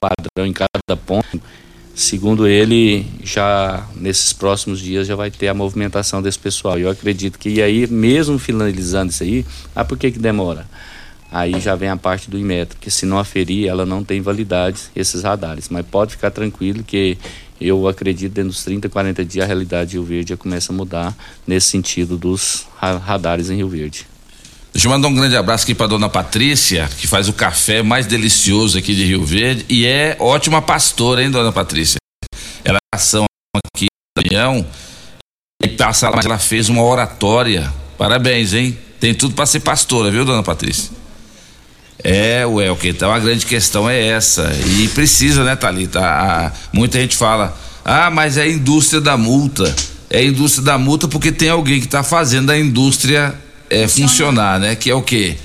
padrão 0.00 0.46
em 0.46 0.52
cada 0.52 0.96
ponto. 1.04 1.40
Segundo 1.98 2.46
ele, 2.46 3.04
já 3.24 3.84
nesses 3.96 4.32
próximos 4.32 4.78
dias 4.78 5.04
já 5.04 5.16
vai 5.16 5.32
ter 5.32 5.48
a 5.48 5.52
movimentação 5.52 6.22
desse 6.22 6.38
pessoal. 6.38 6.78
Eu 6.78 6.88
acredito 6.88 7.36
que 7.40 7.48
e 7.48 7.60
aí, 7.60 7.88
mesmo 7.88 8.38
finalizando 8.38 9.10
isso 9.10 9.24
aí, 9.24 9.44
ah, 9.74 9.84
por 9.84 9.98
que 9.98 10.12
que 10.12 10.18
demora? 10.20 10.64
Aí 11.28 11.58
já 11.58 11.74
vem 11.74 11.88
a 11.88 11.96
parte 11.96 12.30
do 12.30 12.38
Inmetro, 12.38 12.78
que 12.80 12.88
se 12.88 13.04
não 13.04 13.18
aferir, 13.18 13.66
ela 13.66 13.84
não 13.84 14.04
tem 14.04 14.20
validade, 14.20 14.82
esses 14.94 15.24
radares. 15.24 15.68
Mas 15.70 15.84
pode 15.86 16.12
ficar 16.12 16.30
tranquilo 16.30 16.84
que 16.84 17.18
eu 17.60 17.88
acredito 17.88 18.32
dentro 18.32 18.50
dos 18.50 18.62
30, 18.62 18.88
40 18.88 19.24
dias 19.24 19.42
a 19.44 19.48
realidade 19.48 19.90
de 19.90 19.96
Rio 19.96 20.04
Verde 20.04 20.28
já 20.28 20.36
começa 20.36 20.72
a 20.72 20.76
mudar 20.76 21.16
nesse 21.44 21.66
sentido 21.66 22.16
dos 22.16 22.68
radares 22.78 23.50
em 23.50 23.56
Rio 23.56 23.68
Verde. 23.68 24.06
Deixa 24.78 24.86
eu 24.86 24.92
mandar 24.92 25.08
um 25.08 25.14
grande 25.14 25.34
abraço 25.34 25.64
aqui 25.64 25.74
para 25.74 25.88
dona 25.88 26.08
Patrícia, 26.08 26.88
que 26.98 27.08
faz 27.08 27.28
o 27.28 27.32
café 27.32 27.82
mais 27.82 28.06
delicioso 28.06 28.78
aqui 28.78 28.94
de 28.94 29.04
Rio 29.04 29.24
Verde 29.24 29.66
e 29.68 29.84
é 29.84 30.16
ótima 30.20 30.62
pastora, 30.62 31.20
hein, 31.20 31.32
dona 31.32 31.50
Patrícia? 31.50 31.96
Ela 32.64 32.76
é 32.76 32.96
ação 32.96 33.24
aqui 33.56 33.86
da 34.16 34.22
União 34.24 34.64
e 35.60 35.66
passa 35.66 36.08
lá, 36.08 36.20
ela 36.24 36.38
fez 36.38 36.68
uma 36.68 36.84
oratória. 36.84 37.74
Parabéns, 37.98 38.54
hein? 38.54 38.78
Tem 39.00 39.12
tudo 39.12 39.34
para 39.34 39.46
ser 39.46 39.58
pastora, 39.58 40.12
viu, 40.12 40.24
dona 40.24 40.44
Patrícia? 40.44 40.92
É, 42.04 42.46
Welker, 42.46 42.92
então 42.92 43.12
a 43.12 43.18
grande 43.18 43.46
questão 43.46 43.90
é 43.90 44.00
essa. 44.00 44.48
E 44.64 44.86
precisa, 44.90 45.42
né, 45.42 45.56
Thalita? 45.56 45.98
A, 45.98 46.52
muita 46.72 47.00
gente 47.00 47.16
fala, 47.16 47.58
ah, 47.84 48.12
mas 48.12 48.36
é 48.36 48.42
a 48.42 48.48
indústria 48.48 49.00
da 49.00 49.16
multa. 49.16 49.74
É 50.08 50.20
a 50.20 50.24
indústria 50.24 50.64
da 50.64 50.78
multa 50.78 51.08
porque 51.08 51.32
tem 51.32 51.48
alguém 51.48 51.80
que 51.80 51.86
está 51.86 52.04
fazendo 52.04 52.50
a 52.50 52.56
indústria 52.56 53.34
é, 53.70 53.88
funcionar, 53.88 54.58
né? 54.58 54.76
Que 54.76 54.90
é 54.90 54.94
o 54.94 55.02
quê? 55.02 55.36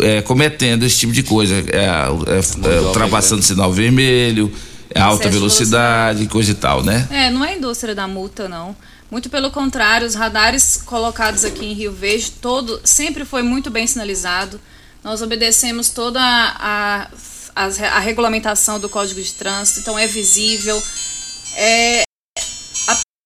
É, 0.00 0.22
cometendo 0.22 0.84
esse 0.84 0.98
tipo 0.98 1.12
de 1.12 1.22
coisa, 1.22 1.54
é, 1.54 1.84
é, 1.84 2.76
é 2.76 2.80
ultrapassando 2.80 3.42
sinal 3.42 3.72
vermelho, 3.72 4.52
é 4.90 5.00
alta 5.00 5.28
velocidade, 5.28 6.26
coisa 6.26 6.50
e 6.50 6.54
tal, 6.54 6.82
né? 6.82 7.06
É, 7.10 7.30
não 7.30 7.44
é 7.44 7.56
indústria 7.56 7.94
da 7.94 8.08
multa, 8.08 8.48
não. 8.48 8.74
Muito 9.10 9.28
pelo 9.28 9.50
contrário, 9.50 10.06
os 10.06 10.14
radares 10.14 10.80
colocados 10.86 11.44
aqui 11.44 11.66
em 11.66 11.74
Rio 11.74 11.92
Verde, 11.92 12.30
todo 12.40 12.80
sempre 12.84 13.26
foi 13.26 13.42
muito 13.42 13.70
bem 13.70 13.86
sinalizado. 13.86 14.58
Nós 15.04 15.20
obedecemos 15.20 15.90
toda 15.90 16.20
a, 16.20 17.08
a, 17.54 17.64
a 17.64 17.98
regulamentação 17.98 18.80
do 18.80 18.88
Código 18.88 19.20
de 19.20 19.32
Trânsito, 19.34 19.80
então 19.80 19.98
é 19.98 20.06
visível. 20.06 20.82
É, 21.54 22.02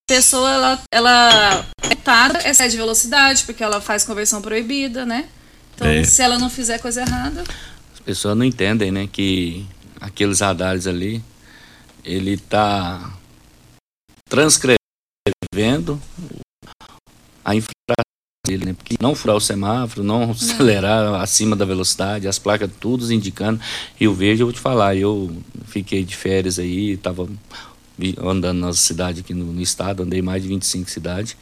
pessoa 0.07 0.49
ela, 0.49 0.81
ela 0.93 1.67
é 2.07 2.13
tarda, 2.13 2.49
excede 2.49 2.77
velocidade, 2.77 3.45
porque 3.45 3.63
ela 3.63 3.81
faz 3.81 4.05
conversão 4.05 4.41
proibida, 4.41 5.05
né? 5.05 5.29
Então, 5.75 5.89
é. 5.89 6.05
se 6.05 6.23
ela 6.23 6.39
não 6.39 6.49
fizer 6.49 6.79
coisa 6.79 7.03
errada. 7.03 7.43
As 7.93 8.01
pessoas 8.01 8.37
não 8.37 8.45
entendem, 8.45 8.93
né? 8.93 9.09
Que 9.11 9.67
aqueles 10.01 10.41
radares 10.41 10.87
ali, 10.87 11.23
ele 12.05 12.37
tá 12.37 13.13
transcrevendo 14.29 16.01
a 17.45 17.55
infração 17.55 18.05
dele, 18.47 18.67
né? 18.67 18.73
Porque 18.75 18.97
não 19.01 19.15
furar 19.15 19.37
o 19.37 19.41
semáforo, 19.41 20.05
não 20.05 20.31
acelerar 20.31 21.21
acima 21.21 21.57
da 21.57 21.65
velocidade, 21.65 22.29
as 22.29 22.39
placas 22.39 22.71
todos 22.81 23.11
indicando. 23.11 23.61
E 24.01 24.07
o 24.07 24.15
verde, 24.15 24.43
eu 24.43 24.47
vou 24.47 24.53
te 24.53 24.61
falar, 24.61 24.95
eu 24.97 25.37
fiquei 25.67 26.05
de 26.05 26.17
férias 26.17 26.59
aí, 26.59 26.97
tava 26.97 27.29
andando 28.23 28.61
na 28.61 28.73
cidade 28.73 29.21
aqui 29.21 29.35
no, 29.35 29.53
no, 29.53 29.61
estado, 29.61 30.03
andei 30.03 30.23
mais 30.23 30.43
de 30.43 30.49
25 30.49 30.91
cidades. 30.91 31.37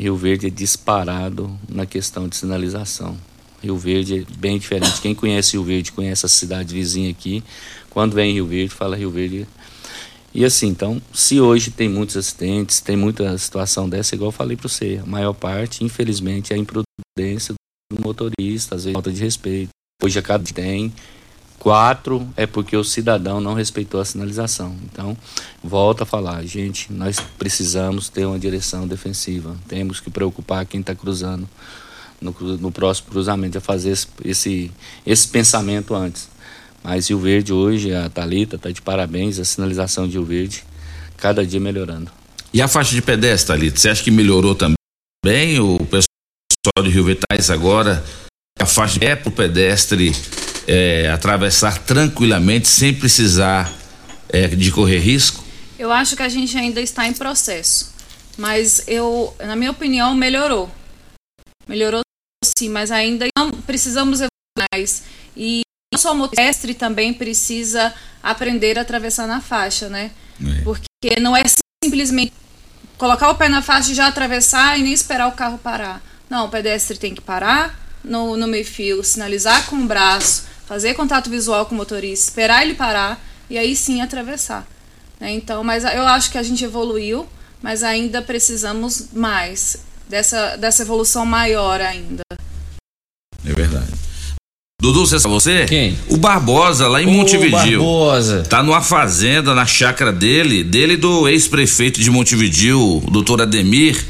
Rio 0.00 0.16
Verde 0.16 0.46
é 0.46 0.50
disparado 0.50 1.54
na 1.68 1.84
questão 1.84 2.26
de 2.26 2.34
sinalização. 2.34 3.18
Rio 3.62 3.76
Verde 3.76 4.20
é 4.20 4.38
bem 4.38 4.58
diferente. 4.58 4.98
Quem 5.02 5.14
conhece 5.14 5.52
Rio 5.52 5.62
Verde, 5.62 5.92
conhece 5.92 6.24
a 6.24 6.28
cidade 6.28 6.74
vizinha 6.74 7.10
aqui. 7.10 7.44
Quando 7.90 8.14
vem 8.14 8.30
em 8.30 8.34
Rio 8.34 8.46
Verde, 8.46 8.72
fala 8.72 8.96
Rio 8.96 9.10
Verde. 9.10 9.46
E 10.32 10.42
assim, 10.42 10.68
então, 10.68 11.02
se 11.12 11.38
hoje 11.38 11.70
tem 11.70 11.86
muitos 11.86 12.16
acidentes, 12.16 12.80
tem 12.80 12.96
muita 12.96 13.36
situação 13.36 13.86
dessa, 13.86 14.14
igual 14.14 14.28
eu 14.28 14.32
falei 14.32 14.56
para 14.56 14.70
você, 14.70 15.00
a 15.02 15.06
maior 15.06 15.34
parte, 15.34 15.84
infelizmente, 15.84 16.54
é 16.54 16.56
a 16.56 16.58
imprudência 16.58 17.54
do 17.92 18.00
motorista, 18.02 18.76
às 18.76 18.84
vezes 18.84 18.94
falta 18.94 19.12
de 19.12 19.20
respeito. 19.20 19.68
Hoje 20.02 20.18
a 20.18 20.22
cada 20.22 20.42
tem 20.44 20.90
quatro 21.60 22.26
é 22.36 22.46
porque 22.46 22.74
o 22.74 22.82
cidadão 22.82 23.40
não 23.40 23.54
respeitou 23.54 24.00
a 24.00 24.04
sinalização. 24.04 24.74
Então, 24.84 25.16
volta 25.62 26.02
a 26.02 26.06
falar, 26.06 26.42
gente, 26.44 26.92
nós 26.92 27.20
precisamos 27.38 28.08
ter 28.08 28.24
uma 28.24 28.38
direção 28.38 28.88
defensiva. 28.88 29.56
Temos 29.68 30.00
que 30.00 30.10
preocupar 30.10 30.64
quem 30.66 30.80
está 30.80 30.94
cruzando 30.94 31.48
no, 32.20 32.34
no, 32.56 32.72
próximo 32.72 33.10
cruzamento, 33.10 33.58
é 33.58 33.60
fazer 33.60 33.90
esse, 33.90 34.06
esse, 34.24 34.72
esse 35.06 35.28
pensamento 35.28 35.94
antes. 35.94 36.28
Mas 36.82 37.08
Rio 37.08 37.18
Verde 37.18 37.52
hoje, 37.52 37.94
a 37.94 38.08
Thalita 38.08 38.56
está 38.56 38.70
de 38.70 38.80
parabéns, 38.80 39.38
a 39.38 39.44
sinalização 39.44 40.08
de 40.08 40.14
Rio 40.14 40.24
Verde, 40.24 40.64
cada 41.18 41.46
dia 41.46 41.60
melhorando. 41.60 42.10
E 42.52 42.60
a 42.60 42.68
faixa 42.68 42.94
de 42.94 43.02
pedestre, 43.02 43.48
Thalita, 43.48 43.78
você 43.78 43.90
acha 43.90 44.02
que 44.02 44.10
melhorou 44.10 44.54
também? 44.54 45.60
O 45.60 45.78
pessoal 45.84 46.82
de 46.82 46.88
Rio 46.88 47.04
Verde 47.04 47.20
traz 47.28 47.50
agora 47.50 48.02
a 48.58 48.66
faixa 48.66 49.02
é 49.02 49.16
para 49.16 49.28
o 49.28 49.32
pedestre 49.32 50.12
é, 50.70 51.10
atravessar 51.10 51.78
tranquilamente, 51.78 52.68
sem 52.68 52.94
precisar 52.94 53.72
é, 54.28 54.46
de 54.46 54.70
correr 54.70 54.98
risco? 54.98 55.42
Eu 55.76 55.90
acho 55.90 56.14
que 56.14 56.22
a 56.22 56.28
gente 56.28 56.56
ainda 56.56 56.80
está 56.80 57.08
em 57.08 57.12
processo. 57.12 57.92
Mas 58.38 58.84
eu, 58.86 59.34
na 59.40 59.56
minha 59.56 59.72
opinião, 59.72 60.14
melhorou. 60.14 60.70
Melhorou 61.66 62.02
sim, 62.56 62.68
mas 62.68 62.92
ainda 62.92 63.26
não 63.36 63.50
precisamos 63.50 64.20
evoluir 64.20 64.68
mais. 64.72 65.02
E 65.36 65.62
não 65.92 65.98
só 65.98 66.12
o 66.12 66.14
motorista 66.14 66.72
também 66.74 67.12
precisa 67.12 67.92
aprender 68.22 68.78
a 68.78 68.82
atravessar 68.82 69.26
na 69.26 69.40
faixa, 69.40 69.88
né? 69.88 70.12
É. 70.40 70.62
Porque 70.62 71.18
não 71.20 71.36
é 71.36 71.42
simplesmente 71.84 72.32
colocar 72.96 73.28
o 73.28 73.34
pé 73.34 73.48
na 73.48 73.60
faixa 73.60 73.90
e 73.90 73.94
já 73.94 74.06
atravessar 74.06 74.78
e 74.78 74.82
nem 74.84 74.92
esperar 74.92 75.26
o 75.26 75.32
carro 75.32 75.58
parar. 75.58 76.00
Não, 76.28 76.46
o 76.46 76.48
pedestre 76.48 76.96
tem 76.96 77.12
que 77.12 77.20
parar 77.20 77.76
no, 78.04 78.36
no 78.36 78.46
meio-fio, 78.46 79.02
sinalizar 79.02 79.66
com 79.66 79.76
o 79.76 79.86
braço, 79.86 80.49
fazer 80.70 80.94
contato 80.94 81.28
visual 81.28 81.66
com 81.66 81.74
o 81.74 81.78
motorista, 81.78 82.28
esperar 82.28 82.62
ele 82.62 82.74
parar 82.74 83.20
e 83.50 83.58
aí 83.58 83.74
sim 83.74 84.00
atravessar. 84.00 84.64
Né? 85.18 85.32
Então, 85.32 85.64
mas 85.64 85.82
eu 85.82 86.06
acho 86.06 86.30
que 86.30 86.38
a 86.38 86.44
gente 86.44 86.64
evoluiu, 86.64 87.26
mas 87.60 87.82
ainda 87.82 88.22
precisamos 88.22 89.08
mais 89.12 89.78
dessa, 90.08 90.54
dessa 90.54 90.82
evolução 90.82 91.26
maior 91.26 91.80
ainda. 91.80 92.22
É 93.44 93.52
verdade. 93.52 93.90
Dudu, 94.80 95.04
você 95.04 95.18
sabe 95.18 95.34
você? 95.34 95.64
Quem? 95.66 95.98
O 96.08 96.16
Barbosa, 96.16 96.86
lá 96.86 97.02
em 97.02 97.06
Ô, 97.08 97.10
Montevidil. 97.14 97.80
Barbosa. 97.80 98.44
Tá 98.44 98.62
numa 98.62 98.80
fazenda, 98.80 99.56
na 99.56 99.66
chácara 99.66 100.12
dele, 100.12 100.62
dele 100.62 100.92
e 100.92 100.96
do 100.96 101.28
ex-prefeito 101.28 102.00
de 102.00 102.08
Montevidil, 102.12 103.02
o 103.04 103.10
doutor 103.10 103.42
Ademir. 103.42 104.06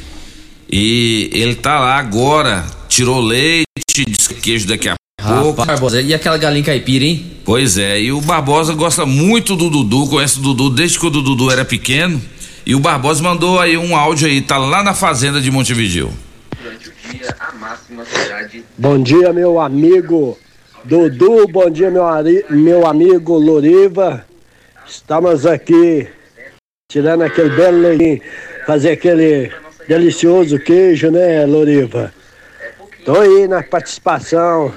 E 0.71 1.27
ele 1.33 1.55
tá 1.55 1.79
lá 1.79 1.97
agora, 1.97 2.63
tirou 2.87 3.19
leite, 3.19 3.65
disse 4.07 4.31
queijo 4.35 4.67
daqui 4.67 4.89
a 4.89 4.91
pouco. 4.91 5.01
Rapaz, 5.21 5.67
Barbosa, 5.67 6.01
e 6.01 6.13
aquela 6.13 6.37
galinha 6.37 6.63
caipira, 6.65 7.05
hein? 7.05 7.31
Pois 7.45 7.77
é, 7.77 7.99
e 8.01 8.11
o 8.11 8.19
Barbosa 8.21 8.73
gosta 8.73 9.05
muito 9.05 9.55
do 9.55 9.69
Dudu, 9.69 10.07
conhece 10.07 10.39
o 10.39 10.41
Dudu 10.41 10.69
desde 10.69 10.99
que 10.99 11.05
o 11.05 11.09
Dudu 11.09 11.51
era 11.51 11.63
pequeno. 11.63 12.21
E 12.65 12.75
o 12.75 12.79
Barbosa 12.79 13.21
mandou 13.23 13.59
aí 13.59 13.77
um 13.77 13.95
áudio 13.95 14.27
aí, 14.27 14.41
tá 14.41 14.57
lá 14.57 14.83
na 14.83 14.93
fazenda 14.93 15.39
de 15.41 15.49
Montevidil. 15.51 16.11
Bom 18.77 19.01
dia, 19.01 19.31
meu 19.33 19.59
amigo 19.59 20.37
Dudu, 20.83 21.47
bom 21.47 21.69
dia, 21.69 21.89
meu, 21.91 22.05
ari- 22.05 22.45
meu 22.49 22.85
amigo 22.87 23.37
Loriva. 23.37 24.25
Estamos 24.87 25.45
aqui 25.45 26.07
tirando 26.91 27.21
aquele 27.23 27.49
belo 27.49 27.79
leitinho, 27.81 28.21
fazer 28.65 28.91
aquele 28.91 29.51
delicioso 29.87 30.59
queijo, 30.59 31.09
né, 31.11 31.45
Loriva? 31.45 32.13
Tô 33.05 33.19
aí 33.19 33.47
na 33.47 33.63
participação, 33.63 34.71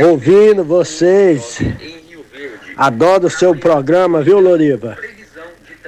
ouvindo 0.00 0.64
vocês. 0.64 1.58
Adoro 2.76 3.26
o 3.26 3.30
seu 3.30 3.54
programa, 3.56 4.22
viu, 4.22 4.38
Loriva? 4.38 4.96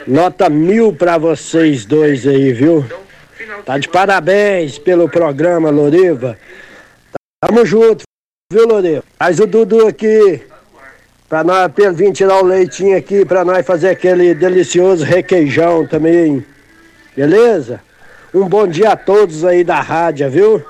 Nota 0.06 0.48
mil 0.48 0.92
pra 0.92 1.18
vocês 1.18 1.84
dois 1.84 2.26
aí, 2.26 2.52
viu? 2.52 2.84
Tá 3.64 3.78
de 3.78 3.88
parabéns 3.88 4.78
pelo 4.78 5.08
programa, 5.08 5.70
Loriva. 5.70 6.38
Tamo 7.40 7.66
junto, 7.66 8.04
viu, 8.50 8.66
Loriva? 8.66 9.04
Traz 9.18 9.38
o 9.38 9.46
Dudu 9.46 9.86
aqui 9.86 10.42
pra 11.28 11.44
nós, 11.44 11.70
vir 11.94 12.12
tirar 12.12 12.42
o 12.42 12.46
leitinho 12.46 12.96
aqui, 12.96 13.24
pra 13.24 13.44
nós 13.44 13.66
fazer 13.66 13.90
aquele 13.90 14.34
delicioso 14.34 15.04
requeijão 15.04 15.86
também. 15.86 16.44
Beleza? 17.14 17.82
Um 18.32 18.48
bom 18.48 18.66
dia 18.66 18.92
a 18.92 18.96
todos 18.96 19.44
aí 19.44 19.62
da 19.62 19.80
rádio, 19.80 20.30
viu? 20.30 20.64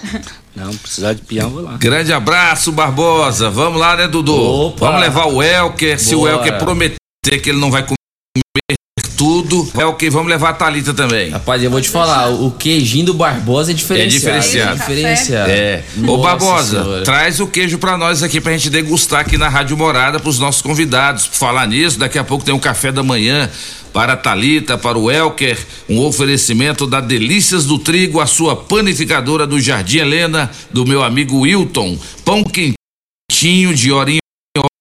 Não, 0.54 0.74
precisar 0.76 1.12
de 1.12 1.22
peão, 1.22 1.48
vou 1.50 1.62
lá. 1.62 1.76
Grande 1.78 2.12
abraço, 2.12 2.72
Barbosa. 2.72 3.48
Vamos 3.50 3.78
lá, 3.80 3.96
né, 3.96 4.08
Dudu? 4.08 4.34
Opa. 4.34 4.86
Vamos 4.86 5.00
levar 5.00 5.26
o 5.26 5.42
Elker. 5.42 5.98
Se 5.98 6.14
o. 6.14 6.26
Elker 6.26 6.58
prometer 6.58 6.96
que 7.42 7.50
ele 7.50 7.58
não 7.60 7.70
vai 7.70 7.82
comer 7.82 7.94
tudo, 9.16 9.70
Elker, 9.78 10.10
vamos 10.10 10.30
levar 10.30 10.48
a 10.48 10.52
Thalita 10.54 10.94
também. 10.94 11.28
Rapaz, 11.28 11.62
eu 11.62 11.70
vou 11.70 11.78
te 11.78 11.90
falar, 11.90 12.30
o 12.30 12.50
queijinho 12.52 13.04
do 13.04 13.12
Barbosa 13.14 13.70
é 13.70 13.74
É 13.74 13.76
diferenciado. 13.76 14.08
diferenciado. 14.08 14.78
diferenciado. 14.78 15.50
É. 15.50 15.84
Ô 16.08 16.16
Barbosa, 16.16 16.82
Senhora. 16.82 17.04
traz 17.04 17.38
o 17.38 17.46
queijo 17.46 17.76
pra 17.76 17.98
nós 17.98 18.22
aqui 18.22 18.40
pra 18.40 18.52
gente 18.52 18.70
degustar 18.70 19.20
aqui 19.20 19.36
na 19.36 19.50
Rádio 19.50 19.76
Morada 19.76 20.18
pros 20.18 20.38
nossos 20.38 20.62
convidados. 20.62 21.26
Falar 21.26 21.66
nisso, 21.66 21.98
daqui 21.98 22.18
a 22.18 22.24
pouco 22.24 22.46
tem 22.46 22.54
um 22.54 22.58
café 22.58 22.90
da 22.90 23.02
manhã 23.02 23.50
para 23.92 24.14
a 24.14 24.16
Thalita, 24.16 24.78
para 24.78 24.98
o 24.98 25.10
Elker, 25.10 25.58
um 25.88 26.00
oferecimento 26.00 26.86
da 26.86 27.00
Delícias 27.00 27.66
do 27.66 27.78
Trigo, 27.78 28.20
a 28.20 28.26
sua 28.26 28.56
panificadora 28.56 29.46
do 29.46 29.60
Jardim 29.60 29.98
Helena, 29.98 30.50
do 30.70 30.86
meu 30.86 31.02
amigo 31.02 31.40
Wilton. 31.40 31.98
Pão 32.24 32.44
quentinho 32.44 33.74
de 33.74 33.92
hora 33.92 34.10
em 34.10 34.18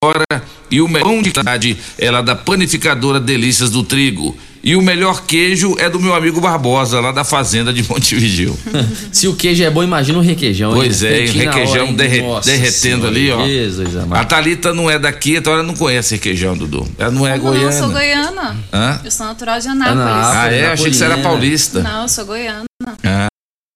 hora 0.04 0.44
e 0.72 0.82
o 0.82 0.88
melhor 0.88 1.22
de 1.22 1.32
tarde 1.32 1.78
é 1.98 2.10
lá 2.10 2.22
da 2.22 2.36
panificadora 2.36 3.20
Delícias 3.20 3.70
do 3.70 3.84
Trigo. 3.84 4.38
E 4.62 4.76
o 4.76 4.82
melhor 4.82 5.26
queijo 5.26 5.76
é 5.80 5.90
do 5.90 6.00
meu 6.00 6.14
amigo 6.14 6.42
Barbosa, 6.42 7.00
lá 7.00 7.14
da 7.14 7.24
fazenda 7.24 7.72
de 7.72 7.82
Montevidil. 7.88 8.58
Se 9.12 9.26
o 9.28 9.36
queijo 9.36 9.64
é 9.64 9.70
bom, 9.70 9.82
imagina 9.82 10.18
um 10.18 10.22
requeijão. 10.22 10.74
Pois 10.74 11.02
hein? 11.02 11.10
é, 11.30 11.34
na 11.46 11.52
requeijão 11.52 11.84
hora, 11.88 11.94
derre- 11.94 12.22
Nossa 12.22 12.52
derretendo 12.52 12.74
Senhora, 12.74 13.08
ali, 13.08 13.32
ó. 13.32 13.46
Jesus 13.46 13.90
A. 14.12 14.26
Thalita 14.26 14.74
não 14.74 14.90
é 14.90 15.00
daqui, 15.00 15.36
então 15.38 15.54
ela 15.54 15.64
não 15.64 15.74
conhece 15.76 16.16
requeijão, 16.16 16.58
Dudu. 16.58 16.86
Ela 16.98 17.12
não 17.12 17.26
é 17.26 17.38
Não, 17.38 17.44
goiana. 17.46 17.72
eu 17.74 17.80
sou 17.80 17.90
goiana. 17.90 18.58
Hã? 18.74 19.02
Eu 19.06 19.12
sou 19.12 19.26
natural 19.28 19.60
de 19.62 19.68
Anápolis. 19.70 20.02
Anápolis, 20.02 20.36
Ah, 20.38 20.52
é? 20.52 20.66
Achei 20.68 20.90
que 20.90 20.96
você 20.98 21.06
era 21.06 21.18
paulista. 21.20 21.82
Não, 21.82 22.02
eu 22.04 22.10
sou 22.10 22.26
goiana. 22.26 22.66
Ah, 23.06 23.28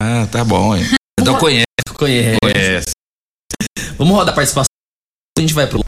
ah, 0.01 0.27
tá 0.31 0.43
bom, 0.43 0.75
hein? 0.75 0.85
Então 1.19 1.35
conhece. 1.37 1.63
Conhece. 1.95 2.37
Conhece. 2.43 2.89
Vamos 3.97 4.13
rodar 4.15 4.33
a 4.33 4.35
participação. 4.35 4.65
A 5.37 5.41
gente 5.41 5.53
vai 5.53 5.65
pro. 5.65 5.81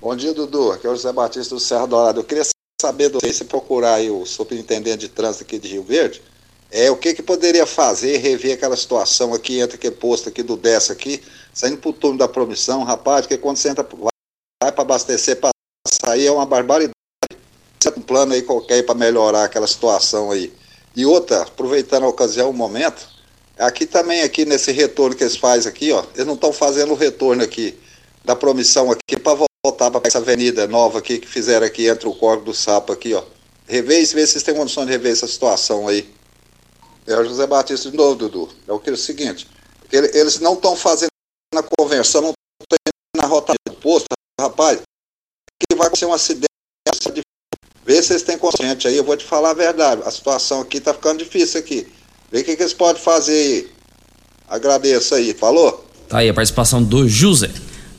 Bom 0.00 0.14
dia, 0.14 0.32
Dudu. 0.32 0.70
Aqui 0.72 0.86
é 0.86 0.90
o 0.90 0.94
José 0.94 1.12
Batista 1.12 1.54
do 1.56 1.60
Serra 1.60 1.86
Dourada. 1.86 2.20
Eu 2.20 2.24
queria 2.24 2.44
saber 2.80 3.08
do 3.08 3.18
se 3.32 3.44
procurar 3.44 3.94
aí 3.94 4.08
o 4.08 4.24
superintendente 4.24 4.98
de 4.98 5.08
trânsito 5.08 5.42
aqui 5.42 5.58
de 5.58 5.66
Rio 5.66 5.82
Verde, 5.82 6.22
é 6.70 6.88
o 6.88 6.96
que 6.96 7.12
que 7.12 7.22
poderia 7.22 7.66
fazer, 7.66 8.18
rever 8.18 8.54
aquela 8.54 8.76
situação 8.76 9.34
aqui, 9.34 9.58
entre 9.58 9.74
aquele 9.74 9.96
posto 9.96 10.28
aqui 10.28 10.44
do 10.44 10.56
Dessa 10.56 10.92
aqui, 10.92 11.20
saindo 11.52 11.78
pro 11.78 11.92
turno 11.92 12.18
da 12.18 12.28
promissão, 12.28 12.84
rapaz, 12.84 13.22
porque 13.22 13.36
quando 13.36 13.56
você 13.56 13.70
entra, 13.70 13.82
vai, 13.82 14.10
vai 14.62 14.70
para 14.70 14.82
abastecer, 14.82 15.40
para 15.40 15.50
sair 15.88 16.26
é 16.26 16.30
uma 16.30 16.46
barbaridade. 16.46 16.92
Você 17.80 17.90
tem 17.90 18.00
um 18.00 18.06
plano 18.06 18.32
aí 18.32 18.42
qualquer 18.42 18.84
para 18.84 18.94
melhorar 18.94 19.44
aquela 19.44 19.66
situação 19.66 20.30
aí. 20.30 20.52
E 20.94 21.04
outra, 21.04 21.42
aproveitando 21.42 22.04
a 22.04 22.08
ocasião, 22.08 22.50
um 22.50 22.52
momento, 22.52 23.08
aqui 23.58 23.86
também, 23.86 24.22
aqui 24.22 24.44
nesse 24.44 24.70
retorno 24.70 25.16
que 25.16 25.24
eles 25.24 25.36
fazem 25.36 25.68
aqui, 25.68 25.90
ó, 25.90 26.04
eles 26.14 26.26
não 26.26 26.34
estão 26.34 26.52
fazendo 26.52 26.92
o 26.92 26.96
retorno 26.96 27.42
aqui 27.42 27.76
da 28.24 28.36
promissão 28.36 28.92
aqui 28.92 29.18
para 29.18 29.34
voltar 29.34 29.47
para 29.66 30.00
essa 30.04 30.18
avenida 30.18 30.66
nova 30.68 30.98
aqui 31.00 31.18
que 31.18 31.26
fizeram 31.26 31.66
aqui 31.66 31.88
entre 31.88 32.06
o 32.08 32.14
Corpo 32.14 32.44
do 32.44 32.54
Sapo 32.54 32.92
aqui, 32.92 33.12
ó. 33.14 33.22
Rever 33.66 34.00
isso, 34.00 34.14
ver 34.14 34.26
se 34.26 34.32
vocês 34.34 34.44
têm 34.44 34.54
condição 34.54 34.84
de 34.86 34.92
rever 34.92 35.12
essa 35.12 35.26
situação 35.26 35.88
aí. 35.88 36.08
É 37.06 37.16
o 37.18 37.24
José 37.24 37.46
Batista 37.46 37.90
de 37.90 37.96
novo, 37.96 38.14
Dudu. 38.14 38.48
É 38.66 38.72
o 38.72 38.78
que 38.78 38.90
é 38.90 38.92
o 38.92 38.96
seguinte, 38.96 39.48
ele- 39.90 40.10
eles 40.16 40.38
não 40.38 40.54
estão 40.54 40.76
fazendo 40.76 41.08
a 41.54 41.62
conversão, 41.76 42.22
não 42.22 42.32
estão 42.62 42.78
na 43.16 43.26
rota 43.26 43.54
do 43.66 43.74
posto, 43.74 44.06
rapaz, 44.40 44.78
que 45.58 45.76
vai 45.76 45.86
acontecer 45.88 46.06
um 46.06 46.12
acidente. 46.12 46.46
de- 47.12 47.20
Vê 47.84 48.00
se 48.02 48.08
vocês 48.08 48.22
têm 48.22 48.38
consciente 48.38 48.86
aí, 48.86 48.96
eu 48.96 49.04
vou 49.04 49.16
te 49.16 49.24
falar 49.24 49.50
a 49.50 49.54
verdade. 49.54 50.02
A 50.04 50.10
situação 50.10 50.60
aqui 50.60 50.78
tá 50.80 50.92
ficando 50.94 51.18
difícil 51.24 51.58
aqui. 51.58 51.86
Vê 52.30 52.40
o 52.40 52.44
que, 52.44 52.54
que 52.56 52.62
eles 52.62 52.74
podem 52.74 53.00
fazer 53.02 53.32
aí. 53.32 53.72
Agradeço 54.48 55.14
aí. 55.14 55.32
Falou? 55.34 55.84
Tá 56.08 56.18
aí 56.18 56.28
a 56.28 56.34
participação 56.34 56.82
do 56.82 57.08
José. 57.08 57.50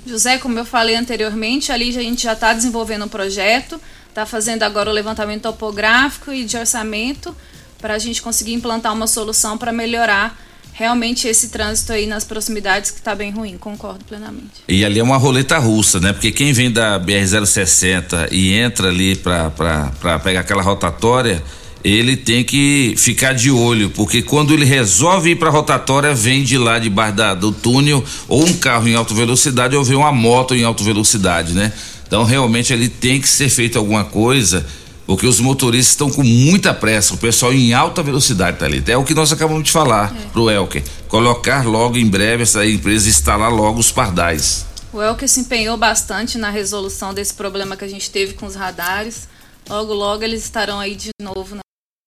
José, 0.10 0.38
como 0.38 0.58
eu 0.58 0.66
falei 0.66 0.96
anteriormente, 0.96 1.72
ali 1.72 1.90
a 1.90 2.02
gente 2.02 2.24
já 2.24 2.34
está 2.34 2.54
desenvolvendo 2.54 3.06
um 3.06 3.08
projeto, 3.08 3.80
está 4.08 4.26
fazendo 4.26 4.64
agora 4.64 4.90
o 4.90 4.94
levantamento 4.94 5.44
topográfico 5.44 6.34
e 6.34 6.44
de 6.44 6.58
orçamento 6.58 7.36
para 7.80 7.94
a 7.94 8.00
gente 8.00 8.22
conseguir 8.22 8.54
implantar 8.54 8.94
uma 8.94 9.08
solução 9.08 9.58
para 9.58 9.72
melhorar 9.72 10.38
realmente 10.74 11.28
esse 11.28 11.50
trânsito 11.50 11.92
aí 11.92 12.08
nas 12.08 12.24
proximidades 12.24 12.90
que 12.90 13.00
está 13.00 13.14
bem 13.14 13.32
ruim, 13.32 13.58
concordo 13.58 14.04
plenamente. 14.06 14.64
E 14.68 14.84
ali 14.86 15.00
é 15.00 15.04
uma 15.04 15.18
roleta 15.18 15.58
russa, 15.58 16.00
né? 16.00 16.14
Porque 16.14 16.32
quem 16.32 16.54
vem 16.54 16.72
da 16.72 17.00
BR-060 17.00 18.30
e 18.32 18.54
entra 18.54 18.88
ali 18.88 19.16
para 19.16 20.20
pegar 20.24 20.40
aquela 20.40 20.62
rotatória, 20.62 21.44
ele 21.84 22.18
tem 22.18 22.44
que 22.44 22.94
ficar 22.98 23.34
de 23.34 23.50
olho, 23.50 23.90
porque 23.90 24.22
quando 24.22 24.54
ele 24.54 24.66
resolve 24.66 25.32
ir 25.32 25.36
para 25.36 25.50
a 25.50 25.52
rotatória, 25.52 26.14
vem 26.14 26.44
de 26.44 26.58
lá 26.58 26.78
debaixo 26.80 27.16
da, 27.16 27.34
do 27.34 27.52
túnel, 27.52 28.04
ou 28.28 28.46
um 28.46 28.54
carro 28.54 28.88
em 28.88 28.96
alta 28.96 29.14
velocidade, 29.14 29.76
ou 29.76 29.84
vem 29.84 29.98
uma 29.98 30.12
moto 30.12 30.54
em 30.54 30.64
alta 30.64 30.84
velocidade, 30.84 31.54
né? 31.54 31.72
Então 32.06 32.24
realmente 32.24 32.74
ali 32.74 32.90
tem 32.90 33.22
que 33.22 33.28
ser 33.30 33.50
feito 33.50 33.78
alguma 33.78 34.04
coisa 34.04 34.66
porque 35.10 35.26
os 35.26 35.40
motoristas 35.40 35.94
estão 35.94 36.08
com 36.08 36.22
muita 36.22 36.72
pressa, 36.72 37.16
o 37.16 37.18
pessoal 37.18 37.52
em 37.52 37.74
alta 37.74 38.04
velocidade, 38.04 38.60
Thalita. 38.60 38.92
É 38.92 38.96
o 38.96 39.04
que 39.04 39.16
nós 39.16 39.34
acabamos 39.34 39.64
de 39.64 39.72
falar 39.72 40.16
é. 40.16 40.28
pro 40.32 40.52
Elker. 40.52 40.84
Colocar 41.08 41.66
logo 41.66 41.98
em 41.98 42.06
breve 42.06 42.44
essa 42.44 42.64
empresa 42.64 43.10
instalar 43.10 43.52
logo 43.52 43.80
os 43.80 43.92
pardais. 43.92 44.68
O 44.94 45.02
Elker 45.02 45.28
se 45.28 45.40
empenhou 45.40 45.76
bastante 45.78 46.38
na 46.38 46.52
resolução 46.52 47.12
desse 47.12 47.34
problema 47.34 47.76
que 47.76 47.84
a 47.84 47.88
gente 47.88 48.08
teve 48.12 48.36
com 48.36 48.46
os 48.46 48.54
radares. 48.54 49.28
Logo, 49.68 49.96
logo 49.96 50.24
eles 50.24 50.44
estarão 50.44 50.80
aí 50.80 50.96
de 50.96 51.10
novo 51.20 51.56
na 51.56 51.62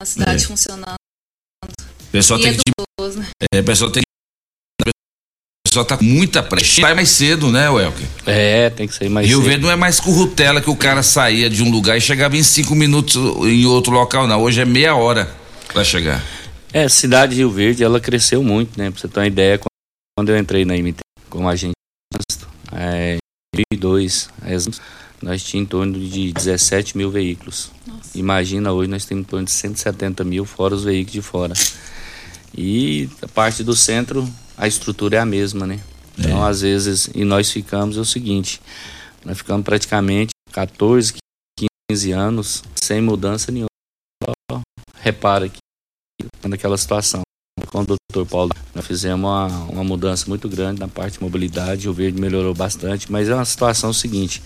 cidade 0.05 0.43
é. 0.43 0.47
funcionando. 0.47 0.95
O 1.65 2.13
pessoal 2.13 2.39
e 2.41 2.43
tem 2.43 2.53
é 2.53 2.55
que. 2.55 2.63
Duas, 2.99 3.17
né? 3.17 3.27
É, 3.55 3.61
o 3.61 3.65
pessoal 3.65 3.91
tem 3.91 4.03
pessoal 5.73 5.87
tá 5.87 5.97
com 5.97 6.05
muita 6.05 6.43
pressa. 6.43 6.83
Sai 6.83 6.95
mais 6.95 7.09
cedo, 7.09 7.51
né, 7.51 7.71
Welker? 7.71 8.07
É, 8.27 8.69
tem 8.69 8.87
que 8.87 8.95
sair 8.95 9.09
mais 9.09 9.27
Rio 9.27 9.39
cedo. 9.39 9.43
Rio 9.43 9.51
Verde 9.51 9.65
não 9.65 9.73
é 9.73 9.77
mais 9.77 9.99
currutela 9.99 10.61
que 10.61 10.69
o 10.69 10.77
cara 10.77 11.03
saía 11.03 11.49
de 11.49 11.63
um 11.63 11.71
lugar 11.71 11.97
e 11.97 12.01
chegava 12.01 12.37
em 12.37 12.43
cinco 12.43 12.75
minutos 12.75 13.17
em 13.17 13.65
outro 13.65 13.93
local, 13.93 14.27
não. 14.27 14.43
Hoje 14.43 14.61
é 14.61 14.65
meia 14.67 14.95
hora 14.95 15.35
para 15.73 15.83
chegar. 15.83 16.23
É, 16.75 16.85
a 16.85 16.89
cidade 16.89 17.35
de 17.35 17.39
Rio 17.39 17.51
Verde, 17.51 17.83
ela 17.83 17.99
cresceu 18.01 18.43
muito, 18.43 18.79
né? 18.79 18.91
Pra 18.91 19.01
você 19.01 19.09
ter 19.09 19.21
uma 19.21 19.27
ideia, 19.27 19.59
quando 20.17 20.29
eu 20.29 20.37
entrei 20.37 20.65
na 20.67 20.75
MT 20.75 20.99
como 21.31 21.49
agente 21.49 21.73
é, 22.73 23.15
em 23.15 23.79
2002, 23.79 24.29
nós 25.23 25.43
tínhamos 25.43 25.67
em 25.67 25.71
torno 25.71 25.93
de 25.99 26.33
17 26.33 26.97
mil 26.97 27.11
veículos. 27.11 27.71
Nossa. 27.87 28.19
Imagina, 28.19 28.73
hoje 28.73 28.91
nós 28.91 29.05
temos 29.05 29.23
em 29.23 29.27
torno 29.27 29.47
de 29.47 29.53
170 29.53 30.25
mil, 30.25 30.45
fora 30.45 30.75
os 30.75 30.85
veículos 30.85 31.13
de 31.13 31.23
fora. 31.23 31.55
E 32.57 33.09
a 33.23 33.29
parte 33.29 33.63
do 33.63 33.75
centro 33.75 34.29
a 34.57 34.67
estrutura 34.67 35.17
é 35.17 35.21
a 35.21 35.27
mesma, 35.27 35.67
né? 35.67 35.81
Então, 36.19 36.45
é. 36.45 36.49
às 36.49 36.61
vezes, 36.61 37.09
e 37.15 37.25
nós 37.25 37.51
ficamos 37.51 37.97
é 37.97 38.01
o 38.01 38.05
seguinte, 38.05 38.61
nós 39.25 39.39
ficamos 39.39 39.65
praticamente 39.65 40.31
14, 40.53 41.15
15 41.91 42.13
anos 42.13 42.63
sem 42.75 43.01
mudança 43.01 43.51
nenhuma. 43.51 43.69
Só 44.23 44.61
repara 45.01 45.49
que 45.49 45.59
naquela 46.49 46.77
situação. 46.77 47.23
Com 47.67 47.81
o 47.81 47.87
doutor 47.87 48.27
Paulo, 48.27 48.51
nós 48.75 48.87
fizemos 48.87 49.19
uma, 49.19 49.47
uma 49.69 49.85
mudança 49.85 50.27
muito 50.29 50.49
grande 50.49 50.81
na 50.81 50.89
parte 50.89 51.15
de 51.15 51.25
mobilidade, 51.25 51.89
o 51.89 51.93
verde 51.93 52.21
melhorou 52.21 52.55
bastante, 52.55 53.11
mas 53.11 53.29
é 53.29 53.35
uma 53.35 53.45
situação 53.45 53.93
seguinte, 53.93 54.43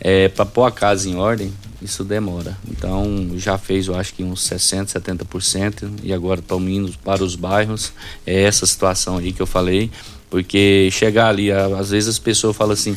é, 0.00 0.28
para 0.28 0.44
pôr 0.44 0.64
a 0.64 0.70
casa 0.70 1.08
em 1.08 1.16
ordem, 1.16 1.52
isso 1.80 2.04
demora. 2.04 2.56
Então 2.68 3.30
já 3.36 3.58
fez, 3.58 3.86
eu 3.86 3.94
acho 3.94 4.14
que 4.14 4.24
uns 4.24 4.40
60%, 4.48 4.86
70% 4.86 5.90
e 6.02 6.12
agora 6.12 6.40
estamos 6.40 6.70
indo 6.70 6.92
para 7.04 7.22
os 7.22 7.34
bairros. 7.34 7.92
É 8.26 8.42
essa 8.42 8.66
situação 8.66 9.18
aí 9.18 9.32
que 9.32 9.42
eu 9.42 9.46
falei, 9.46 9.90
porque 10.30 10.88
chegar 10.90 11.28
ali, 11.28 11.50
às 11.52 11.90
vezes 11.90 12.08
as 12.08 12.18
pessoas 12.18 12.56
falam 12.56 12.72
assim: 12.72 12.96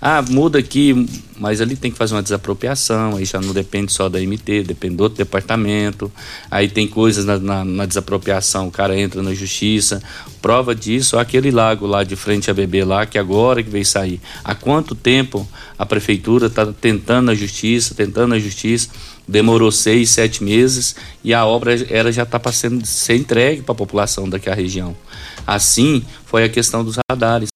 ah, 0.00 0.22
muda 0.22 0.60
aqui, 0.60 1.06
mas 1.38 1.60
ali 1.60 1.74
tem 1.74 1.90
que 1.90 1.98
fazer 1.98 2.14
uma 2.14 2.22
desapropriação, 2.22 3.16
aí 3.16 3.24
já 3.24 3.40
não 3.40 3.52
depende 3.52 3.92
só 3.92 4.08
da 4.08 4.20
MT, 4.20 4.62
depende 4.62 4.94
do 4.96 5.02
outro 5.02 5.18
departamento. 5.18 6.10
Aí 6.48 6.68
tem 6.68 6.86
coisas 6.86 7.24
na, 7.24 7.38
na, 7.38 7.64
na 7.64 7.84
desapropriação, 7.84 8.68
o 8.68 8.70
cara 8.70 8.98
entra 8.98 9.22
na 9.22 9.34
justiça. 9.34 10.00
Prova 10.40 10.72
disso, 10.72 11.18
aquele 11.18 11.50
lago 11.50 11.84
lá 11.84 12.04
de 12.04 12.14
frente 12.14 12.48
a 12.48 12.54
bebê 12.54 12.84
lá, 12.84 13.06
que 13.06 13.18
agora 13.18 13.60
que 13.60 13.70
veio 13.70 13.84
sair. 13.84 14.20
Há 14.44 14.54
quanto 14.54 14.94
tempo 14.94 15.48
a 15.76 15.84
prefeitura 15.84 16.46
está 16.46 16.66
tentando 16.66 17.26
na 17.26 17.34
justiça, 17.34 17.92
tentando 17.92 18.28
na 18.28 18.38
justiça, 18.38 18.90
demorou 19.26 19.72
seis, 19.72 20.10
sete 20.10 20.44
meses 20.44 20.94
e 21.24 21.34
a 21.34 21.44
obra 21.44 21.74
era 21.92 22.12
já 22.12 22.22
está 22.22 22.38
passando 22.38 22.86
ser 22.86 23.16
entregue 23.16 23.62
para 23.62 23.72
a 23.72 23.76
população 23.76 24.28
daquela 24.28 24.54
região. 24.54 24.96
Assim 25.44 26.04
foi 26.24 26.44
a 26.44 26.48
questão 26.48 26.84
dos 26.84 26.96
radares. 27.10 27.48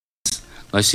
Nós 0.73 0.87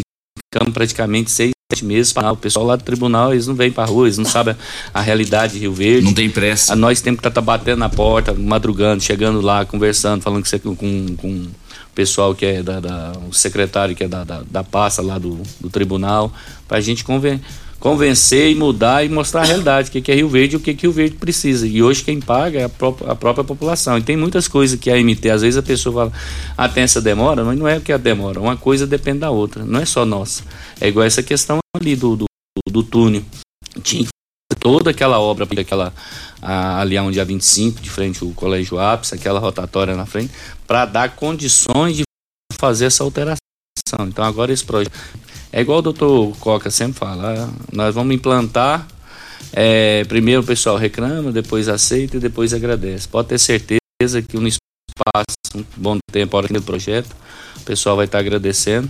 ficamos 0.54 0.74
praticamente 0.74 1.30
seis, 1.30 1.52
sete 1.72 1.84
meses 1.84 2.14
para 2.14 2.32
o 2.32 2.38
pessoal 2.38 2.66
lá 2.66 2.76
do 2.76 2.84
tribunal, 2.84 3.34
eles 3.34 3.48
não 3.48 3.56
vêm 3.56 3.72
para 3.72 3.86
rua, 3.86 4.08
eles 4.08 4.18
não 4.18 4.26
sabem 4.26 4.56
a, 4.94 5.02
realidade 5.02 5.54
de 5.54 5.60
Rio 5.60 5.74
Verde. 5.74 6.06
Não 6.06 6.14
tem 6.14 6.30
pressa. 6.30 6.74
A 6.74 6.76
nós 6.76 7.02
temos 7.02 7.20
que 7.20 7.28
estar 7.28 7.42
tá, 7.42 7.42
tá 7.42 7.58
batendo 7.58 7.80
na 7.80 7.90
porta, 7.90 8.34
madrugando, 8.34 9.04
chegando 9.04 9.42
lá, 9.42 9.66
conversando, 9.66 10.22
falando 10.22 10.44
que 10.44 10.50
você, 10.50 10.60
com, 10.60 10.76
com 10.76 11.30
o 11.30 11.50
pessoal 11.94 12.34
que 12.34 12.46
é 12.46 12.64
da, 12.64 12.80
da, 12.80 13.14
o 13.30 13.34
secretário 13.34 13.96
que 13.96 14.04
é 14.04 14.08
da, 14.08 14.24
da, 14.24 14.44
da 14.50 14.64
pasta 14.64 15.02
lá 15.02 15.18
do, 15.18 15.42
do 15.60 15.70
tribunal, 15.70 16.32
para 16.68 16.78
a 16.78 16.82
gente 16.82 17.04
convencer 17.04 17.42
convencer 17.80 18.52
e 18.52 18.56
mudar 18.56 19.06
e 19.06 19.10
mostrar 19.10 19.42
a 19.42 19.46
realidade, 19.46 19.90
o 19.90 19.92
que, 19.92 20.12
é 20.12 20.16
Rio 20.16 20.30
Verde 20.30 20.56
e 20.56 20.58
o 20.58 20.60
que, 20.60 20.74
que 20.74 20.84
Rio 20.84 20.92
Verde 20.92 21.16
precisa. 21.16 21.68
E 21.68 21.82
hoje 21.82 22.04
quem 22.04 22.20
paga 22.20 22.60
é 22.60 22.64
a, 22.64 22.70
pró 22.70 22.96
a 23.08 23.16
própria 23.16 23.44
população. 23.44 23.98
E 23.98 24.02
tem 24.02 24.18
muitas 24.18 24.48
coisas 24.48 24.80
que 24.80 24.90
a 24.90 24.96
MT, 24.96 25.30
às 25.30 25.42
vezes 25.42 25.58
a 25.58 25.64
pessoa 25.64 25.94
fala, 25.94 26.14
ah, 26.58 26.70
tem 26.70 26.84
essa 26.84 27.02
demora, 27.02 27.44
mas 27.44 27.58
não 27.58 27.68
é 27.68 27.78
o 27.78 27.82
que 27.82 27.92
é 27.92 27.96
a 27.96 28.00
demora. 28.00 28.40
Uma 28.40 28.58
coisa 28.58 28.88
depende 28.88 29.20
da 29.20 29.30
outra, 29.30 29.64
não 29.64 29.80
é 29.80 29.86
só 29.86 30.06
nossa. 30.06 30.44
É 30.82 30.88
igual 30.88 31.06
essa 31.06 31.22
questão 31.22 31.60
ali 31.76 31.96
do, 31.96 32.16
do, 32.16 32.26
do 32.70 32.84
túnel. 32.84 33.24
Tinha 33.84 34.04
que 34.04 34.10
toda 34.60 34.90
aquela 34.90 35.20
obra, 35.20 35.48
aquela 35.60 35.94
a, 36.42 36.82
ali 36.82 36.98
onde 36.98 37.20
a 37.20 37.24
25, 37.24 37.82
de 37.82 37.90
frente 37.90 38.24
ao 38.24 38.32
Colégio 38.32 38.80
Ápice, 38.80 39.16
aquela 39.16 39.40
rotatória 39.40 39.96
na 39.96 40.06
frente, 40.06 40.32
para 40.66 40.86
dar 40.86 41.16
condições 41.16 41.98
de 41.98 42.04
fazer 42.60 42.86
essa 42.86 43.04
alteração. 43.04 43.38
Então 44.02 44.26
agora 44.26 44.52
esse 44.52 44.66
projeto 44.66 44.92
é 45.52 45.62
igual 45.62 45.80
o 45.80 45.82
doutor 45.82 46.36
Coca 46.40 46.70
sempre 46.70 47.00
fala, 47.00 47.50
nós 47.72 47.94
vamos 47.94 48.16
implantar, 48.16 48.88
é, 49.54 50.04
primeiro 50.06 50.42
o 50.42 50.46
pessoal 50.46 50.78
reclama, 50.78 51.32
depois 51.32 51.70
aceita 51.70 52.18
e 52.18 52.20
depois 52.20 52.54
agradece. 52.54 53.08
Pode 53.08 53.30
ter 53.30 53.40
certeza 53.40 54.22
que 54.28 54.38
no 54.38 54.48
espaço, 54.48 55.38
um 55.56 55.64
bom 55.76 55.98
tempo, 56.12 56.36
a 56.36 56.40
hora 56.40 56.48
do 56.48 56.62
projeto, 56.62 57.16
o 57.58 57.62
pessoal 57.62 57.96
vai 57.96 58.06
estar 58.06 58.20
agradecendo 58.20 58.90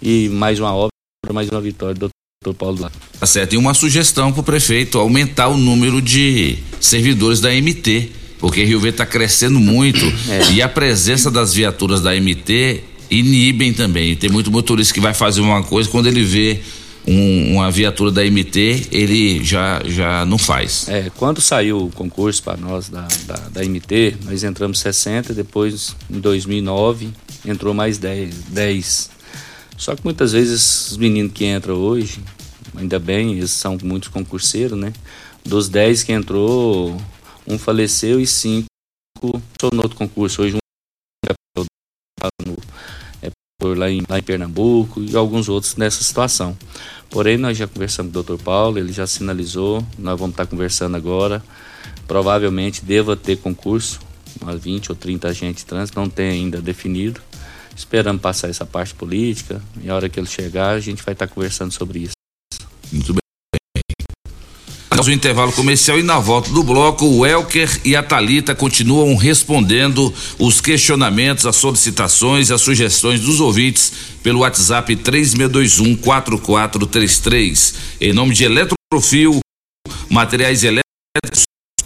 e 0.00 0.28
mais 0.28 0.58
uma 0.58 0.74
obra, 0.74 0.90
mais 1.32 1.48
uma 1.48 1.60
vitória 1.60 1.94
do 1.94 2.08
doutor 2.42 2.58
Paulo 2.58 2.82
Lá. 2.82 2.92
Tá 3.20 3.26
certo, 3.26 3.54
e 3.54 3.56
uma 3.56 3.74
sugestão 3.74 4.32
para 4.32 4.40
o 4.40 4.44
prefeito, 4.44 4.98
aumentar 4.98 5.48
o 5.48 5.56
número 5.56 6.00
de 6.00 6.58
servidores 6.80 7.40
da 7.40 7.50
MT, 7.50 8.10
porque 8.38 8.64
Rio 8.64 8.80
Verde 8.80 8.94
está 8.94 9.06
crescendo 9.06 9.60
muito 9.60 10.04
é. 10.28 10.52
e 10.52 10.62
a 10.62 10.68
presença 10.68 11.30
das 11.30 11.54
viaturas 11.54 12.00
da 12.00 12.12
MT 12.12 12.82
inibem 13.12 13.72
também. 13.72 14.16
Tem 14.16 14.30
muito 14.30 14.50
motorista 14.50 14.94
que 14.94 15.00
vai 15.00 15.14
fazer 15.14 15.40
uma 15.40 15.62
coisa, 15.62 15.88
quando 15.88 16.06
ele 16.06 16.24
vê 16.24 16.60
um, 17.06 17.54
uma 17.54 17.70
viatura 17.70 18.10
da 18.10 18.24
MT, 18.24 18.88
ele 18.90 19.44
já, 19.44 19.82
já 19.84 20.24
não 20.24 20.38
faz. 20.38 20.88
É, 20.88 21.10
quando 21.16 21.40
saiu 21.40 21.86
o 21.86 21.90
concurso 21.90 22.42
para 22.42 22.56
nós 22.56 22.88
da, 22.88 23.06
da, 23.26 23.34
da, 23.48 23.64
MT, 23.64 24.16
nós 24.24 24.42
entramos 24.44 24.80
60, 24.80 25.34
depois 25.34 25.94
em 26.10 26.20
2009 26.20 27.10
entrou 27.44 27.74
mais 27.74 27.98
10, 27.98 28.34
10. 28.48 29.10
Só 29.76 29.96
que 29.96 30.04
muitas 30.04 30.32
vezes 30.32 30.92
os 30.92 30.96
meninos 30.96 31.32
que 31.32 31.44
entram 31.44 31.74
hoje, 31.74 32.20
ainda 32.76 32.98
bem, 32.98 33.32
eles 33.32 33.50
são 33.50 33.76
muitos 33.82 34.08
concurseiros, 34.08 34.78
né? 34.78 34.92
Dos 35.44 35.68
10 35.68 36.04
que 36.04 36.12
entrou, 36.12 36.96
um 37.46 37.58
faleceu 37.58 38.20
e 38.20 38.26
cinco 38.26 38.66
no 39.22 39.82
outro 39.82 39.96
concurso. 39.96 40.42
Hoje 40.42 40.56
um 40.56 41.64
no, 42.46 42.56
por 43.62 43.78
lá 43.78 43.88
em, 43.88 44.02
lá 44.08 44.18
em 44.18 44.22
Pernambuco 44.22 45.00
e 45.00 45.16
alguns 45.16 45.48
outros 45.48 45.76
nessa 45.76 46.02
situação. 46.02 46.58
Porém, 47.08 47.38
nós 47.38 47.56
já 47.56 47.68
conversamos 47.68 48.12
com 48.12 48.18
o 48.18 48.22
Dr. 48.22 48.42
Paulo, 48.42 48.76
ele 48.76 48.92
já 48.92 49.06
sinalizou, 49.06 49.86
nós 49.96 50.18
vamos 50.18 50.32
estar 50.32 50.46
conversando 50.46 50.96
agora. 50.96 51.40
Provavelmente 52.08 52.84
deva 52.84 53.16
ter 53.16 53.38
concurso, 53.38 54.00
umas 54.40 54.60
20 54.60 54.90
ou 54.90 54.96
30 54.96 55.28
agentes 55.28 55.62
trans, 55.62 55.92
não 55.92 56.08
tem 56.08 56.30
ainda 56.30 56.60
definido. 56.60 57.20
Esperamos 57.76 58.20
passar 58.20 58.50
essa 58.50 58.66
parte 58.66 58.94
política 58.94 59.62
e 59.80 59.88
a 59.88 59.94
hora 59.94 60.08
que 60.08 60.18
ele 60.18 60.26
chegar, 60.26 60.70
a 60.70 60.80
gente 60.80 61.02
vai 61.02 61.12
estar 61.12 61.28
conversando 61.28 61.70
sobre 61.70 62.00
isso. 62.00 62.21
Após 65.02 65.10
o 65.10 65.16
intervalo 65.16 65.50
comercial 65.50 65.98
e 65.98 66.02
na 66.04 66.20
volta 66.20 66.48
do 66.50 66.62
bloco, 66.62 67.04
o 67.04 67.26
Elker 67.26 67.80
e 67.84 67.96
a 67.96 68.04
Talita 68.04 68.54
continuam 68.54 69.16
respondendo 69.16 70.14
os 70.38 70.60
questionamentos, 70.60 71.44
as 71.44 71.56
solicitações 71.56 72.50
e 72.50 72.52
as 72.52 72.60
sugestões 72.60 73.18
dos 73.18 73.40
ouvintes 73.40 73.92
pelo 74.22 74.42
WhatsApp 74.42 74.94
3621 74.94 75.96
4433. 75.96 77.74
Em 78.00 78.12
nome 78.12 78.32
de 78.32 78.44
Eletroprofil, 78.44 79.40
materiais 80.08 80.62
elétricos 80.62 81.42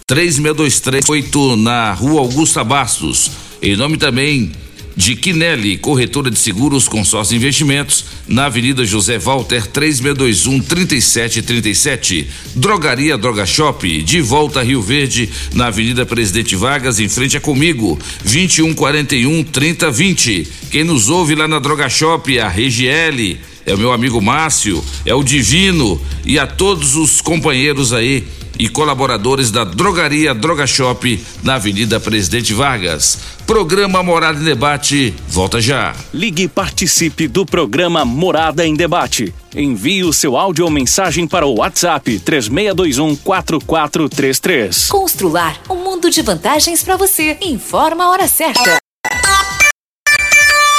3623 0.07 1.59
na 1.59 1.95
Rua 1.95 2.21
Augusta 2.21 2.63
Bastos. 2.63 3.31
Em 3.63 3.77
nome 3.77 3.97
também 3.97 4.53
de 4.97 5.15
Quinelli, 5.15 5.77
corretora 5.77 6.31
de 6.31 6.39
seguros 6.39 6.89
consórcio 6.89 7.37
investimentos, 7.37 8.07
na 8.27 8.47
Avenida 8.47 8.85
José 8.85 9.19
Walter 9.19 9.67
3621 9.67 10.61
3737. 10.63 12.27
Drogaria 12.55 13.19
Droga 13.19 13.45
Shop, 13.45 14.03
de 14.03 14.21
volta 14.23 14.61
a 14.61 14.63
Rio 14.63 14.81
Verde, 14.81 15.29
na 15.53 15.67
Avenida 15.67 16.07
Presidente 16.07 16.57
Vargas, 16.57 16.99
em 16.99 17.09
frente 17.09 17.37
a 17.37 17.41
comigo, 17.41 17.99
2141 18.25 19.45
3020. 19.45 20.49
Quem 20.71 20.85
nos 20.85 21.11
ouve 21.11 21.35
lá 21.35 21.47
na 21.47 21.59
Droga 21.59 21.91
Shop, 21.91 22.39
a 22.39 22.49
Regiele, 22.49 23.39
é 23.67 23.75
o 23.75 23.79
meu 23.79 23.93
amigo 23.93 24.23
Márcio, 24.23 24.83
é 25.05 25.15
o 25.15 25.23
Divino 25.23 26.01
e 26.25 26.39
a 26.39 26.47
todos 26.47 26.95
os 26.95 27.21
companheiros 27.21 27.93
aí 27.93 28.25
e 28.59 28.69
colaboradores 28.69 29.51
da 29.51 29.65
Drogaria 29.65 30.35
Droga 30.35 30.67
Shop 30.67 31.25
na 31.43 31.55
Avenida 31.55 31.99
Presidente 32.01 32.55
Vargas. 32.55 33.19
Programa 33.47 34.03
Morada 34.03 34.41
em 34.41 34.45
Debate, 34.45 35.15
volta 35.29 35.61
já. 35.61 35.95
Ligue 36.13 36.45
e 36.45 36.49
participe 36.49 37.29
do 37.29 37.47
programa 37.47 38.05
Morada 38.05 38.67
em 38.67 38.75
Debate. 38.75 39.33
Envie 39.55 40.05
o 40.05 40.13
seu 40.13 40.37
áudio 40.37 40.65
ou 40.65 40.71
mensagem 40.71 41.29
para 41.29 41.47
o 41.47 41.59
WhatsApp 41.59 42.19
3621 42.19 43.17
4433. 43.17 44.89
Constrular 44.89 45.61
um 45.71 45.77
mundo 45.77 46.11
de 46.11 46.23
vantagens 46.23 46.83
para 46.83 46.97
você. 46.97 47.39
Informa 47.41 48.05
a 48.05 48.11
hora 48.11 48.27
certa. 48.27 48.79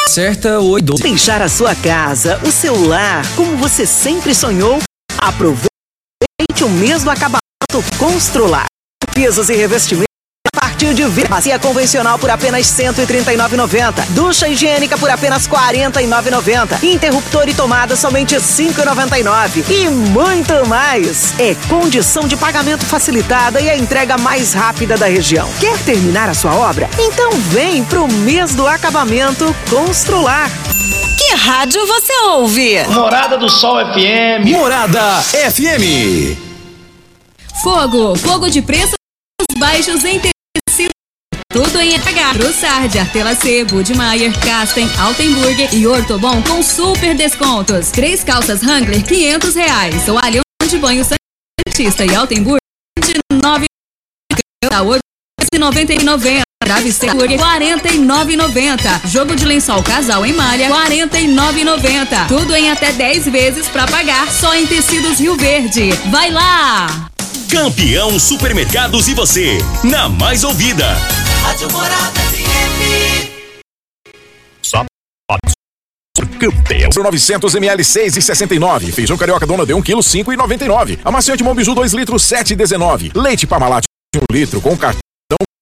Certa 0.08 0.60
8. 0.60 0.96
Deixar 0.96 1.42
a 1.42 1.50
sua 1.50 1.76
casa, 1.76 2.40
o 2.44 2.52
seu 2.52 2.88
lar, 2.88 3.24
como 3.36 3.56
você 3.58 3.86
sempre 3.86 4.34
sonhou, 4.34 4.80
aproveite 5.18 5.70
o 6.64 6.70
mês 6.70 7.04
do 7.04 7.10
acabamento 7.10 7.47
Constrular. 7.98 8.66
Pisos 9.14 9.50
e 9.50 9.56
revestimentos 9.56 10.08
a 10.56 10.60
partir 10.60 10.94
de. 10.94 11.04
Bacia 11.28 11.60
convencional 11.60 12.18
por 12.18 12.30
apenas 12.30 12.80
R$ 12.80 12.90
139,90. 12.94 14.06
Ducha 14.10 14.48
higiênica 14.48 14.98
por 14.98 15.10
apenas 15.10 15.46
R$ 15.46 15.54
49,90. 15.54 16.82
Interruptor 16.84 17.48
e 17.50 17.54
tomada 17.54 17.96
somente 17.96 18.36
R$ 18.36 18.42
5,99. 18.42 19.70
E 19.70 19.90
muito 19.90 20.66
mais. 20.68 21.38
É 21.40 21.56
condição 21.68 22.28
de 22.28 22.38
pagamento 22.38 22.86
facilitada 22.86 23.60
e 23.60 23.70
a 23.70 23.78
entrega 23.78 24.18
mais 24.18 24.54
rápida 24.54 24.96
da 24.98 25.08
região. 25.08 25.50
Quer 25.60 25.78
terminar 25.80 26.30
a 26.30 26.34
sua 26.34 26.56
obra? 26.56 26.90
Então 26.98 27.32
vem 27.52 27.84
pro 27.84 28.08
mês 28.08 28.56
do 28.56 28.66
acabamento 28.68 29.54
Constrular. 29.70 30.50
Que 31.18 31.36
rádio 31.36 31.86
você 31.86 32.14
ouve? 32.28 32.84
Morada 32.88 33.38
do 33.38 33.50
Sol 33.50 33.78
FM. 33.94 34.46
Morada 34.46 35.22
FM. 35.22 36.47
Fogo, 37.62 38.16
fogo 38.16 38.50
de 38.50 38.62
preços 38.62 38.96
baixos 39.58 40.04
em 40.06 40.20
tecido. 40.20 40.92
Tudo 41.52 41.80
em 41.80 41.96
H. 41.96 43.00
Artela 43.00 43.36
C, 43.36 43.66
Budmeier, 43.66 44.32
Casten, 44.40 44.88
Altenburg 45.00 45.70
e 45.76 45.88
Ortobon 45.88 46.42
com 46.44 46.62
super 46.62 47.16
descontos. 47.16 47.90
Três 47.90 48.24
calças 48.24 48.62
Wrangler, 48.62 49.04
500 49.04 49.56
reais. 49.56 50.06
Toalhão 50.06 50.42
de 50.70 50.78
banho 50.78 51.04
Santista 51.04 52.06
e 52.06 52.14
Altenburg, 52.14 52.60
29 53.00 53.66
99,90. 55.56 56.42
Travesseiro 56.64 57.18
49,90. 57.18 59.08
Jogo 59.08 59.36
de 59.36 59.46
lençol 59.46 59.82
casal 59.82 60.26
em 60.26 60.34
malha 60.34 60.70
49,90. 60.70 62.28
Tudo 62.28 62.56
em 62.56 62.70
até 62.70 62.92
10 62.92 63.26
vezes 63.30 63.68
para 63.68 63.88
pagar 63.88 64.32
só 64.32 64.54
em 64.54 64.68
tecidos 64.68 65.20
Rio 65.20 65.36
Verde. 65.36 65.92
Vai 66.12 66.30
lá! 66.30 67.10
Campeão 67.50 68.20
Supermercados 68.20 69.08
e 69.08 69.14
você, 69.14 69.58
na 69.84 70.10
mais 70.10 70.44
ouvida. 70.44 70.86
Rádio 71.44 71.72
Morada 71.72 72.20
FM. 72.20 73.30
Só 74.62 74.86
Campeão. 76.38 76.90
900 76.96 77.56
ml 77.56 77.84
6,69. 77.84 78.92
Feijão 78.92 79.18
carioca 79.18 79.48
dona 79.48 79.66
de 79.66 79.74
1 79.74 79.82
kg 79.82 79.94
5,99. 79.96 81.00
Amaciante 81.06 81.42
Mombiju 81.44 81.74
2 81.74 81.94
litros 81.94 82.24
7,19. 82.24 83.12
Leite 83.16 83.48
Parmalat 83.48 83.84
1 84.14 84.20
litro 84.36 84.60
com 84.60 84.76
cartão 84.78 85.07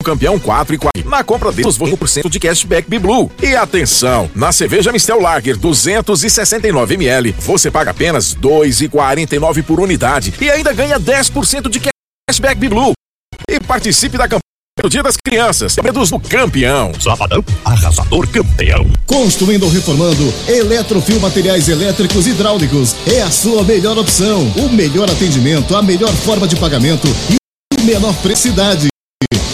campeão 0.06 0.40
4 0.40 0.76
e 0.76 0.78
4. 0.78 1.10
Na 1.10 1.24
compra 1.24 1.52
deles, 1.52 1.78
1% 1.78 2.30
de 2.30 2.40
cashback 2.40 3.00
Blue. 3.00 3.32
E 3.42 3.56
atenção, 3.56 4.30
na 4.36 4.52
cerveja 4.52 4.92
Mistel 4.92 5.20
Lager 5.20 5.58
269 5.58 6.94
ml, 6.94 7.36
você 7.40 7.72
paga 7.72 7.92
apenas 7.92 8.36
2,49 8.36 9.64
por 9.64 9.80
unidade 9.80 10.34
e 10.40 10.50
ainda 10.50 10.72
ganha 10.72 11.00
10% 11.00 11.70
de 11.70 11.82
cashback 12.30 12.70
Blue. 12.70 12.94
E 13.50 13.60
participe 13.60 14.18
da 14.18 14.26
campanha 14.26 14.40
do 14.82 14.90
Dia 14.90 15.02
das 15.02 15.16
Crianças, 15.18 15.76
medos 15.82 16.10
do 16.12 16.20
campeão. 16.20 16.92
Sabadão, 17.00 17.44
arrasador 17.64 18.28
campeão. 18.28 18.86
Construindo 19.08 19.64
ou 19.64 19.70
reformando, 19.70 20.34
Eletrofil 20.48 21.20
Materiais 21.20 21.70
Elétricos 21.70 22.28
e 22.28 22.32
Hidráulicos 22.32 22.96
é 23.08 23.22
a 23.22 23.32
sua 23.32 23.64
melhor 23.64 23.98
opção. 23.98 24.42
O 24.58 24.70
melhor 24.70 25.10
atendimento, 25.10 25.76
a 25.76 25.82
melhor 25.82 26.12
forma 26.12 26.48
de 26.48 26.56
pagamento 26.58 27.08
e 27.30 27.82
o 27.82 27.86
menor 27.86 28.14
preço 28.16 28.44
cidade. 28.44 28.88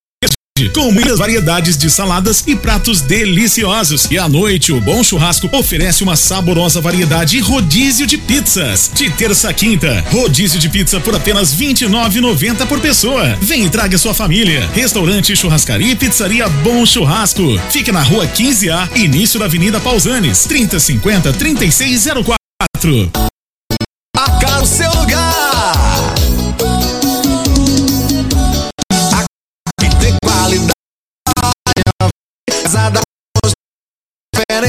com 0.74 0.92
muitas 0.92 1.18
variedades 1.18 1.76
de 1.78 1.90
saladas 1.90 2.44
e 2.46 2.56
pratos 2.56 3.02
deliciosos. 3.02 4.08
E 4.12 4.20
à 4.20 4.30
noite, 4.30 4.72
o 4.72 4.80
Bom 4.80 5.04
Churrasco 5.04 5.50
oferece 5.52 6.04
uma 6.04 6.16
saborosa 6.16 6.80
variedade 6.80 7.38
e 7.38 7.42
rodízio 7.42 8.06
de 8.06 8.18
pizzas. 8.18 8.92
De 8.94 9.10
terça 9.10 9.50
a 9.50 9.54
quinta, 9.54 10.06
rodízio 10.12 10.60
de 10.60 10.70
pizza 10.70 11.00
por 11.00 11.16
apenas 11.16 11.54
R$ 11.54 11.74
29,90 11.74 12.68
por 12.68 12.80
pessoa. 12.80 13.36
Vem 13.42 13.66
e 13.66 13.70
traga 13.70 13.98
sua 13.98 14.14
família. 14.14 14.70
Restaurante, 14.74 15.36
churrascaria 15.36 15.92
e 15.92 15.96
pizzaria 15.96 16.48
Bom 16.48 16.86
Churrasco. 16.86 17.60
Fica 17.70 17.92
na 17.92 18.04
rua 18.04 18.28
15A, 18.28 18.96
início 18.96 19.40
da 19.40 19.46
Avenida 19.46 19.80
Pausanes, 19.80 20.46
3050 20.46 21.34
3604. 21.34 23.23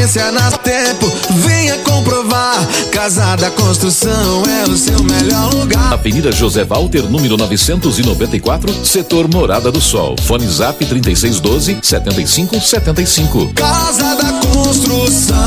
Referência 0.04 0.30
na 0.32 0.52
tempo, 0.52 1.10
venha 1.36 1.78
comprovar. 1.78 2.62
Casada 2.92 3.50
Construção 3.52 4.42
é 4.44 4.68
o 4.68 4.76
seu 4.76 5.02
melhor 5.02 5.54
lugar. 5.54 5.94
Avenida 5.94 6.30
José 6.30 6.62
Walter, 6.62 7.04
número 7.04 7.38
994, 7.38 8.84
setor 8.84 9.26
Morada 9.32 9.72
do 9.72 9.80
Sol. 9.80 10.14
Fone 10.20 10.46
Zap 10.46 10.84
3612 10.84 11.78
7575. 11.82 13.54
Casa 13.54 14.14
da 14.14 14.30
Construção. 14.46 15.38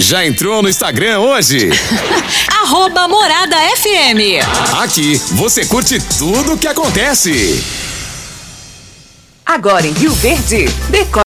Já 0.00 0.26
entrou 0.26 0.62
no 0.62 0.68
Instagram 0.68 1.20
hoje? 1.20 1.70
Arroba 2.60 3.06
Morada 3.06 3.56
FM. 3.76 4.44
Aqui 4.82 5.16
você 5.30 5.64
curte 5.64 6.00
tudo 6.18 6.54
o 6.54 6.58
que 6.58 6.66
acontece. 6.66 7.85
Agora 9.46 9.86
em 9.86 9.92
Rio 9.92 10.10
Verde, 10.10 10.66
decore 10.90 11.22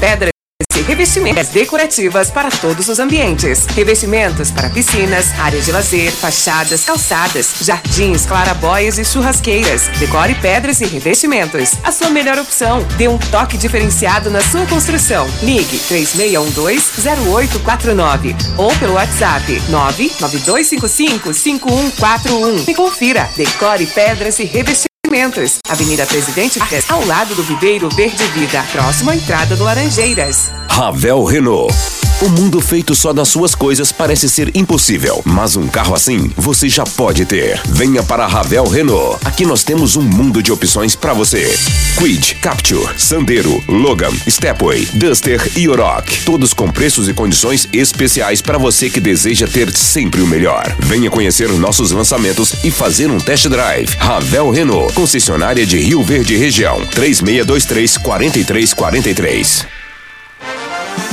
pedras 0.00 0.32
e 0.76 0.82
revestimentos 0.82 1.48
decorativas 1.48 2.28
para 2.28 2.50
todos 2.50 2.88
os 2.88 2.98
ambientes. 2.98 3.64
Revestimentos 3.66 4.50
para 4.50 4.68
piscinas, 4.68 5.26
áreas 5.38 5.64
de 5.64 5.70
lazer, 5.70 6.10
fachadas, 6.10 6.84
calçadas, 6.84 7.54
jardins, 7.60 8.26
clarabóias 8.26 8.98
e 8.98 9.04
churrasqueiras. 9.04 9.86
Decore 10.00 10.34
pedras 10.34 10.80
e 10.80 10.86
revestimentos. 10.86 11.74
A 11.84 11.92
sua 11.92 12.10
melhor 12.10 12.36
opção. 12.38 12.82
Dê 12.98 13.06
um 13.06 13.16
toque 13.16 13.56
diferenciado 13.56 14.30
na 14.30 14.40
sua 14.40 14.66
construção. 14.66 15.28
Ligue 15.40 15.78
3612-0849 15.78 18.34
ou 18.58 18.76
pelo 18.78 18.94
WhatsApp 18.94 19.62
99255-5141 19.70 22.68
e 22.68 22.74
confira. 22.74 23.30
Decore 23.36 23.86
pedras 23.86 24.40
e 24.40 24.44
revestimentos 24.44 24.89
Revestimentos, 25.10 25.58
Avenida 25.68 26.06
Presidente 26.06 26.60
ao 26.88 27.04
lado 27.04 27.34
do 27.34 27.42
Viveiro 27.42 27.88
Verde 27.90 28.22
Vida, 28.28 28.64
próximo 28.70 29.10
à 29.10 29.16
entrada 29.16 29.56
do 29.56 29.64
Laranjeiras. 29.64 30.52
Ravel 30.68 31.24
Renault. 31.24 31.74
O 32.22 32.28
mundo 32.28 32.60
feito 32.60 32.94
só 32.94 33.14
das 33.14 33.28
suas 33.28 33.54
coisas 33.54 33.90
parece 33.90 34.28
ser 34.28 34.54
impossível, 34.54 35.22
mas 35.24 35.56
um 35.56 35.66
carro 35.66 35.94
assim 35.94 36.30
você 36.36 36.68
já 36.68 36.84
pode 36.84 37.24
ter. 37.24 37.58
Venha 37.66 38.02
para 38.02 38.24
a 38.24 38.26
Ravel 38.26 38.68
Renault. 38.68 39.18
Aqui 39.24 39.46
nós 39.46 39.64
temos 39.64 39.96
um 39.96 40.02
mundo 40.02 40.42
de 40.42 40.52
opções 40.52 40.94
para 40.94 41.14
você. 41.14 41.50
Quid, 41.96 42.34
Capture, 42.42 42.92
Sandero, 42.98 43.64
Logan, 43.66 44.12
Stepway, 44.28 44.86
Duster 44.92 45.50
e 45.56 45.66
Oroch. 45.66 46.22
Todos 46.26 46.52
com 46.52 46.70
preços 46.70 47.08
e 47.08 47.14
condições 47.14 47.66
especiais 47.72 48.42
para 48.42 48.58
você 48.58 48.90
que 48.90 49.00
deseja 49.00 49.48
ter 49.48 49.74
sempre 49.74 50.20
o 50.20 50.26
melhor. 50.26 50.76
Venha 50.78 51.10
conhecer 51.10 51.48
nossos 51.52 51.90
lançamentos 51.90 52.62
e 52.62 52.70
fazer 52.70 53.10
um 53.10 53.18
test 53.18 53.48
drive. 53.48 53.96
Ravel 53.98 54.50
Renault, 54.50 54.92
concessionária 55.00 55.64
de 55.64 55.78
Rio 55.78 56.02
Verde 56.02 56.36
Região. 56.36 56.84
3623 56.84 57.96
4343. 57.96 59.66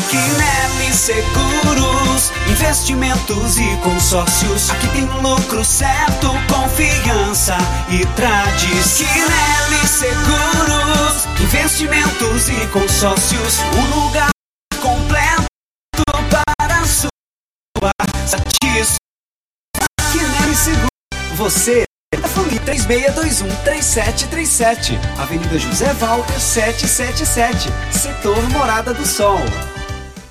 Quinelli 0.10 0.92
Seguros, 0.92 2.34
investimentos 2.50 3.58
e 3.58 3.78
consórcios. 3.78 4.70
Aqui 4.72 4.90
tem 4.90 5.06
lucro 5.22 5.64
certo, 5.64 6.28
confiança 6.50 7.58
e 7.90 8.06
tradição. 8.08 9.08
Quinelli 9.08 9.88
Seguros, 9.88 11.26
investimentos 11.40 12.50
e 12.50 12.68
consórcios. 12.74 13.60
Um 13.74 14.04
lugar 14.04 14.30
completo 14.82 15.46
para 16.60 16.86
sua 16.86 17.92
satisfação. 18.28 18.98
Quinelli 20.12 20.56
Seguros, 20.58 20.90
você 21.38 21.87
da 22.60 22.76
família 22.76 23.14
3621-3737, 23.14 25.00
Avenida 25.18 25.60
José 25.60 25.94
Walter 26.00 26.40
777, 26.40 27.70
Setor 27.92 28.50
Morada 28.50 28.94
do 28.94 29.06
Sol. 29.06 29.40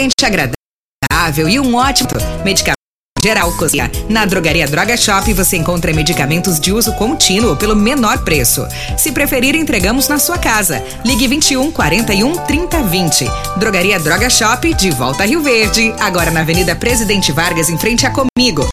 ambiente 0.00 0.24
agradável 0.24 1.48
e 1.48 1.60
um 1.60 1.74
ótimo 1.74 2.08
medicamento 2.42 2.74
geral 3.22 3.52
cozinha. 3.58 3.90
Na 4.08 4.24
Drogaria 4.24 4.66
Droga 4.66 4.96
Shop 4.96 5.30
você 5.34 5.58
encontra 5.58 5.92
medicamentos 5.92 6.58
de 6.58 6.72
uso 6.72 6.94
contínuo 6.94 7.54
pelo 7.54 7.76
menor 7.76 8.24
preço. 8.24 8.66
Se 8.96 9.12
preferir, 9.12 9.54
entregamos 9.54 10.08
na 10.08 10.18
sua 10.18 10.38
casa. 10.38 10.82
Ligue 11.04 11.28
21 11.28 11.70
41 11.70 12.36
30 12.46 12.82
20. 12.82 13.26
Drogaria 13.58 14.00
Droga 14.00 14.30
Shop, 14.30 14.72
de 14.72 14.90
volta 14.90 15.22
a 15.22 15.26
Rio 15.26 15.42
Verde, 15.42 15.94
agora 16.00 16.30
na 16.30 16.40
Avenida 16.40 16.74
Presidente 16.74 17.30
Vargas, 17.30 17.68
em 17.68 17.76
frente 17.76 18.06
a 18.06 18.10
Comigo. 18.10 18.66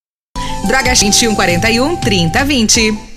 Droga 0.65 0.95
21 0.95 1.35
41 1.35 1.97
30 1.97 2.45
20. 2.45 3.16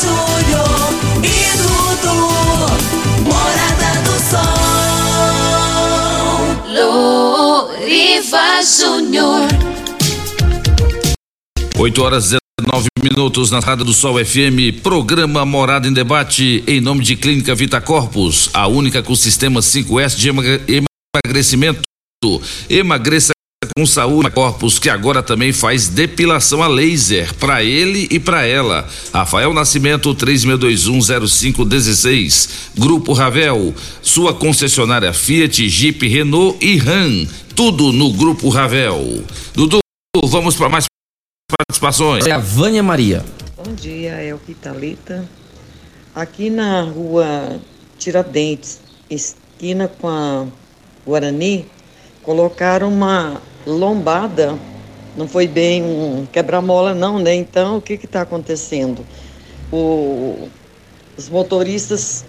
Júnior 0.00 0.92
e 1.24 1.56
Dudu 1.56 2.18
Morada 3.24 3.90
do 4.04 4.16
Sol 4.28 4.56
Loriva 6.74 8.62
Júnior. 8.62 9.48
8 11.78 12.02
horas 12.02 12.32
e 12.32 12.36
19 12.60 12.86
minutos 13.02 13.50
na 13.50 13.60
Rádio 13.60 13.84
do 13.84 13.92
Sol 13.92 14.22
FM, 14.24 14.80
programa 14.82 15.44
Morada 15.46 15.86
em 15.88 15.92
Debate, 15.92 16.62
em 16.66 16.80
nome 16.80 17.02
de 17.04 17.16
Clínica 17.16 17.54
Vita 17.54 17.80
Corpus, 17.80 18.50
a 18.52 18.66
única 18.66 19.02
com 19.02 19.14
sistema 19.14 19.60
5S 19.60 20.16
de 20.16 20.28
emagre- 20.28 20.60
emagrecimento. 21.24 21.80
Emagreça 22.68 23.32
com 23.76 23.86
saúde 23.86 24.30
Corpus, 24.30 24.78
que 24.78 24.90
agora 24.90 25.22
também 25.22 25.52
faz 25.52 25.88
depilação 25.88 26.62
a 26.62 26.68
laser 26.68 27.34
para 27.34 27.64
ele 27.64 28.08
e 28.10 28.18
para 28.18 28.44
ela. 28.44 28.88
Rafael 29.12 29.52
Nascimento 29.52 30.14
36210516. 30.14 32.48
Grupo 32.76 33.12
Ravel, 33.12 33.74
sua 34.02 34.34
concessionária 34.34 35.12
Fiat, 35.12 35.68
Jeep, 35.68 36.08
Renault 36.08 36.58
e 36.64 36.76
Ram. 36.76 37.26
Tudo 37.54 37.92
no 37.92 38.12
Grupo 38.12 38.48
Ravel. 38.48 39.22
Dudu, 39.54 39.78
vamos 40.24 40.56
para 40.56 40.68
mais 40.68 40.86
participações. 41.58 42.26
É 42.26 42.32
a 42.32 42.38
Vânia 42.38 42.82
Maria. 42.82 43.24
Bom 43.56 43.72
dia, 43.74 44.10
é 44.12 44.34
o 44.34 44.38
Pitalita. 44.38 45.28
Aqui 46.14 46.50
na 46.50 46.82
rua 46.82 47.58
Tiradentes, 47.98 48.80
esquina 49.10 49.88
com 49.88 50.08
a 50.08 50.46
Guarani, 51.06 51.66
colocaram 52.26 52.88
uma 52.92 53.40
lombada. 53.64 54.58
Não 55.14 55.28
foi 55.28 55.46
bem 55.46 55.82
um 55.82 56.26
quebra-mola, 56.26 56.92
não, 56.92 57.18
né? 57.20 57.32
Então, 57.34 57.78
o 57.78 57.80
que 57.80 57.94
está 57.94 58.20
acontecendo? 58.22 59.06
O- 59.72 60.48
os 61.16 61.28
motoristas 61.28 62.24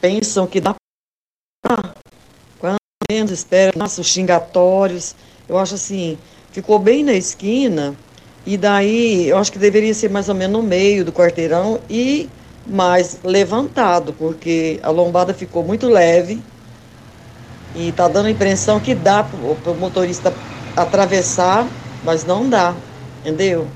pensam 0.00 0.46
que 0.46 0.60
dá 0.60 0.74
pra 1.62 1.94
quando 2.58 2.76
menos 3.10 3.30
espera, 3.32 3.72
nossa, 3.76 4.00
os 4.00 4.06
xingatórios. 4.06 5.14
Eu 5.48 5.58
acho 5.58 5.74
assim, 5.74 6.18
ficou 6.52 6.78
bem 6.78 7.04
na 7.04 7.14
esquina, 7.14 7.96
e 8.46 8.56
daí 8.56 9.28
eu 9.28 9.38
acho 9.38 9.52
que 9.52 9.58
deveria 9.58 9.94
ser 9.94 10.10
mais 10.10 10.28
ou 10.28 10.34
menos 10.34 10.60
no 10.62 10.66
meio 10.66 11.04
do 11.04 11.12
quarteirão 11.12 11.80
e 11.90 12.28
mais 12.68 13.20
levantado, 13.24 14.12
porque 14.12 14.78
a 14.82 14.90
lombada 14.90 15.32
ficou 15.32 15.64
muito 15.64 15.88
leve 15.88 16.42
e 17.74 17.92
tá 17.92 18.08
dando 18.08 18.26
a 18.26 18.30
impressão 18.30 18.78
que 18.78 18.94
dá 18.94 19.24
para 19.24 19.70
o 19.72 19.76
motorista 19.76 20.32
atravessar, 20.76 21.66
mas 22.04 22.24
não 22.24 22.48
dá, 22.48 22.74
entendeu? 23.20 23.66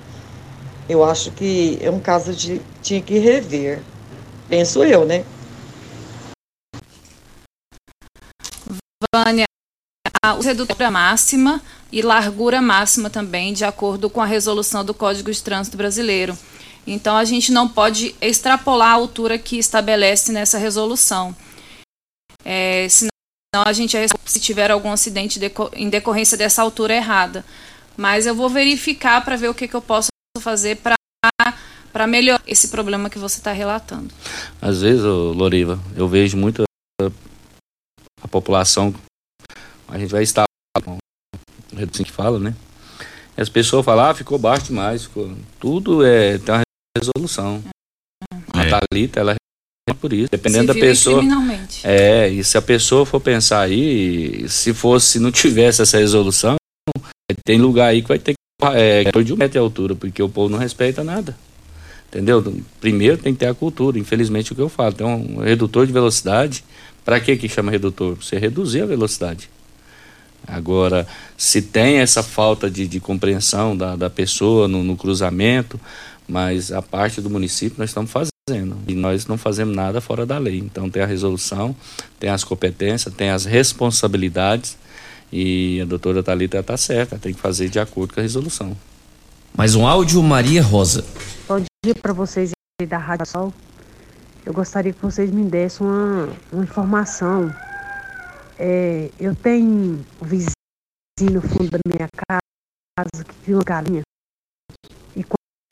Eu 0.88 1.05
acho 1.05 1.30
que 1.30 1.78
é 1.80 1.90
um 1.90 2.01
caso 2.01 2.34
de 2.34 2.61
tinha 2.82 3.01
que 3.01 3.18
rever. 3.18 3.80
Penso 4.49 4.84
eu, 4.84 5.05
né? 5.05 5.24
Vânia, 9.14 9.45
a 10.24 10.34
redutora 10.34 10.90
máxima 10.90 11.61
e 11.90 12.03
largura 12.03 12.61
máxima 12.61 13.11
também, 13.11 13.53
de 13.53 13.64
acordo 13.64 14.09
com 14.09 14.20
a 14.20 14.26
resolução 14.26 14.84
do 14.84 14.95
Código 14.95 15.30
de 15.30 15.43
Trânsito 15.43 15.76
Brasileiro. 15.76 16.36
Então, 16.87 17.16
a 17.16 17.24
gente 17.24 17.53
não 17.53 17.68
pode 17.68 18.14
extrapolar 18.20 18.89
a 18.89 18.95
altura 18.95 19.39
que 19.39 19.59
estabelece 19.59 20.33
nessa 20.33 20.59
resolução. 20.59 21.35
É, 22.45 22.87
senão, 22.89 23.11
a 23.64 23.72
gente, 23.72 23.97
se 24.24 24.41
tiver 24.41 24.70
algum 24.70 24.91
acidente 24.91 25.41
em 25.74 25.89
decorrência 25.89 26.37
dessa 26.37 26.62
altura 26.62 26.95
errada. 26.95 27.45
Mas 27.97 28.26
eu 28.26 28.35
vou 28.35 28.49
verificar 28.49 29.24
para 29.24 29.37
ver 29.37 29.49
o 29.49 29.55
que, 29.55 29.68
que 29.68 29.74
eu 29.74 29.83
posso 29.83 30.09
fazer 30.41 30.76
para 30.76 30.95
para 31.93 32.07
melhorar 32.07 32.43
esse 32.47 32.68
problema 32.68 33.11
que 33.11 33.18
você 33.18 33.39
está 33.39 33.53
relatando. 33.53 34.12
Às 34.61 34.80
vezes, 34.80 35.03
Loriva, 35.03 35.78
eu 35.95 36.09
vejo 36.09 36.37
muito 36.37 36.62
a, 36.62 37.11
a 38.22 38.28
população, 38.28 38.95
a 39.87 39.99
gente 39.99 40.11
vai 40.11 40.22
estar 40.22 40.45
com 40.83 40.97
assim 41.76 42.03
que 42.03 42.11
fala, 42.11 42.39
né? 42.39 42.55
E 43.37 43.41
as 43.41 43.49
pessoas 43.49 43.85
falam, 43.85 44.07
ah, 44.07 44.14
ficou 44.14 44.39
baixo 44.39 44.66
demais, 44.66 45.05
ficou... 45.05 45.37
tudo 45.61 46.05
é 46.05 46.39
tem 46.39 46.55
uma 46.55 46.62
resolução. 46.97 47.62
A 48.53 48.64
Thalita, 48.66 49.20
ela 49.20 49.34
é 49.88 49.95
por 49.95 50.12
isso, 50.12 50.30
dependendo 50.30 50.72
da 50.72 50.74
pessoa. 50.74 51.22
É, 51.82 52.28
e 52.28 52.45
se 52.45 52.57
a 52.57 52.62
pessoa 52.62 53.05
for 53.05 53.20
pensar 53.20 53.61
aí, 53.61 54.49
se 54.49 54.72
fosse, 54.72 55.18
não 55.18 55.32
tivesse 55.32 55.82
essa 55.82 55.99
resolução, 55.99 56.57
tem 57.45 57.59
lugar 57.59 57.88
aí 57.88 58.03
que 58.03 58.09
vai 58.09 58.18
ter 58.18 58.32
que 58.32 58.36
é, 58.74 59.05
de 59.22 59.32
um 59.32 59.36
metro 59.36 59.53
de 59.53 59.59
altura, 59.59 59.95
porque 59.95 60.22
o 60.22 60.28
povo 60.28 60.49
não 60.49 60.59
respeita 60.59 61.03
nada. 61.03 61.36
Entendeu? 62.09 62.62
Primeiro 62.80 63.16
tem 63.16 63.32
que 63.32 63.40
ter 63.40 63.47
a 63.47 63.55
cultura, 63.55 63.99
infelizmente 63.99 64.53
o 64.53 64.55
que 64.55 64.61
eu 64.61 64.68
falo, 64.68 64.93
tem 64.93 65.07
um 65.07 65.40
redutor 65.40 65.86
de 65.86 65.93
velocidade. 65.93 66.64
Para 67.05 67.18
que 67.18 67.36
que 67.36 67.49
chama 67.49 67.72
redutor? 67.72 68.16
Você 68.16 68.38
reduzir 68.38 68.82
a 68.82 68.86
velocidade. 68.86 69.51
Agora, 70.47 71.07
se 71.36 71.62
tem 71.62 71.99
essa 71.99 72.22
falta 72.22 72.70
de, 72.70 72.86
de 72.86 73.01
compreensão 73.01 73.76
da, 73.76 73.97
da 73.97 74.11
pessoa 74.11 74.68
no, 74.68 74.82
no 74.82 74.97
cruzamento, 74.97 75.80
mas 76.33 76.72
a 76.72 76.80
parte 76.80 77.20
do 77.20 77.28
município 77.28 77.78
nós 77.78 77.91
estamos 77.91 78.11
fazendo 78.11 78.78
e 78.89 78.95
nós 78.95 79.26
não 79.26 79.37
fazemos 79.37 79.76
nada 79.76 80.01
fora 80.01 80.24
da 80.24 80.39
lei. 80.39 80.59
Então 80.59 80.89
tem 80.89 81.03
a 81.03 81.07
resolução, 81.07 81.76
tem 82.18 82.30
as 82.30 82.43
competências, 82.43 83.14
tem 83.14 83.28
as 83.28 83.45
responsabilidades 83.45 84.78
e 85.30 85.78
a 85.83 85.85
doutora 85.85 86.22
Thalita 86.22 86.59
está 86.59 86.74
certa, 86.74 87.18
tem 87.18 87.35
que 87.35 87.41
fazer 87.41 87.68
de 87.68 87.78
acordo 87.78 88.14
com 88.14 88.20
a 88.20 88.22
resolução. 88.22 88.74
Mais 89.55 89.74
um 89.74 89.87
áudio, 89.87 90.22
Maria 90.22 90.62
Rosa. 90.62 91.05
Bom 91.47 91.62
dia 91.85 91.95
para 91.95 92.14
vocês 92.14 92.53
aí 92.80 92.87
da 92.87 92.97
Rádio 92.97 93.26
Sol. 93.26 93.53
Eu 94.47 94.55
gostaria 94.55 94.95
que 94.95 95.03
vocês 95.03 95.30
me 95.30 95.45
dessem 95.45 95.87
uma, 95.87 96.30
uma 96.51 96.64
informação. 96.64 97.55
É, 98.59 99.11
eu 99.20 99.35
tenho 99.35 99.66
um 99.68 100.05
vizinho 100.22 100.55
no 101.30 101.43
fundo 101.43 101.70
da 101.72 101.78
minha 101.87 102.09
casa 102.26 103.22
que 103.22 103.35
viu 103.45 103.59
uma 103.59 103.64
galinha 103.64 104.03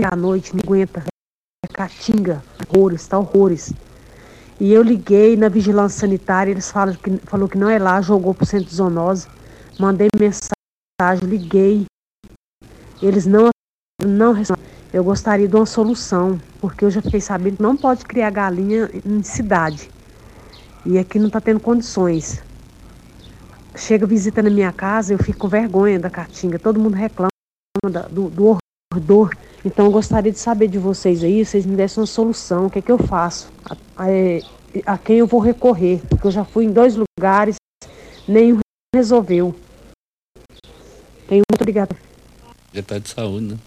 à 0.05 0.17
noite 0.17 0.55
não 0.55 0.63
aguenta, 0.65 1.05
é 1.65 1.69
caatinga, 1.69 2.43
horrores, 2.69 3.07
tá 3.07 3.19
horrores. 3.19 3.73
E 4.61 4.73
eu 4.73 4.83
liguei 4.83 5.37
na 5.37 5.49
vigilância 5.49 6.01
sanitária, 6.01 6.51
eles 6.51 6.71
falam 6.71 6.95
que, 6.95 7.17
falou 7.25 7.49
que 7.49 7.57
não 7.57 7.71
é 7.71 7.79
lá, 7.79 8.01
jogou 8.03 8.35
pro 8.35 8.45
centro 8.45 8.69
de 8.69 8.75
zoonose. 8.75 9.27
Mandei 9.79 10.09
mensagem, 10.19 11.27
liguei. 11.27 11.87
Eles 13.01 13.25
não 13.25 13.49
não 14.05 14.33
respondem. 14.33 14.65
Eu 14.93 15.05
gostaria 15.05 15.49
de 15.49 15.55
uma 15.57 15.65
solução, 15.65 16.41
porque 16.61 16.85
eu 16.85 16.91
já 16.91 17.01
fiquei 17.01 17.21
sabendo 17.21 17.57
que 17.57 17.63
não 17.63 17.77
pode 17.77 18.05
criar 18.05 18.31
galinha 18.31 18.91
em 19.07 19.23
cidade. 19.23 19.91
E 20.85 20.99
aqui 20.99 21.19
não 21.19 21.29
está 21.29 21.41
tendo 21.41 21.61
condições. 21.61 22.43
Chega 23.77 24.07
visita 24.07 24.43
na 24.43 24.51
minha 24.51 24.73
casa, 24.73 25.15
eu 25.15 25.19
fico 25.19 25.39
com 25.39 25.49
vergonha 25.49 25.99
da 25.99 26.11
caatinga. 26.11 26.59
Todo 26.59 26.81
mundo 26.81 26.95
reclama 26.95 27.29
do, 28.11 28.29
do 28.29 28.60
horror. 28.95 29.31
Então 29.65 29.87
eu 29.87 29.93
gostaria 29.93 30.33
de 30.33 30.39
saber 30.39 30.69
de 30.69 30.79
vocês 30.79 31.23
aí, 31.23 31.45
vocês 31.45 31.65
me 31.67 31.77
dessem 31.77 32.01
uma 32.01 32.07
solução. 32.07 32.67
O 32.67 32.71
que 32.71 32.79
é 32.79 32.83
que 32.83 32.91
eu 32.91 32.99
faço? 32.99 33.49
A, 33.65 33.77
a- 34.05 34.93
a 34.95 34.99
quem 34.99 35.17
eu 35.19 35.27
vou 35.27 35.41
recorrer? 35.41 36.01
Porque 36.09 36.27
eu 36.27 36.31
já 36.31 36.45
fui 36.45 36.65
em 36.65 36.73
dois 36.73 36.97
lugares, 36.97 37.57
nenhum 38.27 38.59
resolveu. 38.95 39.55
Tenho 41.29 41.43
muito 41.51 41.61
obrigada. 41.61 41.95
Já 42.73 42.83
tá 42.83 42.99
de 42.99 43.09
saúde, 43.09 43.47
né? 43.47 43.59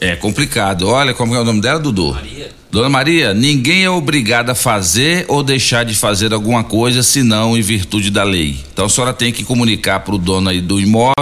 É 0.00 0.14
complicado. 0.14 0.86
Olha 0.86 1.12
como 1.12 1.34
é 1.34 1.40
o 1.40 1.44
nome 1.44 1.60
dela, 1.60 1.80
Dudu? 1.80 2.14
Maria. 2.14 2.52
Dona 2.70 2.88
Maria, 2.88 3.34
ninguém 3.34 3.82
é 3.84 3.90
obrigado 3.90 4.50
a 4.50 4.54
fazer 4.54 5.24
ou 5.28 5.42
deixar 5.42 5.84
de 5.84 5.94
fazer 5.94 6.32
alguma 6.32 6.62
coisa 6.62 7.02
senão 7.02 7.56
em 7.56 7.62
virtude 7.62 8.10
da 8.10 8.22
lei. 8.22 8.64
Então 8.72 8.84
a 8.84 8.88
senhora 8.88 9.12
tem 9.12 9.32
que 9.32 9.42
comunicar 9.44 10.00
para 10.00 10.14
o 10.14 10.18
dono 10.18 10.50
aí 10.50 10.60
do 10.60 10.78
imóvel. 10.78 11.14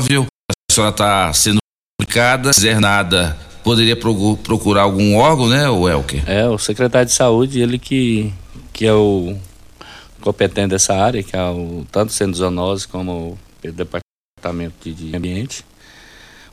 A 0.00 0.72
senhora 0.72 0.90
está 0.90 1.32
sendo 1.32 1.58
publicada, 2.14 2.52
se 2.52 2.60
fizer 2.60 2.80
nada, 2.80 3.36
poderia 3.64 3.96
procu- 3.96 4.36
procurar 4.36 4.82
algum 4.82 5.16
órgão, 5.16 5.48
né, 5.48 5.68
o 5.68 5.88
Elker? 5.88 6.22
É, 6.30 6.46
o 6.48 6.56
secretário 6.58 7.06
de 7.06 7.12
saúde, 7.12 7.60
ele 7.60 7.78
que, 7.78 8.32
que 8.72 8.86
é 8.86 8.92
o 8.92 9.36
competente 10.20 10.68
dessa 10.68 10.94
área, 10.94 11.22
que 11.22 11.36
é 11.36 11.42
o, 11.42 11.84
tanto 11.90 12.10
o 12.10 12.12
centro 12.12 12.32
de 12.32 12.38
zoonose 12.38 12.86
como 12.86 13.36
o 13.64 13.72
departamento 13.72 14.74
de, 14.84 14.94
de 14.94 15.16
ambiente. 15.16 15.64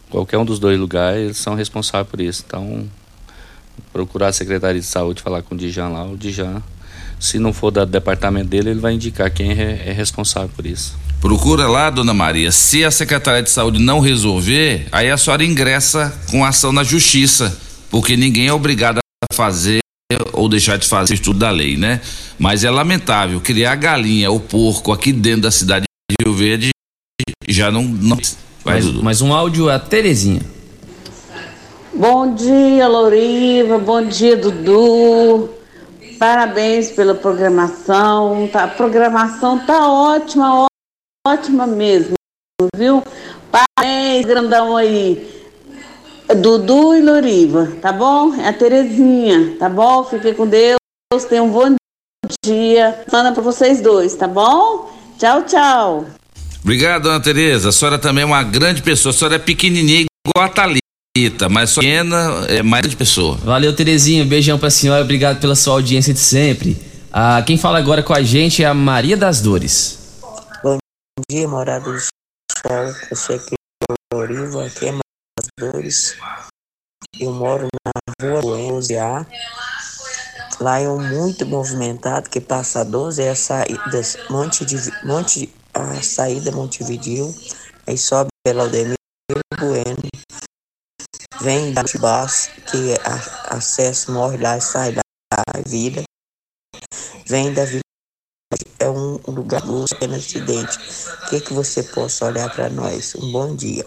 Qualquer 0.09 0.38
um 0.39 0.45
dos 0.45 0.59
dois 0.59 0.80
lugares, 0.80 1.22
eles 1.24 1.38
são 1.38 1.53
responsáveis 1.55 2.09
por 2.09 2.20
isso. 2.20 2.43
Então, 2.45 2.86
procurar 3.93 4.28
a 4.28 4.34
secretaria 4.34 4.82
de 4.82 4.88
saúde, 4.88 5.22
falar 5.22 5.41
com 5.43 5.55
o 5.55 5.57
Dijan 5.57 5.89
lá, 5.89 6.05
o 6.05 6.18
Dijan, 6.18 6.62
se 7.22 7.38
não 7.38 7.53
for 7.53 7.69
do 7.69 7.86
departamento 7.86 8.49
dele, 8.49 8.72
ele 8.72 8.80
vai 8.80 8.93
indicar 8.93 9.32
quem 9.32 9.51
é, 9.51 9.84
é 9.86 9.91
responsável 9.93 10.49
por 10.49 10.65
isso. 10.65 10.97
Procura 11.22 11.67
lá, 11.67 11.91
dona 11.91 12.15
Maria. 12.15 12.51
Se 12.51 12.84
a 12.84 12.89
Secretaria 12.89 13.43
de 13.43 13.51
Saúde 13.51 13.78
não 13.78 13.99
resolver, 13.99 14.88
aí 14.91 15.11
a 15.11 15.15
senhora 15.17 15.45
ingressa 15.45 16.11
com 16.32 16.43
ação 16.43 16.72
na 16.72 16.84
justiça, 16.84 17.55
porque 17.91 18.17
ninguém 18.17 18.47
é 18.47 18.53
obrigado 18.53 18.97
a 18.97 19.36
fazer 19.36 19.82
ou 20.34 20.49
deixar 20.49 20.78
de 20.78 20.88
fazer 20.88 21.13
estudo 21.13 21.38
da 21.38 21.51
lei, 21.51 21.78
né? 21.78 22.01
Mas 22.39 22.63
é 22.63 22.72
lamentável 22.72 23.39
criar 23.39 23.76
galinha 23.76 24.32
ou 24.32 24.39
porco 24.39 24.91
aqui 24.91 25.13
dentro 25.13 25.41
da 25.41 25.51
cidade 25.51 25.86
de 26.09 26.26
Rio 26.26 26.36
Verde 26.36 26.72
já 27.47 27.69
não. 27.69 27.84
não... 27.84 28.17
Vai, 28.63 28.76
mais, 28.76 28.86
Dudu. 28.86 29.03
mais 29.03 29.22
um 29.22 29.32
áudio, 29.32 29.69
a 29.69 29.78
Terezinha. 29.78 30.41
Bom 31.93 32.34
dia, 32.34 32.88
Loriva. 32.88 33.78
Bom 33.78 34.03
dia, 34.07 34.36
Dudu. 34.36 35.61
Parabéns 36.22 36.91
pela 36.91 37.15
programação. 37.15 38.47
Tá, 38.53 38.65
a 38.65 38.67
programação 38.67 39.57
tá 39.65 39.91
ótima, 39.91 40.67
ótima 41.26 41.65
mesmo, 41.65 42.13
viu? 42.76 43.01
Parabéns, 43.51 44.24
grandão 44.28 44.78
aí. 44.78 45.28
Dudu 46.38 46.93
e 46.95 47.01
Loriva, 47.01 47.72
tá 47.82 47.91
bom? 47.91 48.36
É 48.36 48.49
a 48.49 48.53
Terezinha, 48.53 49.55
tá 49.57 49.67
bom? 49.67 50.03
Fiquem 50.03 50.36
com 50.36 50.45
Deus. 50.45 50.78
Tenham 51.28 51.47
um 51.47 51.51
bom 51.51 51.74
dia. 52.45 53.03
Manda 53.11 53.32
pra 53.32 53.41
vocês 53.41 53.82
dois, 53.82 54.13
tá 54.13 54.28
bom? 54.28 54.91
Tchau, 55.17 55.41
tchau. 55.45 56.05
Obrigado, 56.63 57.01
dona 57.01 57.19
Tereza. 57.19 57.69
A 57.69 57.72
senhora 57.72 57.97
também 57.97 58.22
é 58.22 58.28
uma 58.28 58.43
grande 58.43 58.84
pessoa. 58.84 59.09
A 59.09 59.17
senhora 59.17 59.38
é 59.38 59.39
pequenininha 59.39 60.05
igual 60.28 60.45
a 60.45 60.49
Thalita, 61.14 61.49
mas 61.49 61.72
só 61.72 61.82
pequena 61.82 62.45
é 62.47 62.64
mais 62.64 62.89
de 62.89 62.95
pessoa. 62.95 63.36
Valeu, 63.36 63.76
Terezinha. 63.76 64.24
Beijão 64.24 64.57
pra 64.57 64.70
senhora. 64.70 65.03
Obrigado 65.03 65.41
pela 65.41 65.55
sua 65.55 65.74
audiência 65.74 66.14
de 66.14 66.22
sempre. 66.22 66.82
Ah, 67.12 67.43
quem 67.45 67.57
fala 67.57 67.78
agora 67.78 68.01
com 68.01 68.14
a 68.14 68.24
gente 68.24 68.64
é 68.64 68.66
a 68.66 68.74
Maria 68.74 69.18
das 69.18 69.41
Dores. 69.41 69.99
Bom 70.64 70.78
dia, 71.30 71.45
morada 71.49 71.84
do 71.84 71.99
sol. 71.99 72.95
Eu 73.09 73.18
sou 73.18 73.36
aqui 73.36 73.55
em 73.89 74.18
Oriva, 74.18 74.66
aqui 74.66 74.88
é 74.88 74.91
das 74.93 75.47
Dores. 75.59 76.16
Eu 77.20 77.34
moro 77.34 77.68
na 77.86 77.91
rua 78.26 78.41
Buenos 78.41 78.89
A. 78.91 79.28
Lá 80.62 80.80
é 80.80 80.88
um 80.88 81.01
muito 81.01 81.45
movimentado, 81.45 82.30
que 82.30 82.39
passa 82.39 82.82
a 82.82 82.84
12, 82.86 83.22
é 83.22 83.32
a 83.32 83.36
saída 83.36 84.01
Monte 84.30 84.64
de, 84.64 84.78
Monte, 85.03 85.53
a 85.74 86.01
saída 86.01 86.51
Montevidil, 86.51 87.36
aí 87.88 87.97
sobe 87.97 88.30
pela 88.45 88.64
Aldemir 88.64 88.93
Bueno, 89.59 89.97
vem 91.42 91.74
da 91.74 91.84
Baixo, 92.00 92.50
que 92.70 92.94
é 92.94 93.00
a, 93.04 93.56
acesso, 93.58 94.12
morre 94.12 94.38
lá 94.38 94.58
e 94.58 94.62
sai 94.62 94.94
da 94.94 95.02
vida, 95.68 96.04
vem 97.28 97.54
da 97.54 97.66
Vila 97.66 97.82
é 98.80 98.89
um 98.89 99.20
lugar 99.28 99.62
do 99.62 99.86
pequeno 99.86 100.16
acidente. 100.16 100.78
O 101.26 101.30
que, 101.30 101.39
que 101.39 101.54
você 101.54 101.84
possa 101.84 102.26
olhar 102.26 102.50
para 102.50 102.70
nós? 102.70 103.16
Um 103.16 103.32
bom 103.32 103.56
dia. 103.56 103.86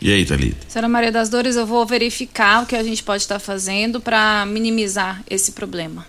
E 0.00 0.12
aí, 0.12 0.24
Thalita? 0.24 0.56
Senhora 0.68 0.88
Maria 0.88 1.12
das 1.12 1.28
Dores, 1.28 1.56
eu 1.56 1.66
vou 1.66 1.84
verificar 1.84 2.62
o 2.62 2.66
que 2.66 2.74
a 2.74 2.82
gente 2.82 3.02
pode 3.02 3.22
estar 3.22 3.38
fazendo 3.38 4.00
para 4.00 4.46
minimizar 4.46 5.22
esse 5.28 5.52
problema. 5.52 6.06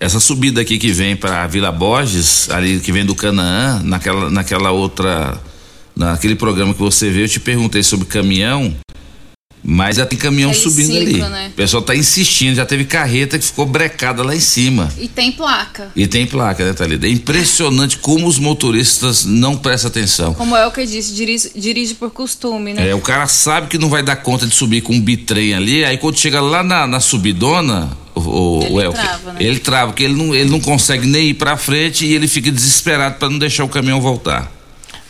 Essa 0.00 0.18
subida 0.18 0.60
aqui 0.60 0.78
que 0.78 0.90
vem 0.90 1.14
para 1.14 1.46
Vila 1.46 1.70
Borges, 1.70 2.50
ali 2.50 2.80
que 2.80 2.90
vem 2.90 3.06
do 3.06 3.14
Canaã, 3.14 3.80
naquela, 3.84 4.30
naquela 4.30 4.70
outra. 4.70 5.40
Naquele 5.94 6.34
programa 6.34 6.72
que 6.72 6.80
você 6.80 7.10
viu, 7.10 7.22
eu 7.22 7.28
te 7.28 7.38
perguntei 7.38 7.82
sobre 7.82 8.06
caminhão, 8.06 8.74
mas 9.64 9.96
já 9.96 10.04
tem 10.06 10.18
caminhão 10.18 10.50
É 10.50 10.54
subindo 10.54 10.96
ali. 10.96 11.18
né? 11.18 11.48
O 11.52 11.56
pessoal 11.56 11.82
tá 11.82 11.94
insistindo, 11.94 12.56
já 12.56 12.66
teve 12.66 12.84
carreta 12.84 13.38
que 13.38 13.44
ficou 13.44 13.64
brecada 13.64 14.22
lá 14.22 14.34
em 14.34 14.40
cima. 14.40 14.92
E 14.98 15.06
tem 15.06 15.30
placa. 15.30 15.90
E 15.94 16.06
tem 16.06 16.26
placa, 16.26 16.64
né, 16.64 16.72
Thalita? 16.72 17.06
É 17.06 17.10
impressionante 17.10 17.98
como 17.98 18.26
os 18.26 18.38
motoristas 18.38 19.24
não 19.24 19.56
prestam 19.56 19.88
atenção. 19.88 20.34
Como 20.34 20.56
é 20.56 20.66
o 20.66 20.70
que 20.72 20.84
disse, 20.84 21.14
dirige, 21.14 21.50
dirige 21.54 21.94
por 21.94 22.10
costume, 22.10 22.74
né? 22.74 22.88
É, 22.88 22.94
o 22.94 23.00
cara 23.00 23.26
sabe 23.26 23.68
que 23.68 23.78
não 23.78 23.88
vai 23.88 24.02
dar 24.02 24.16
conta 24.16 24.46
de 24.46 24.54
subir 24.54 24.80
com 24.80 24.94
um 24.94 25.00
bitrem 25.00 25.54
ali, 25.54 25.84
aí 25.84 25.96
quando 25.98 26.18
chega 26.18 26.40
lá 26.40 26.62
na, 26.62 26.86
na 26.86 27.00
subidona, 27.00 27.96
o, 28.14 28.60
Ele 28.62 28.88
o 28.88 28.92
trava, 28.92 29.32
né? 29.32 29.38
ele 29.40 29.58
trava, 29.58 29.86
porque 29.92 30.04
ele 30.04 30.14
não, 30.14 30.34
ele 30.34 30.50
não 30.50 30.60
consegue 30.60 31.06
nem 31.06 31.28
ir 31.28 31.34
pra 31.34 31.56
frente 31.56 32.04
e 32.04 32.12
ele 32.12 32.28
fica 32.28 32.50
desesperado 32.50 33.16
para 33.16 33.30
não 33.30 33.38
deixar 33.38 33.64
o 33.64 33.68
caminhão 33.68 34.00
voltar. 34.00 34.50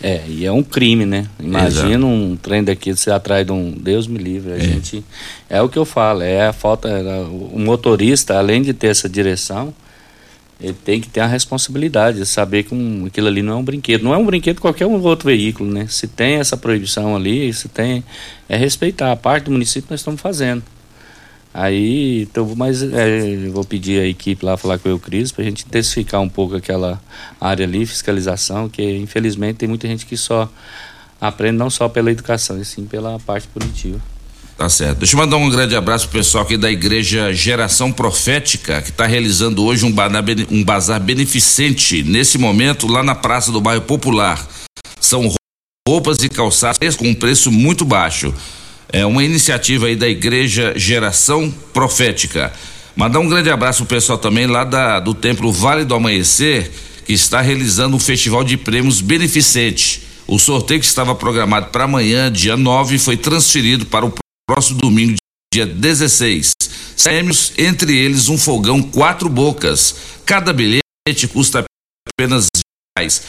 É, 0.02 0.22
e 0.26 0.44
é 0.44 0.50
um 0.50 0.64
crime, 0.64 1.06
né? 1.06 1.28
Imagina 1.38 1.90
Exato. 1.90 2.06
um 2.06 2.36
trem 2.36 2.64
daqui 2.64 2.92
você 2.92 3.10
atrás 3.10 3.46
de 3.46 3.52
um. 3.52 3.70
Deus 3.70 4.08
me 4.08 4.18
livre. 4.18 4.52
A 4.52 4.56
é. 4.56 4.60
gente. 4.60 5.04
É 5.48 5.62
o 5.62 5.68
que 5.68 5.78
eu 5.78 5.84
falo, 5.84 6.22
é 6.22 6.48
a 6.48 6.52
falta. 6.52 6.88
O 7.52 7.58
motorista, 7.58 8.36
além 8.36 8.62
de 8.62 8.74
ter 8.74 8.88
essa 8.88 9.08
direção, 9.08 9.72
ele 10.60 10.74
tem 10.84 11.00
que 11.00 11.08
ter 11.08 11.20
a 11.20 11.26
responsabilidade 11.26 12.18
de 12.18 12.26
saber 12.26 12.64
que 12.64 12.74
um, 12.74 13.06
aquilo 13.06 13.28
ali 13.28 13.42
não 13.42 13.52
é 13.52 13.56
um 13.56 13.64
brinquedo. 13.64 14.02
Não 14.02 14.12
é 14.12 14.16
um 14.16 14.26
brinquedo 14.26 14.60
qualquer 14.60 14.86
um 14.86 15.00
outro 15.00 15.26
veículo, 15.26 15.72
né? 15.72 15.86
Se 15.88 16.08
tem 16.08 16.34
essa 16.34 16.56
proibição 16.56 17.14
ali, 17.14 17.52
se 17.52 17.68
tem. 17.68 18.02
É 18.48 18.56
respeitar. 18.56 19.12
A 19.12 19.16
parte 19.16 19.44
do 19.44 19.52
município 19.52 19.86
nós 19.88 20.00
estamos 20.00 20.20
fazendo. 20.20 20.64
Aí, 21.54 22.22
então, 22.22 22.50
mas 22.56 22.82
é, 22.82 23.48
vou 23.48 23.64
pedir 23.64 24.00
a 24.00 24.06
equipe 24.06 24.44
lá 24.44 24.56
falar 24.56 24.78
com 24.78 24.92
o 24.92 24.98
Cris 24.98 25.30
para 25.30 25.42
a 25.42 25.44
gente 25.44 25.64
intensificar 25.66 26.20
um 26.20 26.28
pouco 26.28 26.56
aquela 26.56 27.00
área 27.38 27.66
ali, 27.66 27.84
fiscalização, 27.84 28.70
que 28.70 28.82
infelizmente 28.96 29.56
tem 29.56 29.68
muita 29.68 29.86
gente 29.86 30.06
que 30.06 30.16
só 30.16 30.48
aprende 31.20 31.58
não 31.58 31.68
só 31.68 31.88
pela 31.88 32.10
educação, 32.10 32.60
e 32.60 32.64
sim 32.64 32.86
pela 32.86 33.18
parte 33.20 33.46
punitiva. 33.48 34.00
Tá 34.56 34.68
certo. 34.68 34.98
Deixa 34.98 35.14
eu 35.14 35.18
mandar 35.18 35.36
um 35.36 35.50
grande 35.50 35.74
abraço 35.74 36.08
pro 36.08 36.18
pessoal 36.18 36.44
aqui 36.44 36.56
da 36.56 36.70
Igreja 36.70 37.32
Geração 37.32 37.92
Profética, 37.92 38.80
que 38.80 38.90
está 38.90 39.06
realizando 39.06 39.62
hoje 39.64 39.84
um, 39.84 39.94
um 40.50 40.64
bazar 40.64 41.00
beneficente 41.00 42.02
nesse 42.02 42.38
momento 42.38 42.86
lá 42.86 43.02
na 43.02 43.14
Praça 43.14 43.50
do 43.50 43.60
Bairro 43.60 43.82
Popular. 43.82 44.46
São 45.00 45.34
roupas 45.86 46.22
e 46.22 46.28
calçados 46.28 46.96
com 46.96 47.08
um 47.08 47.14
preço 47.14 47.50
muito 47.50 47.84
baixo. 47.84 48.32
É 48.92 49.06
uma 49.06 49.24
iniciativa 49.24 49.86
aí 49.86 49.96
da 49.96 50.06
Igreja 50.06 50.74
Geração 50.76 51.50
Profética. 51.72 52.52
Mandar 52.94 53.20
um 53.20 53.28
grande 53.28 53.48
abraço 53.48 53.86
pro 53.86 53.96
pessoal 53.96 54.18
também 54.18 54.46
lá 54.46 54.64
da, 54.64 55.00
do 55.00 55.14
Templo 55.14 55.50
Vale 55.50 55.86
do 55.86 55.94
Amanhecer, 55.94 56.70
que 57.06 57.14
está 57.14 57.40
realizando 57.40 57.96
um 57.96 57.98
festival 57.98 58.44
de 58.44 58.58
prêmios 58.58 59.00
beneficente. 59.00 60.02
O 60.28 60.38
sorteio 60.38 60.78
que 60.78 60.84
estava 60.84 61.14
programado 61.14 61.68
para 61.68 61.84
amanhã, 61.84 62.30
dia 62.30 62.54
9, 62.54 62.98
foi 62.98 63.16
transferido 63.16 63.86
para 63.86 64.04
o 64.04 64.12
próximo 64.46 64.78
domingo, 64.78 65.16
dia 65.54 65.64
16. 65.64 66.52
Prêmios, 67.02 67.52
entre 67.56 67.96
eles 67.96 68.28
um 68.28 68.36
fogão 68.36 68.82
quatro 68.82 69.30
bocas. 69.30 69.94
Cada 70.26 70.52
bilhete 70.52 71.26
custa 71.32 71.64
apenas. 72.14 72.51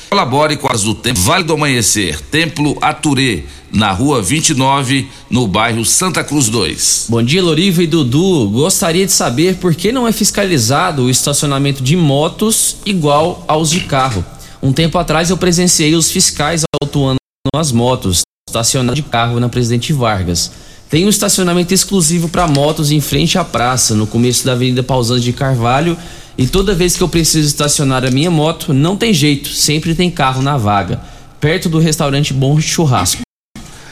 Colabore 0.09 0.57
com 0.57 0.69
as 0.69 0.83
do 0.83 0.93
Templo 0.93 1.23
Vale 1.23 1.45
do 1.45 1.53
Amanhecer, 1.53 2.19
Templo 2.19 2.77
Aturê, 2.81 3.45
na 3.71 3.93
rua 3.93 4.21
29, 4.21 5.07
no 5.29 5.47
bairro 5.47 5.85
Santa 5.85 6.21
Cruz 6.21 6.49
2. 6.49 7.05
Bom 7.07 7.23
dia, 7.23 7.41
Loriva 7.41 7.81
e 7.81 7.87
Dudu. 7.87 8.49
Gostaria 8.49 9.05
de 9.05 9.13
saber 9.13 9.55
por 9.55 9.73
que 9.73 9.93
não 9.93 10.05
é 10.05 10.11
fiscalizado 10.11 11.03
o 11.03 11.09
estacionamento 11.09 11.81
de 11.81 11.95
motos 11.95 12.75
igual 12.85 13.45
aos 13.47 13.71
de 13.71 13.79
carro. 13.85 14.23
Um 14.61 14.73
tempo 14.73 14.97
atrás 14.97 15.29
eu 15.29 15.37
presenciei 15.37 15.95
os 15.95 16.11
fiscais 16.11 16.63
autuando 16.81 17.17
as 17.55 17.71
motos 17.71 18.21
estacionadas 18.47 18.97
de 18.97 19.03
carro 19.03 19.39
na 19.39 19.47
Presidente 19.47 19.93
Vargas. 19.93 20.51
Tem 20.93 21.07
um 21.07 21.09
estacionamento 21.09 21.73
exclusivo 21.73 22.29
para 22.29 22.47
motos 22.47 22.91
em 22.91 23.01
frente 23.01 23.35
à 23.39 23.43
praça, 23.43 23.95
no 23.95 24.05
começo 24.05 24.45
da 24.45 24.51
Avenida 24.51 24.83
Pausanias 24.83 25.23
de 25.23 25.33
Carvalho 25.33 25.97
e 26.37 26.45
toda 26.45 26.75
vez 26.75 26.95
que 26.95 27.01
eu 27.01 27.09
preciso 27.09 27.47
estacionar 27.47 28.05
a 28.05 28.11
minha 28.11 28.29
moto, 28.29 28.75
não 28.75 28.95
tem 28.95 29.11
jeito, 29.11 29.49
sempre 29.49 29.95
tem 29.95 30.11
carro 30.11 30.43
na 30.43 30.55
vaga, 30.55 31.01
perto 31.39 31.67
do 31.67 31.79
restaurante 31.79 32.31
Bom 32.31 32.61
Churrasco. 32.61 33.23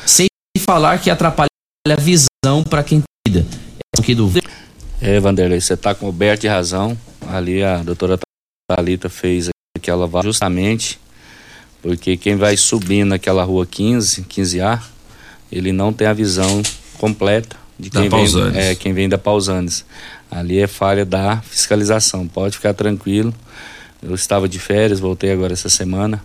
Sem 0.05 0.27
falar 0.59 0.99
que 0.99 1.09
atrapalha 1.09 1.49
a 1.89 1.95
visão 1.95 2.63
para 2.69 2.83
quem 2.83 3.01
cuida. 3.25 3.47
É, 5.01 5.19
Vanderlei, 5.19 5.59
você 5.59 5.73
está 5.73 5.95
coberto 5.95 6.41
de 6.41 6.49
razão. 6.49 6.95
Ali 7.27 7.63
a 7.63 7.77
doutora 7.77 8.19
Thalita 8.69 9.09
fez 9.09 9.49
aquela 9.75 10.05
vaga 10.05 10.27
justamente 10.27 10.99
porque 11.81 12.15
quem 12.15 12.35
vai 12.35 12.55
subir 12.55 13.03
naquela 13.05 13.43
rua 13.43 13.65
15, 13.65 14.21
15A, 14.21 14.79
ele 15.51 15.71
não 15.71 15.91
tem 15.91 16.05
a 16.05 16.13
visão 16.13 16.61
completa 17.01 17.55
de 17.79 17.89
quem, 17.89 18.07
vem, 18.07 18.27
é, 18.53 18.75
quem 18.75 18.93
vem 18.93 19.09
da 19.09 19.17
Pausanes. 19.17 19.83
Ali 20.29 20.59
é 20.59 20.67
falha 20.67 21.03
da 21.03 21.41
fiscalização. 21.41 22.27
Pode 22.27 22.55
ficar 22.55 22.75
tranquilo. 22.75 23.33
Eu 24.03 24.13
estava 24.13 24.47
de 24.47 24.59
férias, 24.59 24.99
voltei 24.99 25.31
agora 25.31 25.51
essa 25.51 25.67
semana. 25.67 26.23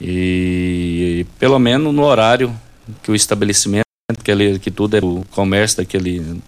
E, 0.00 1.20
e 1.20 1.26
pelo 1.38 1.58
menos 1.58 1.94
no 1.94 2.02
horário 2.02 2.54
que 3.02 3.10
o 3.10 3.14
estabelecimento, 3.14 3.84
que, 4.24 4.30
ali, 4.30 4.58
que 4.58 4.70
tudo 4.70 4.96
é 4.96 5.00
o 5.00 5.24
comércio 5.30 5.76
daquele. 5.76 6.40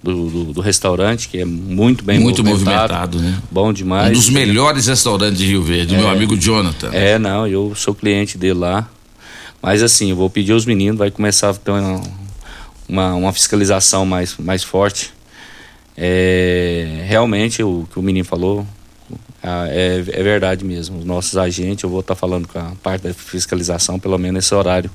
Do, 0.00 0.30
do, 0.30 0.44
do, 0.52 0.60
restaurante, 0.60 1.28
que 1.28 1.38
é 1.38 1.44
muito 1.44 2.04
bem 2.04 2.20
muito 2.20 2.44
movimentado, 2.44 3.18
movimentado, 3.18 3.18
né? 3.18 3.42
Bom 3.50 3.72
demais. 3.72 4.10
Um 4.10 4.12
dos 4.12 4.30
melhores 4.30 4.86
restaurantes 4.86 5.38
de 5.38 5.46
Rio 5.46 5.60
Verde, 5.60 5.96
é, 5.96 5.98
meu 5.98 6.08
amigo 6.08 6.36
Jonathan. 6.36 6.90
É, 6.92 7.18
não, 7.18 7.48
eu 7.48 7.74
sou 7.74 7.92
cliente 7.92 8.38
dele 8.38 8.60
lá. 8.60 8.88
Mas 9.60 9.82
assim, 9.82 10.10
eu 10.10 10.16
vou 10.16 10.30
pedir 10.30 10.52
aos 10.52 10.64
meninos, 10.64 10.96
vai 10.96 11.10
começar 11.10 11.50
a 11.50 11.54
ter 11.54 11.72
uma, 11.72 12.00
uma, 12.88 13.14
uma 13.14 13.32
fiscalização 13.32 14.06
mais, 14.06 14.36
mais 14.38 14.62
forte 14.62 15.12
é, 16.00 17.04
realmente 17.08 17.60
o 17.60 17.88
que 17.90 17.98
o 17.98 18.02
menino 18.02 18.24
falou 18.24 18.64
é, 19.42 20.04
é, 20.06 20.22
verdade 20.22 20.64
mesmo. 20.64 20.98
Os 20.98 21.04
nossos 21.04 21.36
agentes, 21.36 21.82
eu 21.82 21.90
vou 21.90 22.00
estar 22.00 22.14
tá 22.14 22.18
falando 22.18 22.46
com 22.46 22.58
a 22.58 22.72
parte 22.82 23.02
da 23.02 23.14
fiscalização, 23.14 23.98
pelo 23.98 24.16
menos 24.16 24.34
nesse 24.34 24.54
horário, 24.54 24.90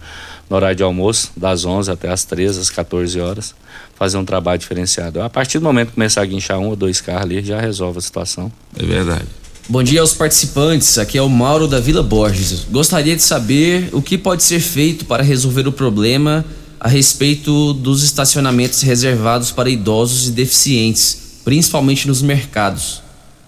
no 0.49 0.55
horário 0.55 0.75
de 0.75 0.83
almoço, 0.83 1.31
das 1.35 1.65
11 1.65 1.91
até 1.91 2.09
as 2.09 2.23
13, 2.23 2.59
às 2.59 2.69
14 2.69 3.19
horas, 3.19 3.55
fazer 3.95 4.17
um 4.17 4.23
trabalho 4.23 4.59
diferenciado. 4.59 5.21
A 5.21 5.29
partir 5.29 5.59
do 5.59 5.65
momento 5.65 5.89
que 5.89 5.95
começar 5.95 6.21
a 6.21 6.25
guinchar 6.25 6.59
um 6.59 6.69
ou 6.69 6.75
dois 6.75 7.01
carros 7.01 7.23
ali, 7.23 7.43
já 7.43 7.59
resolve 7.59 7.97
a 7.97 8.01
situação. 8.01 8.51
É 8.77 8.85
verdade. 8.85 9.25
Bom 9.67 9.81
dia 9.81 10.01
aos 10.01 10.13
participantes, 10.13 10.97
aqui 10.97 11.17
é 11.17 11.21
o 11.21 11.29
Mauro 11.29 11.67
da 11.67 11.79
Vila 11.79 12.03
Borges. 12.03 12.65
Gostaria 12.69 13.15
de 13.15 13.23
saber 13.23 13.89
o 13.93 14.01
que 14.01 14.17
pode 14.17 14.43
ser 14.43 14.59
feito 14.59 15.05
para 15.05 15.23
resolver 15.23 15.67
o 15.67 15.71
problema 15.71 16.45
a 16.83 16.89
respeito 16.89 17.71
dos 17.71 18.03
estacionamentos 18.03 18.81
reservados 18.81 19.51
para 19.51 19.69
idosos 19.69 20.27
e 20.27 20.31
deficientes, 20.31 21.39
principalmente 21.45 22.09
nos 22.09 22.21
mercados. 22.21 23.01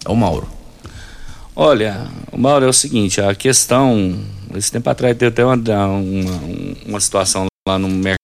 É 0.05 0.09
o 0.09 0.15
Mauro. 0.15 0.47
Olha, 1.53 2.07
o 2.31 2.37
Mauro 2.37 2.63
é 2.63 2.69
o 2.69 2.73
seguinte, 2.73 3.19
a 3.19 3.35
questão, 3.35 4.17
esse 4.55 4.71
tempo 4.71 4.89
atrás 4.89 5.17
teve 5.17 5.33
até 5.33 5.43
uma, 5.43 5.55
uma, 5.55 6.41
uma 6.85 6.99
situação 7.01 7.47
lá 7.67 7.77
no 7.77 7.89
mercado, 7.89 8.15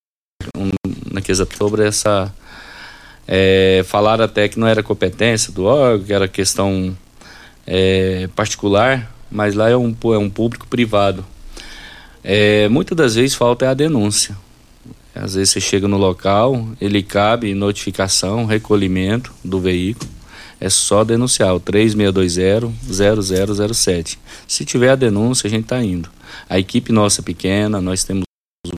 na 1.11 1.19
questão 1.19 1.45
sobre 1.57 1.85
essa, 1.85 2.33
é, 3.27 3.83
falaram 3.85 4.23
até 4.23 4.47
que 4.47 4.57
não 4.57 4.67
era 4.67 4.81
competência 4.81 5.51
do 5.51 5.65
órgão, 5.65 6.05
que 6.05 6.13
era 6.13 6.25
questão 6.25 6.97
é, 7.67 8.29
particular, 8.33 9.13
mas 9.29 9.55
lá 9.55 9.69
é 9.69 9.75
um, 9.75 9.93
é 10.05 10.17
um 10.17 10.29
público 10.29 10.67
privado. 10.67 11.25
É, 12.23 12.69
muitas 12.69 12.95
das 12.95 13.15
vezes 13.15 13.35
falta 13.35 13.65
é 13.65 13.67
a 13.67 13.73
denúncia. 13.73 14.37
Às 15.13 15.35
vezes 15.35 15.51
você 15.51 15.59
chega 15.59 15.87
no 15.87 15.97
local, 15.97 16.67
ele 16.79 17.03
cabe 17.03 17.53
notificação, 17.53 18.45
recolhimento 18.45 19.31
do 19.43 19.59
veículo. 19.59 20.09
É 20.59 20.69
só 20.69 21.03
denunciar 21.03 21.55
o 21.55 21.59
3620-0007. 21.59 24.17
Se 24.47 24.63
tiver 24.63 24.91
a 24.91 24.95
denúncia, 24.95 25.47
a 25.47 25.49
gente 25.49 25.63
está 25.63 25.83
indo. 25.83 26.07
A 26.47 26.59
equipe 26.59 26.91
nossa 26.91 27.21
é 27.21 27.23
pequena, 27.23 27.81
nós 27.81 28.03
temos 28.03 28.25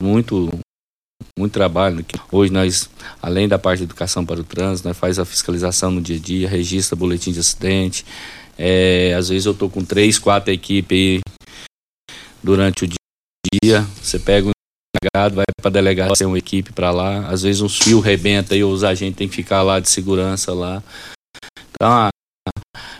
muito 0.02 0.50
muito 1.38 1.54
trabalho. 1.54 2.06
Hoje 2.32 2.54
nós, 2.54 2.90
além 3.22 3.48
da 3.48 3.60
parte 3.60 3.80
de 3.80 3.86
educação 3.86 4.26
para 4.26 4.40
o 4.40 4.44
trânsito, 4.44 4.88
nós 4.88 4.98
faz 4.98 5.20
a 5.20 5.26
fiscalização 5.26 5.92
no 5.92 6.02
dia 6.02 6.18
a 6.18 6.20
dia, 6.20 6.48
registra 6.48 6.96
boletim 6.96 7.32
de 7.32 7.40
acidente. 7.40 8.06
É, 8.58 9.14
às 9.18 9.30
vezes 9.30 9.46
eu 9.46 9.54
tô 9.54 9.68
com 9.68 9.84
três, 9.84 10.18
quatro 10.20 10.54
equipes 10.54 10.98
aí 10.98 11.20
durante 12.42 12.86
o 12.86 12.88
dia. 12.88 12.98
Você 14.02 14.20
pega 14.20 14.53
delegado, 15.04 15.36
vai 15.36 15.46
para 15.62 15.72
delegado, 15.72 16.14
tem 16.14 16.28
uma 16.28 16.38
equipe 16.38 16.72
para 16.72 16.92
lá. 16.92 17.28
Às 17.28 17.44
vezes 17.44 17.62
uns 17.62 17.78
fios 17.78 18.04
rebenta 18.04 18.56
e 18.56 18.64
os 18.64 18.84
agentes 18.84 19.18
têm 19.18 19.28
que 19.28 19.36
ficar 19.36 19.62
lá 19.62 19.80
de 19.80 19.90
segurança 19.90 20.54
lá. 20.54 20.84
Então, 21.72 21.92
a, 21.92 22.10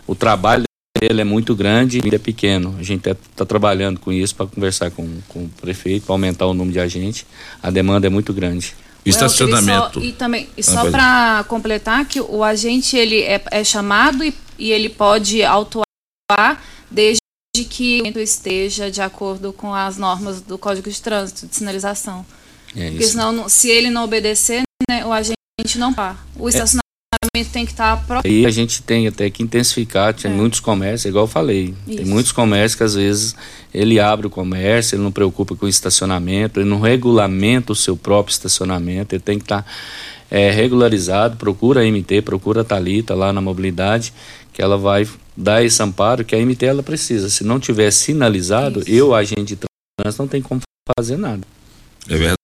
o 0.08 0.16
trabalho 0.16 0.64
dele 1.00 1.22
é 1.22 1.24
muito 1.24 1.56
grande 1.56 2.02
e 2.04 2.16
é 2.16 2.18
pequeno. 2.18 2.76
A 2.80 2.84
gente 2.84 3.10
está 3.10 3.46
trabalhando 3.46 4.00
com 4.00 4.12
isso 4.12 4.36
para 4.36 4.48
conversar 4.48 4.92
com, 4.92 5.08
com 5.28 5.46
o 5.46 5.50
prefeito, 5.50 6.06
para 6.06 6.14
aumentar 6.14 6.46
o 6.48 6.54
número 6.54 6.74
de 6.74 6.80
agentes. 6.80 7.26
A 7.62 7.70
demanda 7.70 8.08
é 8.08 8.10
muito 8.10 8.34
grande. 8.34 8.76
Estacionamento. 9.06 10.00
Só, 10.00 10.06
e 10.06 10.14
também, 10.14 10.50
e 10.56 10.64
só 10.64 10.88
ah, 10.88 10.92
para 10.92 11.44
completar, 11.50 12.06
que 12.06 12.22
o 12.22 12.42
agente 12.42 12.96
ele 12.96 13.22
é, 13.22 13.42
é 13.52 13.64
chamado 13.64 14.24
e, 14.24 14.34
e 14.58 14.72
ele 14.72 14.88
pode 14.88 15.44
autuar 15.44 15.84
desde 16.90 17.23
de 17.56 17.66
que 17.66 18.02
o 18.16 18.20
esteja 18.20 18.90
de 18.90 19.00
acordo 19.00 19.54
com 19.54 19.76
as 19.76 19.96
normas 19.96 20.42
do 20.42 20.58
Código 20.58 20.90
de 20.90 21.00
Trânsito, 21.00 21.46
de 21.46 21.56
sinalização. 21.56 22.26
É 22.76 22.90
Porque 22.90 23.06
senão, 23.06 23.48
se 23.48 23.70
ele 23.70 23.92
não 23.92 24.06
obedecer, 24.06 24.64
né, 24.90 25.06
o 25.06 25.14
agente 25.14 25.78
não 25.78 25.94
pá. 25.94 26.18
O 26.36 26.50
estacionamento 26.50 26.82
é. 27.36 27.44
tem 27.44 27.64
que 27.64 27.72
estar 27.72 27.96
tá 27.96 28.04
próprio. 28.04 28.32
E 28.32 28.48
a 28.48 28.50
gente 28.50 28.82
tem 28.82 29.08
até 29.08 29.30
que 29.30 29.44
intensificar, 29.44 30.16
tem 30.16 30.32
é. 30.32 30.34
muitos 30.34 30.60
comércios, 30.60 31.06
igual 31.06 31.26
eu 31.26 31.30
falei, 31.30 31.76
Isso. 31.88 31.98
tem 31.98 32.06
muitos 32.08 32.32
comércios 32.32 32.76
que 32.76 32.84
às 32.84 32.96
vezes 32.96 33.36
ele 33.72 34.00
abre 34.00 34.26
o 34.26 34.32
comércio, 34.32 34.96
ele 34.96 35.04
não 35.04 35.12
preocupa 35.12 35.56
com 35.56 35.68
o 35.68 35.70
estacionamento, 35.70 36.60
ele 36.60 36.68
não 36.68 36.80
regulamenta 36.80 37.72
o 37.72 37.76
seu 37.76 37.96
próprio 37.96 38.34
estacionamento, 38.34 39.14
ele 39.14 39.22
tem 39.22 39.38
que 39.38 39.46
estar 39.46 39.62
tá, 39.62 39.70
é, 40.32 40.50
regularizado, 40.50 41.38
procura 41.38 41.82
a 41.82 41.86
MT, 41.86 42.24
procura 42.24 42.62
a 42.62 42.64
Thalita 42.64 43.14
lá 43.14 43.32
na 43.32 43.42
mobilidade, 43.42 44.12
que 44.54 44.62
ela 44.62 44.78
vai 44.78 45.08
dar 45.36 45.66
esse 45.66 45.82
amparo 45.82 46.24
que 46.24 46.36
a 46.36 46.40
MT 46.40 46.66
ela 46.66 46.84
precisa. 46.84 47.30
Se 47.30 47.44
não 47.44 47.60
tiver 47.60 47.92
sinalizado, 47.92 48.82
Isso. 48.82 48.90
eu, 48.90 49.14
agente 49.14 49.56
de 49.56 49.66
não 50.18 50.28
tem 50.28 50.42
como 50.42 50.62
fazer 50.98 51.18
nada. 51.18 51.42
É 52.08 52.16
verdade. 52.16 52.38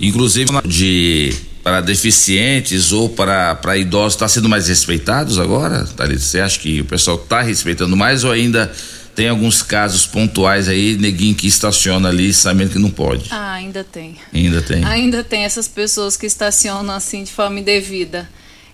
Inclusive 0.00 0.50
de 0.64 1.34
para 1.62 1.82
deficientes 1.82 2.90
ou 2.90 3.08
para, 3.10 3.54
para 3.54 3.76
idosos 3.76 4.14
está 4.14 4.26
sendo 4.26 4.48
mais 4.48 4.68
respeitados 4.68 5.38
agora, 5.38 5.84
Thalita? 5.84 6.20
Você 6.20 6.40
acha 6.40 6.58
que 6.58 6.80
o 6.80 6.84
pessoal 6.86 7.16
está 7.16 7.42
respeitando 7.42 7.94
mais 7.96 8.24
ou 8.24 8.30
ainda 8.30 8.72
tem 9.14 9.28
alguns 9.28 9.62
casos 9.62 10.06
pontuais 10.06 10.68
aí, 10.68 10.96
neguinho 10.96 11.34
que 11.34 11.46
estaciona 11.46 12.08
ali 12.08 12.32
sabendo 12.32 12.70
que 12.70 12.78
não 12.78 12.90
pode? 12.90 13.26
Ah, 13.30 13.52
ainda 13.52 13.84
tem. 13.84 14.16
Ainda 14.32 14.62
tem. 14.62 14.84
Ainda 14.84 15.22
tem 15.22 15.44
essas 15.44 15.68
pessoas 15.68 16.16
que 16.16 16.26
estacionam 16.26 16.94
assim 16.94 17.24
de 17.24 17.32
forma 17.32 17.60
indevida. 17.60 18.28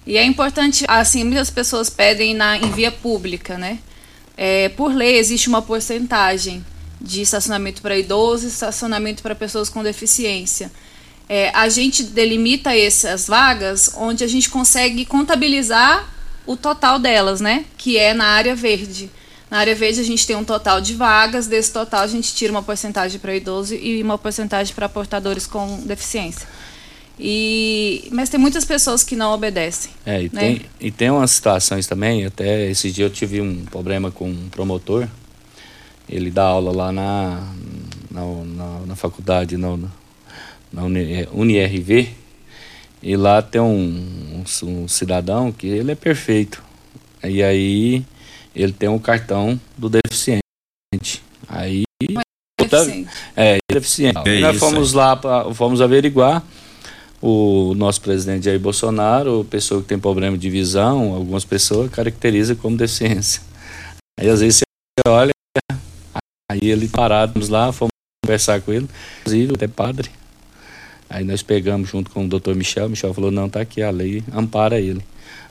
E 0.07 0.17
é 0.17 0.25
importante, 0.25 0.85
assim, 0.87 1.25
muitas 1.25 1.51
pessoas 1.51 1.91
pedem 1.91 2.33
na, 2.33 2.57
em 2.57 2.71
via 2.71 2.93
pública, 2.93 3.59
né? 3.59 3.81
É, 4.37 4.69
por 4.69 4.95
lei 4.95 5.17
existe 5.17 5.49
uma 5.49 5.63
porcentagem 5.63 6.65
de 7.01 7.23
estacionamento 7.23 7.83
para 7.83 7.99
idosos 7.99 8.45
e 8.45 8.55
estacionamento 8.55 9.23
para 9.23 9.35
pessoas 9.35 9.69
com 9.69 9.83
deficiência. 9.83 10.71
É, 11.29 11.51
a 11.55 11.69
gente 11.69 12.05
delimita 12.05 12.77
essas 12.77 13.27
vagas 13.27 13.91
onde 13.97 14.23
a 14.23 14.29
gente 14.29 14.49
consegue 14.49 15.05
contabilizar 15.05 16.09
o 16.47 16.57
total 16.57 17.01
delas, 17.01 17.41
né? 17.41 17.65
Que 17.77 17.99
é 17.99 18.15
na 18.15 18.27
área 18.27 18.55
verde. 18.55 19.11
Na 19.51 19.59
área 19.59 19.75
verde 19.75 20.01
a 20.01 20.05
gente 20.05 20.25
tem 20.25 20.37
um 20.37 20.45
total 20.45 20.81
de 20.81 20.95
vagas, 20.95 21.49
desse 21.49 21.73
total 21.73 22.03
a 22.03 22.07
gente 22.07 22.33
tira 22.33 22.53
uma 22.53 22.63
porcentagem 22.63 23.19
para 23.19 23.35
idoso 23.35 23.75
e 23.75 24.01
uma 24.03 24.19
porcentagem 24.19 24.75
para 24.75 24.89
portadores 24.89 25.47
com 25.47 25.81
deficiência. 25.85 26.47
E, 27.19 28.09
mas 28.13 28.29
tem 28.29 28.39
muitas 28.39 28.65
pessoas 28.65 29.03
que 29.03 29.17
não 29.17 29.33
obedecem. 29.33 29.91
É, 30.05 30.23
e, 30.23 30.31
né? 30.33 30.41
tem, 30.41 30.63
e 30.81 30.91
tem 30.91 31.11
umas 31.11 31.31
situações 31.31 31.87
também, 31.87 32.27
até 32.27 32.71
esse 32.71 32.91
dia 32.91 33.07
eu 33.07 33.11
tive 33.11 33.41
um 33.41 33.65
problema 33.65 34.11
com 34.11 34.29
um 34.29 34.49
promotor, 34.51 35.09
ele 36.09 36.31
dá 36.31 36.45
aula 36.45 36.73
lá 36.73 36.93
na, 36.93 37.53
na, 38.11 38.23
na, 38.23 38.81
na 38.87 38.97
faculdade, 38.97 39.57
na, 39.57 39.79
na 40.73 40.85
UniRV, 41.33 42.11
e 43.03 43.17
lá 43.17 43.41
tem 43.41 43.61
um, 43.61 44.45
um, 44.63 44.69
um 44.69 44.89
cidadão 44.89 45.53
que 45.53 45.67
ele 45.67 45.93
é 45.93 45.95
perfeito. 45.95 46.63
E 47.23 47.43
aí 47.43 48.05
ele 48.55 48.73
tem 48.73 48.89
um 48.89 48.99
cartão 48.99 49.61
do 49.77 49.89
deficiente. 49.89 50.43
Aí. 51.49 51.85
deficiente. 52.59 53.11
É, 53.37 53.53
ele 53.53 53.61
é 53.71 53.75
deficiente. 53.75 54.29
É 54.29 54.41
Nós 54.41 54.59
fomos 54.59 54.93
lá, 54.93 55.17
pra, 55.17 55.53
fomos 55.55 55.81
averiguar. 55.81 56.43
O 57.21 57.75
nosso 57.75 58.01
presidente 58.01 58.45
Jair 58.45 58.61
Bolsonaro, 58.61 59.47
pessoa 59.49 59.81
que 59.81 59.89
tem 59.89 59.99
problema 59.99 60.37
de 60.37 60.51
visão, 60.51 61.15
algumas 61.15 61.45
pessoas 61.45 61.91
caracteriza 61.91 62.55
como 62.55 62.77
deficiência. 62.77 63.43
Aí 64.19 64.29
às 64.29 64.41
vezes 64.41 64.61
você 64.61 65.11
olha, 65.11 65.33
aí 66.51 66.61
ele 66.63 66.89
parado 66.89 67.41
lá, 67.51 67.73
fomos 67.73 67.91
conversar 68.25 68.61
com 68.61 68.73
ele, 68.73 68.89
inclusive 69.21 69.55
até 69.55 69.67
padre. 69.67 70.11
Aí 71.09 71.25
nós 71.25 71.43
pegamos 71.43 71.89
junto 71.89 72.11
com 72.11 72.25
o 72.25 72.29
doutor 72.29 72.55
Michel, 72.55 72.89
Michel 72.89 73.15
falou, 73.15 73.31
não, 73.31 73.49
tá 73.49 73.61
aqui, 73.61 73.83
a 73.83 73.91
lei 73.91 74.23
ampara 74.33 74.81
ele. 74.81 75.03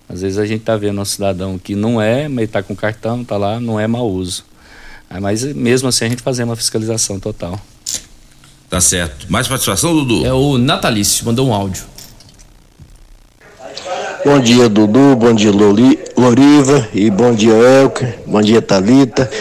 Às 0.08 0.22
vezes 0.22 0.38
a 0.38 0.46
gente 0.46 0.64
tá 0.64 0.78
vendo 0.78 1.02
um 1.02 1.06
cidadão 1.06 1.58
que 1.58 1.76
não 1.76 2.02
é, 2.02 2.28
mas 2.28 2.50
tá 2.50 2.62
com 2.62 2.76
cartão, 2.76 3.24
tá 3.24 3.38
lá, 3.38 3.60
não 3.60 3.80
é 3.80 3.88
mau 3.88 4.08
uso. 4.08 4.46
Mas 5.22 5.44
mesmo 5.44 5.88
assim 5.88 6.06
a 6.06 6.10
gente 6.10 6.22
fazer 6.22 6.44
uma 6.44 6.56
fiscalização 6.56 7.20
total. 7.20 7.60
Tá 8.76 8.82
certo. 8.82 9.28
Mais 9.30 9.48
participação, 9.48 9.94
Dudu? 9.94 10.26
É 10.26 10.34
o 10.34 10.58
Natalício, 10.58 11.26
mandou 11.26 11.48
um 11.48 11.54
áudio. 11.54 11.86
Bom 14.26 14.38
dia, 14.38 14.68
Dudu. 14.68 15.16
Bom 15.16 15.34
dia, 15.34 15.50
Loli, 15.50 15.98
Loriva. 16.18 16.86
E 16.94 17.10
bom 17.10 17.34
dia, 17.34 17.54
Elker. 17.54 18.20
Bom 18.28 18.42
dia, 18.42 18.62
Talita. 18.62 19.32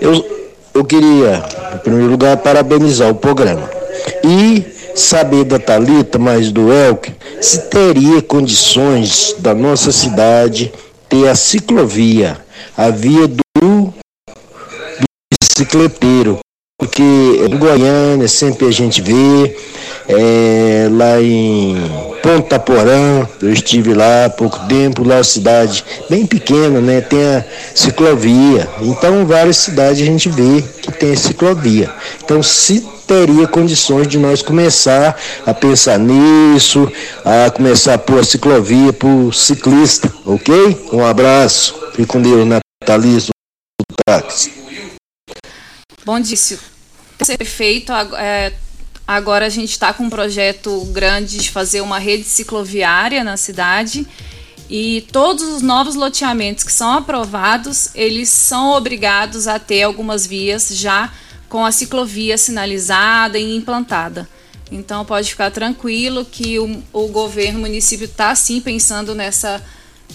Eu, 0.00 0.24
eu 0.72 0.82
queria, 0.86 1.44
em 1.74 1.78
primeiro 1.80 2.12
lugar, 2.12 2.34
parabenizar 2.38 3.10
o 3.10 3.14
programa. 3.14 3.68
E 4.24 4.64
saber 4.94 5.44
da 5.44 5.58
Talita, 5.58 6.18
mais 6.18 6.50
do 6.50 6.72
Elker, 6.72 7.14
se 7.42 7.68
teria 7.68 8.22
condições 8.22 9.36
da 9.38 9.54
nossa 9.54 9.92
cidade 9.92 10.72
ter 11.10 11.28
a 11.28 11.34
ciclovia, 11.34 12.38
a 12.74 12.88
via 12.88 13.28
do, 13.28 13.42
do 13.60 13.92
bicicleteiro. 15.30 16.38
Porque 16.78 17.02
em 17.02 17.58
Goiânia 17.58 18.28
sempre 18.28 18.68
a 18.68 18.70
gente 18.70 19.02
vê, 19.02 19.56
é, 20.08 20.88
lá 20.88 21.20
em 21.20 21.74
Ponta 22.22 22.56
Porã, 22.56 23.26
eu 23.42 23.52
estive 23.52 23.92
lá 23.94 24.26
há 24.26 24.30
pouco 24.30 24.60
tempo, 24.68 25.02
lá 25.02 25.16
é 25.16 25.18
uma 25.18 25.24
cidade 25.24 25.84
bem 26.08 26.24
pequena, 26.24 26.80
né? 26.80 27.00
Tem 27.00 27.20
a 27.20 27.44
ciclovia. 27.74 28.68
Então 28.80 29.26
várias 29.26 29.56
cidades 29.56 30.00
a 30.02 30.04
gente 30.04 30.28
vê 30.28 30.62
que 30.80 30.92
tem 30.92 31.16
ciclovia. 31.16 31.90
Então 32.22 32.44
se 32.44 32.86
teria 33.08 33.48
condições 33.48 34.06
de 34.06 34.16
nós 34.16 34.40
começar 34.40 35.18
a 35.44 35.52
pensar 35.52 35.98
nisso, 35.98 36.88
a 37.24 37.50
começar 37.50 37.94
a 37.94 37.98
pôr 37.98 38.20
a 38.20 38.24
ciclovia 38.24 38.92
para 38.92 39.08
o 39.08 39.32
ciclista, 39.32 40.12
ok? 40.24 40.78
Um 40.92 41.04
abraço, 41.04 41.74
fique 41.90 42.06
com 42.06 42.22
Deus, 42.22 42.46
Natalício 42.46 43.32
do 43.80 43.96
táxi. 44.06 44.57
Bom 46.08 46.20
dia. 46.20 46.38
Ser 46.38 47.44
feito, 47.44 47.92
é, 47.92 48.54
agora 49.06 49.44
a 49.44 49.50
gente 49.50 49.72
está 49.72 49.92
com 49.92 50.04
um 50.04 50.08
projeto 50.08 50.86
grande 50.86 51.36
de 51.36 51.50
fazer 51.50 51.82
uma 51.82 51.98
rede 51.98 52.24
cicloviária 52.24 53.22
na 53.22 53.36
cidade 53.36 54.06
e 54.70 55.06
todos 55.12 55.42
os 55.42 55.60
novos 55.60 55.96
loteamentos 55.96 56.64
que 56.64 56.72
são 56.72 56.94
aprovados, 56.94 57.90
eles 57.94 58.30
são 58.30 58.70
obrigados 58.70 59.46
a 59.46 59.58
ter 59.58 59.82
algumas 59.82 60.26
vias 60.26 60.70
já 60.70 61.12
com 61.46 61.62
a 61.62 61.70
ciclovia 61.70 62.38
sinalizada 62.38 63.38
e 63.38 63.54
implantada. 63.54 64.26
Então 64.72 65.04
pode 65.04 65.28
ficar 65.28 65.50
tranquilo 65.50 66.24
que 66.24 66.58
o, 66.58 66.82
o 66.90 67.08
governo, 67.08 67.58
o 67.58 67.60
município 67.60 68.06
está 68.06 68.34
sim 68.34 68.62
pensando 68.62 69.14
nessa 69.14 69.62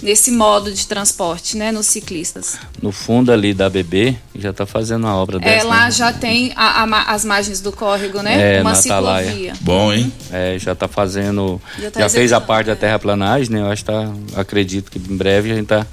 nesse 0.01 0.31
modo 0.31 0.71
de 0.71 0.85
transporte, 0.87 1.55
né, 1.55 1.71
nos 1.71 1.85
ciclistas. 1.85 2.57
No 2.81 2.91
fundo 2.91 3.31
ali 3.31 3.53
da 3.53 3.69
BB 3.69 4.15
já 4.35 4.49
está 4.49 4.65
fazendo 4.65 5.03
uma 5.05 5.15
obra 5.15 5.37
É, 5.37 5.39
dessa. 5.39 5.67
lá 5.67 5.85
né? 5.85 5.91
já 5.91 6.11
tem 6.11 6.51
a- 6.55 6.83
a 6.83 7.13
as 7.13 7.23
margens 7.23 7.61
do 7.61 7.71
córrego, 7.71 8.21
né? 8.21 8.57
É, 8.57 8.61
Uma 8.61 8.75
ciclovia. 8.75 9.53
Bom, 9.61 9.93
hein? 9.93 10.11
É, 10.31 10.57
já 10.59 10.73
está 10.73 10.87
fazendo. 10.87 11.61
Já 11.77 11.83
Já, 11.85 11.91
tá 11.91 12.09
fez 12.09 12.33
a 12.33 12.41
parte 12.41 12.67
da 12.67 12.75
terraplanagem, 12.75 13.49
né? 13.51 13.61
Eu 13.61 13.67
acho 13.71 13.83
que 13.85 13.91
tá. 13.91 14.11
Acredito 14.35 14.91
que 14.91 14.97
em 14.99 15.15
breve 15.15 15.51
a 15.51 15.55
gente 15.55 15.63
está 15.63 15.85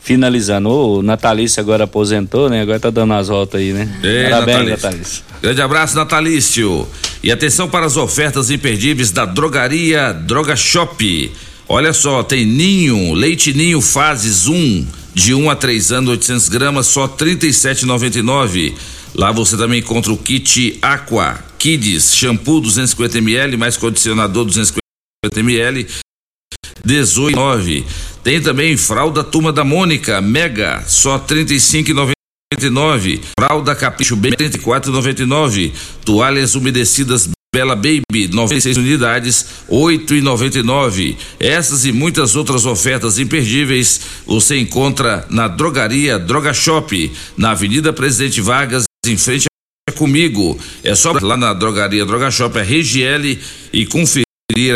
finalizando. 0.00 0.68
O 0.70 1.02
Natalício 1.02 1.60
agora 1.60 1.84
aposentou, 1.84 2.48
né? 2.48 2.62
Agora 2.62 2.80
tá 2.80 2.90
dando 2.90 3.12
as 3.14 3.28
voltas 3.28 3.60
aí, 3.60 3.72
né? 3.72 3.88
Ei, 4.02 4.24
Parabéns, 4.30 4.56
Natalício. 4.58 4.82
Natalício. 4.82 5.24
Grande 5.42 5.62
abraço, 5.62 5.96
Natalício. 5.96 6.88
E 7.22 7.30
atenção 7.30 7.68
para 7.68 7.86
as 7.86 7.96
ofertas 7.96 8.50
imperdíveis 8.50 9.10
da 9.10 9.24
Drogaria 9.24 10.12
Droga 10.12 10.56
Shop. 10.56 11.32
Olha 11.68 11.92
só, 11.92 12.22
tem 12.22 12.46
ninho, 12.46 13.12
leite 13.12 13.52
ninho 13.52 13.82
fases 13.82 14.46
1, 14.46 14.86
de 15.12 15.34
1 15.34 15.50
a 15.50 15.54
3 15.54 15.92
anos, 15.92 16.10
800 16.10 16.48
gramas, 16.48 16.86
só 16.86 17.04
R$ 17.04 17.12
37,99. 17.18 18.74
Lá 19.14 19.30
você 19.32 19.54
também 19.54 19.80
encontra 19.80 20.10
o 20.10 20.16
kit 20.16 20.78
Aqua 20.80 21.44
Kids, 21.58 22.14
shampoo 22.14 22.60
250 22.60 23.18
ml, 23.18 23.56
mais 23.58 23.76
condicionador 23.76 24.46
250 24.46 24.80
ml, 25.36 25.86
18,9. 26.86 27.84
Tem 28.22 28.40
também 28.40 28.76
fralda 28.76 29.22
Turma 29.22 29.52
da 29.52 29.64
Mônica, 29.64 30.22
Mega, 30.22 30.82
só 30.86 31.18
35,99. 31.18 33.20
Fralda 33.38 33.74
Capricho 33.74 34.16
Baby, 34.16 34.36
34,99. 34.36 35.72
Toalhas 36.04 36.54
umedecidas 36.54 37.28
Bela 37.54 37.74
Baby, 37.74 38.28
96 38.30 38.76
unidades, 38.76 39.46
8,99. 39.70 41.16
Essas 41.40 41.86
e 41.86 41.92
muitas 41.92 42.36
outras 42.36 42.66
ofertas 42.66 43.18
imperdíveis 43.18 44.00
você 44.26 44.58
encontra 44.58 45.26
na 45.30 45.48
Drogaria 45.48 46.18
Droga 46.18 46.52
Shop, 46.52 47.10
na 47.38 47.52
Avenida 47.52 47.90
Presidente 47.90 48.42
Vargas, 48.42 48.84
em 49.06 49.16
frente 49.16 49.46
a 49.88 49.92
comigo. 49.92 50.58
É 50.84 50.94
só 50.94 51.12
lá 51.22 51.38
na 51.38 51.54
Drogaria 51.54 52.04
Droga 52.04 52.30
Shop, 52.30 52.58
a 52.58 52.62
Regiele 52.62 53.40
e 53.72 53.86
conferir 53.86 54.26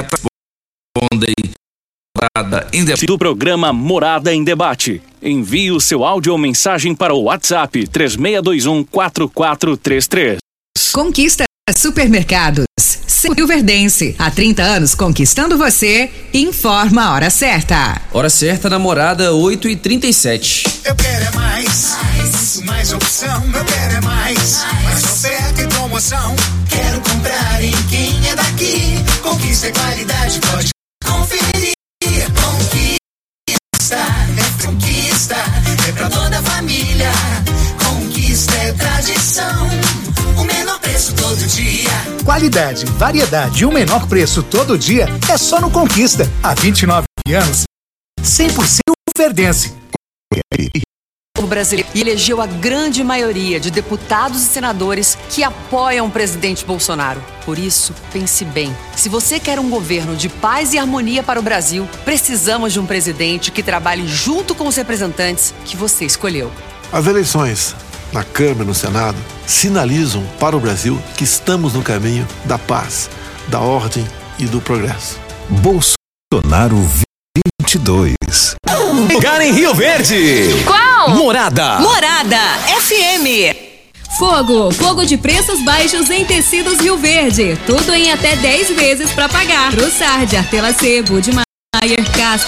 respondem 1.16 1.34
Morada 2.16 2.66
em 2.72 2.84
Debate. 2.84 3.06
Do 3.06 3.18
programa 3.18 3.72
Morada 3.72 4.34
em 4.34 4.42
Debate. 4.42 5.02
Envie 5.22 5.70
o 5.70 5.80
seu 5.80 6.04
áudio 6.04 6.32
ou 6.32 6.38
mensagem 6.38 6.94
para 6.94 7.14
o 7.14 7.24
WhatsApp 7.24 7.86
3621 7.88 8.84
4433. 8.84 10.38
Conquista 10.92 11.44
Supermercados. 11.76 12.64
Rio 13.36 13.46
Verdense. 13.46 14.14
Há 14.18 14.30
30 14.30 14.62
anos 14.62 14.94
conquistando 14.94 15.58
você. 15.58 16.10
Informa 16.32 17.06
a 17.06 17.12
hora 17.12 17.28
certa. 17.28 18.00
Hora 18.12 18.30
certa, 18.30 18.70
namorada 18.70 19.34
8 19.34 19.68
e 19.68 19.76
37 19.76 20.64
Eu 20.84 20.94
quero 20.94 21.24
é 21.24 21.30
mais. 21.32 21.96
Mais, 22.04 22.60
mais 22.64 22.92
opção. 22.92 23.42
Eu 23.46 23.64
quero 23.64 23.96
é 23.96 24.00
mais. 24.00 24.64
Mais 24.84 25.04
oferta 25.04 25.62
e 25.62 25.66
promoção. 25.66 26.36
Quero 26.70 27.00
comprar 27.00 27.62
em 27.62 27.72
quem 27.90 28.28
é 28.28 28.36
daqui. 28.36 29.04
Conquista 29.22 29.66
é 29.66 29.72
qualidade, 29.72 30.40
pode 30.40 30.75
conferir. 31.10 31.74
Conquista 32.34 33.96
é 33.96 34.66
conquista. 34.66 35.36
É 35.88 35.92
pra 35.92 36.08
toda 36.10 36.38
a 36.38 36.42
família. 36.42 37.10
Conquista 37.84 38.54
é 38.54 38.72
tradição. 38.72 39.68
O 40.36 40.44
menor 40.44 40.78
preço 40.80 41.14
todo 41.14 41.46
dia. 41.46 41.90
Qualidade, 42.24 42.84
variedade 42.86 43.62
e 43.62 43.66
o 43.66 43.72
menor 43.72 44.06
preço 44.06 44.42
todo 44.42 44.78
dia 44.78 45.08
é 45.30 45.36
só 45.38 45.60
no 45.60 45.70
Conquista. 45.70 46.30
Há 46.42 46.54
29 46.54 47.06
anos, 47.34 47.64
100% 48.20 48.80
verdense. 49.16 49.72
O 51.46 51.48
brasileiro 51.48 51.88
e 51.94 52.00
elegeu 52.00 52.42
a 52.42 52.46
grande 52.46 53.04
maioria 53.04 53.60
de 53.60 53.70
deputados 53.70 54.42
e 54.42 54.46
senadores 54.46 55.16
que 55.30 55.44
apoiam 55.44 56.08
o 56.08 56.10
presidente 56.10 56.64
Bolsonaro. 56.64 57.22
Por 57.44 57.56
isso, 57.56 57.94
pense 58.12 58.44
bem. 58.44 58.76
Se 58.96 59.08
você 59.08 59.38
quer 59.38 59.60
um 59.60 59.70
governo 59.70 60.16
de 60.16 60.28
paz 60.28 60.74
e 60.74 60.78
harmonia 60.78 61.22
para 61.22 61.38
o 61.38 61.42
Brasil, 61.44 61.88
precisamos 62.04 62.72
de 62.72 62.80
um 62.80 62.84
presidente 62.84 63.52
que 63.52 63.62
trabalhe 63.62 64.08
junto 64.08 64.56
com 64.56 64.66
os 64.66 64.74
representantes 64.74 65.54
que 65.64 65.76
você 65.76 66.04
escolheu. 66.04 66.50
As 66.92 67.06
eleições 67.06 67.76
na 68.12 68.24
Câmara 68.24 68.64
e 68.64 68.66
no 68.66 68.74
Senado 68.74 69.18
sinalizam 69.46 70.26
para 70.40 70.56
o 70.56 70.60
Brasil 70.60 71.00
que 71.16 71.22
estamos 71.22 71.74
no 71.74 71.82
caminho 71.82 72.26
da 72.44 72.58
paz, 72.58 73.08
da 73.46 73.60
ordem 73.60 74.04
e 74.36 74.46
do 74.46 74.60
progresso. 74.60 75.16
Bolsonaro 75.48 76.76
22. 77.62 78.16
Lugar 78.96 79.40
em 79.42 79.52
Rio 79.52 79.74
Verde. 79.74 80.64
Qual? 80.64 81.10
Morada. 81.10 81.78
Morada 81.80 82.38
FM. 82.80 83.54
Fogo, 84.18 84.72
fogo 84.72 85.04
de 85.04 85.18
preços 85.18 85.62
baixos 85.62 86.08
em 86.08 86.24
tecidos 86.24 86.80
Rio 86.80 86.96
Verde. 86.96 87.58
Tudo 87.66 87.92
em 87.92 88.10
até 88.10 88.34
10 88.36 88.70
vezes 88.70 89.12
para 89.12 89.28
pagar. 89.28 89.70
Trussard, 89.72 90.34
Artela 90.34 90.72
C, 90.72 91.02
Budmeier, 91.02 91.44
Casca, 92.16 92.46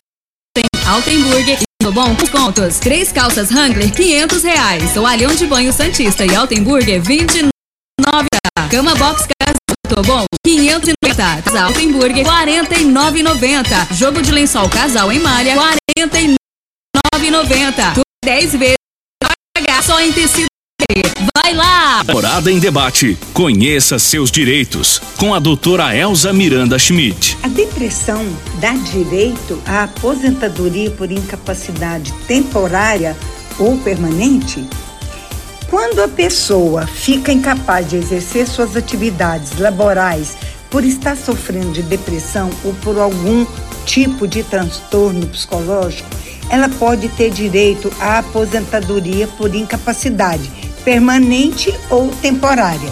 Altenburger 0.87 1.59
e 1.61 1.91
Bom 1.91 2.15
com 2.17 2.27
contos. 2.27 2.79
Três 2.79 3.13
calças 3.13 3.51
Wrangler, 3.51 3.91
500 3.91 4.43
reais. 4.43 4.95
Toalhão 4.95 5.35
de 5.35 5.47
banho 5.47 5.73
Santista 5.73 6.25
e 6.25 6.35
Altenburger, 6.35 7.01
29 7.01 7.51
Cama 8.71 8.95
Box 8.95 9.27
Casal 9.89 10.05
Bom, 10.05 10.25
590. 10.45 11.43
Casal 11.43 11.67
Altenburger, 11.69 12.25
49,90. 12.25 13.95
Jogo 13.95 14.23
de 14.23 14.31
lençol 14.31 14.69
casal 14.69 15.11
em 15.11 15.19
malha, 15.19 15.57
49,90. 15.57 17.95
Tudo 17.95 18.05
10 18.25 18.53
vezes 18.53 18.79
só 19.89 19.99
em 20.01 20.13
tecido. 20.13 20.47
Vai 21.35 21.55
lá! 21.55 22.05
Morada 22.05 22.53
em 22.53 22.59
Debate. 22.59 23.17
Conheça 23.33 23.99
seus 23.99 24.31
direitos. 24.31 25.01
Com 25.17 25.35
a 25.35 25.39
doutora 25.39 25.97
Elza 25.97 26.31
Miranda 26.31 26.79
Schmidt. 26.79 27.39
A 27.43 27.49
depressão 27.49 28.23
dá 28.61 28.73
direito 28.73 29.63
à 29.65 29.85
aposentadoria 29.85 30.91
por 30.91 31.11
incapacidade 31.11 32.13
temporária 32.27 33.17
ou 33.59 33.79
permanente? 33.79 34.63
Quando 35.71 36.03
a 36.03 36.09
pessoa 36.09 36.87
fica 36.87 37.31
incapaz 37.31 37.91
de 37.91 37.97
exercer 37.97 38.49
suas 38.49 38.75
atividades 38.75 39.59
laborais 39.59 40.35
por 40.71 40.83
estar 40.83 41.15
sofrendo 41.15 41.73
de 41.73 41.83
depressão 41.83 42.49
ou 42.65 42.73
por 42.75 42.99
algum 42.99 43.45
tipo 43.85 44.27
de 44.27 44.43
transtorno 44.43 45.27
psicológico, 45.27 46.09
ela 46.49 46.71
pode 46.71 47.11
ter 47.11 47.31
direito 47.31 47.93
à 48.01 48.21
aposentadoria 48.21 49.29
por 49.29 49.55
incapacidade 49.55 50.51
permanente 50.85 51.75
ou 51.91 52.09
temporária. 52.23 52.91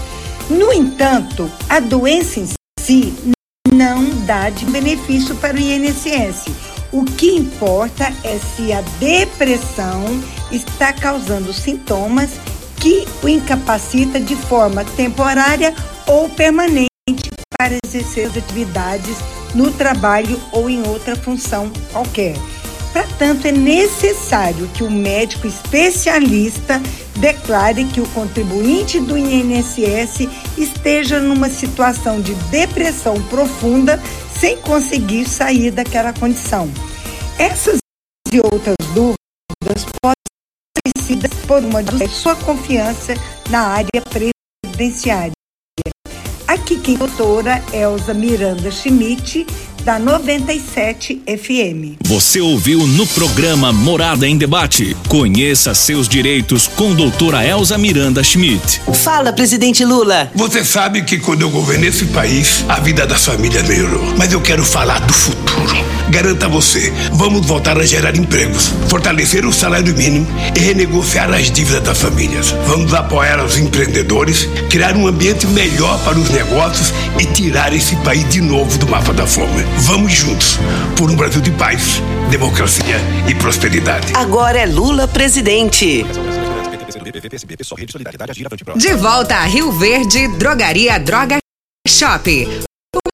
No 0.51 0.71
entanto, 0.71 1.51
a 1.71 1.81
doença 1.81 2.41
em 2.41 2.49
si 2.79 3.15
não 3.73 4.05
dá 4.27 4.51
de 4.51 4.67
benefício 4.67 5.35
para 5.37 5.57
o 5.57 5.61
INSS. 5.61 6.45
O 6.93 7.05
que 7.05 7.31
importa 7.37 8.13
é 8.23 8.39
se 8.39 8.71
a 8.71 8.83
depressão 9.01 10.23
está 10.53 10.93
causando 10.93 11.55
sintomas 11.55 12.31
que 12.87 13.05
o 13.21 13.29
incapacita 13.29 14.21
de 14.21 14.37
forma 14.37 14.85
temporária 14.85 15.75
ou 16.07 16.29
permanente 16.29 16.87
para 17.59 17.77
exercer 17.85 18.29
as 18.29 18.37
atividades 18.37 19.17
no 19.57 19.73
trabalho 19.73 20.41
ou 20.53 20.71
em 20.71 20.87
outra 20.87 21.17
função 21.17 21.69
qualquer. 21.91 22.37
Portanto, 22.93 23.47
é 23.47 23.53
necessário 23.53 24.69
que 24.69 24.85
o 24.85 24.91
médico 24.91 25.49
especialista 25.49 26.81
declare 27.17 27.85
que 27.87 28.01
o 28.01 28.09
contribuinte 28.11 29.01
do 29.01 29.19
INSS 29.19 30.29
esteja 30.57 31.19
numa 31.19 31.51
situação 31.51 32.21
de 32.21 32.35
depressão 32.53 33.21
profunda 33.25 34.01
sem 34.39 34.59
conseguir 34.59 35.29
sair 35.29 35.73
daquela 35.73 36.13
condição. 36.13 36.71
Essas 37.37 37.79
e 38.33 38.39
outras 38.39 38.77
dúvidas 38.95 39.85
podem 40.01 40.26
por 41.47 41.65
uma 41.65 41.83
de 41.83 42.09
sua 42.09 42.35
confiança 42.37 43.15
na 43.51 43.61
área 43.69 44.03
previdenciária. 44.11 45.33
Aqui 46.47 46.79
quem 46.81 46.95
é 46.95 46.97
a 46.97 47.01
doutora 47.01 47.63
Elza 47.73 48.15
Miranda 48.15 48.71
Schmidt, 48.71 49.47
da 49.87 50.01
97 50.01 51.23
FM. 51.29 51.95
Você 52.03 52.41
ouviu 52.41 52.85
no 52.89 53.07
programa 53.07 53.73
Morada 53.73 54.27
em 54.27 54.37
Debate. 54.37 54.97
Conheça 55.07 55.77
seus 55.77 56.09
direitos 56.09 56.67
com 56.67 56.93
doutora 56.93 57.47
Elza 57.47 57.79
Miranda 57.79 58.21
Schmidt. 58.25 58.83
Fala, 58.93 59.33
presidente 59.33 59.85
Lula. 59.85 60.29
Você 60.35 60.65
sabe 60.65 61.03
que 61.03 61.19
quando 61.19 61.43
eu 61.43 61.51
governei 61.51 61.91
esse 61.91 62.07
país, 62.07 62.65
a 62.69 62.81
vida 62.81 63.07
das 63.07 63.25
famílias 63.25 63.63
melhorou. 63.69 64.03
Mas 64.19 64.33
eu 64.33 64.41
quero 64.41 64.65
falar 64.65 64.99
do 65.03 65.13
futuro. 65.13 65.47
Garanta 66.09 66.49
você, 66.49 66.93
vamos 67.13 67.45
voltar 67.45 67.77
a 67.79 67.85
gerar 67.85 68.17
empregos, 68.17 68.73
fortalecer 68.89 69.45
o 69.45 69.53
salário 69.53 69.95
mínimo 69.97 70.27
e 70.55 70.61
renegociar 70.61 71.33
as 71.33 71.51
dívidas 71.51 71.83
das 71.83 71.99
famílias. 71.99 72.55
Vamos 72.67 72.95
apoiar 72.95 73.45
os 73.45 73.59
empreendedores, 73.59 74.49
criar 74.71 74.97
um 74.97 75.09
ambiente 75.09 75.47
melhor 75.49 75.99
para 76.05 76.17
os 76.17 76.31
negócios 76.31 76.93
e 77.21 77.27
tirar 77.27 77.73
esse 77.73 77.97
país 77.97 78.29
de 78.29 78.41
novo 78.41 78.79
do 78.79 78.89
mapa 78.89 79.13
da 79.13 79.27
fome. 79.27 79.65
Vamos 79.81 80.13
juntos 80.13 80.59
por 80.97 81.11
um 81.11 81.17
Brasil 81.17 81.41
de 81.41 81.51
paz, 81.53 82.03
democracia 82.31 82.97
e 83.29 83.35
prosperidade. 83.35 84.13
Agora 84.17 84.59
é 84.59 84.67
Lula 84.67 85.07
presidente. 85.07 86.05
De 88.77 88.95
volta 88.95 89.37
a 89.37 89.45
Rio 89.45 89.71
Verde, 89.73 90.29
Drogaria 90.37 90.99
Droga 90.99 91.39
Shop. 91.87 92.66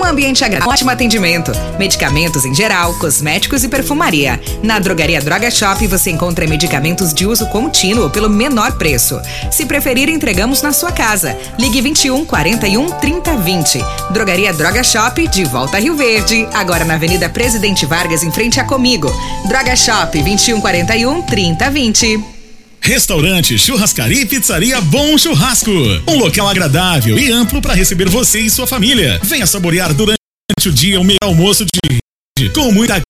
Um 0.02 0.04
ambiente 0.04 0.44
agradável, 0.44 0.72
ótimo 0.72 0.90
atendimento, 0.90 1.52
medicamentos 1.78 2.44
em 2.44 2.52
geral, 2.52 2.92
cosméticos 2.94 3.62
e 3.62 3.68
perfumaria. 3.68 4.40
Na 4.60 4.80
Drogaria 4.80 5.20
Droga 5.20 5.48
Shop 5.48 5.86
você 5.86 6.10
encontra 6.10 6.44
medicamentos 6.44 7.14
de 7.14 7.24
uso 7.24 7.46
contínuo 7.46 8.10
pelo 8.10 8.28
menor 8.28 8.72
preço. 8.72 9.20
Se 9.48 9.64
preferir, 9.64 10.08
entregamos 10.08 10.60
na 10.60 10.72
sua 10.72 10.90
casa. 10.90 11.38
Ligue 11.56 11.80
21 11.80 12.24
41 12.24 12.90
30 12.90 13.36
20. 13.36 13.84
Drogaria 14.10 14.52
Droga 14.52 14.82
Shop, 14.82 15.28
de 15.28 15.44
volta 15.44 15.76
a 15.76 15.80
Rio 15.80 15.94
Verde. 15.94 16.48
Agora 16.52 16.84
na 16.84 16.94
Avenida 16.94 17.28
Presidente 17.28 17.86
Vargas, 17.86 18.24
em 18.24 18.32
frente 18.32 18.58
a 18.58 18.64
Comigo. 18.64 19.08
Droga 19.46 19.76
Shop 19.76 20.20
21 20.20 20.60
41 20.60 21.22
30 21.22 21.70
20. 21.70 22.41
Restaurante, 22.82 23.56
churrascaria 23.56 24.22
e 24.22 24.26
pizzaria 24.26 24.80
Bom 24.80 25.16
Churrasco. 25.16 25.70
Um 26.08 26.16
local 26.16 26.48
agradável 26.48 27.16
e 27.16 27.30
amplo 27.30 27.62
para 27.62 27.74
receber 27.74 28.08
você 28.08 28.40
e 28.40 28.50
sua 28.50 28.66
família. 28.66 29.20
Venha 29.22 29.46
saborear 29.46 29.94
durante 29.94 30.18
o 30.66 30.72
dia 30.72 31.00
o 31.00 31.04
melhor 31.04 31.18
almoço 31.22 31.64
de 31.64 32.48
com 32.48 32.72
muita 32.72 33.00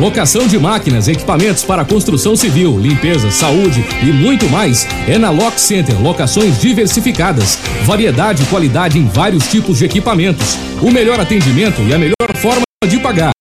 Locação 0.00 0.48
de 0.48 0.58
máquinas, 0.58 1.08
equipamentos 1.08 1.62
para 1.62 1.84
construção 1.84 2.34
civil, 2.34 2.78
limpeza, 2.78 3.30
saúde 3.30 3.84
e 4.02 4.06
muito 4.06 4.48
mais 4.48 4.86
é 5.06 5.18
na 5.18 5.28
Lock 5.28 5.60
Center. 5.60 6.00
Locações 6.00 6.58
diversificadas, 6.58 7.58
variedade 7.84 8.42
e 8.42 8.46
qualidade 8.46 8.98
em 8.98 9.06
vários 9.06 9.46
tipos 9.50 9.76
de 9.76 9.84
equipamentos, 9.84 10.56
o 10.80 10.90
melhor 10.90 11.20
atendimento 11.20 11.82
e 11.82 11.92
a 11.92 11.98
melhor 11.98 12.34
forma 12.36 12.62
de 12.88 12.98
pagar. 12.98 13.32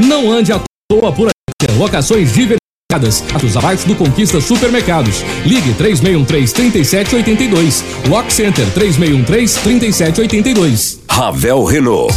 Não 0.00 0.32
ande 0.32 0.50
à 0.50 0.62
toa 0.90 1.12
por 1.12 1.28
aqui. 1.28 1.78
Locações 1.78 2.28
diversificadas, 2.32 2.61
atos 2.92 3.22
abaixo 3.56 3.86
do 3.86 3.94
Conquista 3.94 4.40
Supermercados. 4.40 5.24
Ligue 5.44 5.72
3613-3782. 5.74 7.84
Lock 8.08 8.32
Center 8.32 8.66
3613-3782. 8.74 10.98
Ravel 11.08 11.62
Renault. 11.64 12.12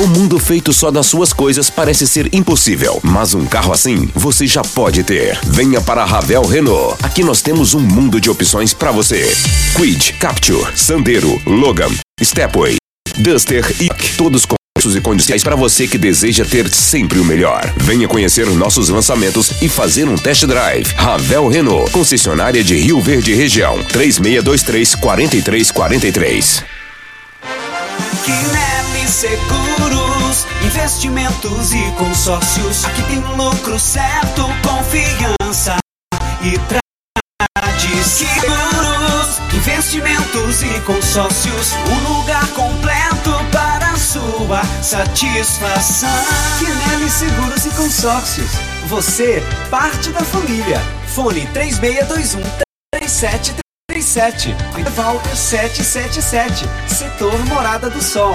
O 0.00 0.06
mundo 0.06 0.38
feito 0.38 0.72
só 0.72 0.90
das 0.90 1.06
suas 1.06 1.30
coisas 1.32 1.68
parece 1.68 2.06
ser 2.06 2.32
impossível, 2.34 3.00
mas 3.02 3.34
um 3.34 3.44
carro 3.44 3.72
assim 3.72 4.08
você 4.14 4.46
já 4.46 4.62
pode 4.62 5.04
ter. 5.04 5.38
Venha 5.44 5.80
para 5.80 6.02
a 6.02 6.06
Ravel 6.06 6.46
Renault. 6.46 6.96
Aqui 7.02 7.22
nós 7.22 7.42
temos 7.42 7.74
um 7.74 7.80
mundo 7.80 8.18
de 8.18 8.30
opções 8.30 8.72
para 8.72 8.90
você. 8.90 9.30
Quid, 9.76 10.14
Capture, 10.14 10.66
Sandero, 10.74 11.38
Logan, 11.46 11.90
Stepway, 12.22 12.76
Duster 13.18 13.64
e 13.78 13.88
todos 14.16 14.46
com 14.46 14.59
preços 14.80 14.96
e 14.96 15.00
condições 15.02 15.42
para 15.42 15.54
você 15.54 15.86
que 15.86 15.98
deseja 15.98 16.42
ter 16.42 16.66
sempre 16.70 17.18
o 17.18 17.24
melhor. 17.24 17.70
Venha 17.76 18.08
conhecer 18.08 18.46
nossos 18.46 18.88
lançamentos 18.88 19.60
e 19.60 19.68
fazer 19.68 20.08
um 20.08 20.16
test 20.16 20.46
drive. 20.46 20.94
Ravel 20.96 21.48
Renault, 21.48 21.90
concessionária 21.90 22.64
de 22.64 22.76
Rio 22.76 22.98
Verde 22.98 23.34
Região, 23.34 23.82
3623 23.84 24.94
4343. 24.94 26.64
Quinelli 28.24 29.06
Seguros, 29.06 30.46
investimentos 30.64 31.74
e 31.74 31.82
consórcios. 31.98 32.86
Aqui 32.86 33.02
tem 33.02 33.18
lucro 33.36 33.78
certo, 33.78 34.46
confiança 34.62 35.76
e 36.42 36.58
trade 36.70 38.02
seguros, 38.02 39.40
investimentos 39.52 40.62
e 40.62 40.80
consórcios. 40.86 41.74
Um 41.86 42.14
lugar 42.14 42.46
completo 42.48 43.30
para 43.52 43.79
sua 44.10 44.64
satisfação. 44.82 46.08
Quinelli 46.58 47.08
Seguros 47.08 47.64
e 47.64 47.70
Consórcios. 47.70 48.50
Você, 48.88 49.40
parte 49.70 50.10
da 50.10 50.24
família. 50.24 50.80
Fone 51.14 51.46
3621 51.52 52.42
3737. 52.92 54.56
Walter 54.96 55.36
777. 55.36 56.66
Setor 56.92 57.38
Morada 57.46 57.88
do 57.88 58.02
Sol. 58.02 58.34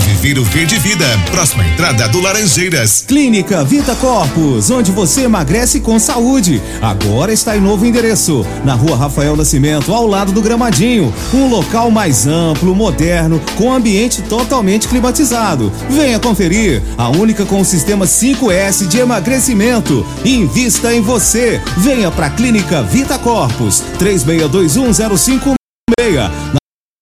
Viveiro 0.01 0.43
Verde 0.43 0.77
Vida. 0.77 1.05
Próxima 1.31 1.65
entrada 1.65 2.07
do 2.07 2.19
Laranjeiras. 2.19 3.03
Clínica 3.07 3.63
Vita 3.63 3.95
Corpus, 3.95 4.69
onde 4.69 4.91
você 4.91 5.21
emagrece 5.21 5.79
com 5.79 5.99
saúde. 5.99 6.61
Agora 6.81 7.33
está 7.33 7.55
em 7.55 7.61
novo 7.61 7.85
endereço, 7.85 8.45
na 8.63 8.73
rua 8.73 8.97
Rafael 8.97 9.35
Nascimento, 9.35 9.93
ao 9.93 10.05
lado 10.05 10.31
do 10.31 10.41
Gramadinho. 10.41 11.13
Um 11.33 11.49
local 11.49 11.89
mais 11.89 12.27
amplo, 12.27 12.75
moderno, 12.75 13.41
com 13.55 13.73
ambiente 13.73 14.21
totalmente 14.21 14.87
climatizado. 14.87 15.71
Venha 15.89 16.19
conferir, 16.19 16.81
a 16.97 17.09
única 17.09 17.45
com 17.45 17.61
o 17.61 17.65
sistema 17.65 18.05
5S 18.05 18.87
de 18.87 18.99
emagrecimento. 18.99 20.05
Invista 20.25 20.93
em 20.93 21.01
você. 21.01 21.61
Venha 21.77 22.11
para 22.11 22.27
a 22.27 22.29
Clínica 22.29 22.83
Vita 22.83 23.17
Corpus, 23.17 23.83
36210566. 23.99 25.51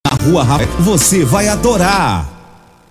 Na 0.06 0.24
rua 0.24 0.44
Rafael, 0.44 0.68
você 0.80 1.24
vai 1.24 1.48
adorar. 1.48 2.29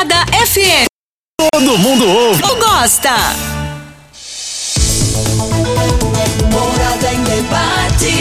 Morada 0.00 0.24
FM. 0.46 0.86
Todo 1.52 1.76
mundo 1.76 2.08
ouve. 2.08 2.42
Ou 2.42 2.56
gosta? 2.56 3.10
Morada 6.50 7.12
em 7.12 7.22
debate. 7.22 8.14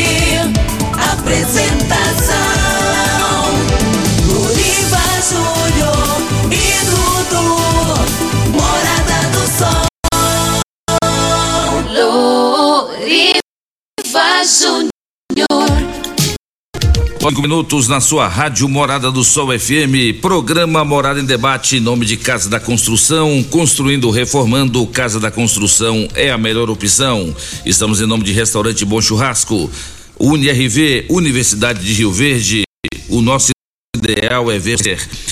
Apresentação. 1.13 2.35
Luriva 4.27 4.99
Júnior 5.29 6.21
e 6.51 6.85
Dudu. 6.85 7.18
Cinco 17.21 17.41
minutos 17.41 17.87
na 17.87 17.99
sua 17.99 18.27
rádio 18.27 18.67
Morada 18.69 19.11
do 19.11 19.23
Sol 19.23 19.49
FM, 19.57 20.19
programa 20.21 20.85
Morada 20.85 21.19
em 21.19 21.25
Debate, 21.25 21.75
em 21.75 21.79
nome 21.79 22.05
de 22.05 22.15
Casa 22.15 22.49
da 22.49 22.59
Construção, 22.59 23.43
construindo, 23.43 24.09
reformando, 24.09 24.87
Casa 24.87 25.19
da 25.19 25.29
Construção 25.29 26.07
é 26.15 26.31
a 26.31 26.37
melhor 26.37 26.69
opção. 26.69 27.35
Estamos 27.65 28.01
em 28.01 28.07
nome 28.07 28.23
de 28.23 28.31
Restaurante 28.31 28.85
Bom 28.85 29.01
Churrasco, 29.01 29.69
UniRV, 30.17 31.05
Universidade 31.09 31.85
de 31.85 31.93
Rio 31.93 32.11
Verde, 32.11 32.63
o 33.09 33.21
nosso 33.21 33.49
ideal 33.95 34.49
é 34.49 34.57
ver. 34.57 34.79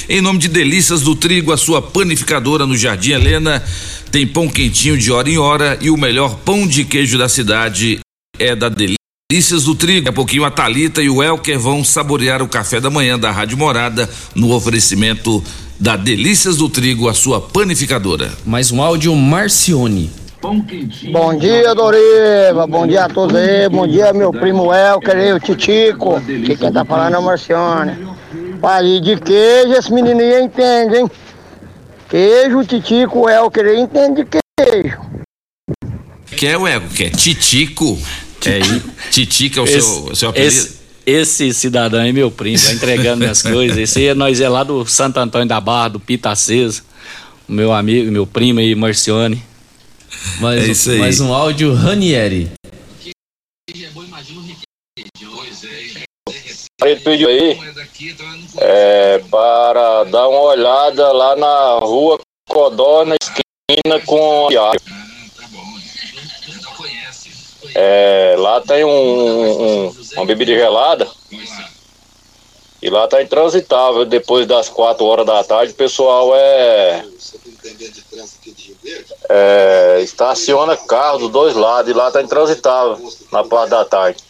Em 0.09 0.21
nome 0.21 0.39
de 0.39 0.49
Delícias 0.49 1.01
do 1.01 1.15
Trigo, 1.15 1.51
a 1.51 1.57
sua 1.57 1.81
panificadora 1.81 2.67
no 2.67 2.77
Jardim 2.77 3.13
Helena, 3.13 3.63
tem 4.11 4.27
pão 4.27 4.47
quentinho 4.49 4.97
de 4.97 5.11
hora 5.11 5.29
em 5.29 5.37
hora 5.37 5.79
e 5.81 5.89
o 5.89 5.97
melhor 5.97 6.35
pão 6.35 6.67
de 6.67 6.83
queijo 6.83 7.17
da 7.17 7.29
cidade 7.29 7.99
é 8.37 8.55
da 8.55 8.69
Delícias 9.29 9.65
do 9.65 9.75
Trigo. 9.75 10.05
Daqui 10.05 10.09
a 10.09 10.13
pouquinho 10.13 10.45
a 10.45 10.51
Talita 10.51 11.01
e 11.01 11.09
o 11.09 11.21
Elker 11.21 11.59
vão 11.59 11.83
saborear 11.83 12.41
o 12.41 12.47
café 12.47 12.79
da 12.79 12.89
manhã 12.89 13.19
da 13.19 13.29
Rádio 13.29 13.57
Morada 13.57 14.09
no 14.33 14.53
oferecimento 14.53 15.43
da 15.77 15.97
Delícias 15.97 16.55
do 16.55 16.69
Trigo, 16.69 17.09
a 17.09 17.13
sua 17.13 17.41
panificadora. 17.41 18.31
Mais 18.45 18.71
um 18.71 18.81
áudio 18.81 19.13
Marcione. 19.13 20.09
Bom 21.11 21.37
dia, 21.37 21.75
Doriva. 21.75 22.65
Bom 22.69 22.87
dia 22.87 23.03
a 23.03 23.09
todos 23.09 23.35
aí. 23.35 23.67
Bom 23.67 23.85
dia, 23.85 24.13
meu 24.13 24.31
primo 24.31 24.73
Elker 24.73 25.17
e 25.17 25.33
o 25.33 25.39
Titico. 25.41 26.21
Que 26.21 26.55
quem 26.55 26.71
tá 26.71 26.85
falando 26.85 27.15
é 27.15 27.17
o 27.17 27.23
Marcione. 27.23 27.97
Pai 28.61 29.01
de 29.01 29.17
queijo, 29.17 29.73
esse 29.73 29.91
menininho 29.91 30.39
entende, 30.39 30.99
hein? 30.99 31.11
Queijo, 32.07 32.63
Titico, 32.63 33.29
Elker 33.29 33.77
entende 33.77 34.23
de 34.23 34.29
queijo. 34.57 35.01
Que 36.27 36.47
é 36.47 36.57
o 36.57 36.65
Ego, 36.65 36.87
que 36.87 37.03
é 37.03 37.09
Titico. 37.09 37.97
É, 38.45 39.09
Titico 39.11 39.59
é 39.59 39.61
o 39.61 39.65
Esse- 39.65 39.81
seu, 39.81 40.03
o 40.05 40.15
seu 40.15 40.29
apelido. 40.29 40.49
Esse, 40.55 40.77
esse 41.05 41.53
cidadão 41.53 42.01
é 42.01 42.11
meu 42.11 42.29
primo, 42.29 42.57
entregando 42.71 43.17
minhas 43.19 43.41
coisas. 43.43 43.77
Esse 43.77 43.99
aí 43.99 44.05
é 44.07 44.13
nós 44.13 44.39
é 44.41 44.47
lá 44.49 44.63
do 44.63 44.85
Santo 44.85 45.17
Antônio 45.17 45.47
da 45.47 45.59
Barra, 45.59 45.89
do 45.89 45.99
Pita 45.99 46.29
Acesa. 46.31 46.81
O 47.47 47.51
meu 47.53 47.71
amigo, 47.73 48.11
meu 48.11 48.27
primo 48.27 48.59
aí, 48.59 48.75
Marcione. 48.75 49.41
Mais, 50.39 50.63
É 50.63 50.67
isso 50.71 50.91
aí. 50.91 50.99
mais 50.99 51.19
um 51.19 51.33
áudio 51.33 51.73
Ranieri. 51.73 52.51
Ele 56.83 56.95
pediu 56.97 57.27
aí 57.27 57.57
é, 58.59 59.19
para 59.31 60.03
dar 60.05 60.27
uma 60.27 60.41
olhada 60.41 61.11
lá 61.11 61.35
na 61.35 61.79
rua 61.79 62.19
Codó, 62.47 63.03
na 63.05 63.15
esquina 63.21 63.99
com 64.05 64.47
Iago. 64.51 64.77
É, 67.79 68.33
lá 68.39 68.59
tem 68.59 68.83
um, 68.83 68.89
um- 68.89 69.95
uma 70.15 70.25
bebida 70.25 70.51
gelada 70.51 71.07
e 72.81 72.89
lá 72.89 73.07
tá 73.07 73.21
intransitável. 73.21 74.03
Depois 74.03 74.47
das 74.47 74.67
4 74.67 75.05
horas 75.05 75.25
da 75.27 75.43
tarde, 75.43 75.73
o 75.73 75.75
pessoal 75.75 76.35
é, 76.35 77.05
é 79.29 79.99
estaciona 80.01 80.75
carro 80.75 81.19
dos 81.19 81.29
dois 81.29 81.53
lados 81.55 81.91
e 81.91 81.93
lá 81.93 82.09
tá 82.09 82.19
intransitável 82.21 82.97
na 83.31 83.43
parte 83.43 83.69
da 83.69 83.85
tarde. 83.85 84.23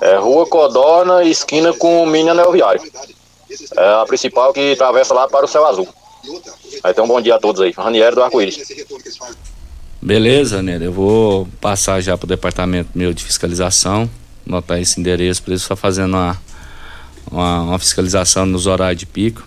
É 0.00 0.14
Rua 0.16 0.46
Codorna, 0.46 1.24
esquina 1.24 1.72
com 1.72 2.06
Mina 2.06 2.30
Anel 2.30 2.52
Viário. 2.52 2.80
É 3.76 4.02
a 4.02 4.04
principal 4.06 4.52
que 4.52 4.72
atravessa 4.72 5.12
lá 5.14 5.26
para 5.26 5.46
o 5.46 5.48
Céu 5.48 5.66
Azul. 5.66 5.88
Tem 6.94 7.02
um 7.04 7.08
bom 7.08 7.20
dia 7.20 7.34
a 7.34 7.40
todos 7.40 7.60
aí. 7.60 7.72
Ranieri 7.72 8.14
do 8.14 8.22
Arco-Íris. 8.22 8.56
Beleza, 10.00 10.62
né? 10.62 10.78
Eu 10.80 10.92
vou 10.92 11.46
passar 11.60 12.00
já 12.00 12.16
pro 12.16 12.26
departamento 12.26 12.90
meu 12.94 13.12
de 13.12 13.24
fiscalização, 13.24 14.08
anotar 14.46 14.80
esse 14.80 15.00
endereço 15.00 15.42
para 15.42 15.52
eles 15.52 15.62
só 15.62 15.74
fazendo 15.74 16.14
uma, 16.14 16.40
uma, 17.30 17.62
uma 17.62 17.78
fiscalização 17.78 18.46
nos 18.46 18.66
horários 18.66 19.00
de 19.00 19.06
pico 19.06 19.46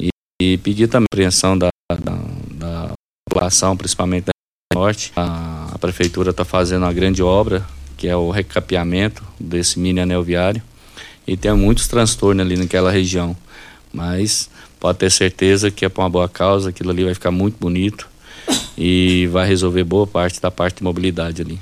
e, 0.00 0.08
e 0.40 0.56
pedir 0.58 0.88
também 0.88 1.04
a 1.04 1.14
apreensão 1.14 1.58
da, 1.58 1.68
da, 1.90 2.18
da 2.50 2.92
população, 3.28 3.76
principalmente 3.76 4.24
da 4.24 4.32
norte. 4.74 5.12
A, 5.14 5.68
a 5.74 5.78
prefeitura 5.78 6.30
está 6.30 6.44
fazendo 6.44 6.84
uma 6.84 6.92
grande 6.92 7.22
obra, 7.22 7.64
que 7.98 8.08
é 8.08 8.16
o 8.16 8.30
recapeamento 8.30 9.22
desse 9.38 9.78
mini 9.78 10.00
anel 10.00 10.22
viário 10.22 10.62
e 11.26 11.36
tem 11.36 11.52
muitos 11.54 11.86
transtornos 11.86 12.44
ali 12.44 12.56
naquela 12.56 12.90
região, 12.90 13.36
mas 13.92 14.50
pode 14.80 14.98
ter 14.98 15.10
certeza 15.10 15.70
que 15.70 15.84
é 15.84 15.88
para 15.88 16.02
uma 16.02 16.10
boa 16.10 16.28
causa, 16.28 16.70
aquilo 16.70 16.90
ali 16.90 17.04
vai 17.04 17.14
ficar 17.14 17.30
muito 17.30 17.58
bonito 17.58 18.08
e 18.76 19.28
vai 19.32 19.46
resolver 19.46 19.84
boa 19.84 20.06
parte 20.06 20.40
da 20.40 20.50
parte 20.50 20.78
de 20.78 20.84
mobilidade 20.84 21.42
ali. 21.42 21.58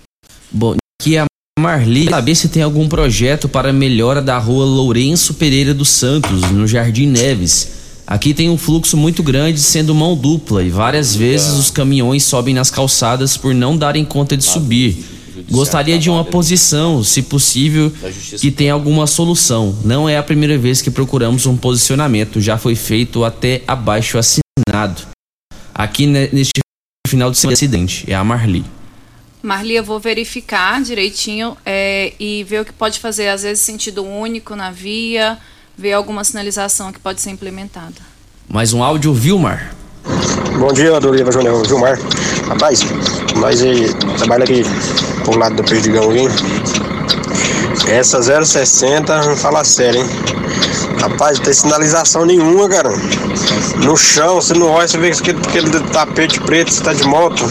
Bom, 0.51 0.77
aqui 1.01 1.17
é 1.17 1.21
a 1.21 1.27
Marli. 1.59 2.09
Saber 2.09 2.35
se 2.35 2.49
tem 2.49 2.63
algum 2.63 2.89
projeto 2.89 3.49
para 3.49 3.73
melhora 3.73 4.23
da 4.23 4.39
rua 4.39 4.65
Lourenço 4.65 5.35
Pereira 5.35 5.75
dos 5.75 5.89
Santos, 5.91 6.43
no 6.51 6.67
Jardim 6.67 7.07
Neves. 7.07 7.79
Aqui 8.07 8.35
tem 8.35 8.51
um 8.51 8.59
fluxo 8.59 8.97
muito 8.97 9.23
grande, 9.23 9.61
sendo 9.61 9.95
mão 9.95 10.17
dupla, 10.17 10.65
e 10.65 10.69
várias 10.71 11.15
vezes 11.15 11.53
os 11.53 11.71
caminhões 11.71 12.25
sobem 12.25 12.53
nas 12.55 12.69
calçadas 12.71 13.37
por 13.37 13.55
não 13.55 13.77
darem 13.77 14.05
conta 14.05 14.37
de 14.37 14.43
subir. 14.43 15.05
Gostaria 15.49 15.99
de 15.99 16.11
uma 16.11 16.25
posição, 16.25 17.05
se 17.05 17.23
possível, 17.23 17.93
que 18.41 18.51
tenha 18.51 18.73
alguma 18.73 19.07
solução. 19.07 19.75
Não 19.85 20.09
é 20.09 20.17
a 20.19 20.23
primeira 20.23 20.59
vez 20.59 20.83
que 20.83 20.91
procuramos 20.91 21.47
um 21.47 21.57
posicionamento, 21.57 22.41
já 22.41 22.59
foi 22.59 22.75
feito 22.75 23.25
até 23.25 23.63
abaixo 23.67 24.19
assinado. 24.19 25.03
Aqui 25.73 26.07
ne- 26.07 26.29
neste 26.33 26.61
final 27.11 27.31
de 27.31 27.39
semana 27.39 27.55
acidente, 27.55 28.11
é 28.11 28.15
a 28.15 28.23
Marli. 28.23 28.65
Marli, 29.43 29.75
eu 29.75 29.83
vou 29.83 29.99
verificar 29.99 30.81
direitinho 30.83 31.57
é, 31.67 32.13
e 32.21 32.45
ver 32.45 32.61
o 32.61 32.65
que 32.65 32.73
pode 32.73 33.01
fazer, 33.01 33.29
às 33.29 33.43
vezes 33.43 33.61
sentido 33.61 34.05
único 34.05 34.55
na 34.55 34.71
via, 34.71 35.39
ver 35.77 35.93
alguma 35.93 36.23
sinalização 36.23 36.93
que 36.93 36.99
pode 36.99 37.21
ser 37.21 37.31
implementada. 37.31 37.95
Mais 38.49 38.73
um 38.73 38.83
áudio, 38.83 39.13
Vilmar. 39.13 39.75
Bom 40.59 40.73
dia, 40.73 41.01
Doriva 41.01 41.33
Júnior. 41.33 41.67
Gilmar. 41.67 41.99
Rapaz, 42.49 42.85
nós 43.37 43.63
aí 43.63 43.93
trabalha 44.19 44.45
aqui 44.45 44.63
por 45.25 45.37
lado 45.37 45.57
do 45.57 45.65
Perdigão 45.65 46.11
aí. 46.11 46.29
Essa 47.89 48.21
060, 48.23 49.25
não 49.25 49.37
fala 49.37 49.65
sério, 49.65 50.01
hein? 50.01 50.09
Rapaz, 51.01 51.39
não 51.39 51.45
tem 51.45 51.55
sinalização 51.55 52.25
nenhuma, 52.25 52.69
cara. 52.69 52.91
No 53.85 53.97
chão, 53.97 54.37
você 54.37 54.55
não 54.55 54.69
olha, 54.69 54.87
você 54.87 54.99
vê 54.99 55.11
aquele, 55.11 55.39
aquele 55.39 55.81
tapete 55.91 56.41
preto, 56.41 56.73
você 56.73 56.83
tá 56.83 56.93
de 56.93 57.05
moto. 57.05 57.45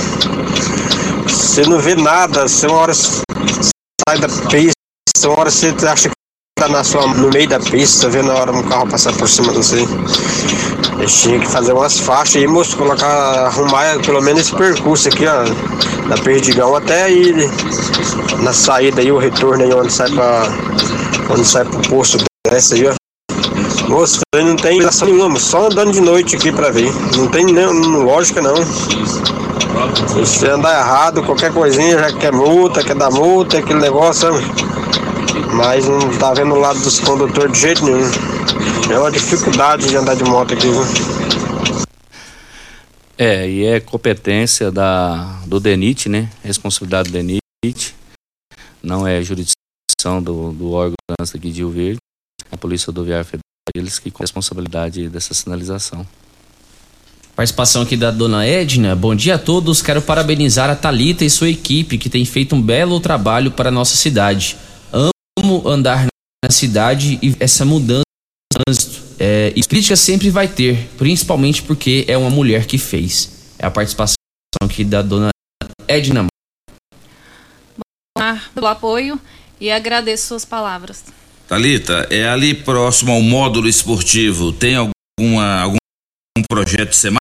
Você 1.27 1.63
não 1.63 1.79
vê 1.79 1.95
nada, 1.95 2.47
você 2.47 2.67
uma 2.67 2.77
hora 2.77 2.93
sai 2.93 4.19
da 4.19 4.27
pista, 4.27 4.73
uma 5.25 5.39
hora 5.39 5.51
você 5.51 5.73
acha 5.87 6.09
que 6.09 6.15
tá 6.57 6.67
na 6.67 6.83
sua, 6.83 7.07
no 7.07 7.29
meio 7.29 7.49
da 7.49 7.59
pista, 7.59 8.09
vê 8.09 8.21
na 8.21 8.33
hora 8.33 8.51
um 8.51 8.63
carro 8.63 8.87
passar 8.87 9.13
por 9.13 9.27
cima 9.27 9.51
de 9.51 9.57
você. 9.57 9.85
Eles 10.97 11.21
tinham 11.21 11.39
que 11.39 11.47
fazer 11.47 11.73
umas 11.73 11.99
faixas 11.99 12.37
aí, 12.37 12.47
moço, 12.47 12.75
colocar, 12.75 13.45
arrumar 13.45 13.99
pelo 14.05 14.21
menos 14.21 14.41
esse 14.41 14.55
percurso 14.55 15.07
aqui, 15.07 15.25
ó, 15.25 15.43
da 16.07 16.17
Perdigão 16.21 16.75
até 16.75 17.03
aí 17.03 17.33
na 18.41 18.53
saída 18.53 19.01
aí, 19.01 19.11
o 19.11 19.17
retorno 19.17 19.63
aí, 19.63 19.73
onde 19.73 19.91
sai 19.91 20.09
pra, 20.09 20.43
onde 21.29 21.45
sai 21.45 21.65
pro 21.65 21.81
posto 21.89 22.17
dessa 22.45 22.75
aí, 22.75 22.87
ó. 22.87 22.93
Moço, 23.87 24.19
não 24.35 24.55
tem 24.55 24.77
ligação 24.77 25.07
nenhuma, 25.07 25.39
só 25.39 25.65
andando 25.65 25.91
de 25.91 26.01
noite 26.01 26.35
aqui 26.35 26.51
pra 26.51 26.69
ver. 26.69 26.93
Não 27.17 27.27
tem 27.27 27.45
nem 27.45 27.65
lógica 27.65 28.39
não. 28.39 28.55
Se 30.25 30.47
andar 30.47 30.79
errado, 30.79 31.23
qualquer 31.23 31.51
coisinha 31.51 31.97
já 31.97 32.11
quer 32.13 32.31
multa, 32.31 32.83
quer 32.83 32.95
dar 32.95 33.09
multa, 33.09 33.57
aquele 33.57 33.79
negócio, 33.79 34.31
sabe? 34.31 34.45
Mas 35.53 35.87
não 35.87 36.17
tá 36.17 36.33
vendo 36.33 36.53
o 36.53 36.59
lado 36.59 36.79
dos 36.79 36.99
condutores 36.99 37.53
de 37.53 37.59
jeito 37.59 37.85
nenhum. 37.85 38.09
É 38.91 38.97
uma 38.99 39.11
dificuldade 39.11 39.87
de 39.87 39.95
andar 39.95 40.15
de 40.15 40.23
moto 40.23 40.53
aqui, 40.53 40.67
viu? 40.67 40.83
É, 43.17 43.49
e 43.49 43.65
é 43.65 43.79
competência 43.79 44.71
da, 44.71 45.41
do 45.45 45.59
DENIT, 45.59 46.07
né? 46.07 46.29
Responsabilidade 46.43 47.09
do 47.09 47.13
DENIT. 47.13 47.93
Não 48.81 49.05
é 49.05 49.21
jurisdição 49.21 50.23
do, 50.23 50.53
do 50.53 50.71
órgão 50.71 50.95
aqui 51.19 51.51
de 51.51 51.59
Rio 51.59 51.69
Verde. 51.69 51.97
A 52.51 52.57
Polícia 52.57 52.87
Rodoviária 52.87 53.25
Federal, 53.25 53.43
eles 53.75 53.99
que 53.99 54.09
com 54.09 54.23
a 54.23 54.25
responsabilidade 54.25 55.09
dessa 55.09 55.33
sinalização. 55.33 56.07
Participação 57.35 57.83
aqui 57.83 57.95
da 57.95 58.11
dona 58.11 58.45
Edna. 58.45 58.95
Bom 58.95 59.15
dia 59.15 59.35
a 59.35 59.39
todos. 59.39 59.81
Quero 59.81 60.01
parabenizar 60.01 60.69
a 60.69 60.75
Talita 60.75 61.23
e 61.23 61.29
sua 61.29 61.49
equipe 61.49 61.97
que 61.97 62.09
tem 62.09 62.25
feito 62.25 62.55
um 62.55 62.61
belo 62.61 62.99
trabalho 62.99 63.51
para 63.51 63.69
a 63.69 63.71
nossa 63.71 63.95
cidade. 63.95 64.57
Amo 65.41 65.67
andar 65.67 66.07
na 66.43 66.51
cidade 66.51 67.17
e 67.21 67.35
essa 67.39 67.63
mudança 67.63 68.03
no 68.53 68.63
trânsito. 68.63 69.03
É, 69.17 69.53
e 69.55 69.61
crítica 69.63 69.95
sempre 69.95 70.29
vai 70.29 70.47
ter, 70.47 70.87
principalmente 70.97 71.61
porque 71.63 72.05
é 72.07 72.17
uma 72.17 72.29
mulher 72.29 72.65
que 72.65 72.77
fez. 72.77 73.53
É 73.57 73.65
a 73.65 73.71
participação 73.71 74.15
aqui 74.61 74.83
da 74.83 75.01
dona 75.01 75.29
Edna. 75.87 76.27
Mar, 78.17 78.51
pelo 78.53 78.67
apoio 78.67 79.19
e 79.59 79.71
agradeço 79.71 80.27
suas 80.27 80.45
palavras. 80.45 81.05
Talita, 81.47 82.07
é 82.09 82.27
ali 82.27 82.53
próximo 82.53 83.11
ao 83.11 83.21
módulo 83.21 83.67
esportivo. 83.67 84.51
Tem 84.51 84.75
alguma 84.75 85.61
algum 85.61 85.77
projeto 86.49 86.89
de 86.89 86.95
semáforo? 86.95 87.19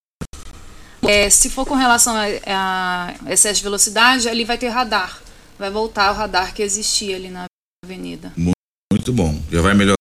É, 1.03 1.31
se 1.31 1.49
for 1.49 1.65
com 1.65 1.75
relação 1.75 2.15
a, 2.15 3.15
a 3.27 3.33
excesso 3.33 3.59
de 3.59 3.63
velocidade, 3.63 4.29
ali 4.29 4.45
vai 4.45 4.59
ter 4.59 4.69
radar. 4.69 5.21
Vai 5.59 5.71
voltar 5.71 6.13
o 6.13 6.15
radar 6.15 6.53
que 6.53 6.63
existia 6.63 7.17
ali 7.17 7.31
na 7.31 7.47
avenida. 7.89 8.33
Muito 8.37 8.59
muito 8.93 9.13
bom. 9.13 9.35
Já 9.51 9.63
vai 9.63 9.75
melhorar 9.75 9.97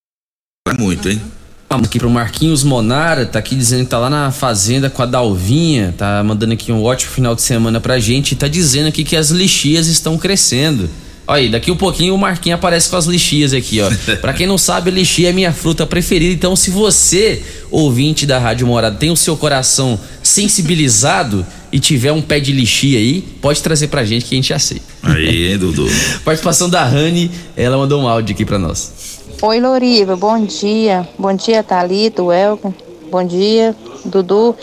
muito, 0.78 1.10
hein? 1.10 1.22
Vamos 1.70 1.88
aqui 1.88 2.00
pro 2.00 2.10
Marquinhos 2.10 2.64
Monara, 2.64 3.26
tá 3.26 3.40
aqui 3.40 3.56
dizendo 3.56 3.84
que 3.84 3.90
tá 3.90 4.00
lá 4.00 4.10
na 4.10 4.32
fazenda 4.32 4.90
com 4.90 5.02
a 5.02 5.06
Dalvinha, 5.06 5.94
tá 5.98 6.24
mandando 6.24 6.54
aqui 6.54 6.72
um 6.72 6.84
ótimo 6.84 7.12
final 7.12 7.36
de 7.36 7.42
semana 7.42 7.80
pra 7.80 8.00
gente 8.00 8.32
e 8.32 8.36
tá 8.36 8.48
dizendo 8.48 8.88
aqui 8.88 9.04
que 9.04 9.16
as 9.16 9.30
lixias 9.30 9.88
estão 9.88 10.18
crescendo. 10.18 10.90
Olha 11.30 11.42
aí, 11.42 11.50
daqui 11.50 11.70
um 11.70 11.76
pouquinho 11.76 12.16
o 12.16 12.18
Marquinhos 12.18 12.58
aparece 12.58 12.90
com 12.90 12.96
as 12.96 13.06
lixias 13.06 13.54
aqui, 13.54 13.82
ó. 13.82 13.90
pra 14.22 14.32
quem 14.32 14.48
não 14.48 14.58
sabe, 14.58 14.90
lixia 14.90 15.30
é 15.30 15.34
minha 15.34 15.52
fruta 15.52 15.86
preferida, 15.86 16.34
então 16.34 16.56
se 16.56 16.72
você, 16.72 17.44
ouvinte 17.70 18.26
da 18.26 18.40
Rádio 18.40 18.66
Morada, 18.66 18.96
tem 18.96 19.12
o 19.12 19.16
seu 19.16 19.36
coração 19.36 20.00
sensibilizado 20.24 21.46
e 21.70 21.82
tiver 21.82 22.14
um 22.14 22.22
pé 22.22 22.40
de 22.40 22.54
lixia 22.54 22.98
aí, 22.98 23.22
pode 23.42 23.62
trazer 23.62 23.90
pra 23.90 24.06
gente 24.06 24.24
que 24.24 24.36
a 24.36 24.38
gente 24.38 24.54
aceita. 24.54 24.86
Aí, 25.04 25.52
hein, 25.52 25.58
Dudu? 25.58 25.86
Participação 26.24 26.70
da 26.70 26.86
Rani, 26.86 27.30
ela 27.58 27.78
mandou 27.78 28.02
um 28.02 28.08
áudio 28.08 28.34
aqui 28.34 28.46
pra 28.46 28.58
nós. 28.58 29.20
Oi, 29.42 29.60
Loriva, 29.60 30.16
bom 30.16 30.46
dia. 30.46 31.06
Bom 31.20 31.34
dia, 31.36 31.62
Thalita, 31.62 32.24
Welcome. 32.24 32.74
Bom 33.12 33.28
dia, 33.28 33.76
Dudu. 34.06 34.56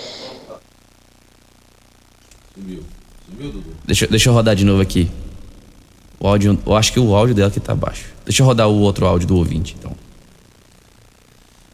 Deixa, 3.84 4.06
deixa 4.06 4.30
eu 4.30 4.32
rodar 4.32 4.56
de 4.56 4.64
novo 4.64 4.80
aqui. 4.80 5.10
O 6.24 6.26
áudio, 6.26 6.58
eu 6.64 6.74
acho 6.74 6.90
que 6.90 6.98
o 6.98 7.14
áudio 7.14 7.34
dela 7.34 7.50
que 7.50 7.60
tá 7.60 7.74
baixo. 7.74 8.06
Deixa 8.24 8.40
eu 8.40 8.46
rodar 8.46 8.66
o 8.66 8.80
outro 8.80 9.04
áudio 9.04 9.28
do 9.28 9.36
ouvinte, 9.36 9.76
então. 9.78 9.92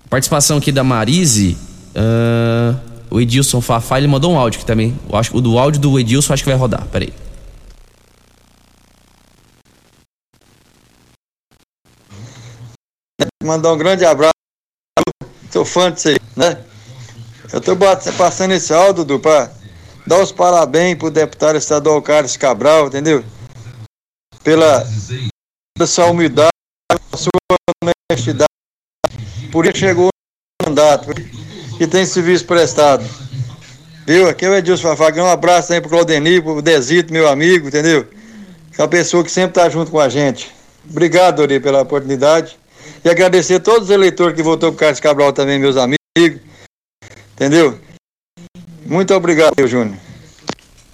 Participação 0.08 0.58
aqui 0.58 0.72
da 0.72 0.82
Marise. 0.82 1.56
ah, 1.94 2.74
o 3.08 3.20
Edilson 3.20 3.60
Fafá, 3.60 3.98
ele 3.98 4.08
mandou 4.08 4.32
um 4.32 4.36
áudio 4.36 4.58
aqui 4.58 4.66
também. 4.66 4.98
Eu 5.08 5.16
acho 5.16 5.30
que 5.30 5.36
o 5.36 5.40
do 5.40 5.56
áudio 5.56 5.80
do 5.80 6.00
Edilson 6.00 6.32
acho 6.32 6.42
que 6.42 6.48
vai 6.48 6.58
rodar. 6.58 6.84
Peraí. 6.88 7.14
Mandar 13.44 13.72
um 13.72 13.78
grande 13.78 14.04
abraço. 14.04 14.34
Sou 15.52 15.64
fã 15.64 15.92
disso 15.92 16.08
aí, 16.08 16.16
né? 16.36 16.58
Eu 17.52 17.60
tô 17.60 17.76
passando 18.18 18.50
esse 18.50 18.74
áudio, 18.74 19.04
Dudu, 19.04 19.20
pra 19.20 19.48
dar 20.08 20.20
os 20.20 20.32
parabéns 20.32 20.98
pro 20.98 21.08
deputado 21.08 21.54
estadual 21.54 22.02
Carlos 22.02 22.36
Cabral, 22.36 22.88
entendeu? 22.88 23.24
Pela, 24.42 24.86
sua 25.86 26.06
humildade, 26.06 26.50
sua 27.14 27.30
honestidade. 28.10 28.48
Por 29.52 29.66
isso 29.66 29.76
chegou 29.76 30.08
no 30.62 30.68
mandato 30.68 31.10
e 31.78 31.86
tem 31.86 32.06
serviço 32.06 32.46
prestado. 32.46 33.04
Viu? 34.06 34.28
Aqui 34.28 34.44
é 34.44 34.48
o 34.48 34.54
Edilson 34.54 34.96
Fafá. 34.96 35.12
Um 35.20 35.26
abraço 35.26 35.72
aí 35.72 35.80
pro 35.80 35.90
Claudenir, 35.90 36.42
pro 36.42 36.62
Desito, 36.62 37.12
meu 37.12 37.28
amigo, 37.28 37.68
entendeu? 37.68 38.08
É 38.76 38.82
uma 38.82 38.88
pessoa 38.88 39.22
que 39.22 39.30
sempre 39.30 39.52
tá 39.52 39.68
junto 39.68 39.90
com 39.90 40.00
a 40.00 40.08
gente. 40.08 40.50
Obrigado, 40.88 41.36
Dori, 41.36 41.60
pela 41.60 41.82
oportunidade. 41.82 42.58
E 43.04 43.08
agradecer 43.08 43.56
a 43.56 43.60
todos 43.60 43.84
os 43.84 43.90
eleitores 43.90 44.34
que 44.34 44.42
votou 44.42 44.70
pro 44.70 44.80
Carlos 44.80 45.00
Cabral 45.00 45.32
também, 45.32 45.58
meus 45.58 45.76
amigos. 45.76 46.40
Entendeu? 47.34 47.78
Muito 48.86 49.14
obrigado, 49.14 49.66
Júnior. 49.66 49.96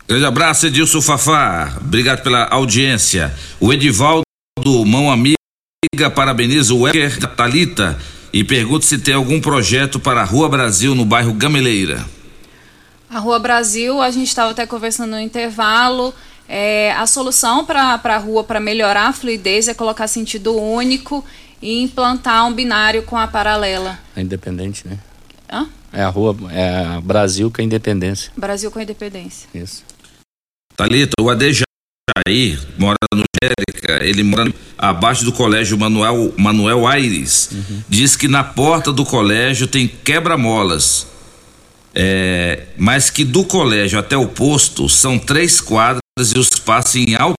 Grande 0.09 0.25
abraço, 0.25 0.67
Edilson 0.69 1.01
Fafá. 1.03 1.79
Obrigado 1.81 2.23
pela 2.23 2.45
audiência. 2.45 3.35
O 3.59 3.73
Edivaldo, 3.73 4.25
mão 4.87 5.11
amiga, 5.11 5.37
parabeniza 6.15 6.73
o 6.75 6.87
Eker 6.87 7.19
da 7.19 7.27
Thalita 7.27 7.99
e 8.33 8.45
pergunta 8.45 8.87
se 8.87 8.99
tem 8.99 9.15
algum 9.15 9.41
projeto 9.41 9.99
para 9.99 10.21
a 10.21 10.25
Rua 10.25 10.49
Brasil 10.49 10.95
no 10.95 11.05
bairro 11.05 11.33
Gameleira. 11.35 12.07
A 13.11 13.19
Rua 13.19 13.41
Brasil, 13.41 14.01
a 14.01 14.11
gente 14.13 14.29
estava 14.29 14.53
até 14.53 14.65
conversando 14.65 15.11
no 15.11 15.21
intervalo. 15.21 16.15
é, 16.49 16.93
a 16.93 17.07
solução 17.09 17.65
para 17.65 18.01
a 18.03 18.19
rua 18.19 18.45
para 18.45 18.61
melhorar 18.61 19.09
a 19.09 19.13
fluidez 19.13 19.67
é 19.67 19.75
colocar 19.75 20.07
sentido 20.07 20.57
único 20.57 21.25
e 21.61 21.83
implantar 21.83 22.47
um 22.47 22.53
binário 22.53 23.03
com 23.03 23.17
a 23.17 23.27
paralela. 23.27 23.99
É 24.15 24.21
independente, 24.21 24.87
né? 24.87 24.99
Hã? 25.51 25.67
É 25.93 26.03
a 26.03 26.09
rua, 26.09 26.37
é 26.53 26.85
a 26.97 27.01
Brasil 27.01 27.51
com 27.51 27.61
a 27.61 27.65
independência. 27.65 28.31
Brasil 28.37 28.71
com 28.71 28.81
independência. 28.81 29.49
Isso. 29.53 29.83
Thalita, 30.77 31.15
o 31.21 31.31
Adejaí 31.31 31.65
mora 32.79 32.97
no 33.15 33.25
Jérica, 33.43 34.05
ele 34.05 34.23
mora 34.23 34.53
abaixo 34.77 35.25
do 35.25 35.33
colégio 35.33 35.79
Manuel, 35.79 36.35
Manuel 36.37 36.87
Aires. 36.87 37.51
Diz 37.89 38.15
que 38.15 38.29
na 38.29 38.45
porta 38.45 38.93
do 38.93 39.05
colégio 39.05 39.67
tem 39.67 39.89
quebra-molas. 39.89 41.07
É, 41.95 42.67
mas 42.77 43.09
que 43.09 43.25
do 43.25 43.43
colégio 43.43 43.99
até 43.99 44.19
o 44.19 44.29
posto 44.29 44.87
são 44.87 45.19
três 45.19 45.63
quadras 45.63 46.01
e 46.35 46.39
os 46.39 46.51
passam 46.51 47.01
em 47.01 47.15
alta 47.15 47.37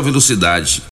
velocidade. 0.00 0.84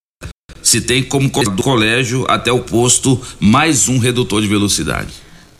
Se 0.61 0.81
tem 0.81 1.03
como 1.03 1.29
do 1.29 1.63
colégio 1.63 2.27
até 2.29 2.51
o 2.51 2.59
posto 2.59 3.21
mais 3.39 3.89
um 3.89 3.99
redutor 3.99 4.43
de 4.43 4.49
velocidade. 4.49 5.13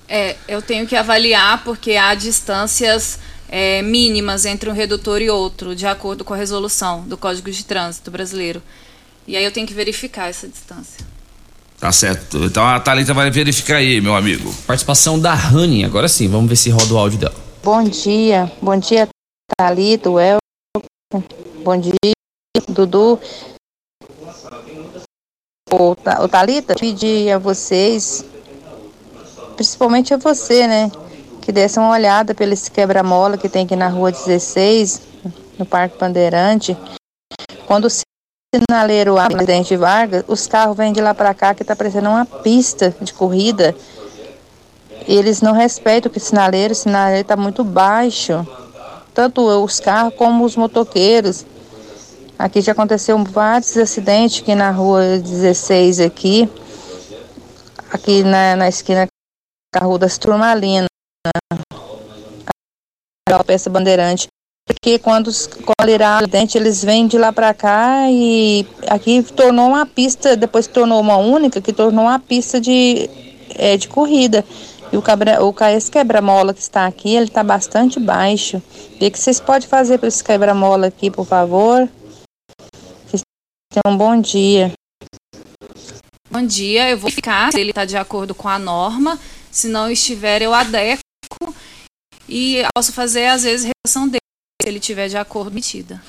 É, 0.09 0.37
eu 0.49 0.61
tenho 0.61 0.89
que 0.89 0.97
avaliar 0.97 1.63
porque 1.63 1.95
há 1.95 2.17
distâncias 2.17 3.21
é, 3.51 3.83
mínimas 3.83 4.45
entre 4.45 4.71
um 4.71 4.73
redutor 4.73 5.21
e 5.21 5.29
outro, 5.29 5.75
de 5.75 5.85
acordo 5.87 6.25
com 6.25 6.33
a 6.33 6.37
resolução 6.37 7.03
do 7.03 7.17
Código 7.17 7.51
de 7.51 7.65
Trânsito 7.65 8.09
brasileiro. 8.11 8.63
E 9.27 9.37
aí 9.37 9.45
eu 9.45 9.51
tenho 9.51 9.67
que 9.67 9.75
verificar 9.75 10.29
essa 10.31 10.47
distância. 10.49 11.05
Tá 11.79 11.91
certo. 11.91 12.45
Então 12.45 12.65
a 12.65 12.79
Thalita 12.79 13.13
vai 13.13 13.31
verificar 13.31 13.77
aí, 13.77 14.01
meu 14.01 14.15
amigo. 14.15 14.55
Participação 14.67 15.19
da 15.19 15.35
Rani, 15.35 15.85
agora 15.85 16.09
sim, 16.09 16.29
vamos 16.29 16.49
ver 16.49 16.57
se 16.57 16.71
roda 16.71 16.95
o 16.95 16.99
áudio 16.99 17.19
dela. 17.19 17.35
Bom 17.63 17.83
dia, 17.83 18.51
bom 18.63 18.77
dia, 18.79 19.09
Thalita, 19.59 20.11
Welcome. 20.11 20.41
Bom 21.65 21.77
dia, 21.81 21.93
Dudu. 22.69 23.19
Tha- 26.03 26.23
ô 26.23 26.29
Thalita, 26.29 26.75
pedir 26.75 27.31
a 27.33 27.39
vocês, 27.39 28.25
principalmente 29.57 30.13
a 30.13 30.17
você, 30.17 30.67
né, 30.67 30.91
que 31.41 31.51
desse 31.51 31.79
uma 31.79 31.91
olhada 31.91 32.35
pelo 32.35 32.53
esse 32.53 32.71
quebra-mola 32.71 33.39
que 33.39 33.49
tem 33.49 33.65
aqui 33.65 33.75
na 33.75 33.89
rua 33.89 34.13
16, 34.13 35.03
no 35.59 35.67
Parque 35.67 35.99
Bandeirante. 35.99 36.77
Quando 37.67 37.87
o 37.87 37.91
sinaleiro 38.55 39.19
abre 39.19 39.37
presidente 39.37 39.77
Vargas, 39.77 40.25
os 40.29 40.47
carros 40.47 40.77
vêm 40.77 40.93
de 40.93 41.01
lá 41.01 41.15
pra 41.15 41.33
cá 41.33 41.55
que 41.55 41.65
tá 41.65 41.75
parecendo 41.75 42.09
uma 42.09 42.27
pista 42.27 42.95
de 43.01 43.13
corrida. 43.13 43.75
Eles 45.07 45.41
não 45.41 45.53
respeitam 45.53 46.11
o 46.15 46.21
sinaleiro, 46.21 46.73
o 46.73 46.77
sinaleiro 46.77 47.27
tá 47.27 47.37
muito 47.37 47.65
baixo. 47.65 48.47
Tanto 49.15 49.43
os 49.43 49.81
carros 49.81 50.15
como 50.15 50.45
os 50.45 50.57
motoqueiros. 50.57 51.47
Aqui 52.39 52.61
já 52.61 52.73
aconteceu 52.73 53.23
vários 53.25 53.77
acidentes 53.77 54.43
aqui 54.43 54.55
na 54.55 54.71
rua 54.71 55.19
16 55.19 56.01
aqui. 56.01 56.49
Aqui 57.93 58.23
na, 58.23 58.57
na 58.57 58.69
esquina 58.69 59.07
da 59.75 59.85
rua 59.85 59.99
das 59.99 60.17
Turmalinas. 60.17 60.90
A 63.31 63.45
peça 63.45 63.71
bandeirante. 63.71 64.27
Porque 64.67 64.99
quando 64.99 65.27
os 65.27 65.49
colheram 65.79 66.07
acidente, 66.07 66.57
eles 66.57 66.83
vêm 66.85 67.07
de 67.07 67.19
lá 67.19 67.33
pra 67.33 67.53
cá 67.53 68.11
e 68.11 68.67
aqui 68.89 69.23
tornou 69.23 69.69
uma 69.69 69.85
pista, 69.85 70.37
depois 70.37 70.67
tornou 70.67 71.01
uma 71.01 71.17
única, 71.17 71.61
que 71.61 71.73
tornou 71.73 72.05
uma 72.05 72.19
pista 72.19 72.61
de, 72.61 73.11
é, 73.57 73.77
de 73.77 73.89
corrida. 73.89 74.45
E 74.93 74.97
o, 74.97 75.03
cabra, 75.03 75.45
o 75.45 75.55
esse 75.77 75.91
quebra-mola 75.91 76.55
que 76.55 76.61
está 76.61 76.87
aqui, 76.87 77.15
ele 77.15 77.27
está 77.27 77.43
bastante 77.43 78.01
baixo. 78.01 78.63
E 79.01 79.07
o 79.07 79.11
que 79.11 79.19
vocês 79.19 79.41
podem 79.41 79.69
fazer 79.69 79.99
para 79.99 80.09
esse 80.09 80.23
quebra-mola 80.23 80.87
aqui, 80.87 81.11
por 81.11 81.27
favor? 81.27 81.89
Vocês 83.07 83.23
tenham 83.73 83.95
um 83.95 83.97
bom 83.97 84.21
dia. 84.21 84.73
Bom 86.31 86.45
dia, 86.47 86.91
eu 86.91 86.99
vou 86.99 87.11
ficar 87.11 87.53
se 87.53 87.61
ele 87.61 87.71
está 87.71 87.85
de 87.85 87.97
acordo 87.97 88.35
com 88.35 88.49
a 88.49 88.59
norma. 88.59 89.19
Se 89.51 89.69
não 89.69 89.91
estiver, 89.91 90.43
eu 90.43 90.55
adequo 90.55 91.03
e 92.31 92.65
posso 92.75 92.93
fazer, 92.93 93.27
às 93.27 93.43
vezes, 93.43 93.71
reação 93.85 94.07
dele, 94.09 94.21
se 94.63 94.69
ele 94.69 94.79
estiver 94.79 95.09
de 95.09 95.17
acordo 95.17 95.51
metida. 95.51 96.01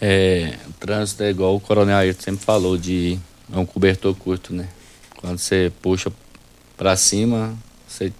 É, 0.00 0.56
o 0.68 0.72
trânsito 0.74 1.22
é 1.24 1.30
igual 1.30 1.56
o 1.56 1.60
Coronel 1.60 1.96
Ayrton 1.96 2.22
sempre 2.22 2.44
falou, 2.44 2.78
de 2.78 3.18
é 3.52 3.58
um 3.58 3.66
cobertor 3.66 4.14
curto, 4.14 4.54
né? 4.54 4.68
Quando 5.16 5.38
você 5.38 5.72
puxa 5.82 6.12
pra 6.76 6.96
cima, 6.96 7.56
você, 7.88 8.12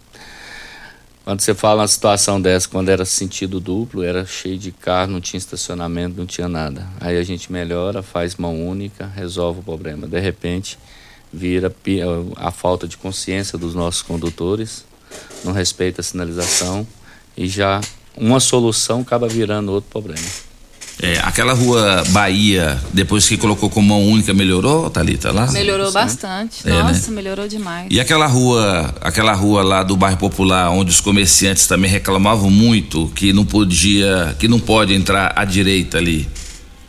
quando 1.24 1.40
você 1.40 1.54
fala 1.54 1.82
uma 1.82 1.88
situação 1.88 2.40
dessa, 2.40 2.68
quando 2.68 2.88
era 2.88 3.04
sentido 3.04 3.60
duplo, 3.60 4.02
era 4.02 4.26
cheio 4.26 4.58
de 4.58 4.72
carro, 4.72 5.12
não 5.12 5.20
tinha 5.20 5.38
estacionamento, 5.38 6.16
não 6.16 6.26
tinha 6.26 6.48
nada. 6.48 6.88
Aí 7.00 7.16
a 7.16 7.22
gente 7.22 7.52
melhora, 7.52 8.02
faz 8.02 8.36
mão 8.36 8.66
única, 8.66 9.06
resolve 9.06 9.60
o 9.60 9.62
problema. 9.62 10.06
De 10.06 10.18
repente, 10.18 10.78
vira 11.32 11.74
a 12.36 12.50
falta 12.50 12.88
de 12.88 12.96
consciência 12.96 13.58
dos 13.58 13.74
nossos 13.74 14.02
condutores, 14.02 14.84
não 15.44 15.52
respeita 15.52 16.00
a 16.00 16.04
sinalização 16.04 16.86
e 17.36 17.46
já 17.46 17.80
uma 18.16 18.40
solução 18.40 19.00
acaba 19.00 19.28
virando 19.28 19.72
outro 19.72 19.90
problema. 19.90 20.24
É, 21.02 21.18
aquela 21.24 21.52
rua 21.52 22.04
Bahia, 22.10 22.80
depois 22.92 23.28
que 23.28 23.36
colocou 23.36 23.68
com 23.68 23.82
mão 23.82 24.06
única, 24.06 24.32
melhorou, 24.32 24.88
Thalita, 24.88 25.32
lá? 25.32 25.50
Melhorou 25.50 25.90
bastante. 25.90 26.66
É, 26.68 26.70
Nossa, 26.70 27.10
melhorou 27.10 27.48
demais. 27.48 27.88
E 27.90 28.00
aquela 28.00 28.26
rua, 28.26 28.94
aquela 29.00 29.32
rua 29.32 29.62
lá 29.62 29.82
do 29.82 29.96
bairro 29.96 30.16
Popular, 30.16 30.70
onde 30.70 30.90
os 30.90 31.00
comerciantes 31.00 31.66
também 31.66 31.90
reclamavam 31.90 32.48
muito 32.48 33.08
que 33.08 33.32
não 33.32 33.44
podia, 33.44 34.36
que 34.38 34.46
não 34.46 34.60
pode 34.60 34.94
entrar 34.94 35.32
à 35.34 35.44
direita 35.44 35.98
ali, 35.98 36.28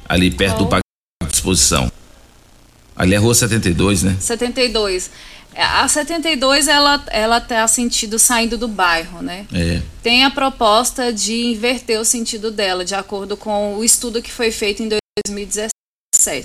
ali 0.08 0.30
perto 0.30 0.60
do 0.60 0.68
parque 0.68 0.86
de 1.28 1.34
exposição. 1.34 1.92
Ali 2.96 3.16
é 3.16 3.18
a 3.18 3.20
rua 3.20 3.34
72, 3.34 4.04
né? 4.04 4.16
72. 4.20 5.10
A 5.58 5.88
72 5.88 6.68
ela 6.68 7.04
ela 7.08 7.40
tá 7.40 7.68
sentido 7.68 8.20
saindo 8.20 8.58
do 8.58 8.68
bairro, 8.68 9.22
né? 9.22 9.46
É. 9.54 9.82
Tem 10.04 10.24
a 10.26 10.30
proposta 10.30 11.14
de 11.14 11.46
inverter 11.46 12.00
o 12.00 12.06
sentido 12.06 12.52
dela, 12.52 12.84
de 12.84 12.94
acordo 12.96 13.38
com 13.38 13.76
o 13.78 13.84
estudo 13.84 14.22
que 14.22 14.32
foi 14.32 14.52
feito 14.52 14.84
em 14.84 14.90
2017. 15.28 15.72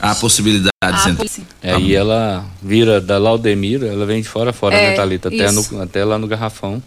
Há 0.01 0.15
possibilidades. 0.15 0.71
Ah, 0.83 1.11
então. 1.11 1.27
sim. 1.29 1.47
É, 1.63 1.79
e 1.79 1.95
ela 1.95 2.45
vira 2.63 3.01
da 3.01 3.19
Laudemiro, 3.19 3.87
ela 3.87 4.07
vem 4.07 4.23
de 4.23 4.29
fora 4.29 4.51
a 4.51 4.53
fora, 4.53 4.75
É, 4.77 4.91
né, 4.91 4.97
Thalita? 4.97 5.29
Até, 5.29 5.51
no, 5.51 5.83
até 5.83 6.05
lá 6.05 6.19
no 6.19 6.27
garrafão, 6.27 6.83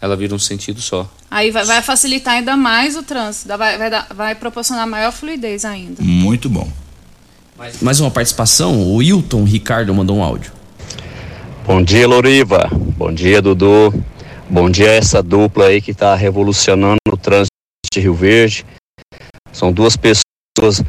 ela 0.00 0.16
vira 0.16 0.34
um 0.34 0.38
sentido 0.38 0.80
só. 0.80 1.10
Aí 1.30 1.50
vai, 1.50 1.64
vai 1.64 1.82
facilitar 1.82 2.34
ainda 2.34 2.56
mais 2.56 2.96
o 2.96 3.02
trânsito, 3.02 3.48
vai, 3.58 3.76
vai, 3.76 3.90
dar- 3.90 4.06
vai 4.14 4.34
proporcionar 4.34 4.86
maior 4.86 5.12
fluidez 5.12 5.64
ainda. 5.64 6.02
Muito 6.02 6.48
bom. 6.48 6.70
Mais 7.80 8.00
uma 8.00 8.10
participação, 8.10 8.78
o 8.82 8.96
Wilton 8.96 9.44
Ricardo 9.44 9.94
mandou 9.94 10.16
um 10.18 10.22
áudio. 10.22 10.52
Bom 11.66 11.82
dia, 11.82 12.06
Loriva. 12.06 12.70
Bom 12.96 13.12
dia, 13.12 13.42
Dudu. 13.42 13.92
Bom 14.48 14.70
dia 14.70 14.88
a 14.90 14.94
essa 14.94 15.20
dupla 15.20 15.66
aí 15.66 15.82
que 15.82 15.90
está 15.90 16.14
revolucionando 16.14 16.98
o 17.10 17.16
trânsito 17.16 17.50
de 17.92 17.98
Rio 17.98 18.14
Verde. 18.14 18.64
São 19.52 19.72
duas 19.72 19.96
pessoas. 19.96 20.84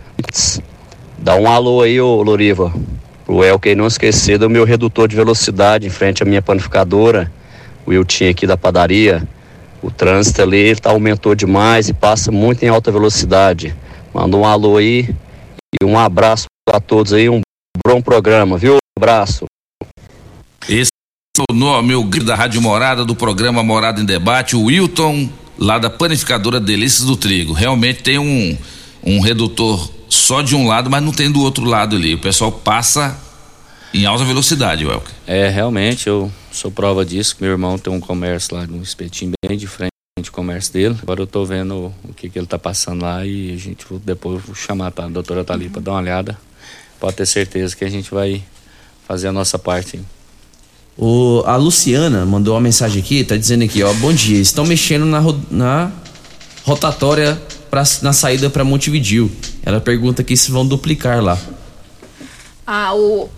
Dá 1.18 1.36
um 1.36 1.50
alô 1.50 1.82
aí, 1.82 2.00
ô 2.00 2.22
Loriva, 2.22 2.72
pro 3.26 3.44
Elker 3.44 3.76
não 3.76 3.88
esquecer 3.88 4.38
do 4.38 4.52
meu 4.52 4.66
redutor 4.66 5.08
de 5.08 5.16
velocidade 5.16 5.88
em 5.88 5.90
frente 5.90 6.22
à 6.22 6.28
minha 6.28 6.44
panificadora, 6.44 7.32
o 7.84 7.90
Wilton 7.90 8.30
aqui 8.30 8.46
da 8.46 8.56
padaria. 8.56 9.28
O 9.82 9.90
trânsito 9.90 10.44
ali 10.44 10.76
tá, 10.76 10.92
aumentou 10.92 11.34
demais 11.34 11.90
e 11.90 11.94
passa 11.94 12.32
muito 12.32 12.62
em 12.62 12.68
alta 12.68 12.92
velocidade. 12.92 13.76
Manda 14.14 14.38
um 14.38 14.46
alô 14.46 14.78
aí 14.78 15.10
e 15.82 15.84
um 15.84 15.98
abraço 15.98 16.46
a 16.72 16.80
todos 16.80 17.14
aí, 17.14 17.28
um 17.28 17.42
bom 17.84 18.00
programa, 18.00 18.60
viu? 18.60 18.78
Abraço. 18.96 19.47
Esse 20.70 20.90
é 21.40 21.54
o 21.54 21.82
meu 21.82 22.04
grito 22.04 22.26
da 22.26 22.36
Rádio 22.36 22.62
Morada, 22.62 23.06
do 23.06 23.16
programa 23.16 23.64
Morada 23.64 24.02
em 24.02 24.06
Debate, 24.06 24.54
o 24.54 24.66
Wilton, 24.66 25.30
lá 25.58 25.80
da 25.80 25.90
panificadora 25.90 26.60
Delícias 26.60 27.06
do 27.06 27.16
Trigo. 27.16 27.54
Realmente 27.54 28.04
tem 28.04 28.20
um, 28.20 28.58
um 29.02 29.22
redutor 29.22 29.90
só 30.10 30.42
de 30.42 30.58
um 30.58 30.68
lado, 30.68 30.90
mas 30.90 31.02
não 31.02 31.14
tem 31.14 31.32
do 31.32 31.40
outro 31.40 31.64
lado 31.64 31.96
ali. 31.96 32.16
O 32.16 32.20
pessoal 32.20 32.52
passa 32.52 33.18
em 33.94 34.06
alta 34.06 34.26
velocidade, 34.26 34.86
Welker. 34.86 35.14
É, 35.26 35.48
realmente, 35.48 36.08
eu 36.08 36.30
sou 36.52 36.70
prova 36.70 37.06
disso. 37.06 37.38
Meu 37.40 37.52
irmão 37.52 37.78
tem 37.78 37.94
um 37.94 38.02
comércio 38.02 38.54
lá, 38.54 38.68
um 38.70 38.82
espetinho 38.82 39.32
bem 39.48 39.58
de 39.58 39.68
frente 39.68 39.92
ao 40.18 40.34
comércio 40.34 40.74
dele. 40.74 40.98
Agora 41.02 41.22
eu 41.22 41.28
tô 41.28 41.46
vendo 41.46 41.94
o 42.04 42.14
que, 42.14 42.30
que 42.30 42.38
ele 42.38 42.46
tá 42.46 42.60
passando 42.60 43.04
lá 43.04 43.26
e 43.26 43.54
a 43.54 43.58
gente 43.58 43.86
depois 44.04 44.44
vou 44.44 44.54
chamar 44.54 44.92
tá, 44.92 45.06
a 45.06 45.08
doutora 45.08 45.46
Thalita 45.46 45.74
pra 45.74 45.82
dar 45.82 45.92
uma 45.92 46.02
olhada. 46.02 46.38
Pode 47.00 47.16
ter 47.16 47.26
certeza 47.26 47.74
que 47.74 47.86
a 47.86 47.90
gente 47.90 48.14
vai 48.14 48.44
fazer 49.08 49.30
a 49.30 49.32
nossa 49.32 49.58
parte. 49.58 50.02
O, 50.98 51.44
a 51.46 51.56
Luciana 51.58 52.26
mandou 52.26 52.56
uma 52.56 52.62
mensagem 52.62 53.02
aqui, 53.02 53.24
tá 53.24 53.36
dizendo 53.38 53.64
aqui, 53.64 53.84
ó, 53.84 53.94
bom 53.94 54.12
dia, 54.12 54.40
estão 54.42 54.66
mexendo 54.66 55.06
na, 55.06 55.22
na 55.52 55.92
rotatória 56.64 57.40
pra, 57.70 57.84
na 58.02 58.14
saída 58.14 58.50
para 58.50 58.64
Montevidil. 58.64 59.32
Ela 59.64 59.80
pergunta 59.80 60.22
aqui 60.24 60.36
se 60.36 60.50
vão 60.52 60.66
duplicar 60.66 61.22
lá. 61.24 61.38
Ah, 62.66 62.96
o, 62.96 63.30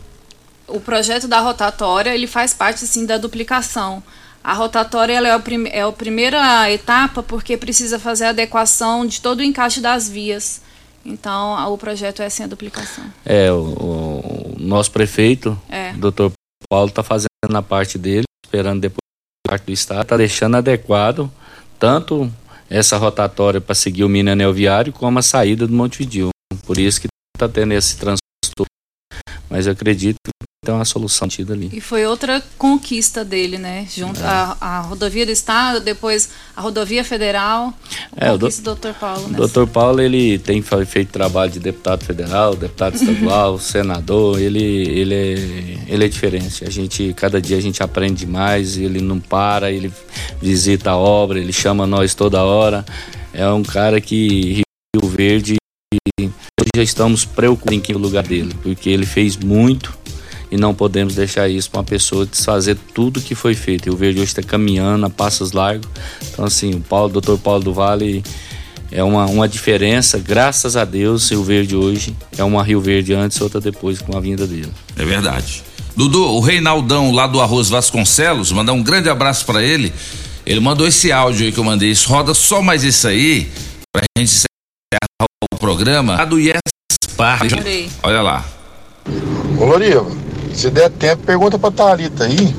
o 0.68 0.80
projeto 0.80 1.28
da 1.28 1.40
rotatória, 1.42 2.16
ele 2.16 2.28
faz 2.28 2.54
parte, 2.54 2.88
sim, 2.88 3.06
da 3.06 3.18
duplicação. 3.18 4.02
A 4.42 4.54
rotatória 4.54 5.14
ela 5.14 5.28
é, 5.28 5.32
a 5.34 5.40
prim, 5.40 5.68
é 5.68 5.82
a 5.82 5.92
primeira 5.92 6.72
etapa 6.72 7.22
porque 7.22 7.58
precisa 7.58 8.00
fazer 8.00 8.24
a 8.26 8.30
adequação 8.30 9.06
de 9.06 9.20
todo 9.20 9.42
o 9.42 9.44
encaixe 9.44 9.82
das 9.82 10.08
vias. 10.08 10.62
Então, 11.06 11.56
a- 11.58 11.68
o 11.68 11.78
projeto 11.78 12.22
é 12.22 12.30
sem 12.30 12.46
a 12.46 12.48
duplicação. 12.48 13.04
É, 13.26 13.52
o, 13.52 13.56
o- 13.58 14.56
o 14.56 14.60
nosso 14.60 14.92
prefeito, 14.92 15.60
É. 15.70 15.92
doutor 15.94 16.32
Paulo, 16.70 16.90
tá 16.90 17.04
fazendo 17.04 17.29
a 17.46 17.62
parte 17.62 17.98
dele, 17.98 18.26
esperando 18.46 18.82
depois 18.82 19.00
a 19.46 19.52
parte 19.52 19.66
do 19.66 19.72
Estado, 19.72 20.06
tá 20.06 20.18
deixando 20.18 20.58
adequado 20.58 21.32
tanto 21.80 22.32
essa 22.70 22.98
rotatória 22.98 23.60
para 23.60 23.74
seguir 23.74 24.04
o 24.04 24.10
mini 24.10 24.30
anel 24.30 24.54
viário, 24.54 24.94
como 24.94 25.18
a 25.18 25.22
saída 25.22 25.66
do 25.66 25.74
Montevidil. 25.74 26.30
Por 26.66 26.78
isso 26.78 27.02
que 27.02 27.08
tá 27.38 27.48
tendo 27.48 27.74
esse 27.74 27.98
transtorno. 27.98 28.20
Mas 29.50 29.68
acredito 29.68 30.18
que 30.62 30.66
tem 30.66 30.76
uma 30.76 30.84
solução 30.84 31.26
tida 31.28 31.54
ali. 31.54 31.70
E 31.72 31.80
foi 31.80 32.06
outra 32.06 32.44
conquista 32.58 33.24
dele, 33.24 33.58
né? 33.58 33.88
Junto 33.96 34.20
É. 34.22 34.26
rodovia 34.82 35.26
do 35.26 35.32
Estado, 35.32 35.80
depois 35.80 36.30
a 36.54 36.60
rodovia 36.62 37.02
federal. 37.02 37.74
É, 38.18 38.30
o 38.30 38.38
do- 38.38 38.42
conquista 38.42 38.62
do 38.62 38.76
Dr. 38.76 38.94
Paulo, 39.00 39.28
né? 39.30 39.38
Doutor 39.38 39.68
Paulo, 39.68 40.02
ele 40.02 40.38
tem 40.38 40.62
feito 40.86 41.12
trabalho 41.14 41.50
de 41.50 41.60
deputado 41.62 42.04
federal, 42.04 42.56
deputado 42.58 42.96
estadual, 43.00 43.58
senador, 43.58 44.38
ele, 44.38 44.62
ele, 44.62 45.16
é, 45.16 45.78
ele 45.94 46.04
é 46.06 46.08
diferente. 46.10 46.66
A 46.66 46.70
gente, 46.70 47.14
cada 47.14 47.42
dia 47.42 47.56
a 47.58 47.62
gente 47.62 47.82
aprende 47.82 48.26
mais, 48.28 48.76
ele 48.78 49.00
não 49.00 49.18
para, 49.20 49.72
ele 49.72 49.90
visita 50.42 50.92
a 50.92 50.98
obra, 50.98 51.40
ele 51.40 51.54
chama 51.54 51.88
nós 51.88 52.14
toda 52.14 52.44
hora. 52.44 52.86
É 53.34 53.48
um 53.50 53.64
cara 53.64 54.02
que 54.02 54.62
Rio 54.94 55.08
Verde, 55.10 55.56
hoje 56.20 56.32
já 56.76 56.84
estamos 56.84 57.24
preocupados 57.24 57.78
em 57.78 57.80
o 57.94 57.98
lugar 57.98 58.24
dele, 58.28 58.54
porque 58.62 58.90
ele 58.90 59.06
fez 59.06 59.38
muito 59.38 59.98
e 60.52 60.58
não 60.58 60.74
podemos 60.74 61.16
deixar 61.16 61.48
isso 61.48 61.70
para 61.70 61.80
uma 61.80 61.86
pessoa 61.86 62.26
desfazer 62.26 62.78
tudo 62.94 63.22
que 63.22 63.36
foi 63.36 63.54
feito. 63.54 63.88
E 63.88 63.92
o 63.92 63.96
Verde 63.96 64.20
hoje 64.20 64.30
está 64.30 64.42
caminhando 64.42 65.06
a 65.06 65.10
passos 65.10 65.52
largos. 65.52 65.88
Então, 66.32 66.46
assim, 66.46 66.72
o 66.72 66.80
Paulo, 66.80 67.10
doutor 67.10 67.38
Paulo 67.38 67.64
do 67.64 67.74
Vale 67.74 68.24
é 68.92 69.04
uma, 69.04 69.26
uma 69.26 69.48
diferença. 69.48 70.18
Graças 70.18 70.76
a 70.76 70.84
Deus, 70.86 71.30
Rio 71.30 71.44
Verde 71.44 71.76
hoje 71.76 72.16
é 72.38 72.44
uma 72.44 72.64
Rio 72.64 72.82
Verde 72.82 73.14
antes, 73.14 73.40
outra 73.42 73.62
depois 73.62 74.00
com 74.00 74.18
a 74.18 74.20
vinda 74.20 74.48
dele. 74.48 74.72
É 74.96 75.06
verdade. 75.06 75.64
Dudu, 75.96 76.24
o 76.24 76.40
Reinaldão 76.40 77.12
lá 77.12 77.28
do 77.28 77.42
Arroz 77.42 77.70
Vasconcelos, 77.70 78.52
mandar 78.52 78.74
um 78.74 78.82
grande 78.82 79.10
abraço 79.10 79.46
pra 79.46 79.62
ele. 79.62 79.94
Ele 80.46 80.60
mandou 80.60 80.88
esse 80.88 81.12
áudio 81.12 81.46
aí 81.46 81.52
que 81.52 81.60
eu 81.60 81.64
mandei. 81.64 81.92
Isso 81.92 82.10
roda 82.10 82.34
só 82.34 82.62
mais 82.62 82.84
isso 82.84 83.08
aí, 83.08 83.52
pra 83.92 84.04
gente 84.18 84.32
encerrar 84.32 85.28
o 85.54 85.58
programa. 85.58 86.16
Lá 86.16 86.26
do 86.26 86.40
Yes 86.40 86.60
Park. 87.16 87.52
Olha 88.02 88.22
lá. 88.22 88.46
Ô 89.60 89.66
Loriva, 89.66 90.10
se 90.54 90.70
der 90.70 90.90
tempo, 90.90 91.24
pergunta 91.24 91.58
pra 91.58 91.72
Thalita 91.72 92.26
aí. 92.26 92.54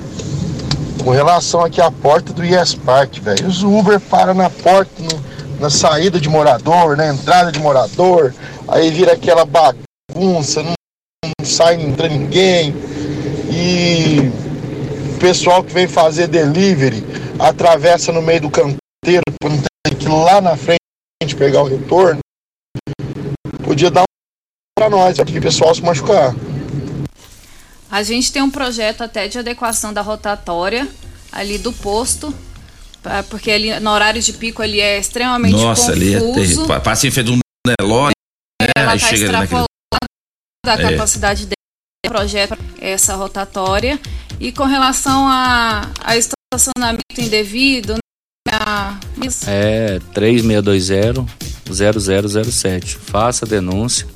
Com 1.04 1.10
relação 1.10 1.64
aqui 1.64 1.80
à 1.80 1.90
porta 1.90 2.32
do 2.32 2.44
Yes 2.44 2.74
Park, 2.74 3.18
velho. 3.20 3.46
Os 3.46 3.62
Uber 3.62 3.98
param 4.00 4.34
na 4.34 4.50
porta, 4.50 4.90
no- 5.02 5.30
na 5.58 5.70
saída 5.70 6.20
de 6.20 6.28
morador, 6.28 6.96
na 6.96 7.08
entrada 7.08 7.50
de 7.50 7.58
morador. 7.58 8.34
Aí 8.68 8.90
vira 8.90 9.12
aquela 9.12 9.44
bagunça, 9.44 10.62
não, 10.62 10.72
não 11.24 11.46
sai, 11.46 11.76
não 11.76 11.84
entra 11.88 12.08
ninguém. 12.08 12.74
E 13.50 14.30
o 15.14 15.18
pessoal 15.18 15.64
que 15.64 15.72
vem 15.72 15.88
fazer 15.88 16.28
delivery 16.28 17.04
atravessa 17.38 18.12
no 18.12 18.22
meio 18.22 18.42
do 18.42 18.50
canteiro, 18.50 19.22
quando 19.42 19.62
tem 19.86 19.94
que 19.96 20.04
ir 20.06 20.08
lá 20.12 20.40
na 20.40 20.56
frente 20.56 20.78
pegar 21.36 21.62
o 21.62 21.68
retorno. 21.68 22.20
Podia 23.64 23.90
dar 23.90 24.02
um 24.02 24.04
pra 24.78 24.90
nós, 24.90 25.18
aqui 25.18 25.38
o 25.38 25.42
pessoal 25.42 25.74
se 25.74 25.82
machucar. 25.82 26.34
A 27.90 28.02
gente 28.02 28.32
tem 28.32 28.40
um 28.42 28.50
projeto 28.50 29.02
até 29.02 29.28
de 29.28 29.38
adequação 29.38 29.92
da 29.92 30.00
rotatória 30.00 30.88
ali 31.32 31.58
do 31.58 31.72
posto, 31.72 32.32
pra- 33.02 33.22
porque 33.24 33.50
ali 33.50 33.78
no 33.80 33.90
horário 33.90 34.22
de 34.22 34.32
pico 34.32 34.62
ali 34.62 34.80
é 34.80 34.98
extremamente 34.98 35.52
Nossa, 35.56 35.92
ali 35.92 36.14
é 36.14 36.20
confuso. 36.20 36.34
terrível. 36.40 36.66
Pa- 36.66 36.80
Passa 36.80 37.06
em 37.06 37.10
frente 37.10 37.26
de 37.26 37.32
um 37.32 37.38
Nelore, 37.80 38.12
né? 38.62 38.68
Ela 38.76 38.92
Aí 38.92 38.96
está 38.96 39.08
chega 39.08 39.24
ali 39.24 39.32
naquele. 39.32 39.64
extrapolada 39.64 40.06
da 40.64 40.74
É. 40.74 40.90
capacidade 40.92 41.42
dele, 41.46 41.54
projeto 42.08 42.56
essa 42.80 43.14
rotatória. 43.16 43.98
E 44.38 44.52
com 44.52 44.64
relação 44.64 45.26
a, 45.28 45.90
a 46.02 46.16
estacionamento 46.16 47.02
indevido, 47.18 47.94
né, 47.94 48.00
a- 48.66 48.98
isso, 49.22 49.44
É 49.48 49.98
3620-0007. 50.14 52.96
Faça 52.96 53.44
a 53.44 53.48
denúncia. 53.48 54.06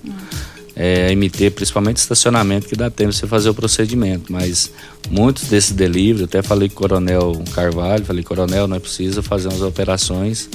É, 0.77 1.15
MT, 1.15 1.51
principalmente 1.51 1.99
estacionamento, 1.99 2.67
que 2.67 2.75
dá 2.75 2.91
tempo 2.91 3.11
de 3.11 3.17
você 3.17 3.27
fazer 3.27 3.49
o 3.49 3.55
procedimento. 3.55 4.33
Mas 4.33 4.73
muitos 5.09 5.45
desses 5.45 5.71
delivery, 5.71 6.25
até 6.25 6.43
falei 6.43 6.69
com 6.69 6.75
o 6.75 6.79
Coronel 6.79 7.43
Carvalho, 7.55 8.05
falei, 8.05 8.25
Coronel, 8.25 8.67
nós 8.67 8.83
precisamos 8.83 9.27
fazer 9.27 9.49
umas 9.49 9.63
operações. 9.63 10.49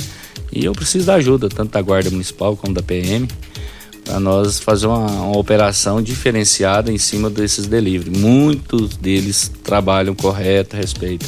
E 0.52 0.66
eu 0.66 0.74
preciso 0.74 1.06
da 1.06 1.16
ajuda, 1.16 1.48
tanto 1.48 1.72
da 1.72 1.82
Guarda 1.82 2.10
Municipal 2.10 2.58
como 2.58 2.74
da 2.74 2.82
PM, 2.82 3.28
para 4.04 4.20
nós 4.20 4.60
fazer 4.60 4.88
uma, 4.88 5.06
uma 5.06 5.38
operação 5.38 6.02
diferenciada 6.02 6.92
em 6.92 6.98
cima 6.98 7.30
desses 7.30 7.68
delivery. 7.68 8.18
Muitos 8.18 8.98
deles 8.98 9.52
trabalham 9.64 10.16
correto, 10.16 10.76
respeito. 10.76 11.26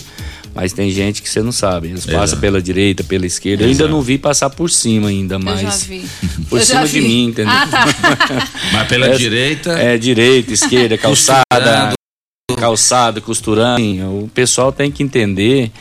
Mas 0.53 0.73
tem 0.73 0.91
gente 0.91 1.21
que 1.21 1.29
você 1.29 1.41
não 1.41 1.51
sabe. 1.51 1.87
Eles 1.87 2.03
Exato. 2.03 2.17
passam 2.17 2.39
pela 2.39 2.61
direita, 2.61 3.03
pela 3.05 3.25
esquerda. 3.25 3.63
Eu 3.63 3.69
ainda 3.69 3.87
não 3.87 4.01
vi 4.01 4.17
passar 4.17 4.49
por 4.49 4.69
cima 4.69 5.07
ainda, 5.07 5.39
mas. 5.39 5.61
eu 5.63 5.69
já 5.71 5.77
vi. 5.77 6.05
Por 6.49 6.59
Eu 6.59 6.65
cima 6.65 6.85
de 6.87 7.01
mim, 7.01 7.25
entendeu? 7.27 7.53
Ah, 7.53 7.67
tá. 7.67 8.47
Mas 8.73 8.87
pela 8.89 9.05
É- 9.07 9.15
direita. 9.15 9.71
É, 9.71 9.97
direita, 9.97 10.51
esquerda, 10.53 10.97
calçada, 10.99 11.43
Costurando. 11.49 11.95
calçada, 12.59 13.21
costurando. 13.21 14.23
O 14.25 14.27
pessoal 14.33 14.73
tem 14.73 14.91
que 14.91 15.01
entender 15.01 15.71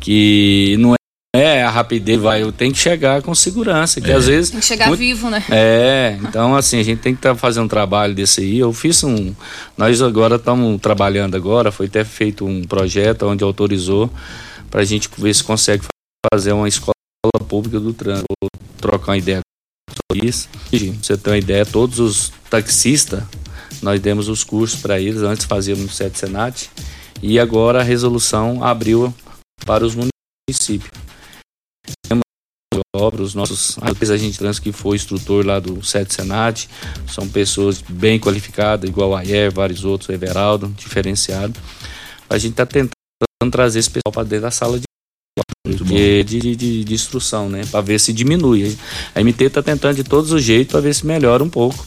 que 0.00 0.74
não 0.80 0.95
é 1.36 1.62
a 1.62 1.70
rapidez 1.70 2.20
vai, 2.20 2.42
eu 2.42 2.50
tenho 2.52 2.72
que 2.72 2.78
chegar 2.78 3.22
com 3.22 3.34
segurança, 3.34 4.00
que 4.00 4.10
É. 4.10 4.14
às 4.14 4.26
vezes. 4.26 4.50
Tem 4.50 4.60
que 4.60 4.66
chegar 4.66 4.88
muito- 4.88 5.00
vivo, 5.00 5.30
né? 5.30 5.42
É, 5.50 6.18
então 6.22 6.54
assim, 6.56 6.78
a 6.78 6.82
gente 6.82 7.00
tem 7.00 7.12
que 7.14 7.18
estar 7.18 7.34
fazendo 7.34 7.64
um 7.64 7.68
trabalho 7.68 8.14
desse 8.14 8.40
aí. 8.40 8.58
Eu 8.58 8.72
fiz 8.72 9.02
um. 9.04 9.34
Nós 9.76 10.00
agora 10.02 10.36
estamos 10.36 10.80
trabalhando 10.80 11.36
agora, 11.36 11.70
foi 11.72 11.86
até 11.86 12.04
feito 12.04 12.44
um 12.46 12.62
projeto 12.64 13.26
onde 13.26 13.42
autorizou 13.44 14.10
para 14.70 14.80
a 14.80 14.84
gente 14.84 15.08
ver 15.16 15.34
se 15.34 15.44
consegue 15.44 15.84
fazer 16.32 16.52
uma 16.52 16.68
escola 16.68 16.92
pública 17.48 17.78
do 17.78 17.92
trânsito. 17.92 18.24
Vou 18.42 18.50
trocar 18.80 19.12
uma 19.12 19.18
ideia 19.18 19.40
sobre 20.12 20.28
isso. 20.28 20.48
Pra 20.70 20.78
você 21.02 21.16
ter 21.16 21.30
uma 21.30 21.38
ideia, 21.38 21.64
todos 21.64 21.98
os 21.98 22.32
taxistas, 22.50 23.22
nós 23.82 24.00
demos 24.00 24.28
os 24.28 24.42
cursos 24.42 24.80
para 24.80 24.98
eles, 25.00 25.22
antes 25.22 25.46
fazíamos 25.46 25.84
no 25.84 25.90
SET 25.90 26.16
Senat, 26.18 26.68
e 27.22 27.38
agora 27.38 27.80
a 27.80 27.82
resolução 27.82 28.62
abriu 28.64 29.14
para 29.64 29.84
os 29.84 29.94
municípios 29.94 30.90
obra, 32.94 33.22
os 33.22 33.34
nossos 33.34 33.76
agentes 33.82 34.32
de 34.32 34.38
trânsito 34.38 34.64
que 34.64 34.72
foi 34.72 34.96
instrutor 34.96 35.44
lá 35.44 35.58
do 35.60 35.84
SET 35.84 36.12
Senat, 36.12 36.68
são 37.06 37.28
pessoas 37.28 37.82
bem 37.82 38.18
qualificadas, 38.18 38.88
igual 38.88 39.14
a 39.14 39.20
Ayer, 39.20 39.52
vários 39.52 39.84
outros, 39.84 40.10
Everaldo, 40.10 40.68
diferenciado. 40.76 41.58
A 42.28 42.38
gente 42.38 42.52
está 42.52 42.66
tentando 42.66 42.90
trazer 43.50 43.78
esse 43.78 43.90
pessoal 43.90 44.12
para 44.12 44.24
dentro 44.24 44.42
da 44.42 44.50
sala 44.50 44.78
de 44.78 44.86
porque 45.78 46.24
de, 46.24 46.38
de, 46.38 46.56
de, 46.56 46.84
de 46.84 46.94
instrução, 46.94 47.48
né? 47.48 47.62
Para 47.70 47.80
ver 47.80 47.98
se 47.98 48.12
diminui. 48.12 48.76
A 49.14 49.20
MT 49.20 49.44
está 49.44 49.62
tentando 49.62 49.96
de 49.96 50.04
todos 50.04 50.30
os 50.30 50.42
jeitos 50.42 50.72
para 50.72 50.80
ver 50.80 50.94
se 50.94 51.04
melhora 51.04 51.42
um 51.42 51.48
pouco 51.48 51.86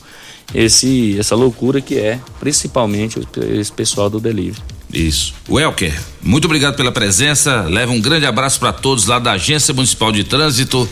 esse, 0.54 1.18
essa 1.18 1.36
loucura 1.36 1.80
que 1.82 1.98
é, 1.98 2.20
principalmente 2.40 3.20
esse 3.58 3.72
pessoal 3.72 4.10
do 4.10 4.20
delivery. 4.20 4.62
Isso. 4.94 5.34
Welker, 5.48 5.98
muito 6.22 6.46
obrigado 6.46 6.76
pela 6.76 6.92
presença. 6.92 7.62
Leva 7.62 7.92
um 7.92 8.02
grande 8.02 8.26
abraço 8.26 8.60
para 8.60 8.74
todos 8.74 9.06
lá 9.06 9.20
da 9.20 9.34
Agência 9.34 9.74
Municipal 9.74 10.12
de 10.12 10.24
Trânsito 10.24 10.90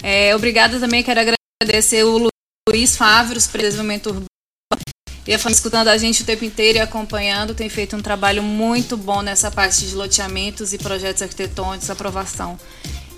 É, 0.00 0.34
obrigada 0.36 0.78
também, 0.78 1.02
quero 1.02 1.34
agradecer 1.60 2.04
o 2.04 2.30
Luiz 2.68 2.96
Fávros, 2.96 3.48
para 3.48 3.62
desenvolvimento 3.62 4.06
urbano. 4.10 4.26
Ele 5.26 5.38
foi 5.38 5.50
escutando 5.50 5.88
a 5.88 5.98
gente 5.98 6.22
o 6.22 6.24
tempo 6.24 6.44
inteiro 6.44 6.78
e 6.78 6.80
acompanhando, 6.80 7.52
tem 7.52 7.68
feito 7.68 7.96
um 7.96 8.00
trabalho 8.00 8.44
muito 8.44 8.96
bom 8.96 9.22
nessa 9.22 9.50
parte 9.50 9.84
de 9.86 9.96
loteamentos 9.96 10.72
e 10.72 10.78
projetos 10.78 11.20
arquitetônicos, 11.20 11.90
aprovação. 11.90 12.56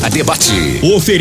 Na 0.00 0.08
debate. 0.08 0.52
Oferecimento 0.94 1.16